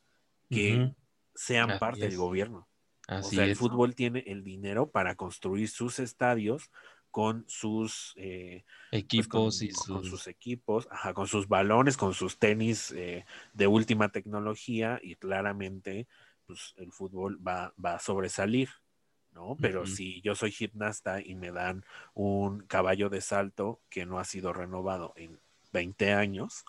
que 0.49 0.95
sean 1.35 1.70
Así 1.70 1.78
parte 1.78 2.01
del 2.01 2.16
gobierno. 2.16 2.69
así 3.07 3.37
o 3.37 3.39
sea, 3.39 3.45
el 3.45 3.55
fútbol 3.55 3.95
tiene 3.95 4.24
el 4.27 4.43
dinero 4.43 4.91
para 4.91 5.15
construir 5.15 5.69
sus 5.69 5.99
estadios 6.01 6.70
con 7.11 7.45
sus 7.49 8.15
eh, 8.16 8.65
pues, 8.91 9.03
Equipos 9.03 9.59
con, 9.59 9.69
y 9.69 9.73
con 9.73 10.05
sus... 10.05 10.27
equipos, 10.27 10.89
ajá, 10.91 11.15
con 11.15 11.27
sus 11.27 11.49
balones, 11.49 11.97
con 11.97 12.15
sus 12.15 12.39
tenis 12.39 12.93
eh, 12.93 13.24
de 13.53 13.66
última 13.66 14.11
tecnología 14.11 15.01
y 15.03 15.16
claramente 15.16 16.07
pues 16.47 16.74
el 16.77 16.93
fútbol 16.93 17.39
va, 17.47 17.73
va 17.82 17.95
a 17.95 18.01
sobresalir, 18.01 18.70
¿no? 19.32 19.57
Pero 19.61 19.87
si 19.87 20.20
yo 20.23 20.35
soy 20.35 20.51
gimnasta 20.51 21.20
y 21.20 21.37
me 21.37 21.53
dan 21.53 21.85
un 22.15 22.61
caballo 22.66 23.09
de 23.09 23.20
salto 23.20 23.81
que 23.89 24.05
no 24.05 24.19
ha 24.19 24.24
sido 24.24 24.53
renovado 24.53 25.12
en 25.16 25.39
20 25.73 26.12
años, 26.12 26.65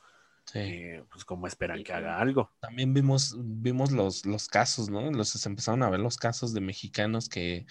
sí. 0.45 0.59
eh, 0.59 1.03
pues 1.11 1.25
cómo 1.25 1.47
esperan 1.47 1.79
Sí, 1.79 1.83
que 1.83 1.93
haga 1.93 2.19
algo. 2.19 2.51
También 2.59 2.93
vimos, 2.93 3.35
vimos 3.39 3.91
los, 3.91 4.25
los 4.27 4.47
casos, 4.47 4.89
¿no? 4.89 5.09
Los, 5.11 5.29
se 5.29 5.49
empezaron 5.49 5.81
a 5.81 5.89
ver 5.89 5.99
los 5.99 6.17
casos 6.17 6.53
de 6.53 6.61
mexicanos 6.61 7.27
que, 7.27 7.65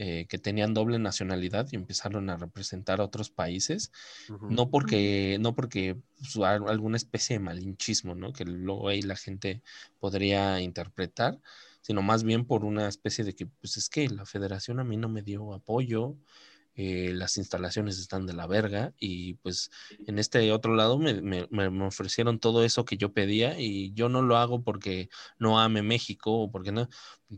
eh, 0.00 0.26
que 0.28 0.38
tenían 0.38 0.74
doble 0.74 0.98
nacionalidad 0.98 1.68
y 1.72 1.76
empezaron 1.76 2.30
a 2.30 2.36
representar 2.38 3.00
a 3.00 3.04
otros 3.04 3.30
países, 3.30 3.92
no 4.48 4.70
porque, 4.70 5.38
no 5.40 5.54
porque 5.54 5.96
pues, 6.18 6.36
al- 6.38 6.68
alguna 6.68 6.96
especie 6.96 7.36
de 7.36 7.40
malinchismo, 7.40 8.14
¿no? 8.14 8.32
Que 8.32 8.44
luego 8.44 8.88
ahí 8.88 9.02
la 9.02 9.16
gente 9.16 9.62
podría 9.98 10.60
interpretar, 10.60 11.40
sino 11.82 12.02
más 12.02 12.24
bien 12.24 12.46
por 12.46 12.64
una 12.64 12.88
especie 12.88 13.24
de 13.24 13.34
que, 13.34 13.46
pues 13.46 13.76
es 13.76 13.88
que 13.88 14.08
la 14.08 14.26
federación 14.26 14.80
a 14.80 14.84
mí 14.84 14.96
no 14.96 15.08
me 15.08 15.22
dio 15.22 15.54
apoyo, 15.54 16.16
eh, 16.80 17.12
las 17.14 17.36
instalaciones 17.36 17.98
están 17.98 18.26
de 18.26 18.32
la 18.32 18.46
verga 18.46 18.94
y 18.98 19.34
pues 19.34 19.70
en 20.06 20.18
este 20.18 20.50
otro 20.52 20.74
lado 20.74 20.98
me, 20.98 21.20
me- 21.20 21.46
me- 21.50 21.86
ofrecieron 21.86 22.38
todo 22.40 22.64
eso 22.64 22.84
que 22.86 22.96
yo 22.96 23.12
pedía 23.12 23.58
y 23.60 23.92
yo 23.92 24.08
no 24.08 24.22
lo 24.22 24.36
hago 24.38 24.62
porque 24.62 25.10
no 25.38 25.60
ame 25.60 25.82
México 25.82 26.32
o 26.32 26.50
porque 26.50 26.72
no, 26.72 26.88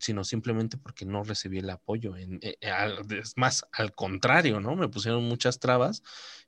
sino 0.01 0.25
simplemente 0.25 0.77
porque 0.79 1.05
no 1.05 1.25
recibí 1.25 1.59
el 1.59 1.71
apoyo. 1.71 2.17
En- 2.17 2.39
eh, 2.43 2.57
eh, 2.61 2.97
es 3.21 3.37
más, 3.37 3.65
al 3.73 3.95
contrario, 3.95 4.61
¿no? 4.61 4.77
Me 4.77 4.89
pusieron 4.89 5.25
muchas 5.25 5.59
trabas 5.59 6.03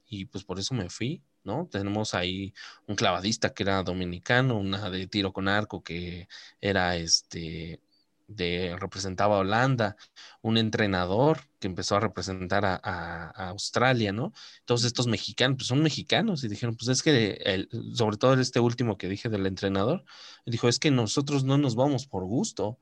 y 0.06 0.26
pues 0.26 0.44
por 0.44 0.58
eso 0.58 0.74
me 0.74 0.88
fui, 0.90 1.22
¿no? 1.42 1.68
Tenemos 1.70 2.14
ahí 2.14 2.54
un 2.86 2.96
clavadista 2.96 3.52
que 3.54 3.62
era 3.64 3.82
dominicano, 3.82 4.58
una 4.58 4.90
de 4.90 5.06
tiro 5.06 5.32
con 5.32 5.48
arco 5.48 5.82
que 5.82 6.28
era 6.60 6.96
este 6.96 7.80
de 8.26 8.76
representaba 8.78 9.36
a 9.36 9.40
Holanda, 9.40 9.96
un 10.42 10.56
entrenador 10.58 11.40
que 11.58 11.66
empezó 11.66 11.96
a 11.96 12.00
representar 12.00 12.64
a, 12.64 13.30
Australia, 13.48 14.12
¿no? 14.12 14.32
Todos 14.64 14.84
estos 14.84 15.06
mexicanos, 15.06 15.56
pues 15.58 15.68
son 15.68 15.82
mexicanos 15.82 16.44
y 16.44 16.48
dijeron, 16.48 16.76
pues 16.76 16.88
es 16.88 17.02
que, 17.02 17.38
el- 17.44 17.68
sobre 17.94 18.16
todo 18.16 18.34
este 18.34 18.60
último 18.60 18.96
que 18.98 19.08
dije 19.08 19.28
del 19.28 19.46
entrenador, 19.46 20.04
dijo, 20.46 20.68
es 20.68 20.78
que 20.78 20.90
nosotros 20.90 21.44
no 21.44 21.58
nos 21.58 21.74
vamos 21.76 22.06
por 22.06 22.24
gusto, 22.24 22.78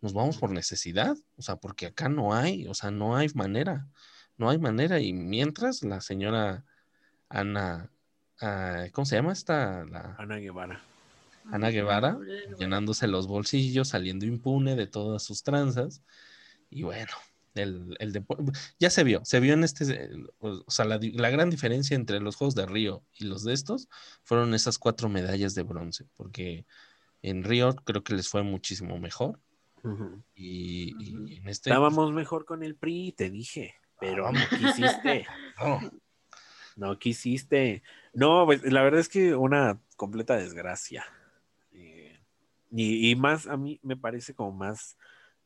nos 0.00 0.12
vamos 0.12 0.36
por 0.36 0.50
necesidad, 0.50 1.16
o 1.36 1.42
sea, 1.42 1.56
porque 1.56 1.86
acá 1.86 2.08
no 2.08 2.34
hay, 2.34 2.66
o 2.66 2.74
sea, 2.74 2.90
no 2.90 3.16
hay 3.16 3.28
manera, 3.34 3.88
no 4.36 4.50
hay 4.50 4.58
manera. 4.58 5.00
Y 5.00 5.12
mientras 5.12 5.82
la 5.82 6.00
señora 6.00 6.64
Ana, 7.30 7.90
ah, 8.40 8.84
¿cómo 8.92 9.06
se 9.06 9.16
llama 9.16 9.32
esta? 9.32 9.84
La, 9.86 10.14
Ana 10.18 10.36
Guevara. 10.36 10.82
Ana 11.50 11.70
Guevara, 11.70 12.18
llenándose 12.58 13.06
los 13.06 13.26
bolsillos, 13.26 13.88
saliendo 13.88 14.26
impune 14.26 14.76
de 14.76 14.86
todas 14.86 15.22
sus 15.22 15.42
tranzas. 15.42 16.02
Y 16.70 16.82
bueno, 16.82 17.12
el, 17.54 17.96
el 18.00 18.24
ya 18.80 18.90
se 18.90 19.04
vio, 19.04 19.24
se 19.24 19.40
vio 19.40 19.54
en 19.54 19.64
este, 19.64 20.10
o 20.38 20.70
sea, 20.70 20.84
la, 20.84 20.98
la 21.00 21.30
gran 21.30 21.50
diferencia 21.50 21.94
entre 21.94 22.20
los 22.20 22.36
Juegos 22.36 22.54
de 22.54 22.66
Río 22.66 23.04
y 23.14 23.24
los 23.24 23.44
de 23.44 23.52
estos 23.52 23.88
fueron 24.22 24.54
esas 24.54 24.78
cuatro 24.78 25.08
medallas 25.08 25.54
de 25.54 25.62
bronce, 25.62 26.06
porque 26.16 26.66
en 27.22 27.44
Río 27.44 27.74
creo 27.76 28.02
que 28.02 28.14
les 28.14 28.28
fue 28.28 28.42
muchísimo 28.42 28.98
mejor. 28.98 29.40
Y, 30.34 31.36
en 31.36 31.48
este, 31.48 31.68
Estábamos 31.68 32.10
mejor 32.12 32.46
con 32.46 32.62
el 32.62 32.74
PRI, 32.74 33.12
te 33.12 33.28
dije, 33.28 33.74
pero 34.00 34.32
no 34.32 34.40
quisiste. 34.48 35.26
no, 35.60 35.80
No 36.76 36.98
quisiste. 36.98 37.82
No, 38.14 38.46
pues 38.46 38.62
la 38.64 38.82
verdad 38.82 39.00
es 39.00 39.10
que 39.10 39.34
una 39.34 39.78
completa 39.96 40.36
desgracia. 40.36 41.04
Y, 42.76 43.10
y 43.10 43.16
más, 43.16 43.46
a 43.46 43.56
mí 43.56 43.78
me 43.82 43.96
parece 43.96 44.34
como 44.34 44.52
más 44.52 44.96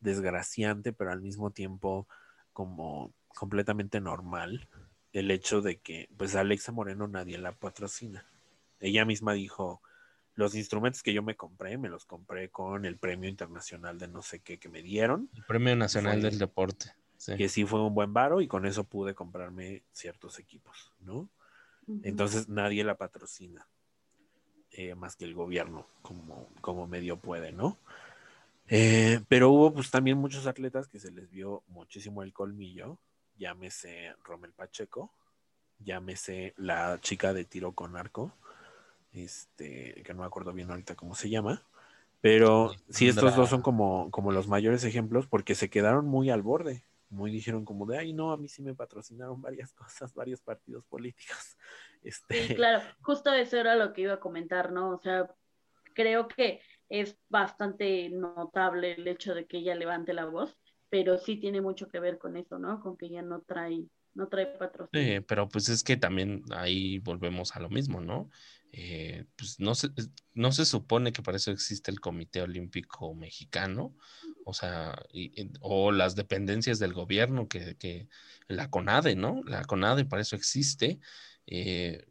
desgraciante, 0.01 0.93
pero 0.93 1.13
al 1.13 1.21
mismo 1.21 1.51
tiempo 1.51 2.09
como 2.53 3.13
completamente 3.29 4.01
normal 4.01 4.69
el 5.13 5.31
hecho 5.31 5.61
de 5.61 5.79
que, 5.79 6.09
pues 6.17 6.35
Alexa 6.37 6.73
Moreno 6.73 7.07
nadie 7.09 7.39
la 7.39 7.53
patrocina. 7.53 8.27
Ella 8.81 9.05
misma 9.05 9.33
dijo, 9.33 9.83
los 10.35 10.55
instrumentos 10.55 11.03
que 11.03 11.13
yo 11.13 11.23
me 11.23 11.37
compré, 11.37 11.79
me 11.79 11.89
los 11.89 12.05
compré 12.07 12.51
con 12.51 12.85
el 12.85 12.97
premio 12.97 13.29
internacional 13.29 13.99
de 13.99 14.09
no 14.09 14.23
sé 14.23 14.41
qué 14.41 14.59
que 14.59 14.69
me 14.69 14.83
dieron. 14.83 15.29
el 15.35 15.45
Premio 15.45 15.75
Nacional 15.77 16.21
Fue- 16.21 16.31
del 16.31 16.39
Deporte. 16.39 16.95
Sí. 17.17 17.37
que 17.37 17.49
sí 17.49 17.65
fue 17.65 17.85
un 17.85 17.95
buen 17.95 18.13
varo 18.15 18.41
y 18.41 18.47
con 18.47 18.65
eso 18.65 18.85
pude 18.85 19.13
comprarme 19.13 19.83
ciertos 19.91 20.39
equipos, 20.39 20.93
¿no? 21.01 21.29
Entonces 22.03 22.49
nadie 22.49 22.85
la 22.85 22.97
patrocina, 22.97 23.67
eh, 24.79 24.95
más 24.95 25.17
que 25.17 25.25
el 25.25 25.35
gobierno, 25.35 25.89
como, 26.03 26.49
como 26.61 26.87
medio 26.87 27.17
puede, 27.17 27.51
¿no? 27.51 27.77
Eh, 28.69 29.19
pero 29.27 29.51
hubo 29.51 29.75
pues 29.75 29.91
también 29.91 30.19
muchos 30.19 30.47
atletas 30.47 30.87
que 30.87 31.01
se 31.01 31.11
les 31.11 31.29
vio 31.33 31.65
muchísimo 31.67 32.23
el 32.23 32.33
colmillo, 32.33 32.97
llámese 33.37 34.15
Rommel 34.23 34.53
Pacheco, 34.53 35.11
llámese 35.81 36.55
la 36.57 37.01
chica 37.01 37.33
de 37.33 37.45
tiro 37.45 37.73
con 37.73 37.97
arco, 37.97 38.31
este, 39.13 40.01
que 40.05 40.15
no 40.15 40.21
me 40.21 40.27
acuerdo 40.27 40.53
bien 40.53 40.71
ahorita 40.71 40.95
cómo 40.95 41.17
se 41.17 41.29
llama, 41.29 41.61
pero 42.21 42.71
sí 42.89 43.09
estos 43.09 43.35
dos 43.35 43.49
son 43.49 43.63
como, 43.63 44.13
como 44.13 44.31
los 44.31 44.47
mayores 44.47 44.85
ejemplos 44.85 45.27
porque 45.27 45.57
se 45.57 45.71
quedaron 45.71 46.07
muy 46.07 46.31
al 46.31 46.43
borde, 46.43 46.85
muy 47.11 47.33
dijeron 47.33 47.65
como 47.65 47.85
de, 47.85 47.99
ay 47.99 48.13
no, 48.13 48.31
a 48.31 48.37
mí 48.37 48.47
sí 48.47 48.63
me 48.63 48.77
patrocinaron 48.77 49.43
varias 49.43 49.73
cosas, 49.75 50.15
varios 50.15 50.41
partidos 50.41 50.85
políticos. 50.85 51.57
Este, 52.03 52.49
Sí, 52.49 52.55
claro, 52.55 52.83
justo 53.03 53.33
eso 53.33 53.57
era 53.57 53.75
lo 53.77 53.93
que 53.93 54.03
iba 54.03 54.15
a 54.15 54.21
comentar, 54.21 54.73
¿no? 54.73 54.91
O 54.91 55.01
sea, 55.01 55.31
creo 55.95 56.29
que 56.29 56.61
es 56.89 57.17
bastante 57.29 58.09
notable 58.11 58.93
el 58.93 59.09
hecho 59.09 59.35
de 59.35 59.47
que 59.47 59.59
ella 59.59 59.75
levante 59.75 60.13
la 60.13 60.25
voz, 60.27 60.57
pero 60.89 61.19
sí 61.19 61.37
tiene 61.37 61.61
mucho 61.61 61.89
que 61.89 62.01
ver 62.01 62.19
con 62.19 62.37
eso, 62.37 62.59
¿no? 62.59 62.81
Con 62.81 62.97
que 62.97 63.07
ella 63.07 63.23
no 63.23 63.43
trae, 63.43 63.85
no 64.15 64.29
trae 64.29 64.47
patrocinio. 64.47 65.25
Pero 65.27 65.49
pues 65.49 65.69
es 65.69 65.83
que 65.85 65.97
también 65.97 66.43
ahí 66.51 66.99
volvemos 66.99 67.55
a 67.57 67.61
lo 67.61 67.69
mismo, 67.69 68.01
¿no? 68.01 68.31
Eh, 68.73 69.25
pues 69.37 69.61
no 69.61 69.75
se, 69.75 69.89
no 70.35 70.53
se 70.53 70.65
supone 70.65 71.13
que 71.13 71.23
para 71.23 71.37
eso 71.37 71.51
existe 71.51 71.91
el 71.91 72.01
Comité 72.01 72.43
Olímpico 72.43 73.15
Mexicano, 73.15 73.95
o 74.45 74.55
sea, 74.55 75.03
y- 75.13 75.41
y- 75.43 75.53
o 75.61 75.91
las 75.93 76.17
dependencias 76.17 76.79
del 76.79 76.93
gobierno, 76.93 77.49
que, 77.49 77.77
que 77.77 78.09
la 78.47 78.71
CONADE, 78.71 79.17
¿no? 79.17 79.43
La 79.45 79.65
CONADE 79.65 80.05
para 80.05 80.23
eso 80.23 80.37
existe. 80.37 81.01
Eh, 81.49 82.07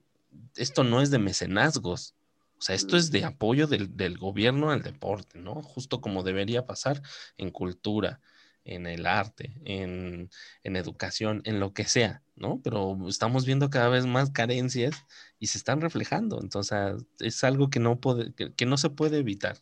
esto 0.55 0.83
no 0.83 1.01
es 1.01 1.11
de 1.11 1.19
mecenazgos, 1.19 2.15
o 2.57 2.61
sea, 2.61 2.75
esto 2.75 2.97
es 2.97 3.11
de 3.11 3.23
apoyo 3.23 3.67
del, 3.67 3.95
del 3.95 4.17
gobierno 4.17 4.71
al 4.71 4.81
deporte, 4.81 5.39
¿no? 5.39 5.61
Justo 5.61 6.01
como 6.01 6.23
debería 6.23 6.65
pasar 6.65 7.01
en 7.37 7.51
cultura, 7.51 8.19
en 8.65 8.87
el 8.87 9.05
arte, 9.05 9.61
en, 9.63 10.29
en 10.63 10.75
educación, 10.75 11.41
en 11.45 11.59
lo 11.59 11.73
que 11.73 11.85
sea, 11.85 12.23
¿no? 12.35 12.59
Pero 12.63 12.97
estamos 13.07 13.45
viendo 13.45 13.69
cada 13.69 13.89
vez 13.89 14.07
más 14.07 14.31
carencias 14.31 14.95
y 15.39 15.47
se 15.47 15.59
están 15.59 15.81
reflejando. 15.81 16.39
Entonces, 16.41 17.05
es 17.19 17.43
algo 17.43 17.69
que 17.69 17.79
no, 17.79 17.99
puede, 18.01 18.33
que, 18.33 18.65
no 18.65 18.77
se 18.77 18.89
puede 18.89 19.19
evitar, 19.19 19.57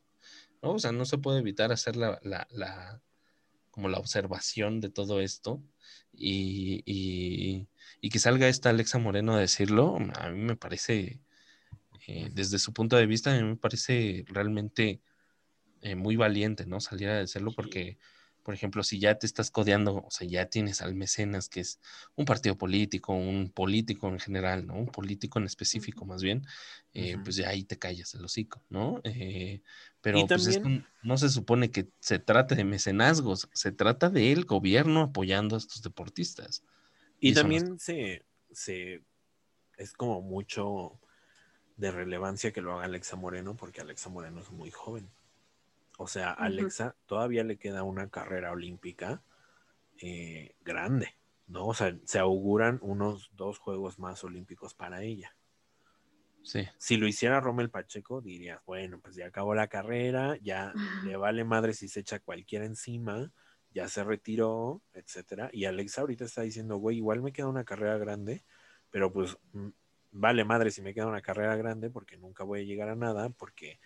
¿no? 0.64 0.74
O 0.74 0.80
sea, 0.80 0.92
no 0.94 1.06
se 1.06 1.18
puede 1.18 1.40
evitar 1.40 1.72
hacer 1.74 1.96
la, 1.98 2.20
la- 2.24 3.02
como 3.72 3.90
la 3.90 3.98
observación 3.98 4.80
de 4.80 4.90
todo 4.90 5.20
esto 5.20 5.62
y, 6.18 6.84
y- 6.86 7.68
y 8.02 8.10
que 8.10 8.20
salga 8.20 8.48
esta 8.48 8.70
Alexa 8.70 9.00
Moreno 9.00 9.34
a 9.36 9.40
decirlo, 9.40 9.98
a 10.20 10.30
mí 10.30 10.40
me 10.42 10.56
parece, 10.56 11.20
eh, 12.08 12.30
desde 12.34 12.60
su 12.60 12.74
punto 12.74 12.98
de 12.98 13.06
vista, 13.08 13.34
a 13.36 13.42
mí 13.42 13.44
me 13.48 13.56
parece 13.58 14.26
realmente 14.28 15.02
eh, 15.82 15.96
muy 15.96 16.16
valiente, 16.16 16.66
¿no? 16.66 16.80
Salir 16.80 17.10
a 17.10 17.20
decirlo 17.20 17.52
porque, 17.54 17.98
por 18.46 18.54
ejemplo, 18.54 18.84
si 18.84 19.00
ya 19.00 19.16
te 19.18 19.26
estás 19.26 19.50
codeando, 19.50 19.96
o 20.06 20.12
sea, 20.12 20.28
ya 20.28 20.46
tienes 20.46 20.82
al 20.84 20.94
mecenas, 20.94 21.50
que 21.50 21.62
es 21.62 21.80
un 22.16 22.26
partido 22.26 22.56
político, 22.58 23.12
un 23.14 23.50
político 23.52 24.08
en 24.08 24.20
general, 24.20 24.68
¿no? 24.68 24.76
Un 24.76 24.86
político 24.86 25.40
en 25.40 25.46
específico 25.46 26.06
más 26.06 26.22
bien, 26.22 26.46
eh, 26.94 27.18
pues 27.24 27.38
ya 27.38 27.50
ahí 27.50 27.64
te 27.64 27.80
callas 27.80 28.14
el 28.14 28.24
hocico, 28.24 28.62
¿no? 28.70 29.02
Eh, 29.04 29.62
pero 30.02 30.20
pues 30.28 30.46
esto 30.46 30.62
también- 30.62 30.86
no 31.02 31.18
se 31.18 31.30
supone 31.30 31.72
que 31.72 31.90
se 32.00 32.20
trate 32.20 32.54
de 32.56 32.64
mecenazgos, 32.66 33.50
se 33.52 33.72
trata 33.72 34.12
del 34.12 34.46
gobierno 34.46 35.02
apoyando 35.02 35.56
a 35.56 35.60
estos 35.60 35.82
deportistas. 35.82 36.64
Y 37.20 37.34
también 37.34 37.80
se, 37.80 38.26
se 38.52 39.02
es 39.78 39.94
como 39.94 40.22
mucho 40.22 41.00
de 41.78 41.92
relevancia 41.92 42.54
que 42.54 42.62
lo 42.62 42.74
haga 42.74 42.86
Alexa 42.86 43.16
Moreno, 43.16 43.56
porque 43.58 43.82
Alexa 43.82 44.10
Moreno 44.10 44.42
es 44.42 44.52
muy 44.52 44.70
joven. 44.70 45.10
O 45.98 46.08
sea. 46.08 46.32
Alexa 46.32 46.96
todavía 47.06 47.44
le 47.44 47.58
queda 47.58 47.84
una 47.84 48.10
carrera 48.10 48.52
olímpica 48.52 49.22
eh, 50.02 50.56
grande, 50.62 51.16
¿no? 51.48 51.68
O 51.68 51.74
sea, 51.74 51.98
se 52.06 52.20
auguran 52.20 52.80
unos 52.82 53.32
dos 53.34 53.60
Juegos 53.60 54.00
más 54.00 54.24
olímpicos 54.24 54.74
para 54.74 55.02
ella. 55.02 55.36
Sí, 56.44 56.68
Si 56.78 56.98
lo 56.98 57.08
hiciera 57.08 57.40
Rommel 57.40 57.72
Pacheco, 57.72 58.22
dirías, 58.22 58.62
bueno, 58.68 59.00
pues 59.00 59.16
ya 59.16 59.26
acabó 59.26 59.56
la 59.56 59.68
carrera, 59.68 60.38
ya 60.42 60.74
le 61.14 61.18
vale 61.18 61.44
madre 61.44 61.74
si 61.74 61.88
se 61.88 62.02
echa 62.02 62.20
cualquiera 62.20 62.66
encima, 62.66 63.32
ya 63.74 63.88
se 63.88 64.04
retiró, 64.04 64.82
etcétera. 64.94 65.50
Y 65.52 65.66
Alexa 65.66 66.02
ahorita 66.02 66.26
está 66.26 66.44
diciendo, 66.44 66.78
güey, 66.78 66.98
igual 66.98 67.22
me 67.22 67.34
queda 67.34 67.48
una 67.48 67.64
carrera 67.64 67.98
grande, 67.98 68.46
pero 68.92 69.12
pues 69.12 69.38
mm, 69.54 69.70
vale 70.12 70.46
madre 70.46 70.72
si 70.72 70.82
me 70.82 70.94
queda 70.94 71.08
una 71.08 71.22
carrera 71.22 71.56
grande 71.56 71.90
porque 71.90 72.18
nunca 72.18 72.44
voy 72.44 72.62
a 72.62 72.64
llegar 72.64 72.90
a 72.90 72.96
nada, 72.96 73.30
porque, 73.30 73.80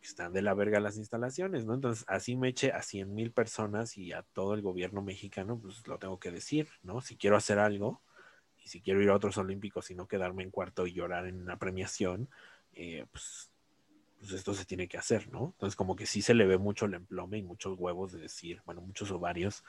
porque 0.00 0.08
están 0.08 0.32
de 0.32 0.40
la 0.40 0.54
verga 0.54 0.80
las 0.80 0.96
instalaciones, 0.96 1.66
¿no? 1.66 1.74
Entonces, 1.74 2.06
así 2.08 2.34
me 2.34 2.48
eche 2.48 2.72
a 2.72 2.80
100 2.80 3.14
mil 3.14 3.32
personas 3.32 3.98
y 3.98 4.12
a 4.12 4.22
todo 4.32 4.54
el 4.54 4.62
gobierno 4.62 5.02
mexicano, 5.02 5.58
pues 5.58 5.86
lo 5.86 5.98
tengo 5.98 6.18
que 6.18 6.30
decir, 6.30 6.68
¿no? 6.82 7.02
Si 7.02 7.16
quiero 7.16 7.36
hacer 7.36 7.58
algo 7.58 8.00
y 8.62 8.68
si 8.68 8.80
quiero 8.80 9.02
ir 9.02 9.10
a 9.10 9.14
otros 9.14 9.36
olímpicos 9.36 9.90
y 9.90 9.94
no 9.94 10.08
quedarme 10.08 10.42
en 10.42 10.50
cuarto 10.50 10.86
y 10.86 10.94
llorar 10.94 11.26
en 11.26 11.42
una 11.42 11.58
premiación, 11.58 12.30
eh, 12.72 13.04
pues, 13.10 13.50
pues 14.18 14.32
esto 14.32 14.54
se 14.54 14.64
tiene 14.64 14.88
que 14.88 14.96
hacer, 14.96 15.28
¿no? 15.30 15.52
Entonces 15.54 15.76
como 15.76 15.96
que 15.96 16.06
sí 16.06 16.22
se 16.22 16.34
le 16.34 16.46
ve 16.46 16.56
mucho 16.56 16.86
el 16.86 16.94
emplome 16.94 17.36
y 17.36 17.42
muchos 17.42 17.78
huevos 17.78 18.12
de 18.12 18.20
decir, 18.20 18.62
bueno, 18.64 18.80
muchos 18.80 19.10
ovarios 19.10 19.64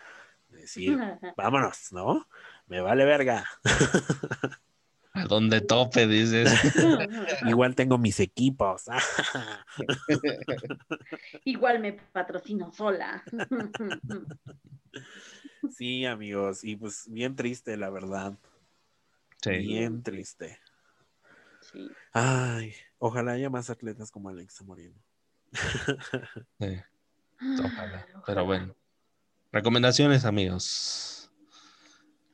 de 0.50 0.62
decir, 0.62 0.98
vámonos, 1.36 1.92
¿no? 1.92 2.28
Me 2.68 2.80
vale 2.80 3.04
verga. 3.04 3.46
a 5.14 5.26
donde 5.26 5.62
tope, 5.62 6.08
dices. 6.08 6.52
Igual 7.46 7.76
tengo 7.76 7.98
mis 7.98 8.20
equipos. 8.20 8.86
Igual 11.46 11.80
me 11.80 11.94
patrocino 11.94 12.72
sola. 12.72 13.24
sí, 15.78 16.06
amigos, 16.06 16.64
y 16.64 16.76
pues 16.76 17.06
bien 17.10 17.36
triste, 17.36 17.78
la 17.78 17.90
verdad. 17.90 18.38
Sí. 19.42 19.58
Bien 19.58 20.04
triste. 20.04 20.60
Sí. 21.62 21.90
Ay, 22.14 22.74
ojalá 23.00 23.34
haya 23.34 23.50
más 23.50 23.70
atletas 23.70 24.12
como 24.12 24.30
Alexa 24.30 24.64
Moreno. 24.64 24.96
Sí, 26.60 26.80
ojalá. 27.64 28.06
Pero 28.26 28.46
bueno. 28.46 28.76
Recomendaciones, 29.52 30.24
amigos. 30.24 31.21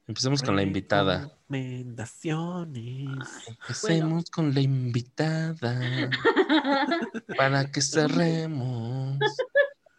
Empecemos 0.07 0.41
con 0.41 0.55
la 0.55 0.63
invitada. 0.63 1.29
Recomendaciones. 1.49 3.47
Empecemos 3.47 4.31
con 4.31 4.53
la 4.53 4.61
invitada 4.61 6.09
para 7.37 7.69
que 7.69 7.81
cerremos 7.81 9.19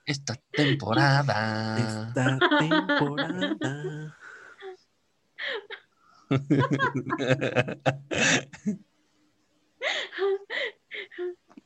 esta 0.06 0.34
temporada. 0.50 1.76
Esta 1.78 2.38
temporada. 2.58 4.16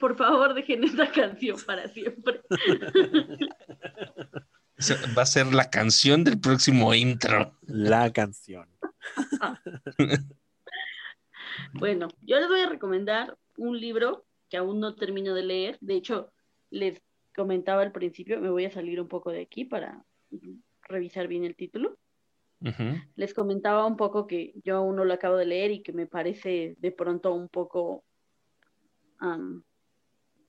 Por 0.00 0.16
favor, 0.16 0.54
dejen 0.54 0.82
esta 0.82 1.12
canción 1.12 1.56
para 1.64 1.86
siempre. 1.88 2.42
Va 5.16 5.22
a 5.22 5.26
ser 5.26 5.52
la 5.52 5.70
canción 5.70 6.24
del 6.24 6.40
próximo 6.40 6.94
intro. 6.94 7.56
La 7.66 8.12
canción. 8.12 8.68
Bueno, 11.74 12.08
yo 12.22 12.38
les 12.38 12.48
voy 12.48 12.60
a 12.60 12.68
recomendar 12.68 13.36
un 13.56 13.78
libro 13.78 14.24
que 14.48 14.56
aún 14.56 14.80
no 14.80 14.94
termino 14.94 15.34
de 15.34 15.42
leer. 15.42 15.78
De 15.80 15.94
hecho, 15.94 16.32
les 16.70 17.02
comentaba 17.34 17.82
al 17.82 17.92
principio, 17.92 18.40
me 18.40 18.50
voy 18.50 18.64
a 18.64 18.70
salir 18.70 19.00
un 19.00 19.08
poco 19.08 19.30
de 19.30 19.42
aquí 19.42 19.64
para 19.64 20.04
revisar 20.82 21.28
bien 21.28 21.44
el 21.44 21.56
título. 21.56 21.98
Les 23.16 23.34
comentaba 23.34 23.86
un 23.86 23.96
poco 23.96 24.26
que 24.26 24.52
yo 24.64 24.76
aún 24.76 24.96
no 24.96 25.04
lo 25.04 25.14
acabo 25.14 25.36
de 25.36 25.46
leer 25.46 25.72
y 25.72 25.82
que 25.82 25.92
me 25.92 26.06
parece 26.06 26.76
de 26.78 26.92
pronto 26.92 27.34
un 27.34 27.48
poco 27.48 28.04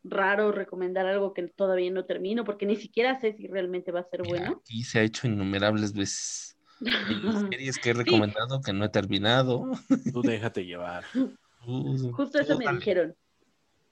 raro 0.03 0.51
recomendar 0.51 1.05
algo 1.05 1.33
que 1.33 1.43
todavía 1.47 1.91
no 1.91 2.05
termino, 2.05 2.43
porque 2.43 2.65
ni 2.65 2.75
siquiera 2.75 3.19
sé 3.19 3.33
si 3.33 3.47
realmente 3.47 3.91
va 3.91 4.01
a 4.01 4.09
ser 4.09 4.21
Mira, 4.21 4.39
bueno. 4.39 4.61
Aquí 4.61 4.83
se 4.83 4.99
ha 4.99 5.03
hecho 5.03 5.27
innumerables 5.27 5.93
veces. 5.93 6.57
Hay 6.81 7.21
series 7.51 7.77
que 7.77 7.91
he 7.91 7.93
recomendado 7.93 8.61
que 8.61 8.73
no 8.73 8.85
he 8.85 8.89
terminado. 8.89 9.71
Tú 10.11 10.21
déjate 10.21 10.65
llevar. 10.65 11.03
Uh, 11.65 12.11
Justo 12.11 12.39
eso 12.39 12.57
me 12.57 12.65
dale. 12.65 12.79
dijeron. 12.79 13.15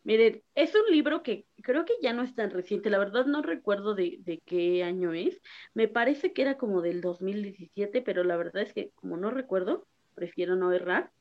Miren, 0.03 0.43
es 0.55 0.75
un 0.75 0.93
libro 0.93 1.23
que 1.23 1.45
creo 1.63 1.85
que 1.85 1.93
ya 2.01 2.11
no 2.11 2.21
es 2.21 2.35
tan 2.35 2.49
reciente, 2.49 2.89
la 2.89 2.97
verdad 2.99 3.25
no 3.27 3.41
recuerdo 3.41 3.95
de, 3.95 4.17
de 4.19 4.39
qué 4.45 4.83
año 4.83 5.13
es. 5.13 5.39
Me 5.73 5.88
parece 5.88 6.33
que 6.33 6.41
era 6.41 6.57
como 6.57 6.81
del 6.81 6.99
2017, 6.99 8.01
pero 8.01 8.25
la 8.25 8.35
verdad 8.35 8.63
es 8.63 8.73
que 8.73 8.91
como 8.95 9.15
no 9.15 9.31
recuerdo, 9.31 9.88
prefiero 10.15 10.57
no 10.57 10.73
errar. 10.73 11.11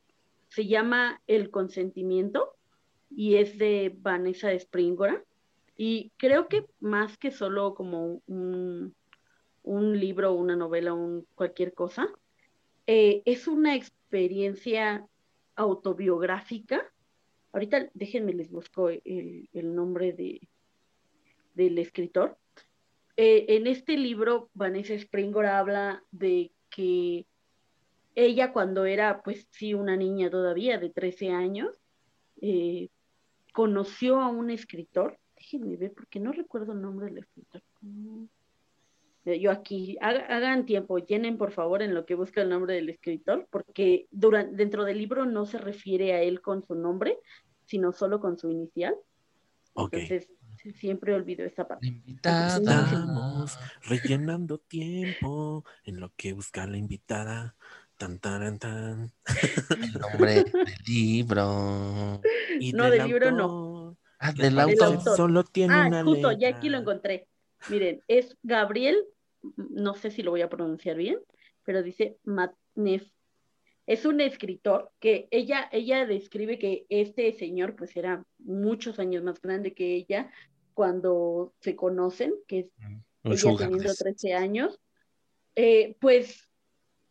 Se 0.49 0.67
llama 0.67 1.23
El 1.29 1.51
consentimiento 1.51 2.57
y 3.11 3.37
es 3.37 3.59
de 3.59 3.95
Vanessa 3.99 4.53
Springora. 4.53 5.23
Y 5.77 6.13
creo 6.17 6.49
que 6.49 6.67
más 6.79 7.19
que 7.19 7.31
solo 7.31 7.75
como 7.75 8.23
un, 8.27 8.95
un 9.63 9.99
libro, 9.99 10.33
una 10.35 10.57
novela, 10.57 10.95
un, 10.95 11.27
cualquier 11.35 11.75
cosa. 11.75 12.09
Eh, 12.87 13.23
es 13.25 13.49
una 13.49 13.75
experiencia 13.77 15.07
autobiográfica. 15.57 16.91
Ahorita 17.53 17.91
déjenme 17.95 18.33
les 18.33 18.51
busco 18.51 18.89
el, 18.91 19.49
el 19.53 19.75
nombre 19.75 20.13
de, 20.13 20.41
del 21.55 21.79
escritor. 21.79 22.39
Eh, 23.17 23.57
en 23.57 23.67
este 23.67 23.97
libro, 23.97 24.51
Vanessa 24.55 24.99
Springer 24.99 25.47
habla 25.47 26.03
de 26.11 26.53
que 26.71 27.27
ella 28.15 28.53
cuando 28.53 28.85
era, 28.87 29.23
pues 29.23 29.47
sí, 29.51 29.75
una 29.75 29.97
niña 29.97 30.31
todavía 30.31 30.79
de 30.79 30.91
13 30.91 31.31
años, 31.31 31.77
eh, 32.41 32.89
conoció 33.53 34.21
a 34.21 34.29
un 34.29 34.51
escritor, 34.51 35.19
déjenme 35.37 35.77
ver 35.77 35.93
porque 35.93 36.21
no 36.21 36.33
recuerdo 36.33 36.73
el 36.73 36.83
nombre 36.83 37.07
del 37.07 37.19
escritor. 37.19 37.63
Eh, 39.27 39.39
yo 39.39 39.51
aquí, 39.51 39.99
hagan 40.01 40.65
tiempo, 40.65 40.99
llenen 40.99 41.37
por 41.37 41.53
favor 41.53 41.83
en 41.83 41.95
lo 41.95 42.07
que 42.07 42.15
busca 42.15 42.43
el 42.43 42.49
nombre 42.49 42.75
del 42.75 42.89
escritor, 42.89 43.47
porque 43.51 44.07
durante, 44.11 44.57
dentro 44.57 44.85
del 44.85 44.99
libro 44.99 45.27
no 45.27 45.47
se 45.47 45.59
refiere 45.59 46.15
a 46.15 46.23
él 46.23 46.41
con 46.41 46.65
su 46.67 46.75
nombre, 46.75 47.19
sino 47.67 47.93
solo 47.93 48.21
con 48.21 48.39
su 48.39 48.51
inicial. 48.51 48.95
Entonces, 49.77 50.29
siempre 50.75 51.15
olvido 51.15 51.45
esa 51.45 51.67
parte. 51.67 52.03
Estamos 52.07 53.59
rellenando 53.83 54.59
tiempo 54.59 55.65
en 55.85 56.01
lo 56.01 56.13
que 56.17 56.33
busca 56.33 56.67
la 56.67 56.77
invitada. 56.77 57.55
Tan, 58.01 58.19
tan, 58.19 58.59
tan. 58.59 59.13
El 59.71 60.01
nombre 60.01 60.45
del 60.45 60.45
libro. 60.87 61.43
no, 62.73 62.91
del, 62.91 63.07
libro 63.07 63.31
no. 63.31 63.99
Ah, 64.19 64.33
del 64.33 64.59
autor. 64.59 65.03
Solo 65.03 65.45
tiene 65.45 65.75
ah, 65.75 65.87
una 65.87 66.03
justo, 66.03 66.33
ya 66.33 66.49
aquí 66.49 66.71
lo 66.71 66.79
encontré. 66.79 67.29
Miren, 67.69 68.03
es 68.09 68.39
Gabriel, 68.43 69.05
no 69.43 69.97
sé 69.97 70.11
si 70.11 70.23
lo 70.23 70.31
voy 70.31 70.41
a 70.41 70.49
pronunciar 70.49 70.97
bien, 70.97 71.19
pero 71.63 71.83
dice 71.83 72.17
Matnef. 72.25 73.07
Es 73.87 74.07
un 74.07 74.23
escritor 74.23 74.91
que 74.99 75.29
ella, 75.31 75.69
ella 75.71 76.07
describe 76.07 76.59
que 76.59 76.87
este 76.89 77.35
señor 77.35 77.77
pues 77.77 77.95
era 77.99 78.25
muchos 78.39 78.99
años 78.99 79.23
más 79.25 79.43
grande 79.43 79.75
que 79.75 79.95
ella 79.95 80.33
cuando 80.73 81.53
se 81.61 81.77
conocen, 81.77 82.33
que 82.47 82.61
es 82.61 82.73
mm, 82.79 83.33
ella 83.33 83.57
teniendo 83.59 83.95
13 83.95 84.33
años. 84.33 84.81
Eh, 85.55 85.99
pues 86.01 86.50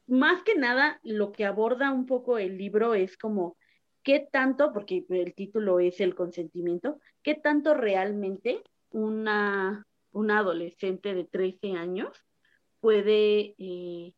más 0.10 0.44
que 0.44 0.56
nada 0.56 0.99
lo 1.03 1.31
que 1.31 1.45
aborda 1.45 1.91
un 1.91 2.06
poco 2.06 2.38
el 2.38 2.57
libro 2.57 2.94
es 2.94 3.18
como 3.18 3.57
qué 4.03 4.27
tanto, 4.31 4.73
porque 4.73 5.06
el 5.10 5.34
título 5.36 5.80
es 5.80 5.99
el 5.99 6.15
consentimiento, 6.15 6.99
qué 7.22 7.36
tanto 7.36 7.73
realmente 7.73 8.64
una, 8.91 9.86
una 10.11 10.40
adolescente 10.40 11.14
de 11.14 11.26
13 11.26 11.73
años 11.73 12.26
puede 12.80 13.56
eh, 13.57 14.14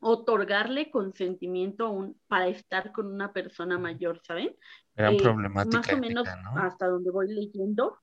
otorgarle 0.00 0.90
consentimiento 0.90 2.14
para 2.28 2.48
estar 2.48 2.92
con 2.92 3.06
una 3.12 3.32
persona 3.32 3.78
mayor, 3.78 4.20
¿saben? 4.24 4.54
Era 4.94 5.10
eh, 5.10 5.16
problemática. 5.16 5.78
Más 5.78 5.92
o 5.92 5.96
menos 5.98 6.28
hasta 6.56 6.86
donde 6.86 7.10
voy 7.10 7.32
leyendo, 7.32 7.98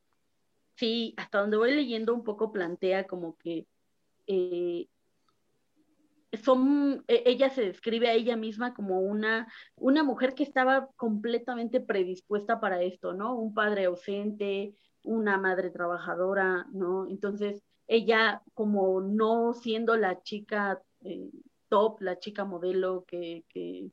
sí, 0.76 1.14
hasta 1.18 1.40
donde 1.40 1.58
voy 1.58 1.74
leyendo 1.74 2.14
un 2.14 2.24
poco 2.24 2.52
plantea 2.52 3.06
como 3.06 3.38
que 3.38 3.68
eh, 4.28 4.88
son, 6.42 7.04
e, 7.08 7.24
ella 7.26 7.50
se 7.50 7.62
describe 7.62 8.08
a 8.10 8.14
ella 8.14 8.36
misma 8.36 8.74
como 8.74 9.00
una, 9.02 9.48
una 9.76 10.04
mujer 10.04 10.34
que 10.34 10.44
estaba 10.44 10.90
completamente 10.96 11.80
predispuesta 11.80 12.60
para 12.60 12.82
esto, 12.82 13.14
¿no? 13.14 13.36
Un 13.36 13.54
padre 13.54 13.86
ausente, 13.86 14.76
una 15.04 15.38
madre 15.38 15.70
trabajadora, 15.70 16.66
¿no? 16.72 17.08
Entonces, 17.08 17.62
ella 17.88 18.42
como 18.54 19.02
no 19.02 19.54
siendo 19.54 19.98
la 19.98 20.22
chica 20.22 20.82
eh, 21.04 21.30
top, 21.70 22.02
la 22.02 22.20
chica 22.20 22.46
modelo 22.46 23.06
que, 23.08 23.46
que, 23.50 23.92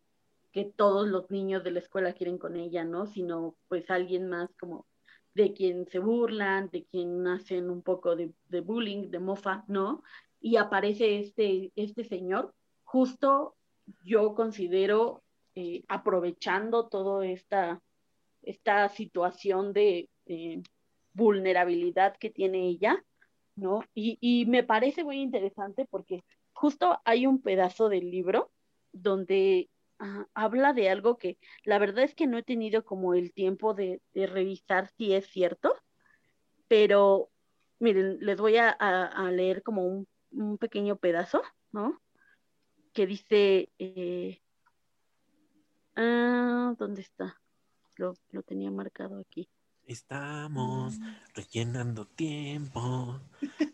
que, 0.53 0.65
todos 0.65 1.09
los 1.09 1.31
niños 1.31 1.65
de 1.65 1.73
la 1.73 1.81
escuela 1.81 2.13
quieren 2.13 2.39
con 2.39 2.57
ella, 2.57 2.85
¿no? 2.85 3.07
Sino 3.07 3.57
pues 3.69 3.91
alguien 3.91 4.29
más 4.29 4.51
como 4.59 4.87
de 5.35 5.53
quien 5.53 5.87
se 5.87 5.99
burlan, 5.99 6.71
de 6.71 6.85
quien 6.85 7.27
hacen 7.27 7.71
un 7.71 7.83
poco 7.83 8.17
de, 8.17 8.33
de 8.49 8.61
bullying, 8.61 9.11
de 9.11 9.19
mofa, 9.19 9.65
¿no? 9.69 10.03
Y 10.41 10.57
aparece 10.57 11.21
este, 11.21 11.73
este 11.77 12.05
señor, 12.05 12.55
justo 12.85 13.57
yo 14.05 14.35
considero 14.35 15.23
eh, 15.55 15.85
aprovechando 15.89 16.89
toda 16.89 17.27
esta, 17.27 17.81
esta 18.43 18.89
situación 18.89 19.73
de 19.73 20.09
vulnerabilidad 21.13 22.17
que 22.17 22.31
tiene 22.31 22.69
ella, 22.69 23.05
¿no? 23.57 23.85
Y, 23.95 24.47
me 24.47 24.63
parece 24.63 25.05
muy 25.05 25.21
interesante 25.21 25.87
porque 25.91 26.23
justo 26.53 27.01
hay 27.05 27.27
un 27.27 27.43
pedazo 27.43 27.89
del 27.89 28.11
libro 28.11 28.51
donde 28.93 29.69
ah, 29.99 30.27
habla 30.35 30.73
de 30.73 30.89
algo 30.91 31.19
que 31.19 31.39
la 31.65 31.79
verdad 31.79 32.05
es 32.05 32.15
que 32.15 32.27
no 32.27 32.39
he 32.39 32.43
tenido 32.43 32.85
como 32.85 33.15
el 33.15 33.33
tiempo 33.33 33.75
de, 33.75 34.01
revisar 34.15 34.89
si 34.97 35.15
es 35.15 35.27
cierto, 35.27 35.75
pero 36.69 37.31
miren, 37.79 38.19
les 38.21 38.41
voy 38.41 38.57
a 38.57 39.31
leer 39.33 39.63
como 39.63 39.87
un 39.87 40.07
un 40.33 40.59
pequeño 40.59 40.97
pedazo, 40.97 41.43
¿no? 41.73 42.01
Que 42.93 43.07
dice, 43.07 43.71
eh, 43.79 44.41
ah, 45.97 46.75
¿dónde 46.79 47.03
está? 47.03 47.41
Lo, 47.97 48.15
tenía 48.45 48.71
marcado 48.71 49.21
aquí. 49.21 49.49
Estamos 49.87 50.99
rellenando 51.35 52.07
tiempo 52.07 53.21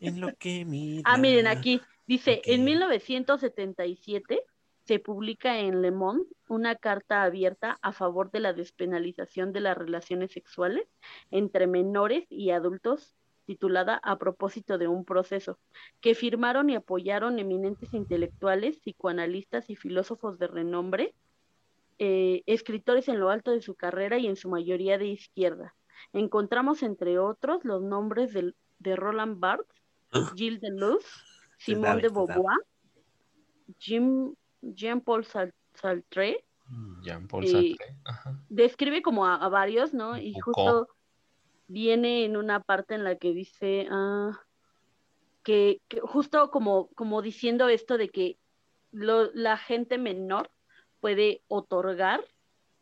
en 0.00 0.20
lo 0.20 0.34
que 0.36 0.64
mira. 0.64 1.02
Ah, 1.04 1.18
miren 1.18 1.46
aquí, 1.46 1.80
dice, 2.06 2.42
en 2.44 2.64
1977 2.64 4.42
se 4.86 4.98
publica 4.98 5.58
en 5.58 5.82
Le 5.82 5.90
Monde 5.90 6.26
una 6.48 6.76
carta 6.76 7.22
abierta 7.24 7.78
a 7.82 7.92
favor 7.92 8.30
de 8.30 8.40
la 8.40 8.52
despenalización 8.52 9.52
de 9.52 9.60
las 9.60 9.76
relaciones 9.76 10.32
sexuales 10.32 10.86
entre 11.30 11.66
menores 11.66 12.24
y 12.30 12.50
adultos 12.50 13.14
titulada 13.46 14.00
A 14.02 14.18
propósito 14.18 14.76
de 14.76 14.88
un 14.88 15.04
proceso, 15.04 15.58
que 16.00 16.14
firmaron 16.14 16.68
y 16.68 16.74
apoyaron 16.74 17.38
eminentes 17.38 17.94
intelectuales, 17.94 18.78
psicoanalistas 18.78 19.70
y 19.70 19.76
filósofos 19.76 20.38
de 20.38 20.48
renombre, 20.48 21.14
eh, 21.98 22.42
escritores 22.46 23.08
en 23.08 23.20
lo 23.20 23.30
alto 23.30 23.52
de 23.52 23.62
su 23.62 23.74
carrera 23.74 24.18
y 24.18 24.26
en 24.26 24.36
su 24.36 24.50
mayoría 24.50 24.98
de 24.98 25.06
izquierda. 25.06 25.74
Encontramos, 26.12 26.82
entre 26.82 27.18
otros, 27.18 27.64
los 27.64 27.82
nombres 27.82 28.32
de, 28.34 28.52
de 28.80 28.96
Roland 28.96 29.40
Barthes, 29.40 29.82
ah. 30.12 30.30
Gilles 30.36 30.60
Deleuze, 30.60 31.08
Simone 31.56 32.02
de 32.02 32.08
Beauvoir, 32.08 32.58
Jean-Paul 33.78 35.24
Sartre. 35.24 36.44
Jean-Paul 37.02 37.46
Sartre. 37.46 37.76
Describe 38.48 39.02
como 39.02 39.26
a, 39.26 39.48
varios, 39.48 39.94
¿no? 39.94 40.18
Y 40.18 40.34
justo 40.40 40.88
viene 41.68 42.24
en 42.24 42.36
una 42.36 42.60
parte 42.60 42.94
en 42.94 43.04
la 43.04 43.16
que 43.16 43.32
dice 43.32 43.86
ah, 43.90 44.40
que, 45.42 45.80
justo 46.02 46.50
como, 46.50 46.88
como 46.88 47.22
diciendo 47.22 47.68
esto 47.68 47.98
de 47.98 48.08
que 48.08 48.38
la 48.92 49.56
gente 49.58 49.98
menor 49.98 50.50
puede 51.00 51.42
otorgar 51.48 52.24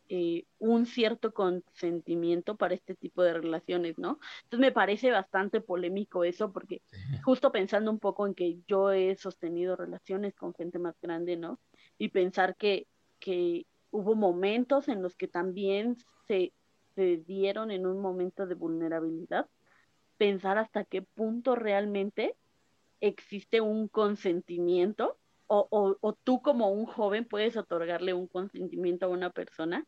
eh, 0.09 0.44
un 0.59 0.85
cierto 0.86 1.32
consentimiento 1.32 2.56
para 2.56 2.74
este 2.74 2.94
tipo 2.94 3.23
de 3.23 3.35
relaciones, 3.35 3.98
¿no? 3.98 4.19
Entonces 4.44 4.61
me 4.61 4.73
parece 4.73 5.11
bastante 5.11 5.62
polémico 5.62 6.24
eso, 6.24 6.52
porque 6.52 6.82
justo 7.23 7.51
pensando 7.51 7.90
un 7.90 7.98
poco 7.98 8.27
en 8.27 8.35
que 8.35 8.59
yo 8.69 8.93
he 8.93 9.16
sostenido 9.16 9.77
relaciones 9.77 10.35
con 10.35 10.55
gente 10.55 10.78
más 10.78 10.94
grande, 11.01 11.36
¿no? 11.36 11.59
Y 11.97 12.11
pensar 12.11 12.55
que, 12.56 12.86
que 13.19 13.66
hubo 13.90 14.15
momentos 14.15 14.89
en 14.89 15.02
los 15.02 15.16
que 15.16 15.27
también 15.27 15.97
se, 16.28 16.52
se 16.94 17.18
dieron 17.18 17.70
en 17.70 17.86
un 17.86 18.00
momento 18.00 18.46
de 18.46 18.54
vulnerabilidad, 18.54 19.46
pensar 20.16 20.58
hasta 20.58 20.84
qué 20.84 21.02
punto 21.02 21.56
realmente 21.56 22.36
existe 23.00 23.60
un 23.60 23.88
consentimiento 23.88 25.18
o, 25.46 25.96
o, 26.00 26.12
tú 26.14 26.40
como 26.40 26.70
un 26.70 26.86
joven 26.86 27.26
puedes 27.26 27.56
otorgarle 27.56 28.14
un 28.14 28.26
consentimiento 28.26 29.06
a 29.06 29.10
una 29.10 29.30
persona 29.30 29.86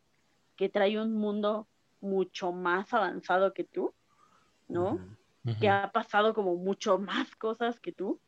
que 0.55 0.69
trae 0.69 1.01
un 1.01 1.13
mundo 1.13 1.67
mucho 1.99 2.51
más 2.51 2.93
avanzado 2.93 3.53
que 3.53 3.63
tú, 3.63 3.93
¿no? 4.67 4.99
Que 5.59 5.69
ha 5.69 5.91
pasado 5.91 6.33
como 6.33 6.55
mucho 6.55 6.99
más 6.99 7.35
cosas 7.35 7.79
que 7.79 7.91
tú, 7.91 8.19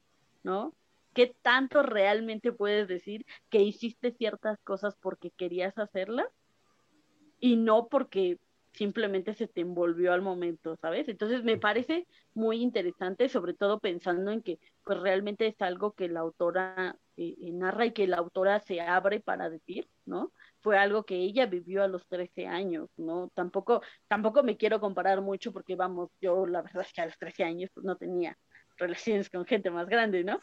¿no? 0.43 0.73
¿Qué 1.13 1.35
tanto 1.41 1.83
realmente 1.83 2.51
puedes 2.51 2.87
decir 2.87 3.25
que 3.49 3.61
hiciste 3.61 4.11
ciertas 4.11 4.59
cosas 4.63 4.95
porque 4.99 5.31
querías 5.31 5.77
hacerlas 5.77 6.27
y 7.39 7.57
no 7.57 7.87
porque 7.87 8.39
simplemente 8.79 9.33
se 9.33 9.49
te 9.49 9.59
envolvió 9.59 10.13
al 10.13 10.21
momento, 10.21 10.77
¿sabes? 10.77 11.09
Entonces 11.09 11.43
me 11.43 11.57
parece 11.57 12.07
muy 12.33 12.61
interesante, 12.61 13.27
sobre 13.27 13.53
todo 13.53 13.79
pensando 13.81 14.31
en 14.31 14.41
que 14.41 14.57
pues 14.85 14.97
realmente 15.01 15.47
es 15.47 15.61
algo 15.61 15.91
que 15.91 16.07
la 16.07 16.21
autora 16.21 16.95
eh, 17.17 17.35
eh, 17.41 17.51
narra 17.51 17.87
y 17.87 17.91
que 17.91 18.07
la 18.07 18.15
autora 18.17 18.61
se 18.61 18.79
abre 18.79 19.19
para 19.19 19.49
decir, 19.49 19.89
¿no? 20.05 20.31
Fue 20.61 20.77
algo 20.77 21.03
que 21.03 21.17
ella 21.17 21.45
vivió 21.45 21.83
a 21.83 21.89
los 21.89 22.07
13 22.07 22.47
años, 22.47 22.89
¿no? 22.95 23.29
Tampoco, 23.35 23.81
tampoco 24.07 24.43
me 24.43 24.55
quiero 24.55 24.79
comparar 24.79 25.19
mucho 25.21 25.51
porque 25.51 25.75
vamos, 25.75 26.09
yo 26.21 26.45
la 26.47 26.61
verdad 26.61 26.83
es 26.87 26.93
que 26.93 27.01
a 27.01 27.05
los 27.07 27.17
13 27.17 27.43
años 27.43 27.69
pues, 27.73 27.85
no 27.85 27.97
tenía 27.97 28.37
relaciones 28.77 29.29
con 29.29 29.45
gente 29.45 29.69
más 29.71 29.87
grande, 29.89 30.23
¿no? 30.23 30.39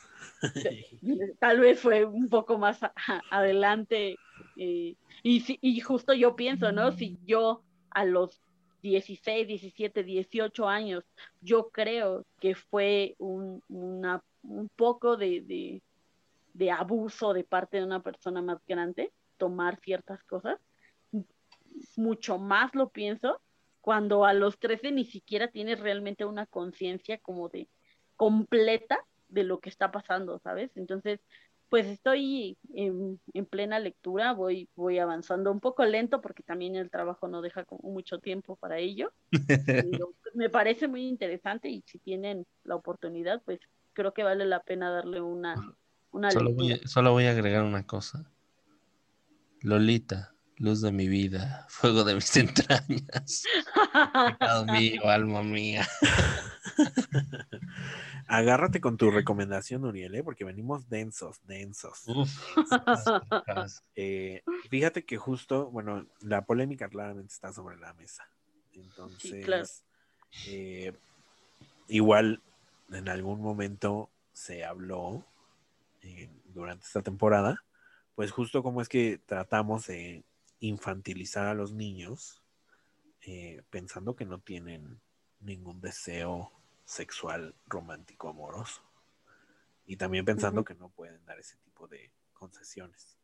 Tal 1.41 1.59
vez 1.61 1.81
fue 1.81 2.05
un 2.05 2.29
poco 2.29 2.59
más 2.59 2.83
a- 2.83 2.93
a- 3.09 3.23
adelante. 3.31 4.19
eh, 4.57 4.95
y, 5.23 5.41
si- 5.41 5.59
y 5.63 5.81
justo 5.81 6.13
yo 6.13 6.37
pienso, 6.37 6.71
¿no? 6.71 6.93
Si 6.93 7.19
yo 7.25 7.63
a 7.91 8.05
los 8.05 8.41
16, 8.83 9.49
17, 9.49 10.05
18 10.05 10.69
años, 10.69 11.05
yo 11.41 11.71
creo 11.71 12.25
que 12.41 12.55
fue 12.55 13.15
un, 13.19 13.63
un 13.69 14.71
poco 14.77 15.17
de, 15.17 15.41
de, 15.41 15.83
de 16.55 16.71
abuso 16.71 17.33
de 17.33 17.45
parte 17.45 17.79
de 17.79 17.85
una 17.85 18.03
persona 18.03 18.43
más 18.43 18.59
grande, 18.67 19.13
tomar 19.37 19.79
ciertas 19.81 20.23
cosas, 20.25 20.59
mucho 21.97 22.39
más 22.39 22.75
lo 22.75 22.89
pienso 22.89 23.41
cuando 23.81 24.25
a 24.25 24.33
los 24.33 24.59
13 24.59 24.93
ni 24.93 25.05
siquiera 25.05 25.49
tienes 25.49 25.79
realmente 25.81 26.25
una 26.25 26.47
conciencia 26.47 27.19
como 27.19 27.49
de 27.49 27.69
completa 28.17 28.99
de 29.29 29.45
lo 29.45 29.61
que 29.61 29.69
está 29.69 29.93
pasando, 29.93 30.39
¿sabes? 30.39 30.71
Entonces, 30.77 31.21
pues 31.69 31.87
estoy 31.87 32.57
en, 32.75 33.21
en 33.35 33.47
plena 33.47 33.81
lectura, 33.81 34.33
voy, 34.33 34.69
voy 34.77 34.99
avanzando 34.99 35.51
un 35.51 35.61
poco 35.61 35.85
lento 35.85 36.21
porque 36.21 36.43
también 36.43 36.77
el 36.77 36.91
trabajo 36.91 37.29
no 37.29 37.43
deja 37.43 37.65
como 37.65 37.91
mucho 37.91 38.19
tiempo 38.19 38.57
para 38.57 38.79
ello. 38.79 39.13
Pero, 39.67 40.13
pues, 40.23 40.35
me 40.35 40.49
parece 40.49 40.89
muy 40.89 41.07
interesante 41.07 41.69
y 41.69 41.83
si 41.87 41.99
tienen 41.99 42.47
la 42.65 42.77
oportunidad, 42.77 43.43
pues 43.45 43.61
creo 43.93 44.13
que 44.13 44.23
vale 44.23 44.45
la 44.47 44.61
pena 44.61 44.91
darle 44.91 45.21
una, 45.21 45.55
una 46.13 46.31
Solo 46.31 46.53
voy, 46.53 46.73
a, 46.73 46.79
solo 46.87 47.13
voy 47.13 47.25
a 47.25 47.31
agregar 47.31 47.65
una 47.65 47.85
cosa. 47.87 48.31
Lolita, 49.61 50.35
luz 50.59 50.81
de 50.83 50.93
mi 50.93 51.09
vida, 51.09 51.67
fuego 51.69 52.05
de 52.05 52.15
mis 52.15 52.37
entrañas, 52.37 53.43
mío, 54.73 55.09
alma 55.09 55.43
mía. 55.43 55.87
Agárrate 58.27 58.81
con 58.81 58.97
tu 58.97 59.11
recomendación, 59.11 59.85
Uriel, 59.85 60.15
¿eh? 60.15 60.25
porque 60.25 60.45
venimos 60.45 60.89
densos, 60.89 61.41
densos. 61.47 62.03
Uf, 62.07 62.31
Eh, 63.95 64.43
fíjate 64.69 65.05
que 65.05 65.17
justo, 65.17 65.71
bueno, 65.71 66.07
la 66.21 66.45
polémica 66.45 66.89
claramente 66.89 67.33
está 67.33 67.53
sobre 67.53 67.77
la 67.77 67.95
mesa. 67.95 68.29
Entonces, 68.75 69.45
claro. 69.45 69.67
eh, 70.49 70.93
igual 71.89 72.43
en 72.91 73.09
algún 73.09 73.41
momento 73.41 74.11
se 74.33 74.65
habló 74.65 75.25
eh, 76.03 76.29
durante 76.45 76.87
esta 76.87 77.03
temporada, 77.03 77.65
pues 78.15 78.31
justo 78.31 78.63
como 78.63 78.81
es 78.81 78.89
que 78.89 79.19
tratamos 79.25 79.87
de 79.87 80.25
infantilizar 80.61 81.47
a 81.47 81.55
los 81.55 81.73
niños, 81.73 82.43
eh, 83.23 83.63
pensando 83.71 84.15
que 84.17 84.25
no 84.25 84.39
tienen 84.39 85.01
ningún 85.41 85.81
deseo 85.81 86.53
sexual 86.87 87.55
romántico 87.67 88.31
amoroso. 88.31 88.81
Y 89.85 89.97
también 89.97 90.25
pensando 90.25 90.65
que 90.65 90.75
no 90.75 90.89
pueden 90.89 91.25
dar 91.27 91.39
ese 91.39 91.57
tipo 91.59 91.87
de 91.87 92.11
concesiones. 92.33 93.19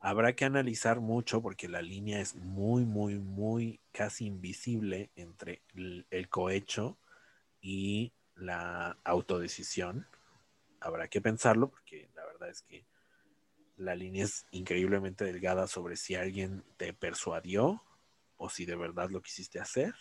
Habrá 0.00 0.36
que 0.36 0.44
analizar 0.44 1.00
mucho 1.00 1.40
porque 1.40 1.66
la 1.66 1.80
línea 1.80 2.20
es 2.20 2.34
muy, 2.34 2.84
muy, 2.84 3.18
muy 3.18 3.80
casi 3.90 4.26
invisible 4.26 5.10
entre 5.16 5.62
el, 5.74 6.06
el 6.10 6.28
cohecho 6.28 6.98
y 7.60 8.12
la 8.34 8.98
autodecisión. 9.02 10.06
Habrá 10.80 11.08
que 11.08 11.22
pensarlo 11.22 11.70
porque 11.70 12.10
la 12.14 12.26
verdad 12.26 12.50
es 12.50 12.62
que 12.62 12.86
la 13.76 13.94
línea 13.94 14.24
es 14.24 14.46
increíblemente 14.50 15.24
delgada 15.24 15.66
sobre 15.66 15.96
si 15.96 16.14
alguien 16.14 16.64
te 16.76 16.92
persuadió 16.92 17.82
o 18.36 18.50
si 18.50 18.66
de 18.66 18.76
verdad 18.76 19.10
lo 19.10 19.22
quisiste 19.22 19.58
hacer. 19.58 19.94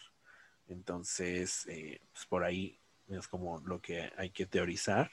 Entonces, 0.68 1.66
eh, 1.68 2.02
pues 2.12 2.26
por 2.26 2.44
ahí 2.44 2.80
es 3.08 3.28
como 3.28 3.60
lo 3.60 3.82
que 3.82 4.12
hay 4.18 4.30
que 4.30 4.46
teorizar 4.46 5.12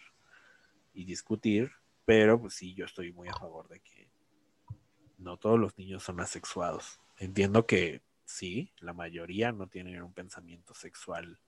y 0.93 1.05
discutir, 1.05 1.73
pero 2.05 2.41
pues 2.41 2.55
sí, 2.55 2.75
yo 2.75 2.85
estoy 2.85 3.12
muy 3.12 3.29
a 3.29 3.35
favor 3.35 3.69
de 3.69 3.81
que 3.81 4.11
no 5.19 5.37
todos 5.37 5.59
los 5.59 5.77
niños 5.79 6.03
son 6.03 6.21
asexuados. 6.21 7.01
Entiendo 7.19 7.67
que 7.67 8.03
sí, 8.25 8.73
la 8.79 8.93
mayoría 8.93 9.53
no 9.53 9.69
tienen 9.69 10.03
un 10.03 10.12
pensamiento 10.12 10.75
sexual 10.75 11.39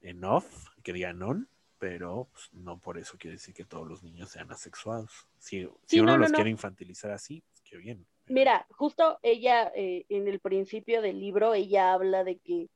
en 0.00 0.24
off, 0.24 0.68
que 0.82 0.92
digan 0.92 1.22
on, 1.22 1.48
pero 1.78 2.28
pues, 2.32 2.52
no 2.52 2.78
por 2.78 2.98
eso 2.98 3.16
quiere 3.18 3.36
decir 3.36 3.54
que 3.54 3.64
todos 3.64 3.86
los 3.86 4.02
niños 4.02 4.30
sean 4.30 4.50
asexuados. 4.50 5.28
Si, 5.38 5.68
si 5.86 6.00
uno 6.00 6.12
no, 6.12 6.16
no, 6.16 6.22
los 6.22 6.32
no. 6.32 6.36
quiere 6.36 6.50
infantilizar 6.50 7.10
así, 7.10 7.42
pues 7.48 7.60
qué 7.62 7.76
bien. 7.76 8.06
Mira, 8.28 8.66
justo 8.70 9.18
ella 9.22 9.70
eh, 9.74 10.04
en 10.08 10.26
el 10.26 10.40
principio 10.40 11.00
del 11.00 11.20
libro, 11.20 11.54
ella 11.54 11.92
habla 11.92 12.24
de 12.24 12.38
que 12.38 12.68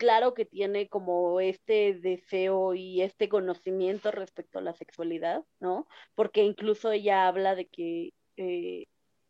claro 0.00 0.32
que 0.32 0.46
tiene 0.46 0.88
como 0.88 1.40
este 1.40 1.92
deseo 1.92 2.72
y 2.72 3.02
este 3.02 3.28
conocimiento 3.28 4.10
respecto 4.10 4.58
a 4.58 4.62
la 4.62 4.72
sexualidad, 4.72 5.44
¿no? 5.60 5.86
Porque 6.14 6.42
incluso 6.42 6.90
ella 6.90 7.28
habla 7.28 7.54
de 7.54 7.66
que 7.66 8.14
eh, 8.38 8.86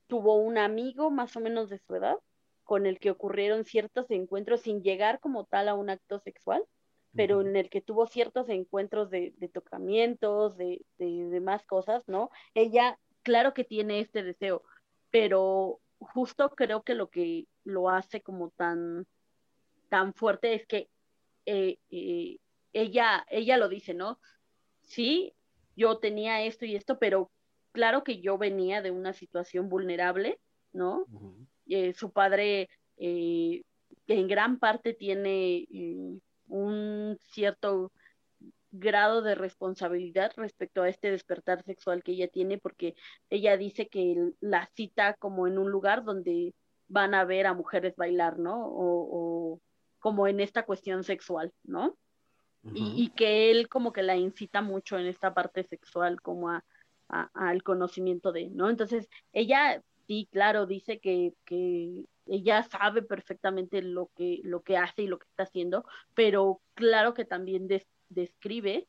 tuvo 0.06 0.36
un 0.36 0.58
amigo 0.58 1.10
más 1.10 1.34
o 1.34 1.40
menos 1.40 1.70
de 1.70 1.78
su 1.80 1.96
edad 1.96 2.18
con 2.62 2.86
el 2.86 3.00
que 3.00 3.10
ocurrieron 3.10 3.64
ciertos 3.64 4.08
encuentros 4.12 4.60
sin 4.60 4.80
llegar 4.80 5.18
como 5.18 5.44
tal 5.44 5.68
a 5.68 5.74
un 5.74 5.90
acto 5.90 6.20
sexual, 6.20 6.62
pero 7.16 7.40
en 7.40 7.56
el 7.56 7.68
que 7.68 7.80
tuvo 7.80 8.06
ciertos 8.06 8.48
encuentros 8.48 9.10
de, 9.10 9.34
de 9.38 9.48
tocamientos, 9.48 10.56
de, 10.56 10.86
de, 10.98 11.26
de 11.30 11.40
más 11.40 11.66
cosas, 11.66 12.04
¿no? 12.06 12.30
Ella, 12.54 12.96
claro 13.24 13.54
que 13.54 13.64
tiene 13.64 13.98
este 13.98 14.22
deseo, 14.22 14.62
pero 15.10 15.80
justo 15.98 16.50
creo 16.50 16.84
que 16.84 16.94
lo 16.94 17.10
que 17.10 17.48
lo 17.64 17.90
hace 17.90 18.20
como 18.20 18.50
tan, 18.50 19.08
tan 19.90 20.14
fuerte 20.14 20.54
es 20.54 20.66
que 20.66 20.88
eh, 21.44 21.76
eh, 21.90 22.38
ella, 22.72 23.26
ella 23.28 23.58
lo 23.58 23.68
dice, 23.68 23.92
¿no? 23.92 24.18
Sí, 24.80 25.34
yo 25.76 25.98
tenía 25.98 26.42
esto 26.42 26.64
y 26.64 26.76
esto, 26.76 26.98
pero 26.98 27.30
claro 27.72 28.04
que 28.04 28.20
yo 28.20 28.38
venía 28.38 28.82
de 28.82 28.90
una 28.90 29.12
situación 29.12 29.68
vulnerable, 29.68 30.38
¿no? 30.72 31.06
Eh, 31.66 31.92
su 31.94 32.12
padre 32.12 32.68
eh, 32.96 33.62
en 34.06 34.28
gran 34.28 34.58
parte 34.58 34.94
tiene 34.94 35.66
eh, 35.72 36.18
un 36.48 37.18
cierto 37.30 37.92
grado 38.72 39.22
de 39.22 39.34
responsabilidad 39.34 40.32
respecto 40.36 40.82
a 40.82 40.88
este 40.88 41.10
despertar 41.10 41.64
sexual 41.64 42.02
que 42.02 42.12
ella 42.12 42.28
tiene, 42.28 42.58
porque 42.58 42.94
ella 43.28 43.56
dice 43.56 43.88
que 43.88 44.32
la 44.40 44.66
cita 44.74 45.14
como 45.14 45.46
en 45.46 45.58
un 45.58 45.70
lugar 45.70 46.04
donde 46.04 46.54
van 46.88 47.14
a 47.14 47.24
ver 47.24 47.46
a 47.46 47.54
mujeres 47.54 47.96
bailar, 47.96 48.38
¿no? 48.38 48.66
O, 48.66 49.54
o 49.54 49.60
como 50.00 50.26
en 50.26 50.40
esta 50.40 50.64
cuestión 50.64 51.04
sexual, 51.04 51.52
¿no? 51.62 51.96
y, 52.74 53.08
que 53.10 53.50
él 53.50 53.68
como 53.68 53.92
que 53.92 54.02
la 54.02 54.16
incita 54.16 54.60
mucho 54.62 54.98
en 54.98 55.06
esta 55.06 55.32
parte 55.34 55.64
sexual, 55.64 56.20
como 56.20 56.50
a, 56.50 56.64
a- 57.08 57.30
al 57.34 57.62
conocimiento 57.62 58.32
de, 58.32 58.48
¿no? 58.50 58.68
Entonces, 58.70 59.08
ella, 59.32 59.82
sí, 60.06 60.28
claro, 60.30 60.66
dice 60.66 61.00
que, 61.00 61.32
que 61.44 62.04
ella 62.26 62.62
sabe 62.62 63.02
perfectamente 63.02 63.82
lo 63.82 64.10
que, 64.14 64.40
lo 64.44 64.62
que 64.62 64.76
hace 64.76 65.02
y 65.02 65.06
lo 65.08 65.18
que 65.18 65.26
está 65.28 65.44
haciendo, 65.44 65.84
pero 66.14 66.60
claro 66.74 67.14
que 67.14 67.24
también 67.24 67.66
des- 67.66 67.88
describe 68.08 68.86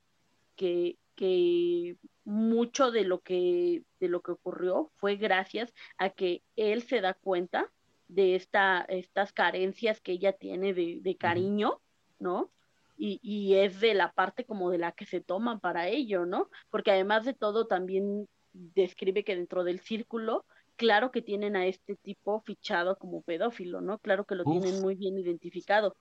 que, 0.56 0.98
que 1.16 1.98
mucho 2.24 2.92
de 2.92 3.04
lo 3.04 3.22
que, 3.22 3.84
de 4.00 4.10
lo 4.10 4.22
que 4.22 4.32
ocurrió 4.34 4.92
fue 4.98 5.16
gracias 5.16 5.74
a 5.98 6.10
que 6.10 6.44
él 6.56 6.84
se 6.84 7.02
da 7.02 7.14
cuenta 7.14 7.72
de 8.12 8.36
esta, 8.36 8.82
estas 8.90 9.32
carencias 9.34 10.02
que 10.02 10.12
ella 10.14 10.34
tiene 10.34 10.74
de, 10.74 11.00
de 11.02 11.18
cariño, 11.18 11.82
¿no? 12.20 12.52
Y, 12.98 13.20
y 13.24 13.56
es 13.56 13.80
de 13.80 13.94
la 13.94 14.12
parte 14.12 14.46
como 14.46 14.70
de 14.70 14.78
la 14.78 14.92
que 14.92 15.06
se 15.06 15.22
toman 15.22 15.60
para 15.60 15.88
ello, 15.88 16.26
¿no? 16.26 16.50
Porque 16.70 16.92
además 16.92 17.26
de 17.26 17.34
todo 17.34 17.68
también 17.68 18.28
describe 18.52 19.24
que 19.24 19.36
dentro 19.36 19.64
del 19.64 19.80
círculo, 19.80 20.46
claro 20.76 21.12
que 21.12 21.22
tienen 21.22 21.56
a 21.56 21.68
este 21.68 21.96
tipo 21.96 22.42
fichado 22.42 22.98
como 22.98 23.22
pedófilo, 23.22 23.80
¿no? 23.80 23.98
Claro 24.00 24.26
que 24.26 24.36
lo 24.36 24.46
Uf. 24.46 24.62
tienen 24.62 24.82
muy 24.82 24.96
bien 24.96 25.18
identificado, 25.18 25.96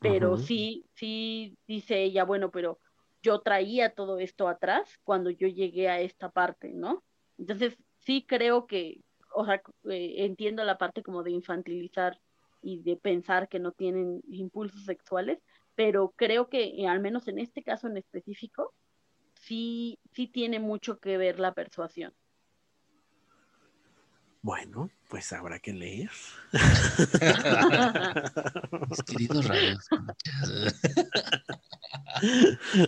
pero 0.00 0.36
sí, 0.36 0.84
sí 0.94 1.56
dice 1.66 2.02
ella, 2.02 2.24
bueno, 2.24 2.50
pero 2.50 2.80
yo 3.22 3.40
traía 3.40 3.94
todo 3.94 4.18
esto 4.18 4.48
atrás 4.48 4.98
cuando 5.04 5.30
yo 5.30 5.48
llegué 5.48 5.88
a 5.88 6.00
esta 6.00 6.30
parte, 6.30 6.72
¿no? 6.74 7.04
Entonces, 7.38 7.76
sí 8.00 8.24
creo 8.26 8.66
que, 8.66 9.00
o 9.36 9.44
sea, 9.44 9.62
eh, 9.90 10.14
entiendo 10.24 10.64
la 10.64 10.78
parte 10.78 11.02
como 11.02 11.22
de 11.22 11.30
infantilizar 11.30 12.18
y 12.62 12.82
de 12.82 12.96
pensar 12.96 13.48
que 13.48 13.58
no 13.58 13.72
tienen 13.72 14.22
impulsos 14.28 14.84
sexuales, 14.84 15.38
pero 15.74 16.14
creo 16.16 16.48
que 16.48 16.64
eh, 16.64 16.88
al 16.88 17.00
menos 17.00 17.28
en 17.28 17.38
este 17.38 17.62
caso 17.62 17.86
en 17.86 17.98
específico, 17.98 18.72
sí, 19.34 19.98
sí 20.12 20.26
tiene 20.26 20.58
mucho 20.58 20.98
que 20.98 21.18
ver 21.18 21.38
la 21.38 21.52
persuasión. 21.52 22.14
Bueno, 24.46 24.88
pues 25.08 25.32
habrá 25.32 25.58
que 25.58 25.72
leer. 25.72 26.08
Mis 28.88 29.02
queridos 29.02 29.44
radios. 29.44 29.88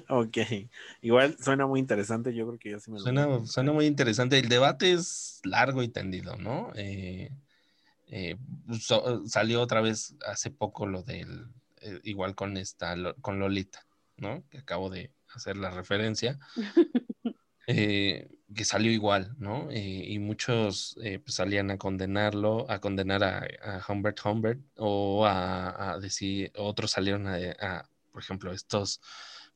ok, 0.08 0.36
igual 1.02 1.36
suena 1.40 1.66
muy 1.66 1.80
interesante. 1.80 2.32
Yo 2.32 2.46
creo 2.46 2.60
que 2.60 2.70
yo 2.70 2.78
sí 2.78 2.92
me 2.92 3.00
lo 3.00 3.02
voy 3.06 3.10
a 3.10 3.24
Suena, 3.24 3.46
suena 3.46 3.72
muy 3.72 3.86
interesante. 3.86 4.38
El 4.38 4.48
debate 4.48 4.92
es 4.92 5.40
largo 5.42 5.82
y 5.82 5.88
tendido, 5.88 6.36
¿no? 6.36 6.70
Eh, 6.76 7.32
eh, 8.06 8.36
so- 8.80 9.26
salió 9.26 9.60
otra 9.60 9.80
vez 9.80 10.14
hace 10.24 10.52
poco 10.52 10.86
lo 10.86 11.02
del, 11.02 11.48
eh, 11.80 11.98
igual 12.04 12.36
con 12.36 12.56
esta, 12.56 12.94
lo- 12.94 13.16
con 13.16 13.40
Lolita, 13.40 13.84
¿no? 14.16 14.44
Que 14.48 14.58
acabo 14.58 14.90
de, 14.90 15.10
hacer 15.34 15.56
la 15.56 15.70
referencia, 15.70 16.38
eh, 17.66 18.28
que 18.54 18.64
salió 18.64 18.90
igual, 18.92 19.34
¿no? 19.38 19.70
Eh, 19.70 20.04
y 20.08 20.18
muchos 20.18 20.96
eh, 21.02 21.18
pues, 21.18 21.34
salían 21.36 21.70
a 21.70 21.78
condenarlo, 21.78 22.70
a 22.70 22.80
condenar 22.80 23.22
a, 23.24 23.46
a 23.62 23.84
Humbert 23.92 24.18
Humbert, 24.24 24.60
o 24.76 25.26
a, 25.26 25.92
a 25.92 25.98
decir, 25.98 26.52
otros 26.56 26.90
salieron 26.92 27.26
a, 27.26 27.36
a, 27.60 27.90
por 28.12 28.22
ejemplo, 28.22 28.52
estos 28.52 29.00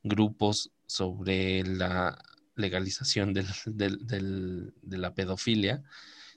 grupos 0.03 0.71
sobre 0.87 1.65
la 1.65 2.19
legalización 2.55 3.33
del, 3.33 3.47
del- 3.67 4.07
del- 4.07 4.75
de 4.83 4.99
la 4.99 5.15
pedofilia, 5.15 5.83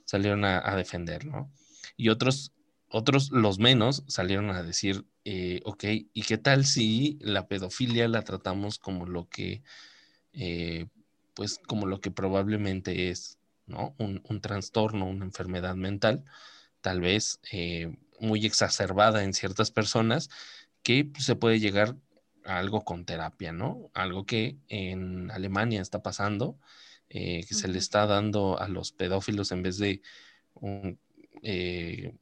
salieron 0.04 0.44
a, 0.44 0.58
a 0.68 0.76
defender, 0.76 1.26
¿no? 1.26 1.50
Y 1.96 2.08
otros, 2.10 2.52
otros, 2.88 3.30
los 3.32 3.58
menos, 3.58 4.04
salieron 4.08 4.50
a 4.50 4.62
decir, 4.62 5.04
eh, 5.24 5.60
ok, 5.64 5.84
¿y 6.12 6.22
qué 6.22 6.38
tal 6.38 6.64
si 6.66 7.18
la 7.20 7.48
pedofilia 7.48 8.08
la 8.08 8.22
tratamos 8.22 8.78
como 8.78 9.06
lo 9.06 9.28
que, 9.28 9.62
eh, 10.32 10.86
pues 11.36 11.60
como 11.66 11.86
lo 11.86 12.00
que 12.00 12.10
probablemente 12.10 13.10
es, 13.10 13.38
¿no? 13.66 13.94
Un, 13.98 14.22
un 14.28 14.40
trastorno, 14.40 15.06
una 15.06 15.26
enfermedad 15.26 15.76
mental, 15.76 16.24
tal 16.80 17.00
vez 17.00 17.40
eh, 17.52 17.94
muy 18.18 18.46
exacerbada 18.46 19.22
en 19.22 19.34
ciertas 19.34 19.70
personas, 19.70 20.30
que 20.82 21.04
pues, 21.04 21.24
se 21.24 21.36
puede 21.36 21.60
llegar 21.60 21.94
a 22.44 22.58
algo 22.58 22.84
con 22.84 23.04
terapia, 23.04 23.52
¿no? 23.52 23.90
Algo 23.92 24.24
que 24.24 24.56
en 24.68 25.30
Alemania 25.30 25.82
está 25.82 26.02
pasando, 26.02 26.58
eh, 27.10 27.44
que 27.46 27.54
se 27.54 27.68
le 27.68 27.78
está 27.78 28.06
dando 28.06 28.58
a 28.58 28.68
los 28.68 28.92
pedófilos 28.92 29.52
en 29.52 29.62
vez 29.62 29.78
de 29.78 30.00
un, 30.54 30.98
eh, 31.42 32.14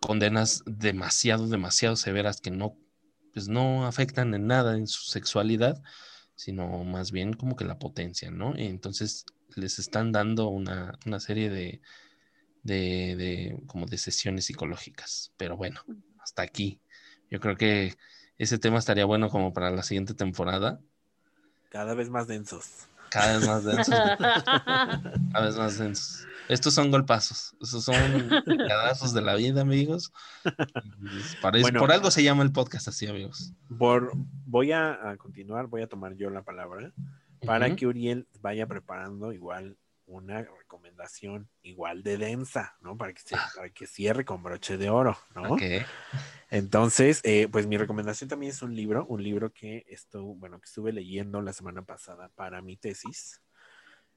condenas 0.00 0.62
demasiado, 0.64 1.48
demasiado 1.48 1.96
severas 1.96 2.40
que 2.40 2.50
no, 2.50 2.76
pues 3.32 3.48
no 3.48 3.86
afectan 3.86 4.32
en 4.34 4.46
nada 4.46 4.76
en 4.76 4.86
su 4.86 5.02
sexualidad, 5.10 5.82
sino 6.40 6.84
más 6.84 7.12
bien 7.12 7.34
como 7.34 7.54
que 7.54 7.66
la 7.66 7.78
potencia, 7.78 8.30
¿no? 8.30 8.54
Y 8.56 8.64
entonces 8.64 9.26
les 9.56 9.78
están 9.78 10.10
dando 10.10 10.48
una, 10.48 10.98
una 11.04 11.20
serie 11.20 11.50
de, 11.50 11.82
de, 12.62 13.14
de, 13.16 13.62
como 13.66 13.84
de 13.84 13.98
sesiones 13.98 14.46
psicológicas. 14.46 15.34
Pero 15.36 15.58
bueno, 15.58 15.82
hasta 16.18 16.40
aquí. 16.40 16.80
Yo 17.30 17.40
creo 17.40 17.56
que 17.56 17.94
ese 18.38 18.58
tema 18.58 18.78
estaría 18.78 19.04
bueno 19.04 19.28
como 19.28 19.52
para 19.52 19.70
la 19.70 19.82
siguiente 19.82 20.14
temporada. 20.14 20.80
Cada 21.68 21.92
vez 21.92 22.08
más 22.08 22.26
densos. 22.26 22.86
Cada 23.10 23.36
vez 23.36 23.46
más 23.46 23.64
densos, 23.64 23.94
cada 24.18 25.44
vez 25.44 25.56
más 25.56 25.76
densos. 25.76 26.26
Estos 26.50 26.74
son 26.74 26.90
golpazos, 26.90 27.56
estos 27.60 27.84
son 27.84 27.94
pedazos 28.44 29.14
de 29.14 29.22
la 29.22 29.34
vida, 29.36 29.60
amigos. 29.62 30.12
Para 31.40 31.60
Bueno. 31.60 31.78
por 31.80 31.92
algo 31.92 32.10
se 32.10 32.22
llama 32.22 32.42
el 32.42 32.52
podcast 32.52 32.88
así, 32.88 33.06
amigos. 33.06 33.52
Por, 33.78 34.12
voy 34.46 34.72
a, 34.72 35.10
a 35.10 35.16
continuar, 35.16 35.66
voy 35.68 35.82
a 35.82 35.86
tomar 35.88 36.16
yo 36.16 36.28
la 36.30 36.42
palabra 36.42 36.92
para 37.46 37.74
que 37.76 37.86
Uriel 37.86 38.26
vaya 38.40 38.66
preparando 38.66 39.32
igual 39.32 39.76
una 40.06 40.42
recomendación 40.42 41.48
igual 41.62 42.02
de 42.02 42.18
densa, 42.18 42.74
¿no? 42.80 42.96
Para 42.96 43.12
que, 43.12 43.20
se- 43.20 43.36
para 43.54 43.70
que 43.70 43.86
cierre 43.86 44.24
con 44.24 44.42
broche 44.42 44.76
de 44.76 44.90
oro, 44.90 45.16
¿no? 45.36 45.54
Entonces, 46.50 47.20
eh, 47.22 47.46
pues 47.50 47.66
mi 47.68 47.76
recomendación 47.76 48.28
también 48.28 48.50
es 48.50 48.60
un 48.62 48.74
libro, 48.74 49.06
un 49.06 49.22
libro 49.22 49.52
que 49.52 49.84
estuve, 49.88 50.34
bueno, 50.36 50.58
que 50.60 50.64
estuve 50.66 50.92
leyendo 50.92 51.40
la 51.42 51.52
semana 51.52 51.82
pasada 51.82 52.28
para 52.34 52.60
mi 52.60 52.76
tesis, 52.76 53.40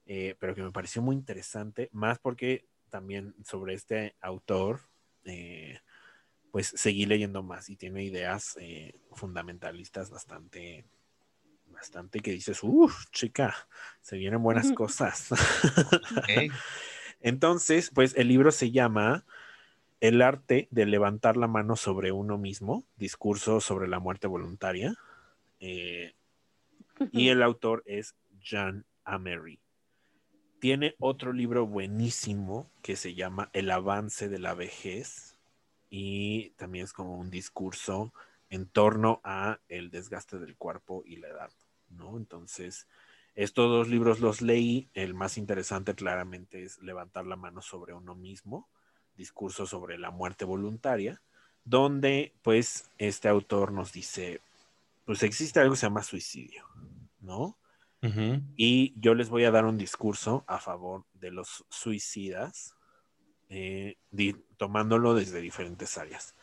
eh, 0.06 0.36
pero 0.38 0.54
que 0.54 0.62
me 0.62 0.72
pareció 0.72 1.02
muy 1.02 1.16
interesante, 1.16 1.88
más 1.92 2.18
porque 2.18 2.66
también 2.90 3.34
sobre 3.44 3.74
este 3.74 4.14
autor, 4.20 4.80
eh, 5.24 5.80
pues 6.52 6.72
seguí 6.76 7.06
leyendo 7.06 7.42
más 7.42 7.68
y 7.68 7.76
tiene 7.76 8.04
ideas 8.04 8.56
eh, 8.60 9.00
fundamentalistas 9.12 10.10
bastante, 10.10 10.84
bastante 11.66 12.20
que 12.20 12.30
dices, 12.30 12.60
uff, 12.62 13.06
chica, 13.10 13.54
se 14.00 14.16
vienen 14.16 14.42
buenas 14.42 14.70
cosas. 14.72 15.30
Entonces, 17.20 17.90
pues 17.92 18.14
el 18.16 18.28
libro 18.28 18.52
se 18.52 18.70
llama 18.70 19.24
El 19.98 20.22
arte 20.22 20.68
de 20.70 20.86
levantar 20.86 21.36
la 21.36 21.48
mano 21.48 21.74
sobre 21.74 22.12
uno 22.12 22.38
mismo, 22.38 22.84
discurso 22.96 23.60
sobre 23.60 23.88
la 23.88 23.98
muerte 23.98 24.28
voluntaria. 24.28 24.94
Eh, 25.58 26.14
y 27.10 27.30
el 27.30 27.42
autor 27.42 27.82
es 27.86 28.14
John 28.48 28.84
Amery. 29.04 29.63
Tiene 30.64 30.96
otro 30.98 31.34
libro 31.34 31.66
buenísimo 31.66 32.70
que 32.80 32.96
se 32.96 33.12
llama 33.12 33.50
El 33.52 33.70
avance 33.70 34.30
de 34.30 34.38
la 34.38 34.54
vejez 34.54 35.36
y 35.90 36.52
también 36.56 36.86
es 36.86 36.94
como 36.94 37.18
un 37.18 37.30
discurso 37.30 38.14
en 38.48 38.64
torno 38.64 39.20
a 39.24 39.58
el 39.68 39.90
desgaste 39.90 40.38
del 40.38 40.56
cuerpo 40.56 41.02
y 41.04 41.16
la 41.16 41.28
edad, 41.28 41.50
¿no? 41.90 42.16
Entonces, 42.16 42.88
estos 43.34 43.68
dos 43.68 43.88
libros 43.88 44.20
los 44.20 44.40
leí. 44.40 44.88
El 44.94 45.12
más 45.12 45.36
interesante 45.36 45.94
claramente 45.94 46.62
es 46.62 46.80
Levantar 46.80 47.26
la 47.26 47.36
mano 47.36 47.60
sobre 47.60 47.92
uno 47.92 48.14
mismo, 48.14 48.66
discurso 49.18 49.66
sobre 49.66 49.98
la 49.98 50.10
muerte 50.10 50.46
voluntaria, 50.46 51.20
donde 51.66 52.32
pues 52.40 52.88
este 52.96 53.28
autor 53.28 53.70
nos 53.70 53.92
dice, 53.92 54.40
pues 55.04 55.22
existe 55.24 55.60
algo 55.60 55.74
que 55.74 55.80
se 55.80 55.86
llama 55.88 56.02
suicidio, 56.02 56.64
¿no? 57.20 57.58
Y 58.56 58.94
yo 59.00 59.14
les 59.14 59.30
voy 59.30 59.44
a 59.44 59.50
dar 59.50 59.64
un 59.64 59.78
discurso 59.78 60.44
a 60.46 60.58
favor 60.58 61.06
de 61.12 61.30
los 61.30 61.66
suicidas, 61.70 62.74
eh, 63.48 63.96
di- 64.10 64.34
tomándolo 64.56 65.14
desde 65.14 65.40
diferentes 65.40 65.98
áreas, 65.98 66.34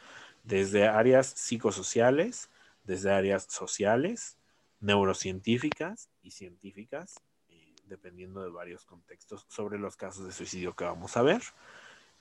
desde 0.44 0.88
áreas 0.88 1.28
psicosociales, 1.28 2.50
desde 2.84 3.12
áreas 3.12 3.46
sociales, 3.50 4.38
neurocientíficas 4.80 6.10
y 6.22 6.32
científicas, 6.32 7.16
eh, 7.50 7.76
dependiendo 7.86 8.42
de 8.44 8.50
varios 8.50 8.86
contextos 8.86 9.46
sobre 9.50 9.80
los 9.80 9.96
casos 9.96 10.26
de 10.26 10.34
suicidio 10.34 10.76
que 10.76 10.86
vamos 10.86 11.18
a 11.18 11.22
ver. 11.22 11.42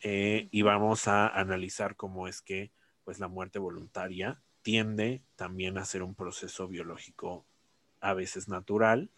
Eh, 0.02 0.48
y 0.50 0.62
vamos 0.62 1.08
a 1.08 1.28
analizar 1.28 1.96
cómo 1.96 2.26
es 2.26 2.40
que 2.40 2.72
pues, 3.04 3.18
la 3.18 3.28
muerte 3.28 3.58
voluntaria 3.58 4.42
tiende 4.62 5.24
también 5.36 5.78
a 5.78 5.84
ser 5.84 6.02
un 6.02 6.14
proceso 6.14 6.68
biológico 6.68 7.46
a 8.00 8.14
veces 8.14 8.48
natural, 8.48 9.10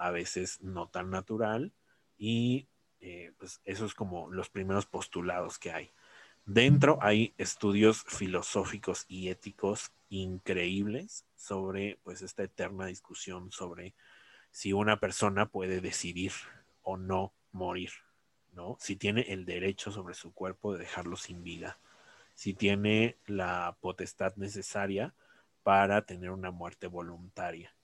a 0.00 0.10
veces 0.10 0.60
no 0.62 0.88
tan 0.88 1.10
natural, 1.10 1.72
y 2.18 2.68
eh, 3.00 3.32
pues 3.38 3.60
eso 3.64 3.86
es 3.86 3.94
como 3.94 4.30
los 4.30 4.50
primeros 4.50 4.86
postulados 4.86 5.58
que 5.58 5.72
hay. 5.72 5.90
Dentro 6.44 6.98
hay 7.00 7.34
estudios 7.38 8.04
filosóficos 8.08 9.04
y 9.08 9.28
éticos 9.28 9.92
increíbles 10.08 11.24
sobre 11.36 11.98
pues 12.02 12.22
esta 12.22 12.42
eterna 12.42 12.86
discusión 12.86 13.52
sobre 13.52 13.94
si 14.50 14.72
una 14.72 14.98
persona 14.98 15.46
puede 15.46 15.80
decidir 15.80 16.32
o 16.82 16.96
no 16.96 17.32
morir, 17.52 17.90
¿no? 18.52 18.76
Si 18.80 18.96
tiene 18.96 19.22
el 19.32 19.44
derecho 19.44 19.92
sobre 19.92 20.14
su 20.14 20.34
cuerpo 20.34 20.72
de 20.72 20.80
dejarlo 20.80 21.16
sin 21.16 21.42
vida, 21.42 21.78
si 22.34 22.54
tiene 22.54 23.16
la 23.26 23.76
potestad 23.80 24.34
necesaria 24.36 25.14
para 25.62 26.04
tener 26.04 26.30
una 26.30 26.50
muerte 26.50 26.86
voluntaria. 26.86 27.74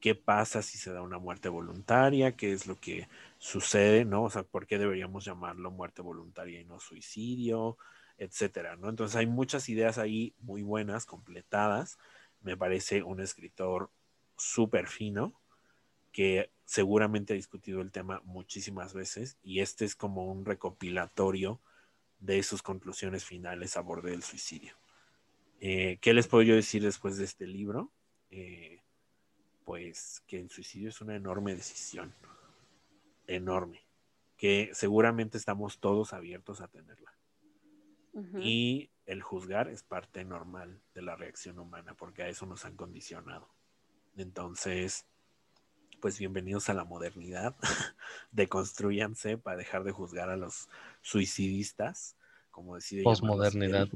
¿Qué 0.00 0.14
pasa 0.14 0.62
si 0.62 0.78
se 0.78 0.92
da 0.92 1.02
una 1.02 1.18
muerte 1.18 1.48
voluntaria? 1.48 2.36
¿Qué 2.36 2.52
es 2.52 2.66
lo 2.66 2.76
que 2.76 3.08
sucede? 3.38 4.04
¿No? 4.04 4.24
O 4.24 4.30
sea, 4.30 4.42
¿por 4.42 4.66
qué 4.66 4.78
deberíamos 4.78 5.24
llamarlo 5.24 5.70
muerte 5.70 6.02
voluntaria 6.02 6.60
y 6.60 6.64
no 6.64 6.80
suicidio? 6.80 7.76
Etcétera, 8.18 8.76
¿no? 8.76 8.88
Entonces 8.88 9.16
hay 9.16 9.26
muchas 9.26 9.68
ideas 9.68 9.98
ahí 9.98 10.34
muy 10.40 10.62
buenas, 10.62 11.06
completadas. 11.06 11.98
Me 12.40 12.56
parece 12.56 13.02
un 13.02 13.20
escritor 13.20 13.90
súper 14.36 14.88
fino 14.88 15.40
que 16.12 16.50
seguramente 16.64 17.32
ha 17.32 17.36
discutido 17.36 17.80
el 17.80 17.90
tema 17.90 18.20
muchísimas 18.24 18.92
veces 18.94 19.38
y 19.42 19.60
este 19.60 19.84
es 19.84 19.94
como 19.94 20.26
un 20.26 20.44
recopilatorio 20.44 21.60
de 22.20 22.42
sus 22.42 22.62
conclusiones 22.62 23.24
finales 23.24 23.76
a 23.76 23.80
borde 23.80 24.10
del 24.10 24.22
suicidio. 24.22 24.74
Eh, 25.60 25.98
¿Qué 26.00 26.14
les 26.14 26.28
puedo 26.28 26.42
yo 26.42 26.54
decir 26.54 26.82
después 26.82 27.16
de 27.16 27.24
este 27.24 27.46
libro? 27.46 27.92
Eh, 28.30 28.77
pues 29.68 30.22
que 30.26 30.40
el 30.40 30.48
suicidio 30.48 30.88
es 30.88 31.02
una 31.02 31.14
enorme 31.14 31.54
decisión, 31.54 32.14
enorme, 33.26 33.82
que 34.38 34.70
seguramente 34.72 35.36
estamos 35.36 35.78
todos 35.78 36.14
abiertos 36.14 36.62
a 36.62 36.68
tenerla. 36.68 37.12
Y 38.40 38.88
el 39.04 39.22
juzgar 39.22 39.68
es 39.68 39.82
parte 39.82 40.24
normal 40.24 40.80
de 40.94 41.02
la 41.02 41.16
reacción 41.16 41.58
humana, 41.58 41.92
porque 41.92 42.22
a 42.22 42.28
eso 42.28 42.46
nos 42.46 42.64
han 42.64 42.76
condicionado. 42.76 43.46
Entonces, 44.16 45.04
pues 46.00 46.18
bienvenidos 46.18 46.70
a 46.70 46.74
la 46.74 46.84
modernidad, 46.84 47.54
deconstruyanse 48.32 49.36
para 49.36 49.58
dejar 49.58 49.84
de 49.84 49.92
juzgar 49.92 50.30
a 50.30 50.38
los 50.38 50.70
suicidistas, 51.02 52.16
como 52.50 52.76
decide 52.76 53.02
Posmodernidad. 53.02 53.88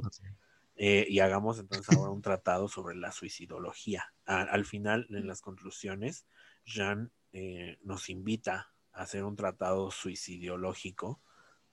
Eh, 0.84 1.06
y 1.08 1.20
hagamos 1.20 1.60
entonces 1.60 1.88
ahora 1.88 2.10
un 2.10 2.22
tratado 2.22 2.66
sobre 2.66 2.96
la 2.96 3.12
suicidología. 3.12 4.12
A- 4.26 4.42
al 4.42 4.64
final, 4.64 5.06
en 5.10 5.28
las 5.28 5.40
conclusiones, 5.40 6.26
Jean 6.64 7.12
eh, 7.32 7.78
nos 7.84 8.08
invita 8.08 8.74
a 8.92 9.02
hacer 9.02 9.22
un 9.22 9.36
tratado 9.36 9.92
suicidiológico 9.92 11.20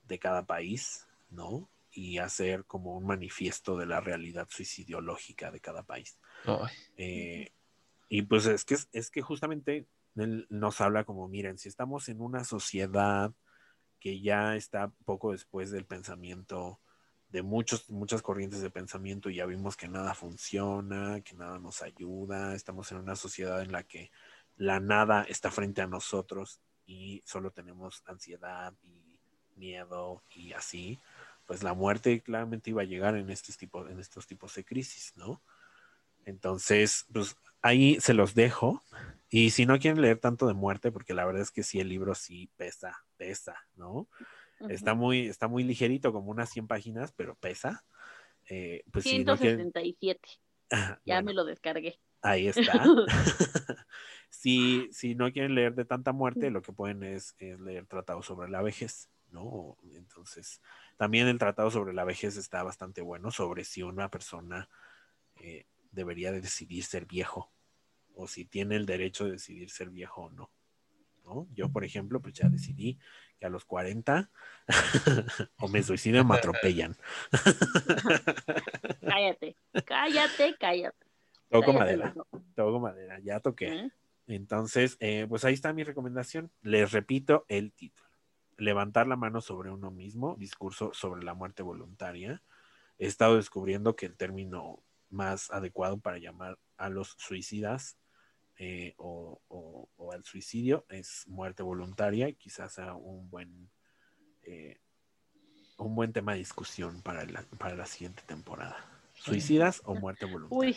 de 0.03 0.19
cada 0.19 0.45
país, 0.45 1.07
¿no? 1.31 1.72
Y 1.90 2.19
hacer 2.19 2.65
como 2.65 2.95
un 2.95 3.07
manifiesto 3.07 3.77
de 3.77 3.88
la 3.88 3.99
realidad 3.99 4.48
suicidiológica 4.52 5.49
de 5.49 5.60
cada 5.60 5.81
país. 5.81 6.19
Eh, 6.95 7.52
Y 8.10 8.22
pues 8.23 8.45
es 8.45 8.64
que, 8.64 8.77
es 8.91 9.10
que 9.10 9.23
justamente 9.23 9.88
él 10.18 10.45
nos 10.52 10.81
habla 10.81 11.03
como, 11.03 11.27
miren, 11.27 11.57
si 11.57 11.68
estamos 11.68 12.10
en 12.10 12.22
una 12.22 12.44
sociedad 12.44 13.34
que 13.99 14.22
ya 14.22 14.56
está 14.56 14.91
poco 15.03 15.31
después 15.31 15.72
del 15.72 15.86
pensamiento 15.86 16.80
de 17.30 17.43
muchos, 17.43 17.89
muchas 17.89 18.22
corrientes 18.22 18.61
de 18.61 18.69
pensamiento 18.69 19.30
y 19.30 19.35
ya 19.35 19.45
vimos 19.45 19.77
que 19.77 19.88
nada 19.88 20.14
funciona, 20.15 21.22
que 21.22 21.35
nada 21.35 21.60
nos 21.60 21.81
ayuda, 21.81 22.56
estamos 22.56 22.91
en 22.91 22.97
una 22.97 23.15
sociedad 23.15 23.61
en 23.61 23.72
la 23.72 23.84
que 23.84 24.11
la 24.57 24.80
nada 24.80 25.23
está 25.23 25.51
frente 25.51 25.81
a 25.81 25.88
nosotros 25.88 26.60
y 26.85 27.22
solo 27.26 27.51
tenemos 27.51 28.03
ansiedad 28.06 28.73
y 28.84 29.19
miedo 29.56 30.23
y 30.31 30.53
así, 30.53 30.99
pues 31.45 31.64
la 31.64 31.73
muerte 31.73 32.22
claramente 32.22 32.72
iba 32.72 32.81
a 32.81 32.85
llegar 32.85 33.15
en 33.15 33.30
estos 33.30 33.57
tipos, 33.57 33.89
en 33.89 33.99
estos 33.99 34.26
tipos 34.26 34.56
de 34.56 34.65
crisis, 34.65 35.14
¿no? 35.15 35.41
Entonces, 36.26 37.06
pues 37.11 37.35
ahí 37.61 37.99
se 37.99 38.14
los 38.14 38.35
dejo. 38.35 38.84
Y 39.30 39.51
si 39.51 39.65
no 39.65 39.77
quieren 39.80 40.01
leer 40.01 40.19
tanto 40.19 40.47
de 40.47 40.53
muerte, 40.53 40.91
porque 40.91 41.14
la 41.14 41.26
verdad 41.26 41.43
es 41.43 41.51
que 41.51 41.64
sí, 41.64 41.80
el 41.80 41.89
libro 41.89 42.15
sí 42.15 42.49
pesa, 42.57 43.03
pesa, 43.18 43.56
¿no? 43.76 44.07
Está 44.68 44.94
muy, 44.94 45.27
está 45.27 45.48
muy 45.48 45.64
ligerito, 45.64 46.11
como 46.11 46.31
unas 46.31 46.49
100 46.49 46.68
páginas, 46.68 47.14
pero 47.14 47.36
pesa. 47.36 47.86
Eh, 48.49 48.84
pues 48.91 49.06
167. 49.06 50.19
ya 51.06 51.22
me 51.22 51.34
lo 51.34 51.45
descargué. 51.45 51.99
Ahí 52.22 52.48
está. 52.48 52.84
si, 54.30 54.90
si 54.91 55.15
no 55.15 55.31
quieren 55.31 55.56
leer 55.56 55.76
de 55.76 55.86
tanta 55.86 56.11
muerte, 56.11 56.52
lo 56.52 56.61
que 56.61 56.73
pueden 56.73 57.03
es, 57.03 57.36
leer 57.40 57.86
Tratado 57.86 58.22
sobre 58.22 58.49
la 58.49 58.61
vejez, 58.61 59.10
¿no? 59.31 59.77
Entonces, 59.94 60.61
también 60.98 61.27
el 61.27 61.40
Tratado 61.40 61.72
sobre 61.72 61.94
la 61.94 62.03
vejez 62.03 62.36
está 62.38 62.64
bastante 62.64 63.02
bueno 63.02 63.31
sobre 63.31 63.64
si 63.64 63.84
una 63.84 64.10
persona 64.10 64.69
eh, 65.41 65.65
debería 65.91 66.31
de 66.31 66.41
decidir 66.41 66.84
ser 66.84 67.06
viejo 67.06 67.52
o 68.15 68.27
si 68.27 68.45
tiene 68.45 68.76
el 68.76 68.86
derecho 68.86 69.26
de 69.26 69.31
decidir 69.31 69.69
ser 69.69 69.90
viejo 69.90 70.23
o 70.23 70.30
no. 70.30 70.52
¿no? 71.23 71.48
Yo, 71.53 71.69
por 71.69 71.86
ejemplo, 71.86 72.22
pues 72.22 72.34
ya 72.34 72.49
decidí 72.49 72.98
que 73.40 73.45
a 73.45 73.49
los 73.49 73.66
40 73.66 74.30
o 75.60 75.68
me 75.68 75.82
suicido 75.84 76.22
o 76.22 76.26
me 76.26 76.36
atropellan. 76.36 76.95
cállate, 79.02 79.56
cállate, 79.86 80.56
cállate. 80.60 81.07
Toco 81.49 81.74
madera, 81.74 82.14
toco 82.56 82.80
madera, 82.80 83.20
ya 83.20 83.40
toqué. 83.40 83.91
Entonces, 84.28 84.98
eh, 84.99 85.26
pues 85.28 85.44
ahí 85.45 85.56
está 85.56 85.74
mi 85.74 85.84
recomendación. 85.84 86.52
Les 86.61 86.91
repito 86.91 87.45
el 87.48 87.72
título. 87.72 88.07
Levantar 88.57 89.07
la 89.07 89.16
mano 89.16 89.41
sobre 89.41 89.72
uno 89.72 89.90
mismo, 89.90 90.36
discurso 90.38 90.91
sobre 90.94 91.24
la 91.24 91.34
muerte 91.34 91.64
voluntaria. 91.64 92.44
He 92.99 93.07
estado 93.07 93.38
descubriendo 93.38 93.95
que 93.95 94.06
el 94.06 94.18
término 94.18 94.84
más 95.10 95.49
adecuado 95.49 95.99
para 95.99 96.20
llamar 96.20 96.60
a 96.78 96.90
los 96.90 97.16
suicidas 97.18 97.98
eh, 98.61 98.94
o, 98.98 99.41
al 100.11 100.26
suicidio 100.26 100.86
es 100.90 101.26
muerte 101.27 101.64
voluntaria 101.64 102.27
y 102.27 102.36
quizás 102.36 102.73
sea 102.73 102.94
un 102.94 103.30
buen 103.30 103.69
eh, 104.44 104.77
un 105.77 105.95
buen 105.95 106.11
tema 106.11 106.34
de 106.34 106.40
discusión 106.40 107.02
para 107.02 107.26
la, 107.26 107.44
para 107.57 107.76
la 107.76 107.86
siguiente 107.86 108.22
temporada. 108.26 108.76
¿Suicidas 109.14 109.81
o 109.86 109.95
muerte 109.95 110.26
voluntaria? 110.26 110.57
Uy, 110.57 110.76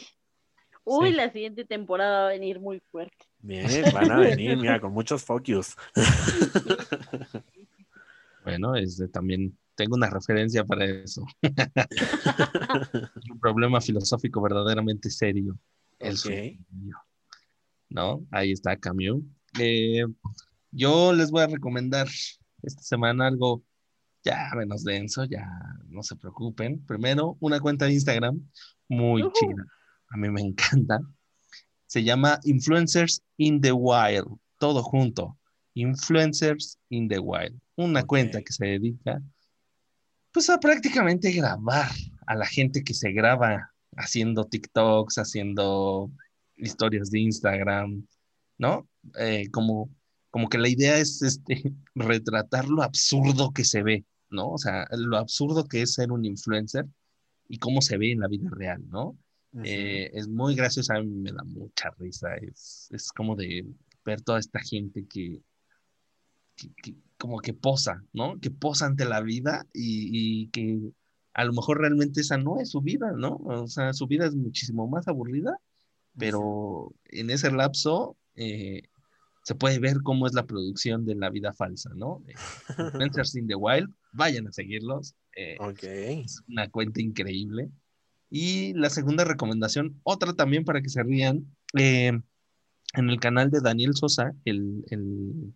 uy 0.84 1.12
la 1.12 1.32
siguiente 1.32 1.64
temporada 1.64 2.20
va 2.20 2.26
a 2.26 2.32
venir 2.32 2.60
muy 2.60 2.80
fuerte. 2.92 3.26
Bien, 3.40 3.66
van 3.92 4.12
a 4.12 4.18
venir, 4.20 4.56
mira, 4.56 4.80
con 4.80 4.92
muchos 4.92 5.24
focus. 5.24 5.74
bueno, 8.44 8.76
es 8.76 9.02
también 9.12 9.58
tengo 9.74 9.96
una 9.96 10.08
referencia 10.08 10.64
para 10.64 10.84
eso. 10.84 11.24
un 13.32 13.40
problema 13.40 13.80
filosófico 13.80 14.40
verdaderamente 14.40 15.10
serio. 15.10 15.58
El 15.98 16.16
¿No? 17.94 18.26
Ahí 18.30 18.52
está 18.52 18.76
Camus. 18.76 19.22
Eh, 19.58 20.04
yo 20.70 21.12
les 21.12 21.30
voy 21.30 21.42
a 21.42 21.46
recomendar 21.46 22.08
esta 22.62 22.82
semana 22.82 23.26
algo 23.26 23.62
ya 24.24 24.50
menos 24.56 24.84
denso, 24.84 25.24
ya 25.24 25.48
no 25.88 26.02
se 26.02 26.16
preocupen. 26.16 26.84
Primero, 26.86 27.36
una 27.40 27.60
cuenta 27.60 27.86
de 27.86 27.92
Instagram 27.92 28.40
muy 28.88 29.22
chida. 29.22 29.64
A 30.08 30.16
mí 30.16 30.30
me 30.30 30.40
encanta. 30.40 31.00
Se 31.86 32.02
llama 32.02 32.38
Influencers 32.44 33.22
in 33.36 33.60
the 33.60 33.72
Wild. 33.72 34.38
Todo 34.58 34.82
junto. 34.82 35.36
Influencers 35.74 36.78
in 36.88 37.08
the 37.08 37.18
Wild. 37.18 37.58
Una 37.76 38.04
cuenta 38.04 38.40
que 38.42 38.52
se 38.52 38.66
dedica 38.66 39.20
pues 40.32 40.48
a 40.48 40.58
prácticamente 40.58 41.30
grabar 41.32 41.90
a 42.26 42.34
la 42.34 42.46
gente 42.46 42.82
que 42.82 42.94
se 42.94 43.12
graba 43.12 43.70
haciendo 43.96 44.46
TikToks, 44.46 45.18
haciendo 45.18 46.10
historias 46.56 47.10
de 47.10 47.20
Instagram, 47.20 48.06
¿no? 48.58 48.88
Eh, 49.18 49.48
como, 49.50 49.90
como 50.30 50.48
que 50.48 50.58
la 50.58 50.68
idea 50.68 50.98
es 50.98 51.22
este, 51.22 51.62
retratar 51.94 52.68
lo 52.68 52.82
absurdo 52.82 53.52
que 53.52 53.64
se 53.64 53.82
ve, 53.82 54.04
¿no? 54.30 54.50
O 54.50 54.58
sea, 54.58 54.86
lo 54.92 55.16
absurdo 55.16 55.64
que 55.64 55.82
es 55.82 55.94
ser 55.94 56.12
un 56.12 56.24
influencer 56.24 56.86
y 57.48 57.58
cómo 57.58 57.82
se 57.82 57.98
ve 57.98 58.12
en 58.12 58.20
la 58.20 58.28
vida 58.28 58.48
real, 58.50 58.82
¿no? 58.88 59.16
Eh, 59.64 60.10
es 60.14 60.28
muy 60.28 60.54
gracioso, 60.54 60.94
a 60.94 61.02
mí 61.02 61.10
me 61.10 61.30
da 61.30 61.44
mucha 61.44 61.90
risa, 61.98 62.34
es, 62.36 62.88
es 62.90 63.12
como 63.12 63.36
de 63.36 63.66
ver 64.04 64.22
toda 64.22 64.38
esta 64.38 64.60
gente 64.60 65.06
que, 65.06 65.42
que, 66.56 66.94
como 67.18 67.38
que 67.40 67.52
posa, 67.52 68.02
¿no? 68.12 68.40
Que 68.40 68.50
posa 68.50 68.86
ante 68.86 69.04
la 69.04 69.20
vida 69.20 69.66
y, 69.72 70.48
que 70.48 70.80
a 71.34 71.44
lo 71.44 71.52
mejor 71.52 71.80
realmente 71.80 72.20
esa 72.20 72.36
no 72.36 72.58
es 72.60 72.70
su 72.70 72.80
vida, 72.80 73.12
¿no? 73.12 73.36
O 73.44 73.66
sea, 73.68 73.92
su 73.92 74.06
vida 74.06 74.26
es 74.26 74.34
muchísimo 74.34 74.88
más 74.88 75.06
aburrida, 75.08 75.56
pero 76.16 76.92
en 77.06 77.30
ese 77.30 77.50
lapso 77.50 78.16
eh, 78.34 78.82
se 79.42 79.54
puede 79.54 79.78
ver 79.78 80.02
cómo 80.02 80.26
es 80.26 80.34
la 80.34 80.46
producción 80.46 81.04
de 81.04 81.14
la 81.14 81.30
vida 81.30 81.52
falsa, 81.52 81.90
¿no? 81.94 82.22
Influencers 82.78 83.34
in 83.36 83.46
the 83.46 83.54
Wild, 83.54 83.90
vayan 84.12 84.46
a 84.46 84.52
seguirlos. 84.52 85.14
Eh, 85.36 85.56
es 85.82 86.42
una 86.48 86.68
cuenta 86.68 87.00
increíble. 87.00 87.70
Y 88.30 88.72
la 88.74 88.90
segunda 88.90 89.24
recomendación, 89.24 90.00
otra 90.04 90.32
también 90.32 90.64
para 90.64 90.80
que 90.80 90.88
se 90.88 91.02
rían, 91.02 91.44
eh, 91.78 92.12
en 92.94 93.10
el 93.10 93.20
canal 93.20 93.50
de 93.50 93.60
Daniel 93.60 93.94
Sosa, 93.94 94.32
el, 94.44 94.84
el 94.90 95.54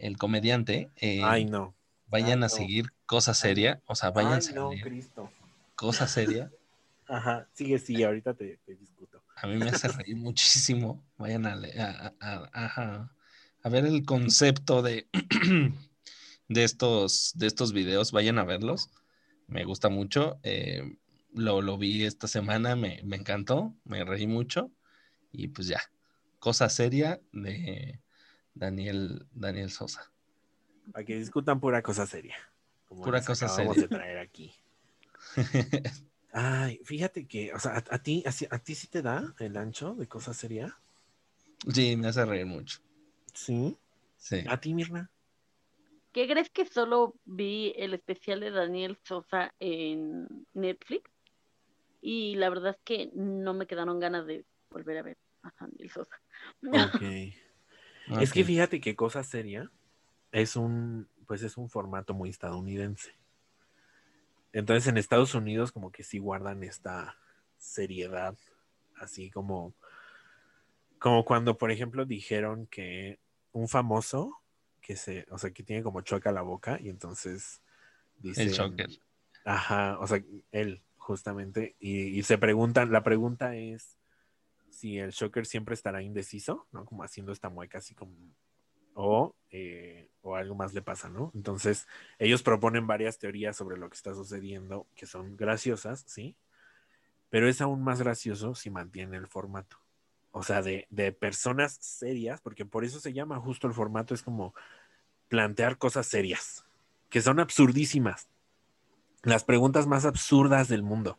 el 0.00 0.16
comediante. 0.16 0.90
Eh, 0.96 1.20
Ay, 1.22 1.44
no. 1.44 1.76
Vayan 2.06 2.42
a 2.42 2.48
seguir 2.48 2.86
cosa 3.06 3.34
seria, 3.34 3.80
o 3.86 3.94
sea, 3.94 4.10
vayan 4.10 4.32
a 4.32 4.40
seguir 4.40 4.60
no, 4.60 4.70
Cristo. 4.82 5.30
cosa 5.76 6.08
seria. 6.08 6.50
Ajá, 7.10 7.48
sigue, 7.52 7.80
sigue, 7.80 8.04
ahorita 8.04 8.34
te, 8.34 8.60
discuto. 8.66 9.24
A 9.34 9.48
mí 9.48 9.56
me 9.56 9.68
hace 9.68 9.88
reír 9.88 10.16
muchísimo. 10.16 11.04
Vayan 11.18 11.44
a, 11.44 11.58
a, 12.20 13.10
a, 13.62 13.68
ver 13.68 13.84
el 13.84 14.04
concepto 14.04 14.80
de, 14.80 15.08
de, 16.48 16.64
estos, 16.64 17.32
de 17.34 17.48
estos 17.48 17.72
videos, 17.72 18.12
vayan 18.12 18.38
a 18.38 18.44
verlos. 18.44 18.90
Me 19.48 19.64
gusta 19.64 19.88
mucho. 19.88 20.38
Eh, 20.44 20.98
lo, 21.34 21.62
lo, 21.62 21.78
vi 21.78 22.04
esta 22.04 22.28
semana, 22.28 22.76
me, 22.76 23.00
me 23.02 23.16
encantó, 23.16 23.74
me 23.82 24.04
reí 24.04 24.28
mucho. 24.28 24.70
Y 25.32 25.48
pues 25.48 25.66
ya, 25.66 25.80
cosa 26.38 26.68
seria 26.68 27.20
de, 27.32 28.00
Daniel, 28.54 29.26
Daniel 29.32 29.70
Sosa. 29.70 30.12
Para 30.92 31.04
que 31.04 31.16
discutan 31.16 31.58
pura 31.58 31.82
cosa 31.82 32.06
seria. 32.06 32.36
pura 32.88 33.20
cosa 33.24 33.48
seria. 33.48 33.72
de 33.72 33.88
traer 33.88 34.18
aquí. 34.18 34.54
Ay, 36.32 36.80
fíjate 36.84 37.26
que, 37.26 37.52
o 37.52 37.58
sea, 37.58 37.76
a, 37.76 37.98
ti, 38.02 38.22
a, 38.50 38.58
ti 38.58 38.74
sí 38.74 38.86
te 38.86 39.02
da 39.02 39.34
el 39.38 39.56
ancho 39.56 39.94
de 39.94 40.06
cosa 40.06 40.32
seria. 40.32 40.78
Sí, 41.72 41.96
me 41.96 42.08
hace 42.08 42.24
reír 42.24 42.46
mucho. 42.46 42.80
¿Sí? 43.34 43.76
Sí. 44.16 44.44
¿A 44.48 44.60
ti, 44.60 44.74
Mirna? 44.74 45.10
¿Qué 46.12 46.26
crees 46.26 46.50
que 46.50 46.66
solo 46.66 47.14
vi 47.24 47.72
el 47.76 47.94
especial 47.94 48.40
de 48.40 48.50
Daniel 48.50 48.98
Sosa 49.04 49.54
en 49.60 50.26
Netflix? 50.54 51.10
Y 52.00 52.34
la 52.36 52.48
verdad 52.48 52.76
es 52.76 52.82
que 52.84 53.10
no 53.14 53.54
me 53.54 53.66
quedaron 53.66 54.00
ganas 54.00 54.26
de 54.26 54.44
volver 54.70 54.98
a 54.98 55.02
ver 55.02 55.18
a 55.42 55.52
Daniel 55.60 55.90
Sosa. 55.90 56.20
Ok. 56.62 57.02
Es 58.20 58.32
que 58.32 58.42
fíjate 58.42 58.80
qué 58.80 58.96
cosa 58.96 59.22
seria 59.22 59.70
es 60.32 60.56
un, 60.56 61.08
pues 61.26 61.42
es 61.42 61.56
un 61.56 61.68
formato 61.68 62.14
muy 62.14 62.30
estadounidense. 62.30 63.14
Entonces 64.52 64.86
en 64.88 64.96
Estados 64.96 65.34
Unidos 65.34 65.72
como 65.72 65.92
que 65.92 66.02
sí 66.02 66.18
guardan 66.18 66.62
esta 66.64 67.16
seriedad, 67.58 68.36
así 69.00 69.30
como, 69.30 69.74
como 70.98 71.24
cuando 71.24 71.56
por 71.56 71.70
ejemplo 71.70 72.04
dijeron 72.04 72.66
que 72.66 73.18
un 73.52 73.68
famoso 73.68 74.40
que 74.80 74.96
se, 74.96 75.26
o 75.30 75.38
sea, 75.38 75.50
que 75.50 75.62
tiene 75.62 75.82
como 75.82 76.00
choca 76.00 76.32
la 76.32 76.42
boca 76.42 76.78
y 76.80 76.88
entonces 76.88 77.62
dice... 78.18 78.42
El 78.42 78.52
choker. 78.52 78.88
Ajá, 79.44 79.98
o 79.98 80.06
sea, 80.06 80.22
él 80.52 80.82
justamente, 80.96 81.76
y, 81.78 82.18
y 82.18 82.22
se 82.22 82.38
preguntan, 82.38 82.92
la 82.92 83.02
pregunta 83.02 83.56
es, 83.56 83.96
si 84.70 84.98
el 84.98 85.10
Shocker 85.10 85.46
siempre 85.46 85.74
estará 85.74 86.02
indeciso, 86.02 86.66
¿no? 86.72 86.84
Como 86.84 87.02
haciendo 87.02 87.32
esta 87.32 87.48
mueca 87.48 87.78
así 87.78 87.94
como, 87.94 88.14
o, 89.02 89.34
eh, 89.50 90.10
o 90.20 90.36
algo 90.36 90.54
más 90.54 90.74
le 90.74 90.82
pasa, 90.82 91.08
¿no? 91.08 91.32
Entonces, 91.34 91.86
ellos 92.18 92.42
proponen 92.42 92.86
varias 92.86 93.18
teorías 93.18 93.56
sobre 93.56 93.78
lo 93.78 93.88
que 93.88 93.96
está 93.96 94.14
sucediendo, 94.14 94.86
que 94.94 95.06
son 95.06 95.36
graciosas, 95.36 96.04
¿sí? 96.06 96.36
Pero 97.30 97.48
es 97.48 97.60
aún 97.62 97.82
más 97.82 98.00
gracioso 98.00 98.54
si 98.54 98.70
mantiene 98.70 99.16
el 99.16 99.26
formato. 99.26 99.78
o 100.32 100.42
sea, 100.42 100.62
de, 100.62 100.86
de 100.90 101.12
personas 101.12 101.78
serias, 101.80 102.40
porque 102.40 102.64
por 102.66 102.84
eso 102.84 103.00
se 103.00 103.12
llama 103.12 103.40
justo 103.40 103.66
el 103.66 103.74
formato, 103.74 104.14
es 104.14 104.22
como 104.22 104.54
plantear 105.28 105.78
cosas 105.78 106.06
serias, 106.06 106.64
que 107.08 107.22
son 107.22 107.40
absurdísimas, 107.40 108.28
las 109.22 109.44
preguntas 109.44 109.86
más 109.86 110.04
absurdas 110.04 110.68
del 110.68 110.82
mundo, 110.82 111.18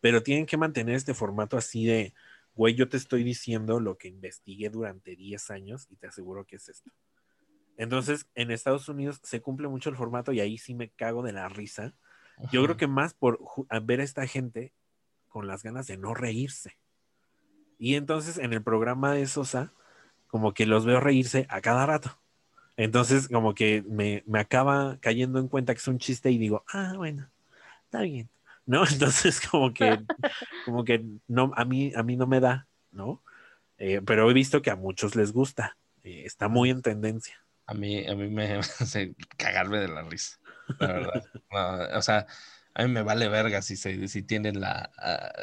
pero 0.00 0.22
tienen 0.22 0.46
que 0.46 0.56
mantener 0.56 0.96
este 0.96 1.14
formato 1.14 1.56
así 1.56 1.86
de, 1.86 2.14
güey, 2.54 2.74
yo 2.74 2.88
te 2.88 2.96
estoy 2.96 3.24
diciendo 3.24 3.78
lo 3.78 3.98
que 3.98 4.08
investigué 4.08 4.70
durante 4.70 5.16
10 5.16 5.50
años 5.50 5.86
y 5.90 5.96
te 5.96 6.08
aseguro 6.08 6.44
que 6.44 6.56
es 6.56 6.68
esto. 6.68 6.90
Entonces, 7.80 8.26
en 8.34 8.50
Estados 8.50 8.90
Unidos 8.90 9.20
se 9.22 9.40
cumple 9.40 9.66
mucho 9.66 9.88
el 9.88 9.96
formato 9.96 10.32
y 10.32 10.40
ahí 10.40 10.58
sí 10.58 10.74
me 10.74 10.90
cago 10.90 11.22
de 11.22 11.32
la 11.32 11.48
risa. 11.48 11.94
Yo 12.52 12.62
creo 12.62 12.76
que 12.76 12.86
más 12.86 13.14
por 13.14 13.40
ver 13.84 14.00
a 14.00 14.04
esta 14.04 14.26
gente 14.26 14.74
con 15.30 15.46
las 15.46 15.62
ganas 15.62 15.86
de 15.86 15.96
no 15.96 16.12
reírse. 16.12 16.76
Y 17.78 17.94
entonces 17.94 18.36
en 18.36 18.52
el 18.52 18.62
programa 18.62 19.14
de 19.14 19.26
Sosa, 19.26 19.72
como 20.26 20.52
que 20.52 20.66
los 20.66 20.84
veo 20.84 21.00
reírse 21.00 21.46
a 21.48 21.62
cada 21.62 21.86
rato. 21.86 22.20
Entonces, 22.76 23.28
como 23.28 23.54
que 23.54 23.82
me, 23.88 24.24
me 24.26 24.40
acaba 24.40 24.98
cayendo 25.00 25.38
en 25.38 25.48
cuenta 25.48 25.72
que 25.72 25.78
es 25.78 25.88
un 25.88 25.98
chiste 25.98 26.30
y 26.30 26.36
digo, 26.36 26.66
ah, 26.74 26.92
bueno, 26.98 27.30
está 27.84 28.02
bien. 28.02 28.28
¿No? 28.66 28.84
Entonces, 28.92 29.40
como 29.40 29.72
que, 29.72 30.04
como 30.66 30.84
que 30.84 31.02
no, 31.28 31.50
a 31.56 31.64
mí, 31.64 31.94
a 31.96 32.02
mí 32.02 32.16
no 32.16 32.26
me 32.26 32.40
da, 32.40 32.68
¿no? 32.90 33.22
Eh, 33.78 34.02
pero 34.04 34.30
he 34.30 34.34
visto 34.34 34.60
que 34.60 34.70
a 34.70 34.76
muchos 34.76 35.16
les 35.16 35.32
gusta. 35.32 35.78
Eh, 36.02 36.24
está 36.26 36.48
muy 36.48 36.68
en 36.68 36.82
tendencia. 36.82 37.42
A 37.70 37.74
mí, 37.74 38.04
a 38.06 38.14
mí 38.16 38.28
me 38.28 38.54
hace 38.80 39.14
cagarme 39.36 39.78
de 39.78 39.88
la 39.88 40.02
risa, 40.02 40.38
la 40.78 40.92
verdad. 40.94 41.22
No, 41.52 41.98
o 41.98 42.02
sea, 42.02 42.26
a 42.74 42.82
mí 42.84 42.90
me 42.92 43.02
vale 43.02 43.28
verga 43.28 43.60
si, 43.62 43.76
se, 43.76 44.08
si 44.08 44.22
tienen 44.22 44.60
la, 44.60 44.90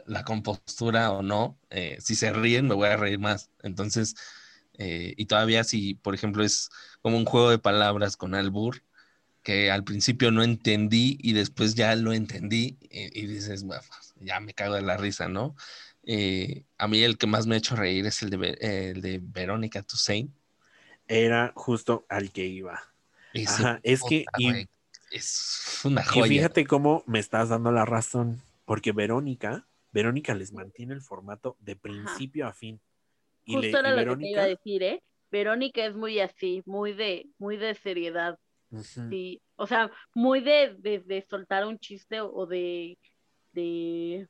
la 0.06 0.24
compostura 0.24 1.12
o 1.12 1.22
no. 1.22 1.60
Eh, 1.70 1.98
si 2.02 2.16
se 2.16 2.32
ríen, 2.34 2.68
me 2.68 2.76
voy 2.76 2.88
a 2.90 2.98
reír 2.98 3.20
más. 3.20 3.52
Entonces, 3.64 4.16
eh, 4.78 5.14
y 5.18 5.26
todavía 5.26 5.64
si, 5.64 5.96
por 5.96 6.16
ejemplo, 6.16 6.44
es 6.44 6.70
como 7.02 7.18
un 7.18 7.26
juego 7.26 7.50
de 7.50 7.60
palabras 7.60 8.18
con 8.18 8.36
albur, 8.36 8.84
que 9.44 9.72
al 9.72 9.84
principio 9.86 10.32
no 10.32 10.44
entendí 10.44 11.18
y 11.22 11.34
después 11.34 11.76
ya 11.76 11.96
lo 11.96 12.14
entendí 12.14 12.78
y, 12.82 13.20
y 13.22 13.28
dices, 13.28 13.64
"Bueno, 13.64 13.84
ya 14.18 14.40
me 14.42 14.54
cago 14.54 14.76
de 14.76 14.82
la 14.84 14.98
risa, 14.98 15.30
¿no? 15.30 15.56
Eh, 16.04 16.66
a 16.78 16.88
mí 16.88 17.02
el 17.04 17.18
que 17.18 17.28
más 17.28 17.48
me 17.48 17.56
ha 17.56 17.58
hecho 17.60 17.76
reír 17.76 18.06
es 18.08 18.22
el 18.24 18.30
de, 18.32 18.50
eh, 18.62 18.92
el 18.96 19.02
de 19.02 19.20
Verónica 19.24 19.84
Toussaint. 19.84 20.32
Era 21.08 21.54
justo 21.56 22.06
al 22.10 22.32
que 22.32 22.46
iba. 22.46 22.82
Ajá, 23.46 23.80
es 23.84 24.02
que, 24.04 24.26
y- 24.38 24.68
es 25.12 25.82
una 25.86 26.02
Y 26.02 26.06
joya. 26.06 26.28
fíjate 26.28 26.66
cómo 26.66 27.04
me 27.08 27.20
estás 27.20 27.50
dando 27.50 27.72
la 27.72 27.86
razón, 27.86 28.42
porque 28.66 28.92
Verónica, 28.92 29.68
Verónica 29.92 30.34
les 30.34 30.52
mantiene 30.54 30.94
el 30.94 31.02
formato 31.02 31.56
de 31.60 31.76
principio 31.76 32.48
a 32.48 32.54
fin. 32.54 32.82
Y, 33.46 33.54
Justo 33.56 33.82
le- 33.82 33.90
era 33.90 34.02
y 34.02 34.06
lo 34.06 34.18
que 34.18 34.26
te 34.26 34.32
iba 34.32 34.42
a 34.42 34.46
decir, 34.48 34.84
¿eh? 34.84 35.04
Verónica 35.32 35.86
es 35.86 35.96
muy 35.96 36.20
así, 36.20 36.62
muy 36.66 36.94
de, 36.94 37.30
muy 37.38 37.58
de 37.58 37.76
seriedad, 37.76 38.38
Ujú, 38.72 38.84
sí. 39.10 39.42
O 39.56 39.68
sea, 39.68 39.92
muy 40.14 40.42
de, 40.42 40.76
de, 40.78 41.00
de 41.00 41.22
soltar 41.30 41.66
un 41.66 41.80
chiste 41.80 42.22
o 42.22 42.46
de, 42.46 42.98
de 43.54 44.28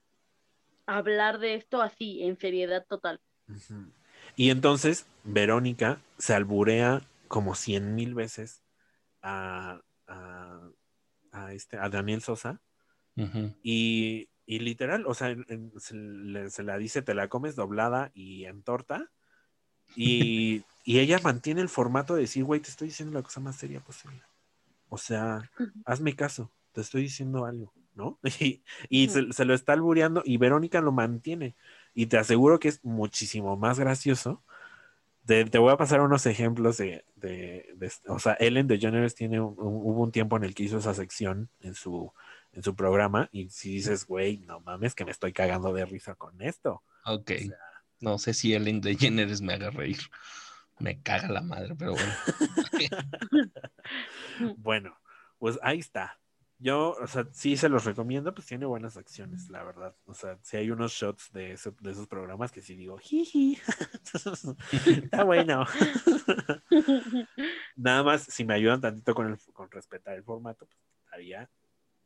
hablar 0.86 1.40
de 1.40 1.56
esto 1.56 1.82
así, 1.82 2.24
en 2.24 2.38
seriedad 2.38 2.86
total. 2.88 3.20
ujú. 3.50 3.92
Y 4.38 4.52
entonces 4.52 5.06
Verónica 5.26 6.02
se 6.18 6.34
alburea 6.34 7.02
como 7.28 7.56
cien 7.56 7.96
mil 7.96 8.16
veces 8.16 8.64
a, 9.22 9.82
a, 10.08 10.70
a 11.34 11.54
este, 11.54 11.78
a 11.78 11.90
Daniel 11.90 12.22
Sosa 12.22 12.62
y, 13.64 14.30
y 14.46 14.60
literal, 14.60 15.06
o 15.08 15.14
sea, 15.14 15.36
se, 15.78 15.96
le- 15.96 16.50
se 16.50 16.64
la 16.64 16.78
dice, 16.78 17.02
te 17.02 17.14
la 17.14 17.28
comes 17.30 17.56
doblada 17.56 18.12
y 18.14 18.46
en 18.46 18.64
torta. 18.64 19.12
Y, 19.96 20.64
y 20.84 21.00
ella 21.00 21.20
mantiene 21.24 21.62
el 21.62 21.70
formato 21.70 22.16
de 22.16 22.22
decir, 22.22 22.44
güey, 22.44 22.62
te 22.62 22.70
estoy 22.70 22.90
diciendo 22.90 23.16
la 23.18 23.24
cosa 23.24 23.40
más 23.42 23.58
seria 23.58 23.82
posible. 23.82 24.22
O 24.90 24.98
sea, 24.98 25.52
hazme 25.86 26.16
caso, 26.16 26.52
te 26.74 26.82
estoy 26.82 27.04
diciendo 27.04 27.46
algo, 27.46 27.74
¿no? 27.96 28.20
Y, 28.42 28.64
y 28.90 29.10
se, 29.10 29.34
se 29.34 29.46
lo 29.46 29.54
está 29.54 29.74
albureando 29.74 30.24
y 30.26 30.38
Verónica 30.38 30.82
lo 30.82 30.92
mantiene. 30.92 31.56
Y 32.00 32.06
te 32.06 32.20
aseguro 32.20 32.60
que 32.60 32.68
es 32.68 32.86
muchísimo 32.86 33.58
más 33.58 33.80
gracioso. 33.80 34.44
Te, 35.26 35.46
te 35.46 35.58
voy 35.58 35.74
a 35.74 35.78
pasar 35.78 36.00
unos 36.02 36.28
ejemplos 36.28 36.78
de, 36.78 37.04
de- 37.16 37.74
de- 37.76 37.92
o 38.08 38.20
sea, 38.20 38.34
Ellen 38.40 38.68
DeGeneres 38.68 39.16
tiene 39.16 39.42
un, 39.42 39.56
un- 39.58 39.82
hubo 39.84 40.04
un 40.04 40.12
tiempo 40.12 40.38
en 40.38 40.44
el 40.44 40.54
que 40.54 40.62
hizo 40.62 40.78
esa 40.78 40.94
sección 40.94 41.50
en 41.60 41.74
su, 41.74 42.14
en 42.54 42.62
su 42.62 42.76
programa 42.76 43.30
y 43.32 43.50
si 43.50 43.72
dices, 43.72 44.06
güey, 44.06 44.38
no 44.38 44.60
mames 44.60 44.94
que 44.94 45.06
me 45.06 45.12
estoy 45.12 45.34
cagando 45.34 45.74
de 45.74 45.86
risa 45.86 46.14
con 46.14 46.40
esto. 46.42 46.84
Ok. 47.04 47.32
O 47.36 47.46
sea, 47.48 47.58
No 48.00 48.20
sé 48.20 48.36
si 48.36 48.54
Ellen 48.54 48.80
DeGeneres 48.80 49.42
me 49.42 49.54
haga 49.54 49.72
reír. 49.72 49.98
Me 50.78 51.02
caga 51.02 51.30
la 51.30 51.42
madre, 51.42 51.74
pero 51.76 51.94
bueno. 51.94 52.14
Bueno, 54.58 54.96
pues 55.40 55.58
ahí 55.64 55.80
está. 55.80 56.20
Yo, 56.60 56.96
o 57.00 57.06
sea, 57.06 57.28
sí 57.34 57.56
se 57.56 57.70
los 57.70 57.86
recomiendo, 57.86 58.34
pues 58.34 58.48
tiene 58.48 58.66
buenas 58.66 58.98
acciones, 58.98 59.48
la 59.50 59.64
verdad. 59.64 59.96
O 60.06 60.16
sea, 60.16 60.40
si 60.42 60.58
hay 60.58 60.72
unos 60.72 60.92
shots 60.92 61.32
de, 61.32 61.52
ese- 61.54 61.72
de 61.82 61.92
esos 61.92 62.08
programas 62.08 62.52
que 62.52 62.64
sí 62.64 62.76
digo, 62.76 62.98
jiji, 62.98 63.60
está 65.04 65.24
bueno. 65.24 65.66
Nada 67.76 68.04
más, 68.04 68.24
si 68.24 68.44
me 68.44 68.56
ayudan 68.56 68.82
tantito 68.82 69.14
con, 69.14 69.28
el, 69.32 69.38
con 69.54 69.70
respetar 69.70 70.16
el 70.16 70.24
formato, 70.24 70.66
pues 70.66 70.80
estaría 71.06 71.48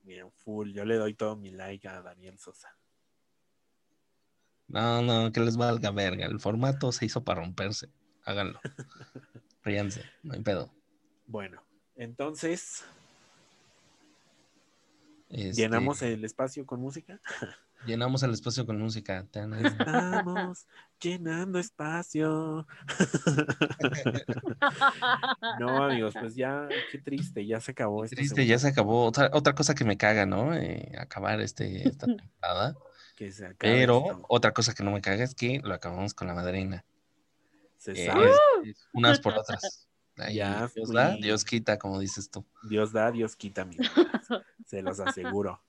bien 0.03 0.29
full. 0.33 0.71
Yo 0.73 0.83
le 0.83 0.97
doy 0.97 1.13
todo 1.13 1.37
mi 1.37 1.51
like 1.51 1.87
a 1.87 2.01
Daniel 2.01 2.37
Sosa. 2.37 2.75
No, 4.67 5.01
no, 5.01 5.31
que 5.31 5.39
les 5.39 5.57
valga 5.57 5.91
verga. 5.91 6.25
El 6.25 6.39
formato 6.39 6.91
se 6.91 7.05
hizo 7.05 7.23
para 7.23 7.41
romperse. 7.41 7.89
Háganlo. 8.25 8.59
Ríanse, 9.63 10.03
no 10.23 10.33
hay 10.33 10.41
pedo. 10.41 10.73
Bueno, 11.25 11.63
entonces, 11.95 12.83
Este, 15.31 15.61
llenamos 15.63 16.01
el 16.01 16.23
espacio 16.25 16.65
con 16.65 16.79
música. 16.81 17.19
llenamos 17.85 18.21
el 18.23 18.31
espacio 18.31 18.65
con 18.65 18.79
música. 18.79 19.19
Estamos 19.19 20.67
llenando 20.99 21.57
espacio. 21.59 22.67
No, 25.59 25.83
amigos, 25.83 26.13
pues 26.19 26.35
ya, 26.35 26.67
qué 26.91 26.97
triste, 26.99 27.45
ya 27.45 27.59
se 27.59 27.71
acabó. 27.71 28.03
esta 28.03 28.15
Triste, 28.15 28.45
ya 28.45 28.59
se 28.59 28.67
acabó. 28.69 29.05
Otra, 29.05 29.29
otra 29.33 29.53
cosa 29.53 29.75
que 29.75 29.83
me 29.85 29.97
caga, 29.97 30.25
¿no? 30.25 30.53
Eh, 30.53 30.91
acabar 30.97 31.39
este, 31.41 31.87
esta 31.87 32.05
temporada. 32.17 32.75
que 33.15 33.31
se 33.31 33.45
acabe 33.45 33.57
Pero 33.73 33.97
esto. 34.05 34.25
otra 34.29 34.53
cosa 34.53 34.73
que 34.73 34.83
no 34.83 34.91
me 34.91 35.01
caga 35.01 35.23
es 35.23 35.35
que 35.35 35.59
lo 35.63 35.73
acabamos 35.73 36.13
con 36.13 36.27
la 36.27 36.33
madrina. 36.33 36.85
Se 37.77 37.91
Eh, 37.93 38.05
sabe. 38.07 38.29
es- 38.29 38.39
es 38.69 38.87
unas 38.93 39.19
por 39.19 39.37
otras. 39.37 39.87
Ya 40.29 40.69
Dios 40.75 40.91
da. 40.91 41.15
Dios 41.15 41.43
quita, 41.45 41.77
como 41.79 41.99
dices 41.99 42.29
tú. 42.29 42.45
Dios 42.69 42.91
da, 42.91 43.11
Dios 43.11 43.35
quita, 43.35 43.63
amigos. 43.63 43.87
Se 44.65 44.81
los 44.81 44.99
aseguro. 44.99 45.61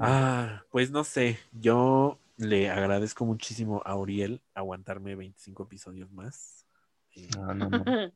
Ah, 0.00 0.62
pues 0.70 0.90
no 0.90 1.04
sé, 1.04 1.38
yo 1.52 2.18
le 2.36 2.70
agradezco 2.70 3.24
muchísimo 3.24 3.82
a 3.84 3.96
Uriel 3.96 4.42
aguantarme 4.54 5.14
25 5.14 5.62
episodios 5.64 6.10
más. 6.10 6.66
Eh, 7.14 7.28
No, 7.36 7.54
no, 7.54 7.68
no. 7.68 7.84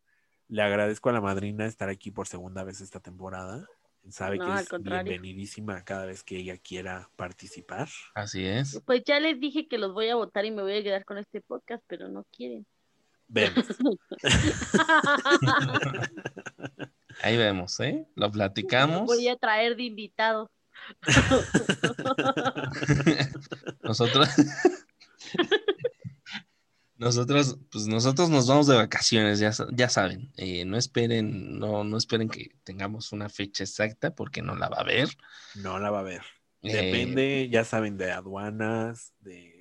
le 0.48 0.62
agradezco 0.62 1.08
a 1.08 1.12
la 1.12 1.20
madrina 1.20 1.66
estar 1.66 1.88
aquí 1.88 2.10
por 2.10 2.26
segunda 2.26 2.64
vez 2.64 2.80
esta 2.80 3.00
temporada. 3.00 3.66
Sabe 4.10 4.38
No, 4.38 4.46
que 4.54 4.60
es 4.62 4.68
contrario. 4.68 5.04
bienvenidísima 5.10 5.84
cada 5.84 6.06
vez 6.06 6.22
que 6.24 6.38
ella 6.38 6.56
quiera 6.56 7.10
participar. 7.16 7.88
Así 8.14 8.44
es. 8.46 8.80
Pues 8.86 9.02
ya 9.04 9.20
les 9.20 9.38
dije 9.38 9.68
que 9.68 9.76
los 9.76 9.92
voy 9.92 10.08
a 10.08 10.14
votar 10.14 10.46
y 10.46 10.50
me 10.50 10.62
voy 10.62 10.78
a 10.78 10.82
quedar 10.82 11.04
con 11.04 11.18
este 11.18 11.42
podcast, 11.42 11.84
pero 11.86 12.08
no 12.08 12.24
quieren. 12.34 12.66
Vemos. 13.28 13.66
Ahí 17.22 17.36
vemos, 17.36 17.78
¿eh? 17.80 18.06
Lo 18.14 18.30
platicamos. 18.30 19.06
Voy 19.06 19.26
a 19.28 19.36
traer 19.36 19.76
de 19.76 19.84
invitados. 19.84 20.50
Nosotros. 23.82 24.28
Nosotros, 26.96 27.59
pues 27.70 27.86
nosotros 27.86 28.28
nos 28.28 28.48
vamos 28.48 28.66
de 28.66 28.74
vacaciones, 28.74 29.38
ya, 29.38 29.52
ya 29.70 29.88
saben. 29.88 30.32
Eh, 30.36 30.64
no 30.64 30.76
esperen, 30.76 31.56
no, 31.56 31.84
no 31.84 31.96
esperen 31.96 32.28
que 32.28 32.56
tengamos 32.64 33.12
una 33.12 33.28
fecha 33.28 33.62
exacta 33.62 34.16
porque 34.16 34.42
no 34.42 34.56
la 34.56 34.68
va 34.68 34.78
a 34.78 34.84
ver. 34.84 35.09
No 35.55 35.78
la 35.78 35.92
va 35.92 36.00
a 36.00 36.02
ver. 36.02 36.22
Eh, 36.62 36.72
Depende, 36.72 37.48
ya 37.52 37.62
saben, 37.62 37.98
de 37.98 38.10
aduanas, 38.10 39.12
de, 39.20 39.57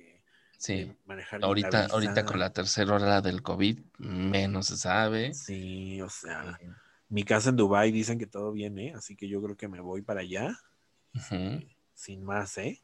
sí. 0.58 0.94
manejar 1.06 1.42
Ahorita, 1.42 1.82
visa. 1.84 1.94
ahorita 1.94 2.24
con 2.26 2.38
la 2.38 2.52
tercera 2.52 2.94
hora 2.94 3.20
del 3.22 3.42
COVID, 3.42 3.78
menos 3.98 4.66
se 4.66 4.76
sabe. 4.76 5.32
Sí, 5.32 6.00
o 6.02 6.10
sea, 6.10 6.58
Eh, 6.60 6.68
mi 7.08 7.24
casa 7.24 7.48
en 7.48 7.56
Dubai 7.56 7.90
dicen 7.90 8.18
que 8.18 8.26
todo 8.26 8.52
viene, 8.52 8.92
así 8.94 9.16
que 9.16 9.26
yo 9.28 9.42
creo 9.42 9.56
que 9.56 9.68
me 9.68 9.80
voy 9.80 10.02
para 10.02 10.20
allá, 10.20 10.58
sin 11.94 12.22
más, 12.24 12.58
¿eh? 12.58 12.80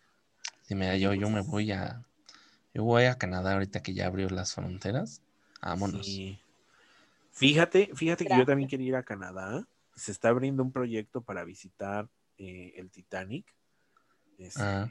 Sí, 0.63 0.75
mira, 0.75 0.97
yo, 0.97 1.13
yo 1.13 1.29
me 1.29 1.43
voy 1.43 1.73
a, 1.73 2.03
yo 2.73 2.85
voy 2.85 3.05
a 3.05 3.19
Canadá 3.19 3.53
ahorita 3.53 3.83
que 3.83 3.93
ya 3.93 4.07
abrió 4.07 4.29
las 4.31 4.55
fronteras. 4.55 5.21
Vámonos. 5.61 6.07
Sí. 6.07 6.39
Fíjate, 7.33 7.91
fíjate 7.95 8.25
que 8.27 8.37
yo 8.37 8.47
también 8.47 8.69
quería 8.69 8.89
ir 8.89 8.97
a 8.97 9.03
Canadá. 9.03 9.67
Se 9.97 10.11
está 10.13 10.29
abriendo 10.29 10.63
un 10.63 10.73
proyecto 10.73 11.21
para 11.21 11.45
visitar 11.45 12.09
eh, 12.39 12.73
el 12.77 12.91
Titanic. 12.91 13.47
Este, 14.39 14.63
Ah. 14.63 14.89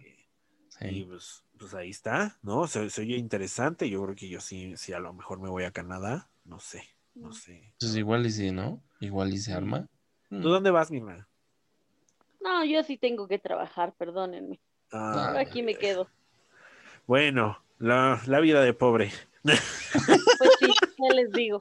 Y 0.81 0.89
Sí. 0.89 1.05
pues, 1.07 1.42
pues 1.57 1.73
ahí 1.73 1.89
está, 1.89 2.37
¿no? 2.41 2.67
Se, 2.67 2.89
se 2.89 3.01
oye 3.01 3.17
interesante. 3.17 3.89
Yo 3.89 4.03
creo 4.03 4.15
que 4.15 4.29
yo 4.29 4.41
sí, 4.41 4.75
sí, 4.77 4.93
a 4.93 4.99
lo 4.99 5.13
mejor 5.13 5.39
me 5.39 5.49
voy 5.49 5.63
a 5.63 5.71
Canadá. 5.71 6.29
No 6.45 6.59
sé, 6.59 6.83
no 7.15 7.31
sé. 7.31 7.73
Pues 7.79 7.95
igual 7.95 8.25
y 8.25 8.31
sí, 8.31 8.51
¿no? 8.51 8.81
Igual 8.99 9.33
y 9.33 9.37
se 9.37 9.53
arma. 9.53 9.87
Mm. 10.29 10.41
¿Tú 10.41 10.49
dónde 10.49 10.71
vas, 10.71 10.91
Mirna? 10.91 11.27
No, 12.41 12.65
yo 12.65 12.83
sí 12.83 12.97
tengo 12.97 13.27
que 13.27 13.39
trabajar, 13.39 13.93
perdónenme. 13.93 14.59
Ah, 14.91 15.35
aquí 15.37 15.63
me 15.63 15.75
quedo. 15.75 16.07
Bueno, 17.05 17.61
la, 17.79 18.21
la 18.27 18.39
vida 18.39 18.61
de 18.61 18.73
pobre. 18.73 19.11
Pues 19.43 20.51
sí, 20.59 20.67
¿qué 20.97 21.13
les 21.13 21.31
digo? 21.31 21.59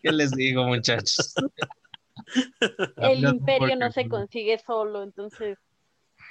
¿Qué 0.00 0.12
les 0.12 0.30
digo, 0.30 0.64
muchachos? 0.64 1.34
El 2.96 3.24
imperio 3.24 3.76
no 3.76 3.90
se 3.90 4.08
consigue 4.08 4.58
solo, 4.58 5.02
entonces 5.02 5.58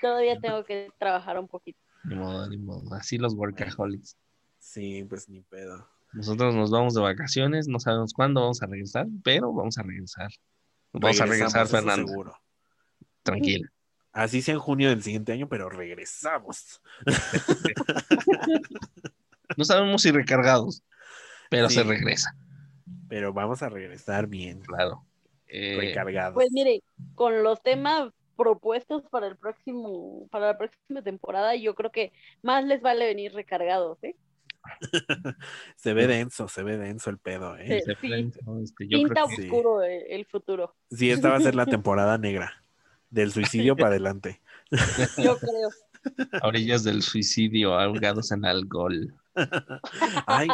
todavía 0.01 0.39
tengo 0.39 0.63
que 0.63 0.89
trabajar 0.97 1.37
un 1.37 1.47
poquito. 1.47 1.79
Ni 2.07 2.15
modo, 2.15 2.47
ni 2.49 2.57
modo. 2.57 2.93
Así 2.95 3.17
los 3.17 3.33
workaholics. 3.33 4.17
Sí, 4.59 5.03
pues 5.07 5.29
ni 5.29 5.41
pedo. 5.41 5.87
Nosotros 6.13 6.55
nos 6.55 6.71
vamos 6.71 6.93
de 6.93 7.01
vacaciones, 7.01 7.67
no 7.67 7.79
sabemos 7.79 8.13
cuándo 8.13 8.41
vamos 8.41 8.61
a 8.61 8.67
regresar, 8.67 9.07
pero 9.23 9.51
vamos 9.53 9.77
a 9.77 9.83
regresar. 9.83 10.29
Vamos 10.93 11.19
a 11.19 11.25
regresar, 11.25 11.67
Fernando. 11.67 12.07
seguro. 12.07 12.33
Tranquila. 13.23 13.69
Así 14.13 14.41
sea 14.41 14.53
en 14.53 14.59
junio 14.61 14.89
del 14.89 15.03
siguiente 15.03 15.33
año, 15.33 15.49
pero 15.49 15.69
regresamos. 15.69 16.81
No 19.57 19.63
sabemos 19.63 20.01
si 20.01 20.11
recargados, 20.11 20.83
pero 21.49 21.69
Sí. 21.69 21.75
se 21.75 21.83
regresa, 21.83 22.35
Pero 23.07 23.31
vamos 23.33 23.61
a 23.61 23.69
regresar 23.69 24.27
bien, 24.27 24.61
claro. 24.61 25.05
Eh, 25.47 25.77
recargados. 25.79 26.33
Pues 26.33 26.49
mire, 26.51 26.81
con 27.13 27.43
los 27.43 27.61
temas 27.61 28.11
propuestos 28.35 29.03
para 29.09 29.27
el 29.27 29.37
próximo, 29.37 30.27
para 30.31 30.47
la 30.47 30.57
próxima 30.57 31.01
temporada, 31.01 31.55
yo 31.55 31.75
creo 31.75 31.91
que 31.91 32.11
más 32.41 32.63
les 32.65 32.81
vale 32.81 33.05
venir 33.05 33.33
recargados, 33.33 34.03
¿eh? 34.03 34.15
Se 35.75 35.93
ve 35.93 36.07
denso, 36.07 36.47
se 36.47 36.63
ve 36.63 36.77
denso 36.77 37.09
el 37.09 37.17
pedo, 37.19 37.55
¿eh? 37.57 37.81
Sí. 37.85 37.91
este, 38.63 38.87
yo 38.87 38.97
Pinta 38.97 39.13
creo 39.13 39.27
que 39.27 39.35
sí. 39.35 39.41
oscuro 39.43 39.83
el, 39.83 40.03
el 40.09 40.25
futuro, 40.25 40.75
Sí, 40.91 41.11
esta 41.11 41.29
va 41.29 41.37
a 41.37 41.41
ser 41.41 41.55
la 41.55 41.65
temporada 41.65 42.17
negra. 42.17 42.53
Del 43.09 43.31
suicidio 43.31 43.75
para 43.75 43.89
adelante. 43.89 44.41
yo 45.23 45.37
creo. 45.37 45.69
a 46.41 46.47
orillas 46.47 46.83
del 46.83 47.01
suicidio, 47.01 47.79
ahogados 47.79 48.31
en 48.31 48.43
alcohol. 48.43 49.13
Ay, 50.25 50.47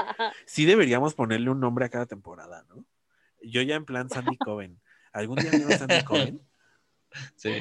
sí 0.45 0.65
deberíamos 0.65 1.15
ponerle 1.15 1.49
un 1.49 1.59
nombre 1.59 1.85
a 1.85 1.89
cada 1.89 2.05
temporada, 2.05 2.65
¿no? 2.69 2.85
Yo 3.41 3.61
ya 3.61 3.75
en 3.75 3.85
plan 3.85 4.09
Sandy 4.09 4.37
Coven. 4.37 4.79
¿Algún 5.13 5.37
día 5.37 5.49
vieron 5.51 5.71
Sandy 5.71 6.03
Coven? 6.03 6.41
Sí. 7.35 7.53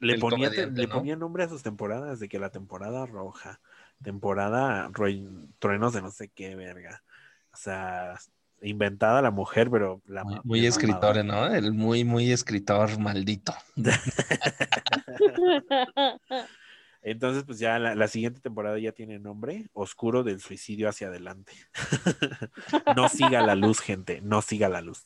Le 0.00 0.18
ponía, 0.18 0.50
le 0.50 0.86
¿no? 0.86 0.94
ponía 0.94 1.16
nombre 1.16 1.44
a 1.44 1.48
sus 1.48 1.62
temporadas, 1.62 2.20
de 2.20 2.28
que 2.28 2.38
la 2.38 2.50
temporada 2.50 3.06
roja, 3.06 3.60
temporada 4.02 4.88
rue- 4.90 5.48
truenos 5.58 5.94
de 5.94 6.02
no 6.02 6.10
sé 6.10 6.28
qué, 6.28 6.54
verga. 6.56 7.02
O 7.52 7.56
sea, 7.56 8.18
inventada 8.60 9.22
la 9.22 9.30
mujer, 9.30 9.70
pero 9.70 10.02
la 10.06 10.24
Muy, 10.24 10.40
muy 10.44 10.66
escritor. 10.66 11.24
¿no? 11.24 11.46
El 11.46 11.72
muy, 11.72 12.04
muy 12.04 12.30
escritor 12.32 12.98
maldito. 12.98 13.54
Entonces, 17.02 17.44
pues 17.44 17.58
ya 17.58 17.78
la, 17.78 17.94
la 17.94 18.08
siguiente 18.08 18.40
temporada 18.40 18.78
ya 18.78 18.92
tiene 18.92 19.18
nombre, 19.18 19.68
Oscuro 19.74 20.22
del 20.22 20.40
suicidio 20.40 20.88
hacia 20.88 21.08
adelante. 21.08 21.52
no 22.96 23.10
siga 23.10 23.42
la 23.42 23.54
luz, 23.54 23.80
gente, 23.80 24.22
no 24.22 24.40
siga 24.40 24.70
la 24.70 24.80
luz. 24.80 25.04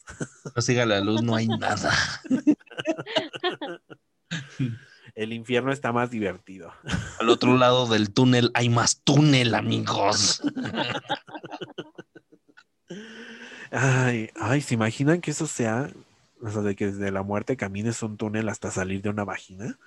No 0.54 0.62
siga 0.62 0.86
la 0.86 1.00
luz, 1.00 1.22
no 1.22 1.34
hay 1.34 1.48
nada. 1.48 1.90
El 5.14 5.32
infierno 5.32 5.72
está 5.72 5.92
más 5.92 6.10
divertido. 6.10 6.72
Al 7.18 7.28
otro 7.30 7.56
lado 7.56 7.86
del 7.86 8.12
túnel 8.12 8.50
hay 8.54 8.68
más 8.68 9.00
túnel, 9.02 9.54
amigos. 9.54 10.42
Ay, 13.70 14.30
ay, 14.40 14.60
¿se 14.60 14.74
imaginan 14.74 15.20
que 15.20 15.30
eso 15.32 15.46
sea, 15.46 15.90
o 16.40 16.50
sea, 16.50 16.62
de 16.62 16.74
que 16.74 16.86
desde 16.86 17.10
la 17.10 17.22
muerte 17.22 17.56
camines 17.56 18.02
un 18.02 18.16
túnel 18.16 18.48
hasta 18.48 18.70
salir 18.70 19.02
de 19.02 19.10
una 19.10 19.24
vagina? 19.24 19.78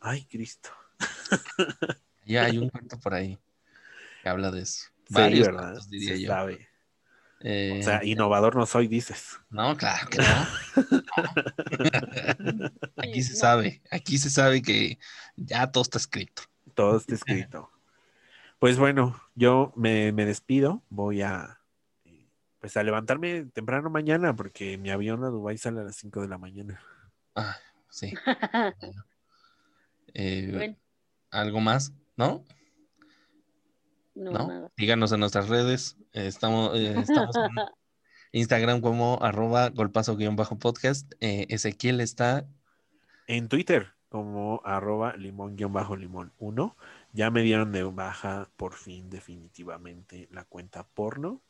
Ay, 0.00 0.24
Cristo. 0.30 0.70
Ya 2.26 2.44
hay 2.44 2.58
un 2.58 2.68
cuento 2.68 2.98
por 2.98 3.14
ahí 3.14 3.38
que 4.22 4.28
habla 4.28 4.50
de 4.50 4.62
eso. 4.62 4.86
Sí, 5.08 5.14
Varios 5.14 5.46
¿verdad? 5.46 5.62
cuentos, 5.64 5.90
diría 5.90 6.14
Se 6.14 6.22
yo. 6.22 6.28
sabe. 6.28 6.68
Eh, 7.46 7.78
O 7.78 7.82
sea, 7.84 8.02
innovador 8.04 8.56
no 8.56 8.64
soy, 8.64 8.88
dices. 8.88 9.38
no, 9.50 9.76
claro 9.76 10.08
que 10.08 10.16
no. 10.18 10.24
Aquí 12.96 13.22
se 13.22 13.36
sabe, 13.36 13.82
aquí 13.90 14.16
se 14.18 14.30
sabe 14.30 14.62
que 14.62 14.98
ya 15.36 15.70
todo 15.70 15.82
está 15.82 15.98
escrito. 15.98 16.42
Todo 16.74 16.96
está 16.96 17.14
escrito. 17.14 17.70
Pues 18.58 18.78
bueno, 18.78 19.20
yo 19.34 19.72
me, 19.76 20.12
me 20.12 20.24
despido. 20.24 20.82
Voy 20.88 21.20
a 21.22 21.60
eh, 22.04 22.28
pues 22.60 22.76
a 22.78 22.82
levantarme 22.82 23.44
temprano 23.52 23.90
mañana 23.90 24.34
porque 24.34 24.78
mi 24.78 24.90
avión 24.90 25.22
a 25.22 25.28
Dubái 25.28 25.58
sale 25.58 25.80
a 25.80 25.84
las 25.84 25.96
5 25.96 26.22
de 26.22 26.28
la 26.28 26.38
mañana. 26.38 26.80
Ah, 27.34 27.56
sí. 27.90 28.14
Bueno. 28.80 29.04
Eh, 30.14 30.50
Bueno, 30.52 30.76
¿Algo 31.30 31.60
más? 31.60 31.92
¿No? 32.16 32.42
No, 34.14 34.30
¿No? 34.30 34.48
nada. 34.48 34.72
Díganos 34.76 35.12
en 35.12 35.20
nuestras 35.20 35.48
redes. 35.48 35.96
Eh, 36.12 36.26
estamos, 36.26 36.76
eh, 36.76 36.94
estamos 36.98 37.36
en 37.36 37.50
Instagram 38.32 38.80
como 38.80 39.18
arroba 39.22 39.70
golpazo-podcast. 39.70 41.12
Eh, 41.20 41.46
Ezequiel 41.48 42.00
está 42.00 42.46
En 43.26 43.48
Twitter, 43.48 43.92
como 44.08 44.60
arroba 44.64 45.16
limón-limón 45.16 46.32
1. 46.38 46.76
Ya 47.12 47.30
me 47.30 47.42
dieron 47.42 47.72
de 47.72 47.82
baja 47.84 48.48
por 48.56 48.74
fin 48.74 49.10
definitivamente 49.10 50.28
la 50.30 50.44
cuenta 50.44 50.86
porno. 50.86 51.42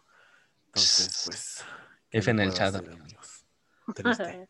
Entonces, 0.67 1.23
pues... 1.27 1.65
¿qué 2.11 2.19
F 2.19 2.31
en 2.31 2.41
el 2.41 2.53
chat, 2.53 2.75
hacer, 2.75 2.91
amigos. 2.91 3.05
amigos? 3.07 3.45
Triste. 3.95 4.49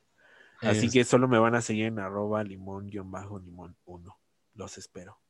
Así 0.61 0.89
que 0.89 1.05
solo 1.05 1.29
me 1.29 1.39
van 1.39 1.55
a 1.55 1.61
seguir 1.61 1.87
en 1.87 1.99
arroba 1.99 2.43
limón-limón 2.43 3.77
1. 3.85 4.19
Los 4.55 4.79
espero. 4.79 5.21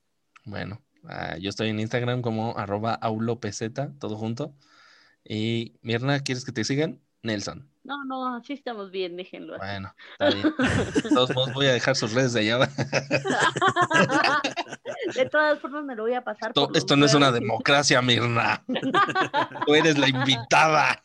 Bueno, 0.44 0.82
ah, 1.08 1.36
yo 1.38 1.50
estoy 1.50 1.68
en 1.70 1.80
Instagram 1.80 2.22
como 2.22 2.56
arroba 2.56 2.94
aulopz, 2.94 3.62
todo 3.98 4.16
junto. 4.16 4.54
Y 5.24 5.78
Mirna, 5.82 6.20
¿quieres 6.20 6.44
que 6.44 6.52
te 6.52 6.64
sigan? 6.64 7.00
Nelson. 7.22 7.68
No, 7.84 8.04
no, 8.04 8.36
así 8.36 8.52
estamos 8.52 8.90
bien, 8.90 9.16
déjenlo 9.16 9.54
así. 9.54 9.64
Bueno, 9.64 9.94
está 10.12 10.30
bien. 10.30 10.54
De 11.02 11.10
todos 11.10 11.34
modos, 11.34 11.52
voy 11.54 11.66
a 11.66 11.72
dejar 11.72 11.96
sus 11.96 12.12
redes 12.12 12.32
de 12.32 12.40
allá. 12.40 12.58
De 15.14 15.26
todas 15.28 15.60
formas 15.60 15.84
me 15.84 15.94
lo 15.94 16.04
voy 16.04 16.14
a 16.14 16.24
pasar. 16.24 16.48
Esto, 16.50 16.62
por 16.62 16.70
los 16.70 16.78
esto 16.78 16.96
no 16.96 17.04
es 17.04 17.12
una 17.14 17.30
democracia, 17.30 18.00
Mirna. 18.00 18.64
Tú 19.66 19.74
eres 19.74 19.98
la 19.98 20.08
invitada. 20.08 21.02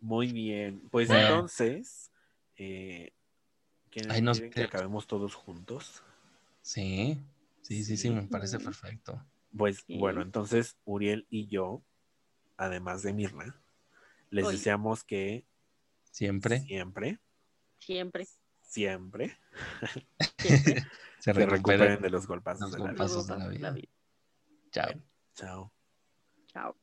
Muy 0.00 0.30
bien. 0.32 0.82
Pues 0.90 1.08
Bueno. 1.08 1.26
entonces, 1.26 2.12
eh, 2.56 3.12
¿quieren, 3.90 4.12
Ahí 4.12 4.20
nos 4.20 4.38
quieren 4.38 4.52
que 4.52 4.64
acabemos 4.64 5.06
todos 5.06 5.34
juntos? 5.34 6.02
Sí, 6.64 7.20
sí, 7.60 7.84
sí, 7.84 7.98
sí, 7.98 8.08
me 8.08 8.22
parece 8.22 8.58
perfecto. 8.58 9.22
Pues 9.54 9.84
Sí. 9.86 9.98
bueno, 9.98 10.22
entonces 10.22 10.78
Uriel 10.84 11.26
y 11.28 11.46
yo, 11.46 11.84
además 12.56 13.02
de 13.02 13.12
Mirna, 13.12 13.62
les 14.30 14.48
deseamos 14.50 15.04
que 15.04 15.46
Siempre 16.10 16.60
siempre, 16.60 17.20
Siempre, 17.78 18.24
siempre 18.24 18.28
siempre. 18.62 19.38
se 21.18 21.32
recuperen 21.34 21.50
recuperen. 21.50 22.00
de 22.02 22.08
los 22.10 22.26
golpazos 22.26 22.62
los 22.62 22.72
de 22.72 22.78
la 22.78 22.84
vida. 22.84 22.96
golpazos 22.96 23.26
de 23.26 23.36
la 23.36 23.44
La 23.44 23.50
vida. 23.50 23.70
vida. 23.72 23.88
Chao. 24.70 24.92
Chao. 25.34 25.72
Chao. 26.46 26.76